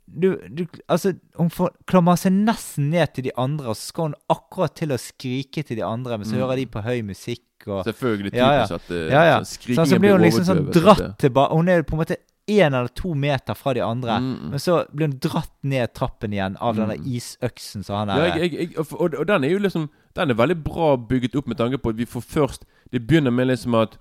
du, 0.10 0.32
du, 0.50 0.64
altså, 0.90 1.12
Hun 1.38 1.52
får 1.54 1.70
klamrer 1.86 2.18
seg 2.18 2.34
nesten 2.34 2.90
ned 2.90 3.12
til 3.14 3.28
de 3.28 3.32
andre, 3.38 3.68
og 3.70 3.76
så 3.78 3.92
skal 3.92 4.08
hun 4.10 4.16
akkurat 4.34 4.74
til 4.76 4.90
å 4.90 4.98
skrike 4.98 5.62
til 5.64 5.78
de 5.78 5.84
andre, 5.86 6.18
men 6.18 6.26
så 6.26 6.34
Mm. 6.34 6.42
hører 6.42 6.56
de 6.56 6.66
på 6.66 6.82
høy 6.82 7.02
musikk, 7.06 7.44
og 7.68 7.84
Selvfølgelig 7.86 8.34
Ja, 8.34 8.52
ja. 8.54 8.64
at 8.64 8.90
uh, 8.90 8.96
Ja, 9.12 9.24
ja. 9.24 9.38
sånn 9.40 9.46
Sånn, 9.46 9.60
skrikingen 9.60 9.88
så 9.92 10.00
blir 10.00 10.12
hun 10.18 10.22
liksom 10.22 10.46
sånn 10.48 10.72
dratt 10.72 11.18
tilbake 11.20 11.52
Hun 11.54 11.68
er 11.70 11.84
på 11.84 11.94
en 11.94 12.00
måte 12.00 12.16
én 12.50 12.74
eller 12.74 12.88
to 12.96 13.14
meter 13.16 13.54
fra 13.56 13.74
de 13.74 13.82
andre, 13.86 14.18
Mm. 14.20 14.50
men 14.50 14.60
så 14.60 14.80
blir 14.96 15.08
hun 15.08 15.20
dratt 15.22 15.52
ned 15.64 15.94
trappen 15.94 16.34
igjen 16.34 16.58
av 16.60 16.76
denne 16.76 16.98
Mm. 16.98 17.06
isøksen 17.16 17.84
som 17.86 17.96
han 17.96 18.08
Ja, 18.10 18.26
er 18.26 18.38
jeg, 18.40 18.52
jeg, 18.54 18.70
jeg, 18.70 18.78
og, 18.80 19.14
og 19.14 19.28
den 19.28 19.44
er 19.44 19.50
jo 19.50 19.60
liksom 19.60 19.90
Den 20.16 20.32
er 20.32 20.36
veldig 20.36 20.64
bra 20.64 20.96
bygget 20.98 21.36
opp 21.36 21.48
med 21.48 21.58
tanke 21.58 21.78
på 21.78 21.90
at 21.94 21.98
vi 21.98 22.06
får 22.06 22.22
først 22.26 22.66
Det 22.92 23.06
begynner 23.08 23.32
med 23.32 23.48
liksom 23.48 23.76
at 23.82 23.98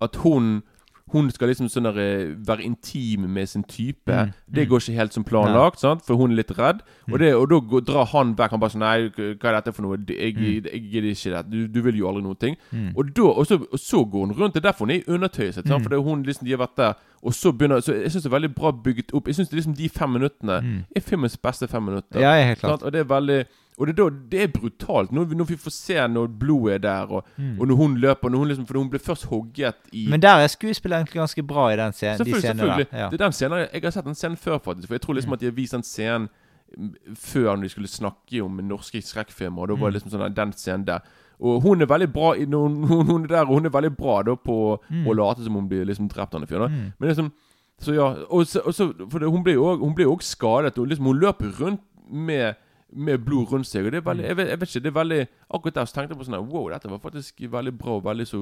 At 0.00 0.16
hun 0.22 0.62
Hun 1.12 1.30
skal 1.30 1.48
liksom 1.48 1.68
sånn 1.68 1.84
der, 1.88 1.98
eh, 1.98 2.34
være 2.46 2.62
intim 2.64 3.28
med 3.32 3.48
sin 3.48 3.62
type. 3.64 4.12
Mm, 4.12 4.32
Det 4.52 4.66
mm. 4.66 4.68
går 4.70 4.78
ikke 4.80 4.94
helt 4.98 5.12
som 5.12 5.24
planlagt, 5.24 5.80
sant? 5.80 6.02
for 6.04 6.16
hun 6.16 6.32
er 6.32 6.36
litt 6.36 6.50
redd. 6.58 6.80
Og, 7.10 7.14
Mm. 7.14 7.18
det, 7.18 7.34
og 7.34 7.48
da 7.48 7.60
går, 7.60 7.80
drar 7.86 8.04
han 8.06 8.34
vekk. 8.36 8.50
Han 8.50 8.60
bare 8.60 8.70
sånn 8.70 8.78
Nei, 8.80 9.08
hva 9.08 9.44
er 9.48 9.60
dette 9.60 9.72
for 9.74 9.82
noe? 9.82 9.96
Jeg, 10.08 10.34
Mm. 10.36 10.64
jeg 10.64 10.90
gidder 10.90 11.10
ikke 11.10 11.30
det. 11.36 11.50
Du, 11.50 11.66
du 11.68 11.82
vil 11.82 11.96
jo 11.96 12.08
aldri 12.08 12.22
noen 12.22 12.36
ting. 12.38 12.56
Mm. 12.72 12.92
Og, 12.96 13.14
da, 13.14 13.22
og, 13.22 13.46
så, 13.46 13.54
og 13.72 13.78
så 13.78 14.04
går 14.10 14.26
hun 14.26 14.36
rundt. 14.36 14.54
Det 14.54 14.64
er 14.64 14.70
derfor 14.72 14.84
hun 14.86 14.90
er 14.90 15.00
i 15.00 15.04
undertøyet 15.08 15.54
sitt. 15.54 15.66
sant? 15.68 15.82
For 15.82 16.00
hun 16.02 16.22
liksom, 16.24 16.44
de 16.44 16.50
har 16.56 16.58
vært 16.66 16.76
der. 16.76 16.94
Og 17.22 17.32
så 17.32 17.52
begynner 17.52 17.80
Så 17.82 17.92
jeg 17.94 18.10
syns 18.12 18.22
det 18.22 18.32
er 18.32 18.38
veldig 18.38 18.54
bra 18.54 18.70
bygget 18.70 19.12
opp. 19.14 19.26
Jeg 19.26 19.34
syns 19.36 19.52
liksom 19.52 19.74
de 19.76 19.88
fem 19.88 20.10
minuttene 20.10 20.60
Mm. 20.62 20.84
er 20.94 21.00
filmens 21.00 21.36
beste 21.36 21.66
fem 21.68 21.82
minutter. 21.82 22.20
Ja, 22.20 22.34
helt 22.44 22.58
klart. 22.60 22.80
Sant? 22.80 22.82
Og 22.82 22.92
det 22.92 23.00
er 23.00 23.04
veldig 23.04 23.44
Og 23.78 23.86
det, 23.86 23.96
da, 23.96 24.08
det 24.30 24.40
er 24.42 24.48
brutalt 24.48 25.12
når 25.12 25.34
når 25.38 25.44
vi 25.46 25.56
får 25.56 25.70
se 25.70 25.94
når 26.08 26.26
blodet 26.38 26.74
er 26.74 26.78
der, 26.78 27.06
og, 27.12 27.24
Mm. 27.38 27.60
og 27.60 27.68
når 27.68 27.76
hun 27.76 27.96
løper 27.96 28.28
når 28.30 28.38
hun 28.38 28.48
liksom, 28.48 28.66
For 28.66 28.78
hun 28.78 28.90
ble 28.90 28.98
først 28.98 29.24
hogget 29.26 29.74
i 29.92 30.06
Men 30.10 30.20
der 30.20 30.28
er 30.42 30.46
skuespillet 30.48 30.96
egentlig 30.98 31.20
ganske 31.20 31.42
bra 31.46 31.68
i 31.72 31.76
den 31.76 31.92
scenen, 31.92 32.16
Selvfølgelig. 32.18 32.42
De 32.42 32.48
selvfølgelig 32.48 32.90
der. 32.90 32.98
Ja. 32.98 33.08
Det 33.10 33.20
er 33.20 33.24
den 33.24 33.32
scenen 33.32 33.58
Jeg 33.72 33.82
har 33.84 33.90
sett 33.90 34.04
den 34.04 34.14
scenen 34.14 34.36
før, 34.36 34.58
faktisk. 34.58 34.88
For 34.88 34.94
jeg 34.94 35.00
tror 35.00 35.14
liksom 35.14 35.30
Mm. 35.30 35.32
at 35.32 35.40
de 35.40 35.46
har 35.46 35.52
vist 35.52 35.72
den 35.72 35.82
scenen 35.82 36.28
mm, 36.78 36.94
før 37.16 37.56
når 37.56 37.62
de 37.62 37.68
skulle 37.68 37.88
snakke 37.88 38.42
om 38.44 38.60
norske 38.62 39.00
skrekkfilmer. 39.02 39.58
Og 39.62 39.68
da 39.68 39.74
var 39.74 39.90
det 39.90 40.02
Mm. 40.02 40.08
liksom 40.10 40.20
sånn 40.20 40.34
den 40.34 40.52
scenen 40.52 40.84
der. 40.86 40.98
Og 41.40 41.62
hun 41.62 41.80
er 41.82 41.86
veldig 41.86 42.12
bra 42.12 42.34
hun, 42.34 42.52
hun, 42.88 43.06
hun 43.06 43.22
er 43.24 43.26
der, 43.28 43.40
og 43.46 43.54
hun 43.54 43.66
er 43.66 43.70
veldig 43.70 43.96
bra 43.96 44.22
da 44.22 44.34
på 44.34 44.78
Mm. 44.90 45.06
å 45.06 45.14
late 45.16 45.44
som 45.44 45.54
hun 45.54 45.68
blir 45.68 45.84
liksom 45.86 46.08
drept 46.08 46.34
av 46.34 46.40
en 46.42 46.46
fyr. 46.48 46.66
Mm. 46.68 46.92
Men 46.98 47.08
liksom 47.08 47.32
Så 47.80 47.94
ja 47.94 48.08
og 48.28 48.42
så, 48.46 48.60
og 48.66 48.74
så, 48.74 48.92
For 49.08 49.18
det, 49.20 49.30
hun 49.30 49.44
blir 49.44 49.54
jo 49.54 49.78
òg 49.78 50.20
skadet. 50.22 50.76
Og 50.78 50.88
liksom 50.88 51.04
Hun 51.06 51.20
løper 51.20 51.46
rundt 51.60 51.80
med 52.10 52.56
med 52.92 53.24
blod 53.24 53.50
rundt 53.52 53.66
seg. 53.68 53.84
Og 53.86 53.92
det 53.92 53.98
er 53.98 54.06
veldig, 54.06 54.24
Mm. 54.24 54.28
jeg, 54.28 54.36
vet, 54.36 54.48
jeg 54.48 54.60
vet 54.60 54.68
ikke, 54.68 54.82
det 54.82 54.86
er 54.94 55.00
veldig 55.04 55.28
Akkurat 55.54 55.74
der 55.74 55.84
så 55.84 55.94
tenkte 55.94 56.14
jeg 56.14 56.18
på 56.18 56.24
sånn 56.28 56.34
her, 56.38 56.46
Wow, 56.52 56.68
dette 56.70 56.88
var 56.90 56.98
faktisk 56.98 57.40
veldig 57.50 57.78
bra 57.78 57.96
og 57.96 58.04
veldig 58.04 58.26
så 58.26 58.40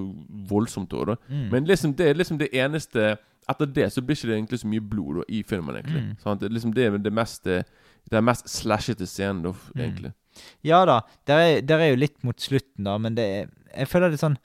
voldsomt. 0.49 0.91
da 0.91 1.17
Mm. 1.29 1.51
Men 1.51 1.65
liksom 1.67 1.97
det 1.97 2.07
er 2.11 2.15
liksom 2.15 2.39
det 2.39 2.51
eneste 2.53 3.19
Etter 3.49 3.67
det 3.67 3.93
så 3.93 4.01
blir 4.03 4.17
ikke 4.17 4.27
det 4.27 4.37
egentlig 4.37 4.59
så 4.59 4.67
mye 4.67 4.81
blod 4.81 5.17
da 5.17 5.23
i 5.29 5.43
filmen. 5.43 5.75
egentlig 5.77 6.03
Mm. 6.03 6.17
Sånn, 6.23 6.39
Det, 6.39 6.51
liksom, 6.53 6.75
det 6.75 6.85
er 6.87 6.99
det 6.99 7.13
mest 7.13 7.45
Den 7.45 8.25
mest 8.25 8.47
slashete 8.47 9.07
scenen, 9.07 9.43
da, 9.43 9.51
egentlig. 9.51 9.75
Mm. 9.75 9.83
egentlig. 9.83 10.13
Ja 10.63 10.85
da, 10.85 11.01
der 11.27 11.35
er, 11.39 11.61
der 11.61 11.79
er 11.79 11.89
jo 11.91 11.97
litt 11.97 12.23
mot 12.25 12.37
slutten, 12.39 12.85
da, 12.85 12.99
men 12.99 13.15
det 13.15 13.25
er, 13.25 13.49
jeg 13.79 13.89
føler 13.89 14.11
det 14.11 14.23
er 14.23 14.29
sånn 14.29 14.37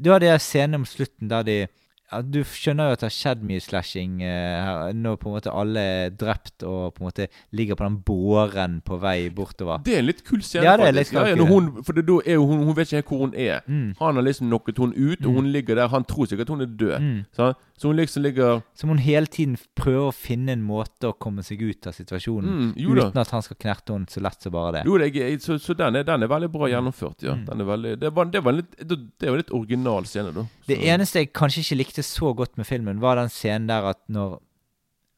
Du 0.00 0.10
har 0.10 0.20
de 0.20 0.26
scenene 0.38 0.78
mot 0.78 0.88
slutten 0.88 1.28
der 1.28 1.42
de 1.42 1.66
ja, 2.12 2.20
Du 2.22 2.40
skjønner 2.44 2.90
jo 2.90 2.96
at 2.96 3.00
det 3.02 3.08
har 3.08 3.14
skjedd 3.14 3.42
mye 3.46 3.60
slashing 3.62 4.20
eh, 4.22 4.58
her, 4.66 4.92
når 4.98 5.16
på 5.22 5.30
en 5.30 5.36
måte 5.36 5.52
alle 5.54 5.84
er 6.06 6.10
drept 6.10 6.64
og 6.66 6.94
på 6.96 7.04
en 7.04 7.08
måte 7.10 7.28
ligger 7.56 7.78
på 7.78 7.86
den 7.86 7.98
båren 8.06 8.78
på 8.86 8.98
vei 9.02 9.28
bortover. 9.34 9.82
Det 9.86 9.94
er 9.94 10.02
en 10.02 10.08
litt 10.10 10.24
kul 10.26 10.42
scene, 10.42 10.64
Ja, 10.66 10.76
faktisk. 10.80 11.12
Ja, 11.14 11.26
ja, 11.32 11.46
hun, 11.46 11.70
for 11.86 11.92
det, 11.96 12.06
da 12.08 12.18
er 12.26 12.38
hun 12.42 12.64
Hun 12.66 12.74
vet 12.76 12.88
ikke 12.90 13.00
helt 13.00 13.10
hvor 13.12 13.24
hun 13.26 13.34
er. 13.34 13.60
Mm. 13.66 13.94
Han 14.00 14.14
har 14.20 14.22
liksom 14.26 14.50
knocket 14.50 14.78
hun 14.78 14.92
ut, 14.96 15.20
og 15.24 15.30
Mm. 15.30 15.34
hun 15.40 15.52
ligger 15.52 15.74
der. 15.78 15.88
Han 15.88 16.04
tror 16.04 16.26
sikkert 16.26 16.48
hun 16.48 16.60
er 16.60 16.66
død. 16.66 16.98
Mm. 17.00 17.24
Så, 17.32 17.52
Så 17.80 17.88
hun 17.88 17.96
liksom 17.96 18.22
ligger 18.22 18.60
Som 18.74 18.90
hun 18.90 18.98
hele 18.98 19.24
tiden 19.26 19.56
prøver 19.74 20.10
å 20.10 20.12
finne 20.12 20.52
en 20.52 20.62
måte 20.62 21.08
å 21.08 21.14
komme 21.16 21.42
seg 21.42 21.62
ut 21.62 21.86
av 21.86 21.94
situasjonen 21.96 22.74
mm, 22.74 22.74
uten 22.76 23.16
at 23.22 23.30
han 23.30 23.42
skal 23.42 23.56
knerte 23.56 23.94
henne 23.94 24.06
så 24.10 24.20
lett 24.20 24.42
som 24.42 24.52
bare 24.52 24.72
det. 24.74 24.82
Jo, 24.84 24.98
det 24.98 25.16
er, 25.16 25.38
så, 25.40 25.56
så 25.58 25.72
den, 25.74 25.96
er, 25.96 26.04
den 26.04 26.22
er 26.22 26.28
veldig 26.28 26.50
bra 26.52 26.68
gjennomført, 26.68 27.22
ja. 27.24 27.32
Mm. 27.38 27.46
Den 27.46 27.60
er 27.60 27.64
veldig, 27.70 27.94
det, 28.02 28.10
var, 28.14 28.24
det, 28.34 28.42
var 28.44 28.52
litt, 28.58 28.76
det 28.76 28.98
det 29.20 29.28
var 29.30 29.38
en 29.38 29.40
litt 29.40 29.52
original 29.56 30.04
scene, 30.04 30.32
da. 30.36 30.44
Det 30.70 30.78
Så- 30.78 30.86
eneste 30.94 31.22
jeg 31.24 31.32
kanskje 31.34 31.62
ikke 31.64 31.78
likte 31.80 32.02
så 32.06 32.30
godt 32.36 32.56
med 32.60 32.66
filmen, 32.68 33.00
var 33.02 33.16
den 33.18 33.28
scenen 33.32 33.66
der 33.70 33.90
at 33.90 33.98
når 34.08 34.38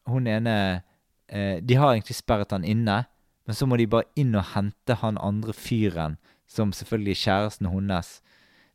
hun 0.09 0.27
ene 0.27 0.83
eh, 1.29 1.61
De 1.61 1.75
har 1.79 1.93
egentlig 1.95 2.17
sperret 2.17 2.51
han 2.53 2.65
inne, 2.65 3.05
men 3.47 3.55
så 3.57 3.67
må 3.67 3.77
de 3.79 3.87
bare 3.91 4.09
inn 4.17 4.35
og 4.39 4.45
hente 4.55 4.95
han 5.01 5.19
andre 5.19 5.53
fyren, 5.53 6.17
som 6.47 6.73
selvfølgelig 6.73 7.15
er 7.17 7.23
kjæresten 7.25 7.69
hennes. 7.73 8.21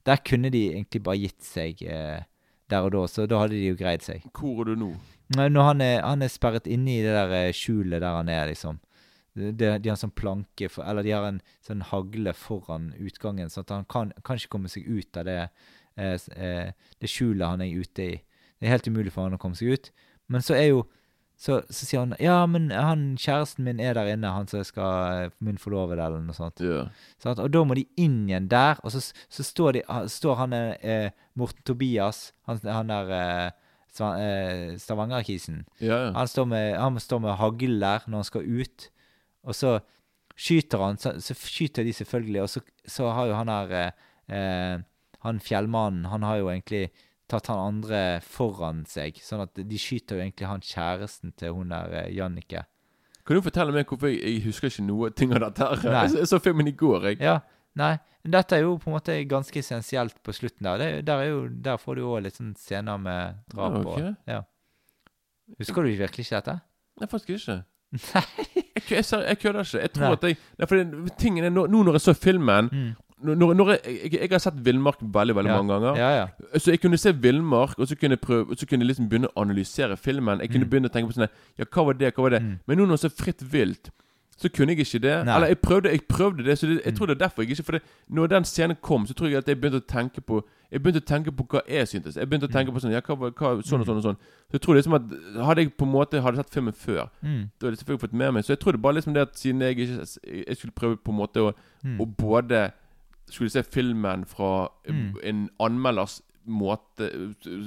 Der 0.06 0.18
kunne 0.26 0.50
de 0.52 0.72
egentlig 0.74 1.04
bare 1.04 1.20
gitt 1.22 1.44
seg 1.44 1.82
eh, 1.84 2.24
der 2.70 2.84
og 2.88 2.92
da, 2.96 3.04
så 3.08 3.28
da 3.30 3.40
hadde 3.44 3.56
de 3.56 3.70
jo 3.70 3.76
greid 3.80 4.02
seg. 4.04 4.24
Hvor 4.34 4.62
er 4.62 4.74
du 4.74 4.76
nå? 4.76 4.90
Når 5.36 5.64
han 5.68 5.82
er, 5.82 6.02
han 6.02 6.22
er 6.24 6.32
sperret 6.32 6.68
inne 6.68 6.98
i 6.98 7.02
det 7.04 7.14
der 7.16 7.32
eh, 7.36 7.54
skjulet 7.56 8.02
der 8.02 8.16
han 8.22 8.30
er, 8.30 8.48
liksom. 8.48 8.80
De, 9.38 9.52
de 9.54 9.70
har 9.90 9.94
en 9.94 10.02
sånn 10.02 10.16
planke 10.18 10.66
for, 10.72 10.82
Eller 10.90 11.04
de 11.06 11.12
har 11.14 11.28
en 11.28 11.42
sånn 11.62 11.84
hagle 11.92 12.34
foran 12.34 12.94
utgangen, 12.98 13.52
sånn 13.54 13.68
at 13.68 13.74
han 13.76 13.86
kan, 13.86 14.14
kan 14.26 14.40
ikke 14.40 14.50
komme 14.56 14.72
seg 14.72 14.88
ut 14.90 15.20
av 15.22 15.28
det, 15.30 15.50
det 15.98 17.10
skjulet 17.10 17.50
han 17.50 17.64
er 17.66 17.74
ute 17.82 18.06
i. 18.06 18.16
Det 18.58 18.68
er 18.68 18.76
helt 18.76 18.88
umulig 18.90 19.12
for 19.14 19.28
han 19.28 19.38
å 19.38 19.42
komme 19.42 19.58
seg 19.58 19.74
ut. 19.74 19.92
Men 20.32 20.46
så 20.46 20.56
er 20.58 20.72
jo 20.72 20.86
Så, 21.38 21.60
så 21.70 21.86
sier 21.86 22.00
han 22.02 22.16
Ja, 22.18 22.40
men 22.50 22.72
han 22.74 23.12
kjæresten 23.22 23.62
min 23.68 23.78
er 23.80 23.94
der 23.94 24.08
inne, 24.10 24.32
han 24.34 24.48
som 24.50 24.64
skal 24.66 25.26
eh, 25.28 25.34
min 25.38 25.60
forlovede, 25.62 26.02
eller 26.02 26.24
noe 26.26 26.34
sånt. 26.34 26.64
Ja. 26.66 26.88
Sant? 27.22 27.38
Og 27.38 27.52
da 27.54 27.62
må 27.62 27.76
de 27.78 27.84
inn 27.94 28.24
igjen 28.26 28.48
der, 28.50 28.80
og 28.82 28.90
så, 28.90 29.04
så 29.30 29.46
står, 29.46 29.78
de, 29.78 29.84
står 30.10 30.40
han 30.40 30.56
eh, 30.58 31.12
Morten 31.38 31.62
Tobias, 31.62 32.32
han, 32.50 32.58
han 32.66 32.90
der 32.90 33.14
eh, 33.14 33.52
eh, 34.02 34.74
Stavanger-kisen. 34.82 35.62
Ja. 35.78 36.08
Han 36.18 36.28
står 36.34 36.50
med, 36.50 36.72
han 36.82 36.98
står 37.06 37.22
med 37.28 37.38
hagl 37.38 37.78
der 37.86 38.10
når 38.10 38.24
han 38.24 38.30
skal 38.32 38.50
ut, 38.58 38.90
og 39.46 39.54
så 39.62 39.78
skyter 40.34 40.82
han. 40.88 40.98
Så, 40.98 41.20
så 41.22 41.38
skyter 41.38 41.86
de 41.86 41.94
selvfølgelig, 41.94 42.42
og 42.48 42.50
så, 42.50 42.66
så 42.98 43.14
har 43.14 43.30
jo 43.30 43.38
han 43.38 43.54
eh, 43.54 43.92
eh, 44.34 44.76
Han 45.28 45.40
fjellmannen, 45.44 46.08
han 46.12 46.24
har 46.26 46.40
jo 46.42 46.48
egentlig 46.54 46.88
tatt 47.28 47.50
han 47.52 47.60
andre 47.60 48.02
foran 48.24 48.86
seg, 48.88 49.18
sånn 49.20 49.42
at 49.44 49.60
de 49.60 49.78
skyter 49.82 50.16
jo 50.16 50.24
egentlig 50.24 50.48
han 50.48 50.62
kjæresten 50.64 51.34
til 51.38 51.52
hun 51.58 51.74
der 51.76 51.92
eh, 52.06 52.10
Jannicke. 52.16 52.62
Kan 53.28 53.36
du 53.36 53.44
fortelle 53.44 53.74
meg 53.76 53.90
hvorfor 53.92 54.08
jeg, 54.08 54.22
jeg 54.24 54.44
husker 54.46 54.72
ikke 54.72 54.86
noe 54.88 55.10
ting 55.12 55.34
av 55.36 55.42
dette? 55.50 55.68
her? 55.68 55.82
Nei. 55.92 56.06
Jeg, 56.16 56.28
så- 56.32 56.40
filmen 56.40 56.70
i 56.72 56.76
går, 56.80 57.10
jeg. 57.12 57.18
Ja, 57.20 57.34
nei, 57.76 57.98
dette 58.24 58.56
er 58.56 58.64
jo 58.64 58.78
på 58.80 58.88
en 58.88 58.96
måte 58.96 59.18
ganske 59.28 59.60
essensielt 59.60 60.16
på 60.24 60.32
slutten 60.38 60.64
der. 60.70 60.80
Det, 60.80 60.88
der, 61.10 61.26
er 61.26 61.34
jo, 61.34 61.42
der 61.68 61.78
får 61.84 62.00
du 62.00 62.06
jo 62.06 62.14
òg 62.16 62.24
litt 62.30 62.40
sånn 62.40 62.54
scener 62.58 62.98
med 63.04 63.42
drap 63.52 63.76
Ja, 63.76 63.84
og 63.84 64.32
ja. 64.32 64.40
Husker 65.60 65.84
du 65.84 65.92
virkelig 66.00 66.26
ikke 66.30 66.40
dette? 66.40 66.56
Nei, 67.02 67.08
faktisk 67.12 67.36
ikke. 67.36 67.58
Nei. 68.16 68.24
Jeg, 68.78 68.84
jeg, 68.92 69.04
jeg 69.04 69.40
kødder 69.44 69.62
ikke. 69.68 69.82
Jeg 69.84 69.92
tror 69.96 70.08
Nei. 70.08 70.16
at 70.18 70.26
jeg 70.28 70.40
Nei, 70.60 70.68
for 70.72 70.80
det, 70.80 71.14
tingen 71.22 71.48
er, 71.48 71.54
nå, 71.56 71.68
nå 71.72 71.84
når 71.88 72.00
jeg 72.00 72.06
så 72.08 72.16
filmen 72.18 72.72
Mm. 72.72 72.90
Når, 73.24 73.54
når 73.56 73.70
jeg, 73.72 73.80
jeg, 74.12 74.12
jeg 74.22 74.30
har 74.32 74.40
sett 74.40 74.54
Villmark 74.66 74.98
veldig 75.02 75.36
veldig 75.36 75.50
Ja. 75.52 75.58
mange 75.62 75.74
ganger. 75.74 75.98
Ja, 75.98 76.10
ja. 76.20 76.60
Så 76.60 76.72
jeg 76.72 76.80
kunne 76.82 76.98
se 76.98 77.12
Villmark, 77.12 77.80
og 77.80 77.88
så 77.88 77.96
kunne 77.98 78.12
jeg 78.18 78.22
prøve 78.22 78.56
så 78.56 78.66
kunne 78.68 78.86
jeg 78.86 78.88
liksom 78.96 79.10
begynne 79.10 79.28
å 79.34 79.42
analysere 79.42 79.98
filmen. 79.98 80.40
Jeg 80.40 80.50
kunne 80.52 80.66
Mm. 80.66 80.70
begynne 80.70 80.90
å 80.90 80.94
tenke 80.94 81.08
på 81.12 81.18
sånn 81.18 81.30
Ja, 81.58 81.66
hva 81.66 81.86
var 81.86 81.94
det? 81.94 82.14
Hva 82.16 82.22
var 82.24 82.30
det? 82.30 82.42
Mm. 82.44 82.60
Men 82.68 82.78
nå 82.78 82.86
når 82.86 82.92
jeg 82.92 83.00
ser 83.00 83.24
Fritt 83.24 83.42
vilt, 83.52 83.90
så 84.38 84.50
kunne 84.54 84.70
jeg 84.76 84.80
ikke 84.86 85.02
det. 85.02 85.26
Nei. 85.26 85.36
Eller 85.36 85.48
jeg 85.48 85.58
prøvde, 85.62 85.90
jeg 85.90 86.02
prøvde 86.08 86.44
det, 86.46 86.60
så 86.60 86.68
det, 86.68 86.84
jeg 86.86 86.94
Mm. 86.94 86.98
tror 86.98 87.06
det 87.08 87.16
er 87.22 87.26
derfor 87.28 87.42
jeg 87.42 87.50
ikke 87.58 87.64
For 87.66 87.72
det, 87.72 87.82
når 88.10 88.28
den 88.28 88.44
scenen 88.44 88.78
kom, 88.82 89.08
så 89.08 89.14
tror 89.16 89.30
jeg 89.30 89.38
at 89.38 89.48
jeg 89.48 89.58
begynte 89.60 89.82
å 89.82 89.88
tenke 89.88 90.22
på 90.22 90.44
Jeg 90.70 90.82
begynte 90.84 91.00
å 91.00 91.08
tenke 91.08 91.32
på 91.32 91.44
hva 91.48 91.62
jeg 91.68 91.88
syntes. 91.88 92.16
Jeg 92.18 92.28
begynte 92.30 92.44
å 92.48 92.52
tenke 92.52 92.72
på 92.74 92.80
sånn 92.82 92.92
Ja, 92.92 93.00
hva, 93.00 93.16
hva, 93.32 93.64
sånn 93.64 93.80
og 93.82 93.88
sånn 93.88 93.98
og 93.98 94.04
sånn. 94.04 94.18
Så 94.52 94.54
jeg 94.54 94.62
tror 94.62 94.76
liksom 94.76 94.94
at 94.94 95.02
Hadde 95.46 95.58
jeg 95.64 95.78
på 95.78 95.86
en 95.86 95.92
måte 95.92 96.22
Hadde 96.22 96.36
sett 96.38 96.50
filmen 96.54 96.74
før, 96.74 97.10
Mm. 97.24 97.50
da 97.58 97.68
hadde 97.68 97.78
jeg 97.78 97.86
selvfølgelig 97.86 98.02
fått 98.02 98.14
med 98.14 98.34
meg. 98.34 98.44
Så 98.44 98.50
jeg 98.54 98.60
tror 98.60 98.72
det 98.74 98.82
bare 98.82 98.94
liksom 98.96 99.14
det 99.14 99.22
at 99.22 99.34
siden 99.40 99.60
jeg 99.62 99.76
ikke 99.78 100.20
Jeg 100.48 100.58
skulle 100.58 100.74
prøve 100.76 100.98
på 100.98 101.10
en 101.10 101.18
måte 101.18 101.40
å, 101.42 101.54
Mm. 101.86 102.00
å 102.02 102.06
både 102.06 102.72
skulle 103.30 103.50
se 103.52 103.64
filmen 103.64 104.26
fra 104.26 104.70
Mm. 104.88 105.16
en 105.24 105.50
anmelders 105.60 106.22
måte 106.48 107.10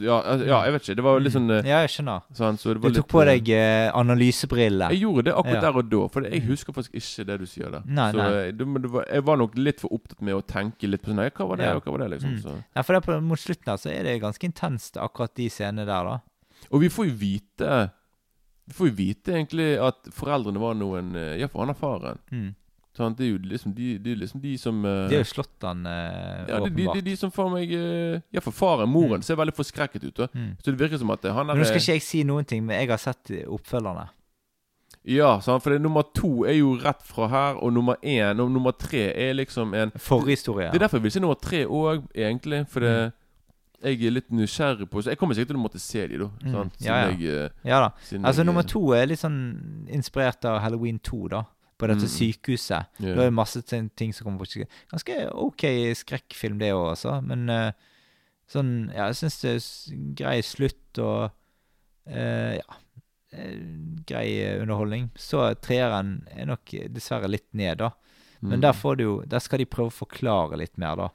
ja, 0.01 0.15
ja, 0.41 0.59
jeg 0.65 0.73
vet 0.73 0.83
ikke. 0.87 0.95
Det 0.97 1.05
var 1.05 1.19
litt 1.21 1.35
sånn 1.35 1.51
eh, 1.53 1.67
Ja, 1.69 1.83
jeg 1.85 1.91
skjønner. 1.93 2.23
sånn, 2.33 2.57
så 2.57 2.73
det 2.73 2.81
Du 2.81 2.89
tok 2.89 2.95
litt, 2.97 3.09
på 3.13 3.21
eh, 3.21 3.27
deg 3.29 3.51
eh, 3.53 3.91
analysebriller. 3.93 4.95
Jeg 4.95 5.03
gjorde 5.03 5.25
det 5.29 5.35
akkurat 5.35 5.55
Ja. 5.55 5.61
der 5.61 5.77
og 5.83 5.91
da, 5.91 6.01
for 6.09 6.23
jeg 6.23 6.41
Mm. 6.43 6.49
husker 6.49 6.73
faktisk 6.73 6.95
ikke 6.97 7.27
det 7.27 7.39
du 7.41 7.45
sier 7.47 7.71
der. 7.71 7.83
Nei, 7.85 8.11
så 8.13 8.17
nei. 8.17 8.31
eh, 8.49 8.51
det, 8.53 8.83
det 8.83 8.91
var, 8.91 9.05
jeg 9.13 9.23
var 9.25 9.37
nok 9.37 9.55
litt 9.59 9.81
for 9.81 9.93
opptatt 9.93 10.23
med 10.23 10.35
å 10.35 10.41
tenke 10.43 10.89
litt 10.89 11.03
på 11.03 11.13
sånn 11.13 11.21
Hva 11.31 11.47
var 11.49 11.57
det, 11.57 11.65
Ja. 11.67 11.75
og 11.77 11.85
hva 11.85 11.93
var 11.93 11.99
det, 12.09 12.11
liksom. 12.17 12.31
Mm. 12.37 12.43
Så. 12.43 12.65
Ja, 12.75 12.83
for 12.83 12.93
det 12.95 13.03
på, 13.05 13.21
mot 13.23 13.39
slutten 13.39 13.67
her 13.67 13.77
så 13.77 13.91
er 13.93 14.03
det 14.03 14.23
ganske 14.23 14.49
intenst, 14.49 14.97
akkurat 14.97 15.35
de 15.35 15.49
scenene 15.51 15.85
der, 15.85 16.05
da. 16.05 16.21
Og 16.73 16.81
vi 16.81 16.89
får 16.89 17.05
jo 17.11 17.15
vite 17.21 17.91
Vi 18.71 18.73
får 18.75 18.87
jo 18.89 18.95
vite 18.95 19.33
egentlig 19.35 19.79
at 19.83 20.05
foreldrene 20.15 20.59
var 20.59 20.75
noen 20.75 21.15
eh, 21.17 21.37
Ja, 21.41 21.49
for 21.49 21.67
han 21.67 21.71
er 21.71 21.75
faren. 21.75 22.19
Mm. 22.33 22.55
Sant? 22.97 23.17
Det 23.19 23.25
er 23.27 23.31
jo 23.31 23.39
liksom 23.47 23.73
de, 23.75 23.99
det 24.03 24.13
er 24.13 24.17
liksom 24.19 24.41
de 24.43 24.57
som 24.59 24.81
uh, 24.85 25.09
De 25.09 25.15
har 25.15 25.23
jo 25.23 25.29
slått 25.31 25.63
han, 25.63 25.85
uh, 25.87 25.93
ja, 26.49 26.59
det, 26.59 26.73
de, 26.75 26.83
åpenbart. 26.83 26.95
de, 26.99 27.03
de 27.11 27.17
som 27.17 27.31
får 27.31 27.51
meg 27.53 27.71
uh, 27.73 28.21
Ja, 28.35 28.41
for 28.43 28.51
faren, 28.53 28.89
moren, 28.91 29.21
Mm. 29.21 29.27
ser 29.29 29.37
veldig 29.39 29.55
forskrekket 29.55 30.05
ut. 30.09 30.19
Mm. 30.35 30.57
Så 30.59 30.71
det 30.73 30.81
virker 30.81 30.99
som 30.99 31.11
at 31.15 31.25
eh, 31.25 31.33
han 31.33 31.51
er 31.51 31.55
Nå 31.55 31.65
skal 31.69 31.79
ikke 31.79 31.95
jeg 31.95 32.03
si 32.03 32.25
noen 32.27 32.45
ting, 32.45 32.65
men 32.67 32.81
jeg 32.81 32.91
har 32.91 32.99
sett 32.99 33.31
eh, 33.31 33.45
oppfølgerne. 33.47 34.09
Ja, 35.07 35.39
sant? 35.41 35.63
for 35.63 35.71
det, 35.73 35.79
nummer 35.81 36.03
to 36.15 36.45
er 36.45 36.59
jo 36.59 36.75
rett 36.83 37.01
fra 37.07 37.29
her, 37.33 37.55
og 37.63 37.73
nummer 37.73 37.97
én 38.03 38.41
og 38.43 38.51
nummer 38.53 38.75
tre 38.77 39.07
er 39.17 39.33
liksom 39.39 39.73
en 39.75 39.93
Forhistorie. 39.97 40.69
Det 40.75 40.77
er 40.83 40.85
derfor 40.85 40.99
jeg 41.01 41.07
vil 41.07 41.15
si 41.15 41.23
nummer 41.25 41.39
tre 41.41 41.63
òg, 41.67 42.03
egentlig. 42.15 42.67
For 42.69 42.81
det, 42.85 42.91
Mm. 43.81 43.87
jeg 43.87 44.05
er 44.05 44.11
litt 44.13 44.29
nysgjerrig 44.31 44.91
på 44.91 45.01
Så 45.03 45.09
jeg 45.09 45.17
kommer 45.17 45.33
sikkert 45.35 45.55
til 45.55 45.57
å 45.57 45.63
måtte 45.63 45.81
se 45.81 46.07
de 46.07 46.19
da. 46.19 46.27
Mm, 46.45 46.71
ja, 46.85 46.97
ja. 47.01 47.07
Jeg, 47.15 47.23
eh, 47.23 47.49
Ja 47.65 47.79
da. 47.81 47.89
Altså 48.27 48.43
jeg, 48.43 48.47
Nummer 48.47 48.61
eh, 48.67 48.69
to 48.69 48.83
er 48.93 49.07
litt 49.07 49.23
sånn 49.23 49.87
inspirert 49.89 50.45
av 50.45 50.61
Halloween 50.61 50.99
2, 50.99 51.29
da. 51.31 51.45
På 51.81 51.89
dette 51.89 52.05
Mm. 52.05 52.13
sykehuset. 52.13 52.87
Yeah. 53.01 53.17
Det 53.17 53.25
er 53.27 53.31
masse 53.33 53.63
ting 53.65 54.13
som 54.13 54.27
kommer 54.27 54.39
bort. 54.45 54.53
Ganske 54.93 55.17
ok 55.33 55.65
skrekkfilm, 55.97 56.59
det 56.61 56.75
òg, 56.77 56.91
altså. 56.95 57.21
Men 57.25 57.49
uh, 57.49 57.73
Sånn, 58.51 58.91
ja, 58.91 59.05
jeg 59.07 59.15
syns 59.21 59.37
det 59.41 59.51
er 59.55 60.15
grei 60.19 60.41
slutt 60.43 60.99
og 60.99 61.31
uh, 62.11 62.55
Ja. 62.59 62.79
eh, 63.33 63.61
Grei 64.07 64.59
underholdning. 64.61 65.11
Så 65.15 65.45
treeren 65.63 66.27
er 66.35 66.47
nok 66.51 66.65
dessverre 66.91 67.31
litt 67.31 67.47
ned, 67.55 67.79
da. 67.79 67.93
Men 68.43 68.59
Mm. 68.59 68.63
der 68.63 68.73
får 68.73 68.97
du 68.97 69.23
Der 69.29 69.39
skal 69.39 69.59
de 69.59 69.67
prøve 69.67 69.93
å 69.93 70.01
forklare 70.07 70.59
litt 70.59 70.77
mer, 70.79 70.97
da. 70.97 71.09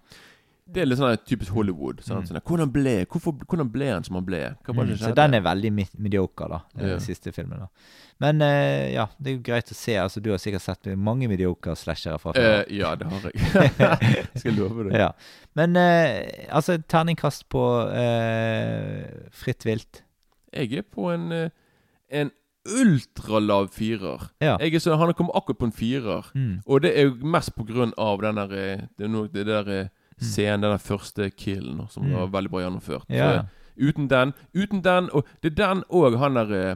Det 0.66 0.82
er 0.82 0.88
litt 0.90 0.98
sånn 0.98 1.18
typisk 1.30 1.54
Hollywood. 1.54 2.00
Sånn, 2.02 2.24
Mm. 2.24 2.28
sånn, 2.28 2.42
hvordan, 2.42 2.72
ble, 2.74 3.06
hvorfor, 3.06 3.34
hvordan 3.46 3.68
ble 3.72 3.86
han 3.92 4.04
som 4.04 4.16
han 4.16 4.26
ble? 4.26 4.40
Det 4.66 4.74
Mm, 4.76 4.98
så 4.98 5.14
den 5.14 5.34
er 5.36 5.42
veldig 5.42 5.72
mediocre, 6.00 6.48
da. 6.50 6.60
Den 6.76 6.90
Ja. 6.90 6.98
siste 6.98 7.32
filmen, 7.32 7.60
da. 7.60 7.68
Men 8.20 8.42
uh, 8.42 8.92
ja, 8.94 9.06
det 9.22 9.28
er 9.30 9.36
jo 9.38 9.44
greit 9.44 9.70
å 9.70 9.76
se. 9.76 9.94
Altså, 9.96 10.22
du 10.22 10.32
har 10.32 10.38
sikkert 10.40 10.62
sett 10.62 10.86
mange 10.98 11.28
mediocre 11.28 11.76
slashere 11.76 12.18
fra 12.18 12.32
før. 12.34 12.66
Uh, 12.66 12.74
ja, 12.74 12.96
det 12.96 13.06
har 13.12 13.32
jeg. 13.32 14.28
Skal 14.40 14.54
love 14.54 14.90
deg. 14.90 14.94
Ja. 15.04 15.12
Men 15.56 15.76
uh, 15.78 16.24
altså, 16.50 16.78
terningkast 16.88 17.48
på 17.50 17.62
Fritt 19.32 19.66
vilt. 19.66 20.02
Jeg 20.54 20.74
er 20.80 20.82
på 20.82 21.12
en, 21.14 21.52
en 22.10 22.32
ultralav 22.66 23.70
firer. 23.76 24.30
Ja. 24.42 24.58
Jeg 24.62 24.74
er 24.74 24.80
så, 24.80 24.96
han 24.98 25.12
har 25.12 25.14
kommet 25.14 25.36
akkurat 25.36 25.60
på 25.60 25.66
en 25.70 25.76
firer. 25.76 26.32
Mm. 26.34 26.62
Og 26.66 26.82
det 26.82 26.98
er 26.98 27.10
jo 27.10 27.16
mest 27.36 27.54
på 27.56 27.68
grunn 27.68 27.94
av 27.98 28.22
den 28.24 28.36
der 28.42 28.48
Det 28.98 29.06
er 29.06 29.28
det 29.34 29.46
der 29.46 29.90
scenen, 30.22 30.62
den 30.62 30.80
første 30.80 31.30
killen, 31.38 31.82
som 31.90 32.04
Mm. 32.06 32.14
var 32.14 32.28
veldig 32.28 32.52
bra 32.52 32.60
gjennomført. 32.62 33.06
Ja. 33.10 33.42
Så, 33.42 33.46
uten 33.90 34.08
den 34.10 34.34
Uten 34.56 34.82
den 34.84 35.10
Og 35.14 35.26
det 35.44 35.60
er 35.60 35.74
den 35.74 35.84
òg 35.92 36.18
han 36.18 36.34
der 36.36 36.52
eh, 36.72 36.76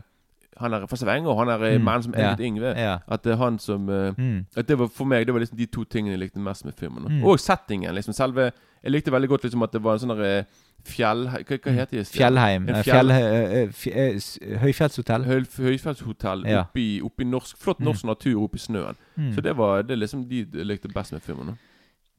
Han 0.59 0.73
er 0.73 0.85
fra 0.87 0.97
Stavanger, 0.97 1.35
han 1.39 1.47
er 1.47 1.57
mm. 1.57 1.77
Mm. 1.79 1.83
mannen 1.85 2.03
som 2.03 2.13
Ja. 2.17 2.19
Elliot 2.33 2.39
Ingve. 2.39 2.73
Yeah. 2.75 2.99
At 3.07 3.23
det 3.23 3.31
er 3.31 3.37
han 3.37 3.59
som 3.59 3.89
eh, 3.89 4.11
Mm. 4.17 4.45
At 4.57 4.67
det 4.67 4.77
var 4.79 4.87
For 4.87 5.05
meg 5.05 5.25
det 5.25 5.33
var 5.33 5.39
liksom 5.39 5.57
de 5.57 5.65
to 5.65 5.83
tingene 5.85 6.11
jeg 6.17 6.19
likte 6.19 6.39
mest 6.39 6.65
med 6.65 6.73
filmen. 6.75 7.03
Mm. 7.07 7.23
Og 7.23 7.39
settingen. 7.39 7.93
liksom 7.95 8.13
Selve 8.13 8.51
Jeg 8.83 8.91
likte 8.91 9.11
veldig 9.11 9.29
godt 9.29 9.43
liksom 9.43 9.63
at 9.63 9.71
det 9.71 9.81
var 9.83 9.93
en 9.93 9.99
sånn 9.99 10.17
der, 10.17 10.39
eh, 10.39 10.43
fjell... 10.85 11.25
Hva, 11.27 11.57
hva 11.59 11.71
heter 11.71 11.97
det? 11.97 12.07
Fjellheim. 12.07 12.69
Eh, 12.69 12.83
fjell- 12.83 12.83
Fjell, 12.83 13.11
eh, 13.11 13.63
eh, 13.63 14.51
eh, 14.51 14.59
høyfjellshotell. 14.59 15.23
Høy, 15.25 15.41
høyfjellshotell 15.57 16.45
Ja. 16.47 16.61
oppe 17.03 17.21
i, 17.21 17.25
norsk, 17.25 17.57
flott 17.57 17.79
norsk 17.79 18.03
natur 18.05 18.41
oppe 18.43 18.55
i 18.55 18.59
snøen. 18.59 18.95
Mm. 19.17 19.33
Så 19.35 19.41
det 19.41 19.55
var 19.57 19.81
det 19.83 19.97
liksom 19.99 20.27
de 20.29 20.45
likte 20.63 20.87
best 20.93 21.11
med 21.13 21.21
filmen. 21.21 21.47
da. 21.47 21.53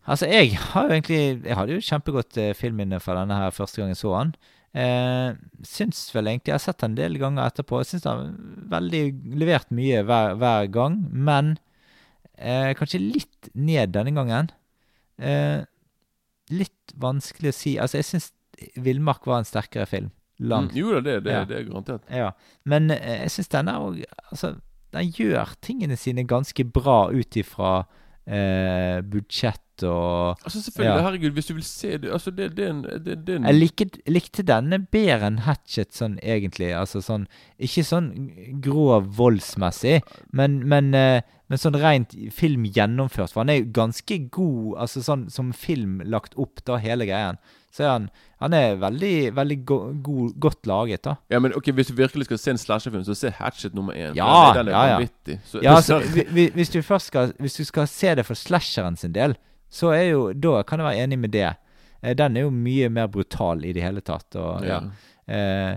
Altså, 0.09 0.26
jeg 0.30 0.55
har 0.57 0.86
jo 0.88 0.94
egentlig 0.96 1.44
Jeg 1.44 1.57
hadde 1.59 1.74
jo 1.76 1.82
kjempegodt 1.84 2.36
eh, 2.40 2.55
filmminne 2.57 3.01
fra 3.05 3.18
denne 3.20 3.36
her 3.36 3.51
første 3.55 3.82
gang 3.82 3.92
jeg 3.92 4.01
så 4.01 4.14
den. 4.16 4.32
Eh, 4.80 5.34
syns 5.66 6.05
vel 6.14 6.30
egentlig 6.30 6.53
Jeg 6.53 6.57
har 6.57 6.64
sett 6.64 6.78
den 6.84 6.92
en 6.94 7.01
del 7.01 7.18
ganger 7.20 7.51
etterpå. 7.51 7.82
Jeg 7.82 7.90
syns 7.92 8.07
den 8.07 8.22
har 8.22 8.78
veldig 8.78 9.03
levert 9.42 9.70
mye 9.74 10.03
hver, 10.07 10.36
hver 10.40 10.70
gang, 10.72 10.96
men 11.12 11.59
eh, 12.38 12.72
kanskje 12.78 13.03
litt 13.03 13.51
ned 13.55 13.92
denne 13.96 14.14
gangen. 14.16 14.51
Eh, 15.20 15.61
litt 16.51 16.94
vanskelig 16.98 17.53
å 17.53 17.57
si. 17.57 17.76
Altså, 17.78 18.01
jeg 18.01 18.09
syns 18.09 18.32
'Villmark' 18.76 19.24
var 19.28 19.38
en 19.40 19.48
sterkere 19.48 19.86
film. 19.88 20.11
Langt. 20.40 20.72
Mm, 20.72 20.78
jo 20.80 20.92
da, 20.96 21.01
det, 21.05 21.14
det, 21.24 21.32
Ja. 21.32 21.44
det 21.44 21.57
er 21.59 21.64
garantert. 21.68 22.03
Ja. 22.11 22.30
Men 22.64 22.90
eh, 22.90 23.22
jeg 23.26 23.30
syns 23.36 23.48
denne 23.53 23.76
òg 23.76 24.03
Altså, 24.32 24.55
den 24.92 25.12
gjør 25.12 25.53
tingene 25.62 25.96
sine 25.96 26.24
ganske 26.24 26.64
bra 26.64 27.11
ut 27.12 27.36
ifra 27.36 27.84
eh, 28.26 29.01
og 29.85 30.39
Altså 30.45 30.61
Selvfølgelig, 30.62 30.97
Ja. 30.97 31.03
herregud, 31.03 31.31
hvis 31.37 31.47
du 31.47 31.55
vil 31.55 31.62
se 31.64 31.97
det 31.99 32.11
Altså, 32.12 32.31
det, 32.31 32.57
det 32.57 32.68
det, 33.05 33.26
det 33.26 33.41
Jeg 33.43 33.55
likte, 33.55 34.01
likte 34.09 34.43
denne 34.43 34.78
bedre 34.91 35.26
enn 35.31 35.39
Hatchet 35.47 35.93
sånn 35.95 36.18
egentlig. 36.22 36.72
Altså 36.76 37.01
sånn 37.03 37.26
Ikke 37.59 37.85
sånn 37.85 38.11
grov 38.61 39.07
voldsmessig, 39.16 40.01
men, 40.33 40.61
men, 40.68 40.95
eh, 40.95 41.20
men 41.49 41.59
sånn 41.59 41.74
rent 41.81 42.14
film 42.33 42.64
gjennomført. 42.64 43.33
For 43.33 43.41
han 43.43 43.51
er 43.51 43.61
jo 43.62 43.70
ganske 43.72 44.18
god 44.31 44.76
altså 44.87 45.03
sånn 45.03 45.28
som 45.31 45.53
film 45.53 46.01
lagt 46.05 46.35
opp, 46.39 46.62
da, 46.64 46.76
hele 46.78 47.07
greien. 47.07 47.39
Så 47.72 47.85
er 47.85 47.91
han 47.95 48.11
Han 48.41 48.55
er 48.57 48.76
veldig, 48.81 49.35
veldig 49.37 49.57
go, 49.68 49.76
go 50.03 50.31
godt 50.41 50.64
laget, 50.66 51.03
da. 51.05 51.16
Ja, 51.31 51.39
men 51.39 51.53
ok, 51.55 51.66
Hvis 51.76 51.89
du 51.89 51.95
virkelig 51.95 52.24
skal 52.24 52.39
se 52.39 52.51
en 52.55 52.57
slasherfilm, 52.59 53.05
så 53.05 53.14
se 53.14 53.28
Hatchet 53.37 53.74
nummer 53.74 53.93
én. 53.93 54.14
Ja, 54.16 54.53
den, 54.57 54.68
er 54.68 54.72
ja, 54.72 54.85
ja. 54.87 54.95
vanvittig. 54.97 55.37
Så, 55.45 55.61
Ja, 55.62 55.74
altså, 55.81 55.99
vi- 56.14 56.24
vi- 56.31 56.51
hvis 56.55 56.70
du 56.72 56.81
først 56.83 57.07
skal 57.12 57.33
Hvis 57.39 57.57
du 57.59 57.64
skal 57.64 57.87
se 57.87 58.14
det 58.14 58.24
for 58.26 58.35
slasheren 58.35 58.97
sin 58.97 59.12
del, 59.12 59.37
så 59.71 59.93
er 59.95 60.11
jo 60.11 60.33
Da 60.33 60.62
kan 60.66 60.81
jeg 60.83 60.87
være 60.91 61.05
enig 61.07 61.18
med 61.18 61.31
det. 61.33 61.49
Eh, 62.03 62.14
Den 62.14 62.37
er 62.37 62.41
jo 62.49 62.51
mye 62.51 62.89
mer 62.91 63.07
brutal 63.09 63.64
i 63.64 63.73
det 63.73 63.83
hele 63.83 64.01
tatt. 64.01 64.35
Og, 64.37 64.64
ja. 64.66 64.81
ja. 64.81 65.35
Eh, 65.35 65.77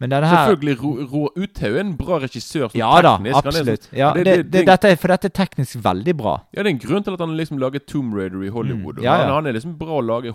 men 0.00 0.10
denne 0.10 0.26
her 0.26 0.48
Selvfølgelig, 0.48 0.76
Ro- 0.82 1.06
Roar 1.12 1.30
Uthaug 1.38 1.76
er 1.76 1.80
en 1.80 1.92
bra 1.96 2.18
regissør. 2.18 2.70
Ja 2.74 2.88
da, 3.00 3.12
teknisk. 3.16 3.36
Er 3.36 3.40
sånn- 3.40 3.46
absolutt. 3.46 3.88
Ja, 3.92 4.12
det- 4.12 4.24
det, 4.24 4.34
det- 4.36 4.50
det, 4.50 4.64
dette 4.66 4.90
er, 4.90 4.96
for 4.96 5.08
dette 5.08 5.24
er 5.30 5.34
teknisk 5.44 5.76
veldig 5.84 6.16
bra. 6.16 6.34
Ja, 6.52 6.62
det 6.62 6.66
er 6.66 6.74
en 6.74 6.78
grunn 6.82 7.04
til 7.04 7.12
at 7.14 7.20
han 7.20 7.36
liksom 7.36 7.58
lager 7.62 7.78
Tomb 7.86 8.12
Raider 8.14 8.42
i 8.44 8.48
Hollywood. 8.48 8.98
Mm. 8.98 9.04
Han, 9.06 9.28
han 9.28 9.46
er 9.46 9.52
liksom 9.52 9.76
bra 9.78 10.00
å 10.00 10.04
lage 10.04 10.32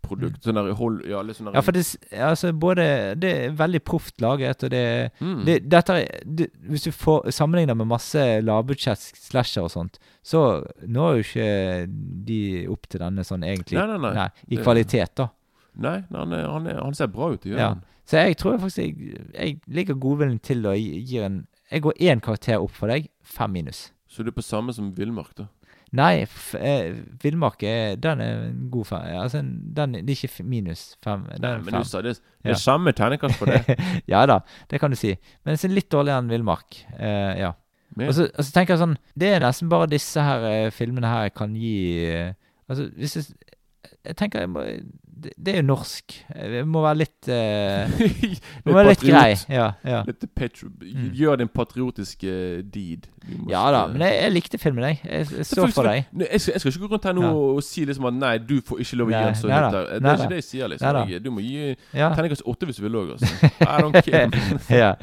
Hollywood-produkt. 0.00 0.44
Sånn 0.44 0.54
der, 0.58 0.72
hold, 0.78 1.02
ja, 1.08 1.22
litt 1.22 1.36
sånn 1.36 1.48
der, 1.50 1.56
Ja, 1.58 1.62
for 1.64 1.72
det, 1.76 1.84
altså, 2.12 2.52
både, 2.52 2.86
det 3.20 3.30
er 3.44 3.50
veldig 3.58 3.82
proft 3.84 4.20
laget, 4.20 4.64
og 4.64 4.70
det, 4.70 5.10
mm. 5.20 5.44
det 5.46 5.56
Dette 5.70 5.96
er 5.96 6.24
det, 6.24 6.48
Hvis 6.68 6.84
du 6.84 6.92
får 6.92 7.30
sammenligner 7.30 7.74
med 7.78 7.86
masse 7.90 8.24
lavbudsjett 8.42 8.98
slasher 9.18 9.62
og 9.66 9.70
sånt, 9.70 9.98
så 10.22 10.64
når 10.86 11.14
jo 11.20 11.26
ikke 11.26 11.50
de 12.26 12.40
opp 12.70 12.88
til 12.88 13.00
denne 13.00 13.24
sånn 13.24 13.44
egentlig. 13.46 13.78
Nei, 13.78 13.98
nei, 13.98 14.14
nei. 14.14 14.28
I 14.48 14.60
kvalitet, 14.60 15.14
da. 15.16 15.30
Nei, 15.80 16.00
han, 16.10 16.32
er, 16.34 16.48
han, 16.50 16.66
er, 16.66 16.82
han 16.82 16.94
ser 16.94 17.10
bra 17.12 17.30
ut. 17.32 17.46
Ja. 17.46 17.74
Så 18.10 18.18
jeg 18.18 18.36
tror 18.40 18.58
faktisk 18.58 18.82
jeg, 18.82 19.14
jeg 19.34 19.60
ligger 19.70 19.94
godviljen 20.00 20.40
til 20.42 20.66
å 20.66 20.74
gi- 20.74 21.22
en 21.22 21.46
Jeg 21.70 21.82
går 21.84 21.92
én 22.02 22.20
karakter 22.20 22.58
opp 22.58 22.72
for 22.74 22.90
deg, 22.90 23.06
fem 23.22 23.52
minus. 23.52 23.92
Så 24.10 24.24
du 24.26 24.32
er 24.32 24.34
på 24.34 24.42
samme 24.42 24.72
som 24.74 24.88
Villmark, 24.96 25.36
da? 25.38 25.44
Nei, 25.92 26.22
eh, 26.54 26.92
Villmark 27.22 27.62
er 27.66 27.96
Den 27.98 28.20
er 28.22 28.44
en 28.46 28.68
god 28.70 28.86
fem. 28.86 29.06
Altså, 29.18 29.38
en- 29.40 29.72
den, 29.74 29.92
det 30.06 30.10
er 30.14 30.28
ikke 30.28 30.44
minus 30.46 30.96
fem. 31.02 31.24
Nei, 31.40 31.56
men 31.58 31.64
fem. 31.72 31.82
du 31.82 31.88
sa 31.88 32.00
det, 32.02 32.12
det 32.42 32.50
Ja. 32.50 32.50
er 32.54 32.60
samme 32.62 32.92
terningkast 32.92 33.38
på 33.40 33.46
det. 33.50 33.76
ja 34.12 34.24
da, 34.26 34.38
det 34.70 34.78
kan 34.80 34.90
du 34.90 34.96
si. 34.96 35.16
Men 35.44 35.56
det 35.56 35.64
er 35.64 35.74
litt 35.74 35.90
dårligere 35.90 36.22
enn 36.22 36.30
Villmark. 36.30 36.78
Eh, 36.98 37.40
ja. 37.40 37.52
Og 37.98 38.14
så, 38.14 38.28
og 38.30 38.44
så 38.46 38.52
tenker 38.54 38.76
jeg 38.76 38.84
sånn 38.84 38.92
Det 39.18 39.32
er 39.34 39.40
nesten 39.42 39.68
bare 39.68 39.88
disse 39.90 40.22
her 40.22 40.44
eh, 40.46 40.70
filmene 40.70 41.08
her 41.10 41.28
kan 41.34 41.56
gi 41.58 42.04
eh, 42.06 42.32
Altså, 42.70 42.84
hvis 42.94 43.16
jeg 43.16 43.24
Jeg 44.06 44.14
tenker 44.16 44.44
jeg 44.44 44.48
må, 44.52 44.62
det, 45.22 45.32
det 45.36 45.52
er 45.52 45.60
jo 45.60 45.66
norsk. 45.68 46.14
Det 46.34 46.62
må 46.68 46.82
være 46.84 46.98
litt 47.02 47.28
uh, 47.28 48.02
må 48.66 48.74
være 48.76 48.92
litt 48.94 49.04
grei. 49.04 49.34
Ja, 49.52 49.66
ja. 49.84 50.00
Mm. 50.06 51.10
Gjør 51.16 51.40
din 51.42 51.50
patriotiske 51.52 52.34
deed. 52.72 53.08
Ja 53.50 53.66
da, 53.74 53.82
men 53.92 54.00
jeg, 54.06 54.16
jeg 54.22 54.32
likte 54.32 54.58
filmen, 54.58 54.86
jeg. 54.88 55.00
Jeg, 55.04 55.26
jeg 55.36 55.46
så 55.46 55.66
for 55.74 55.86
deg. 55.88 56.06
Nei, 56.16 56.28
Jeg 56.32 56.40
skal, 56.40 56.54
jeg 56.56 56.62
skal 56.64 56.72
ikke 56.72 56.86
gå 56.86 56.92
rundt 56.94 57.08
her 57.10 57.16
nå 57.18 57.26
Ja. 57.26 57.32
og 57.58 57.62
si 57.66 57.84
liksom 57.84 58.08
at 58.08 58.16
nei, 58.16 58.32
du 58.40 58.56
får 58.64 58.80
ikke 58.84 59.00
lov 59.00 59.10
å 59.10 59.12
gi 59.12 59.18
Nei, 59.18 59.26
en 59.28 59.40
sånn 59.42 59.52
nei. 59.52 59.60
Det 59.70 59.82
er 59.98 60.06
da. 60.06 60.14
ikke 60.16 60.30
det 60.32 60.40
jeg 60.40 60.48
sier, 60.48 60.72
liksom. 60.72 61.12
du 61.26 61.30
må 61.34 61.44
gi 61.44 61.74
Ja. 61.92 62.08
terningkast 62.16 62.46
åtte 62.48 62.70
hvis 62.70 62.80
du 62.80 62.86
vil 62.86 62.96
òg, 63.02 63.12
altså. 63.18 63.52
I 63.68 63.76
don't 63.84 64.00
care. 64.06 64.96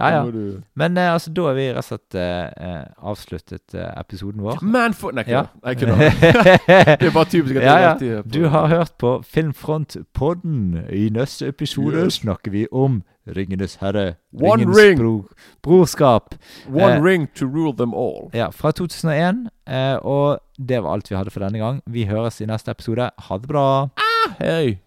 Ja. 0.00 0.22
ja, 0.24 0.24
ja. 0.24 0.60
Men 0.74 0.96
eh, 0.98 1.12
altså, 1.12 1.30
da 1.36 1.42
har 1.46 1.54
vi 1.54 1.68
rett 1.72 1.78
og 1.78 1.84
slett 1.84 2.14
eh, 2.14 2.46
eh, 2.70 2.84
avsluttet 3.12 3.74
eh, 3.74 3.90
episoden 4.00 4.42
vår. 4.42 4.58
Man 4.62 4.94
for 4.94 5.12
Nei, 5.12 5.24
Ja. 5.28 5.44
ikke 5.66 5.86
Nei, 5.86 6.06
ikke 6.08 6.26
da. 6.26 6.96
Det 7.00 7.08
er 7.08 7.14
bare 7.14 7.30
typisk 7.30 7.56
at 7.56 7.62
Ja, 7.62 7.76
ja. 7.78 7.92
alltid 7.92 8.12
er 8.18 8.22
på- 8.22 8.28
Du 8.34 8.48
har 8.48 8.66
hørt 8.68 8.92
på 8.98 9.12
Filmfront-podden. 9.26 10.86
I 10.92 11.08
neste 11.10 11.48
episode 11.48 12.04
Yes. 12.04 12.14
snakker 12.22 12.50
vi 12.50 12.66
om 12.72 13.02
Ringenes 13.30 13.76
herre. 13.80 14.14
One 14.32 14.62
Ringens 14.64 14.78
ring. 14.78 14.98
Bro 14.98 15.28
brorskap. 15.62 16.34
One 16.68 16.96
eh, 16.96 17.02
ring 17.04 17.28
to 17.34 17.46
rule 17.46 17.72
them 17.76 17.92
all. 17.94 18.30
Ja, 18.34 18.48
fra 18.50 18.72
2001. 18.72 19.46
Eh, 19.68 19.96
og 20.02 20.40
det 20.58 20.82
var 20.82 20.92
alt 20.96 21.10
vi 21.10 21.16
hadde 21.16 21.30
for 21.30 21.40
denne 21.44 21.58
gang. 21.58 21.82
Vi 21.86 22.04
høres 22.10 22.40
i 22.40 22.46
neste 22.46 22.70
episode. 22.70 23.10
Ha 23.28 23.38
det 23.38 23.48
bra. 23.48 23.88
Hei. 24.40 24.80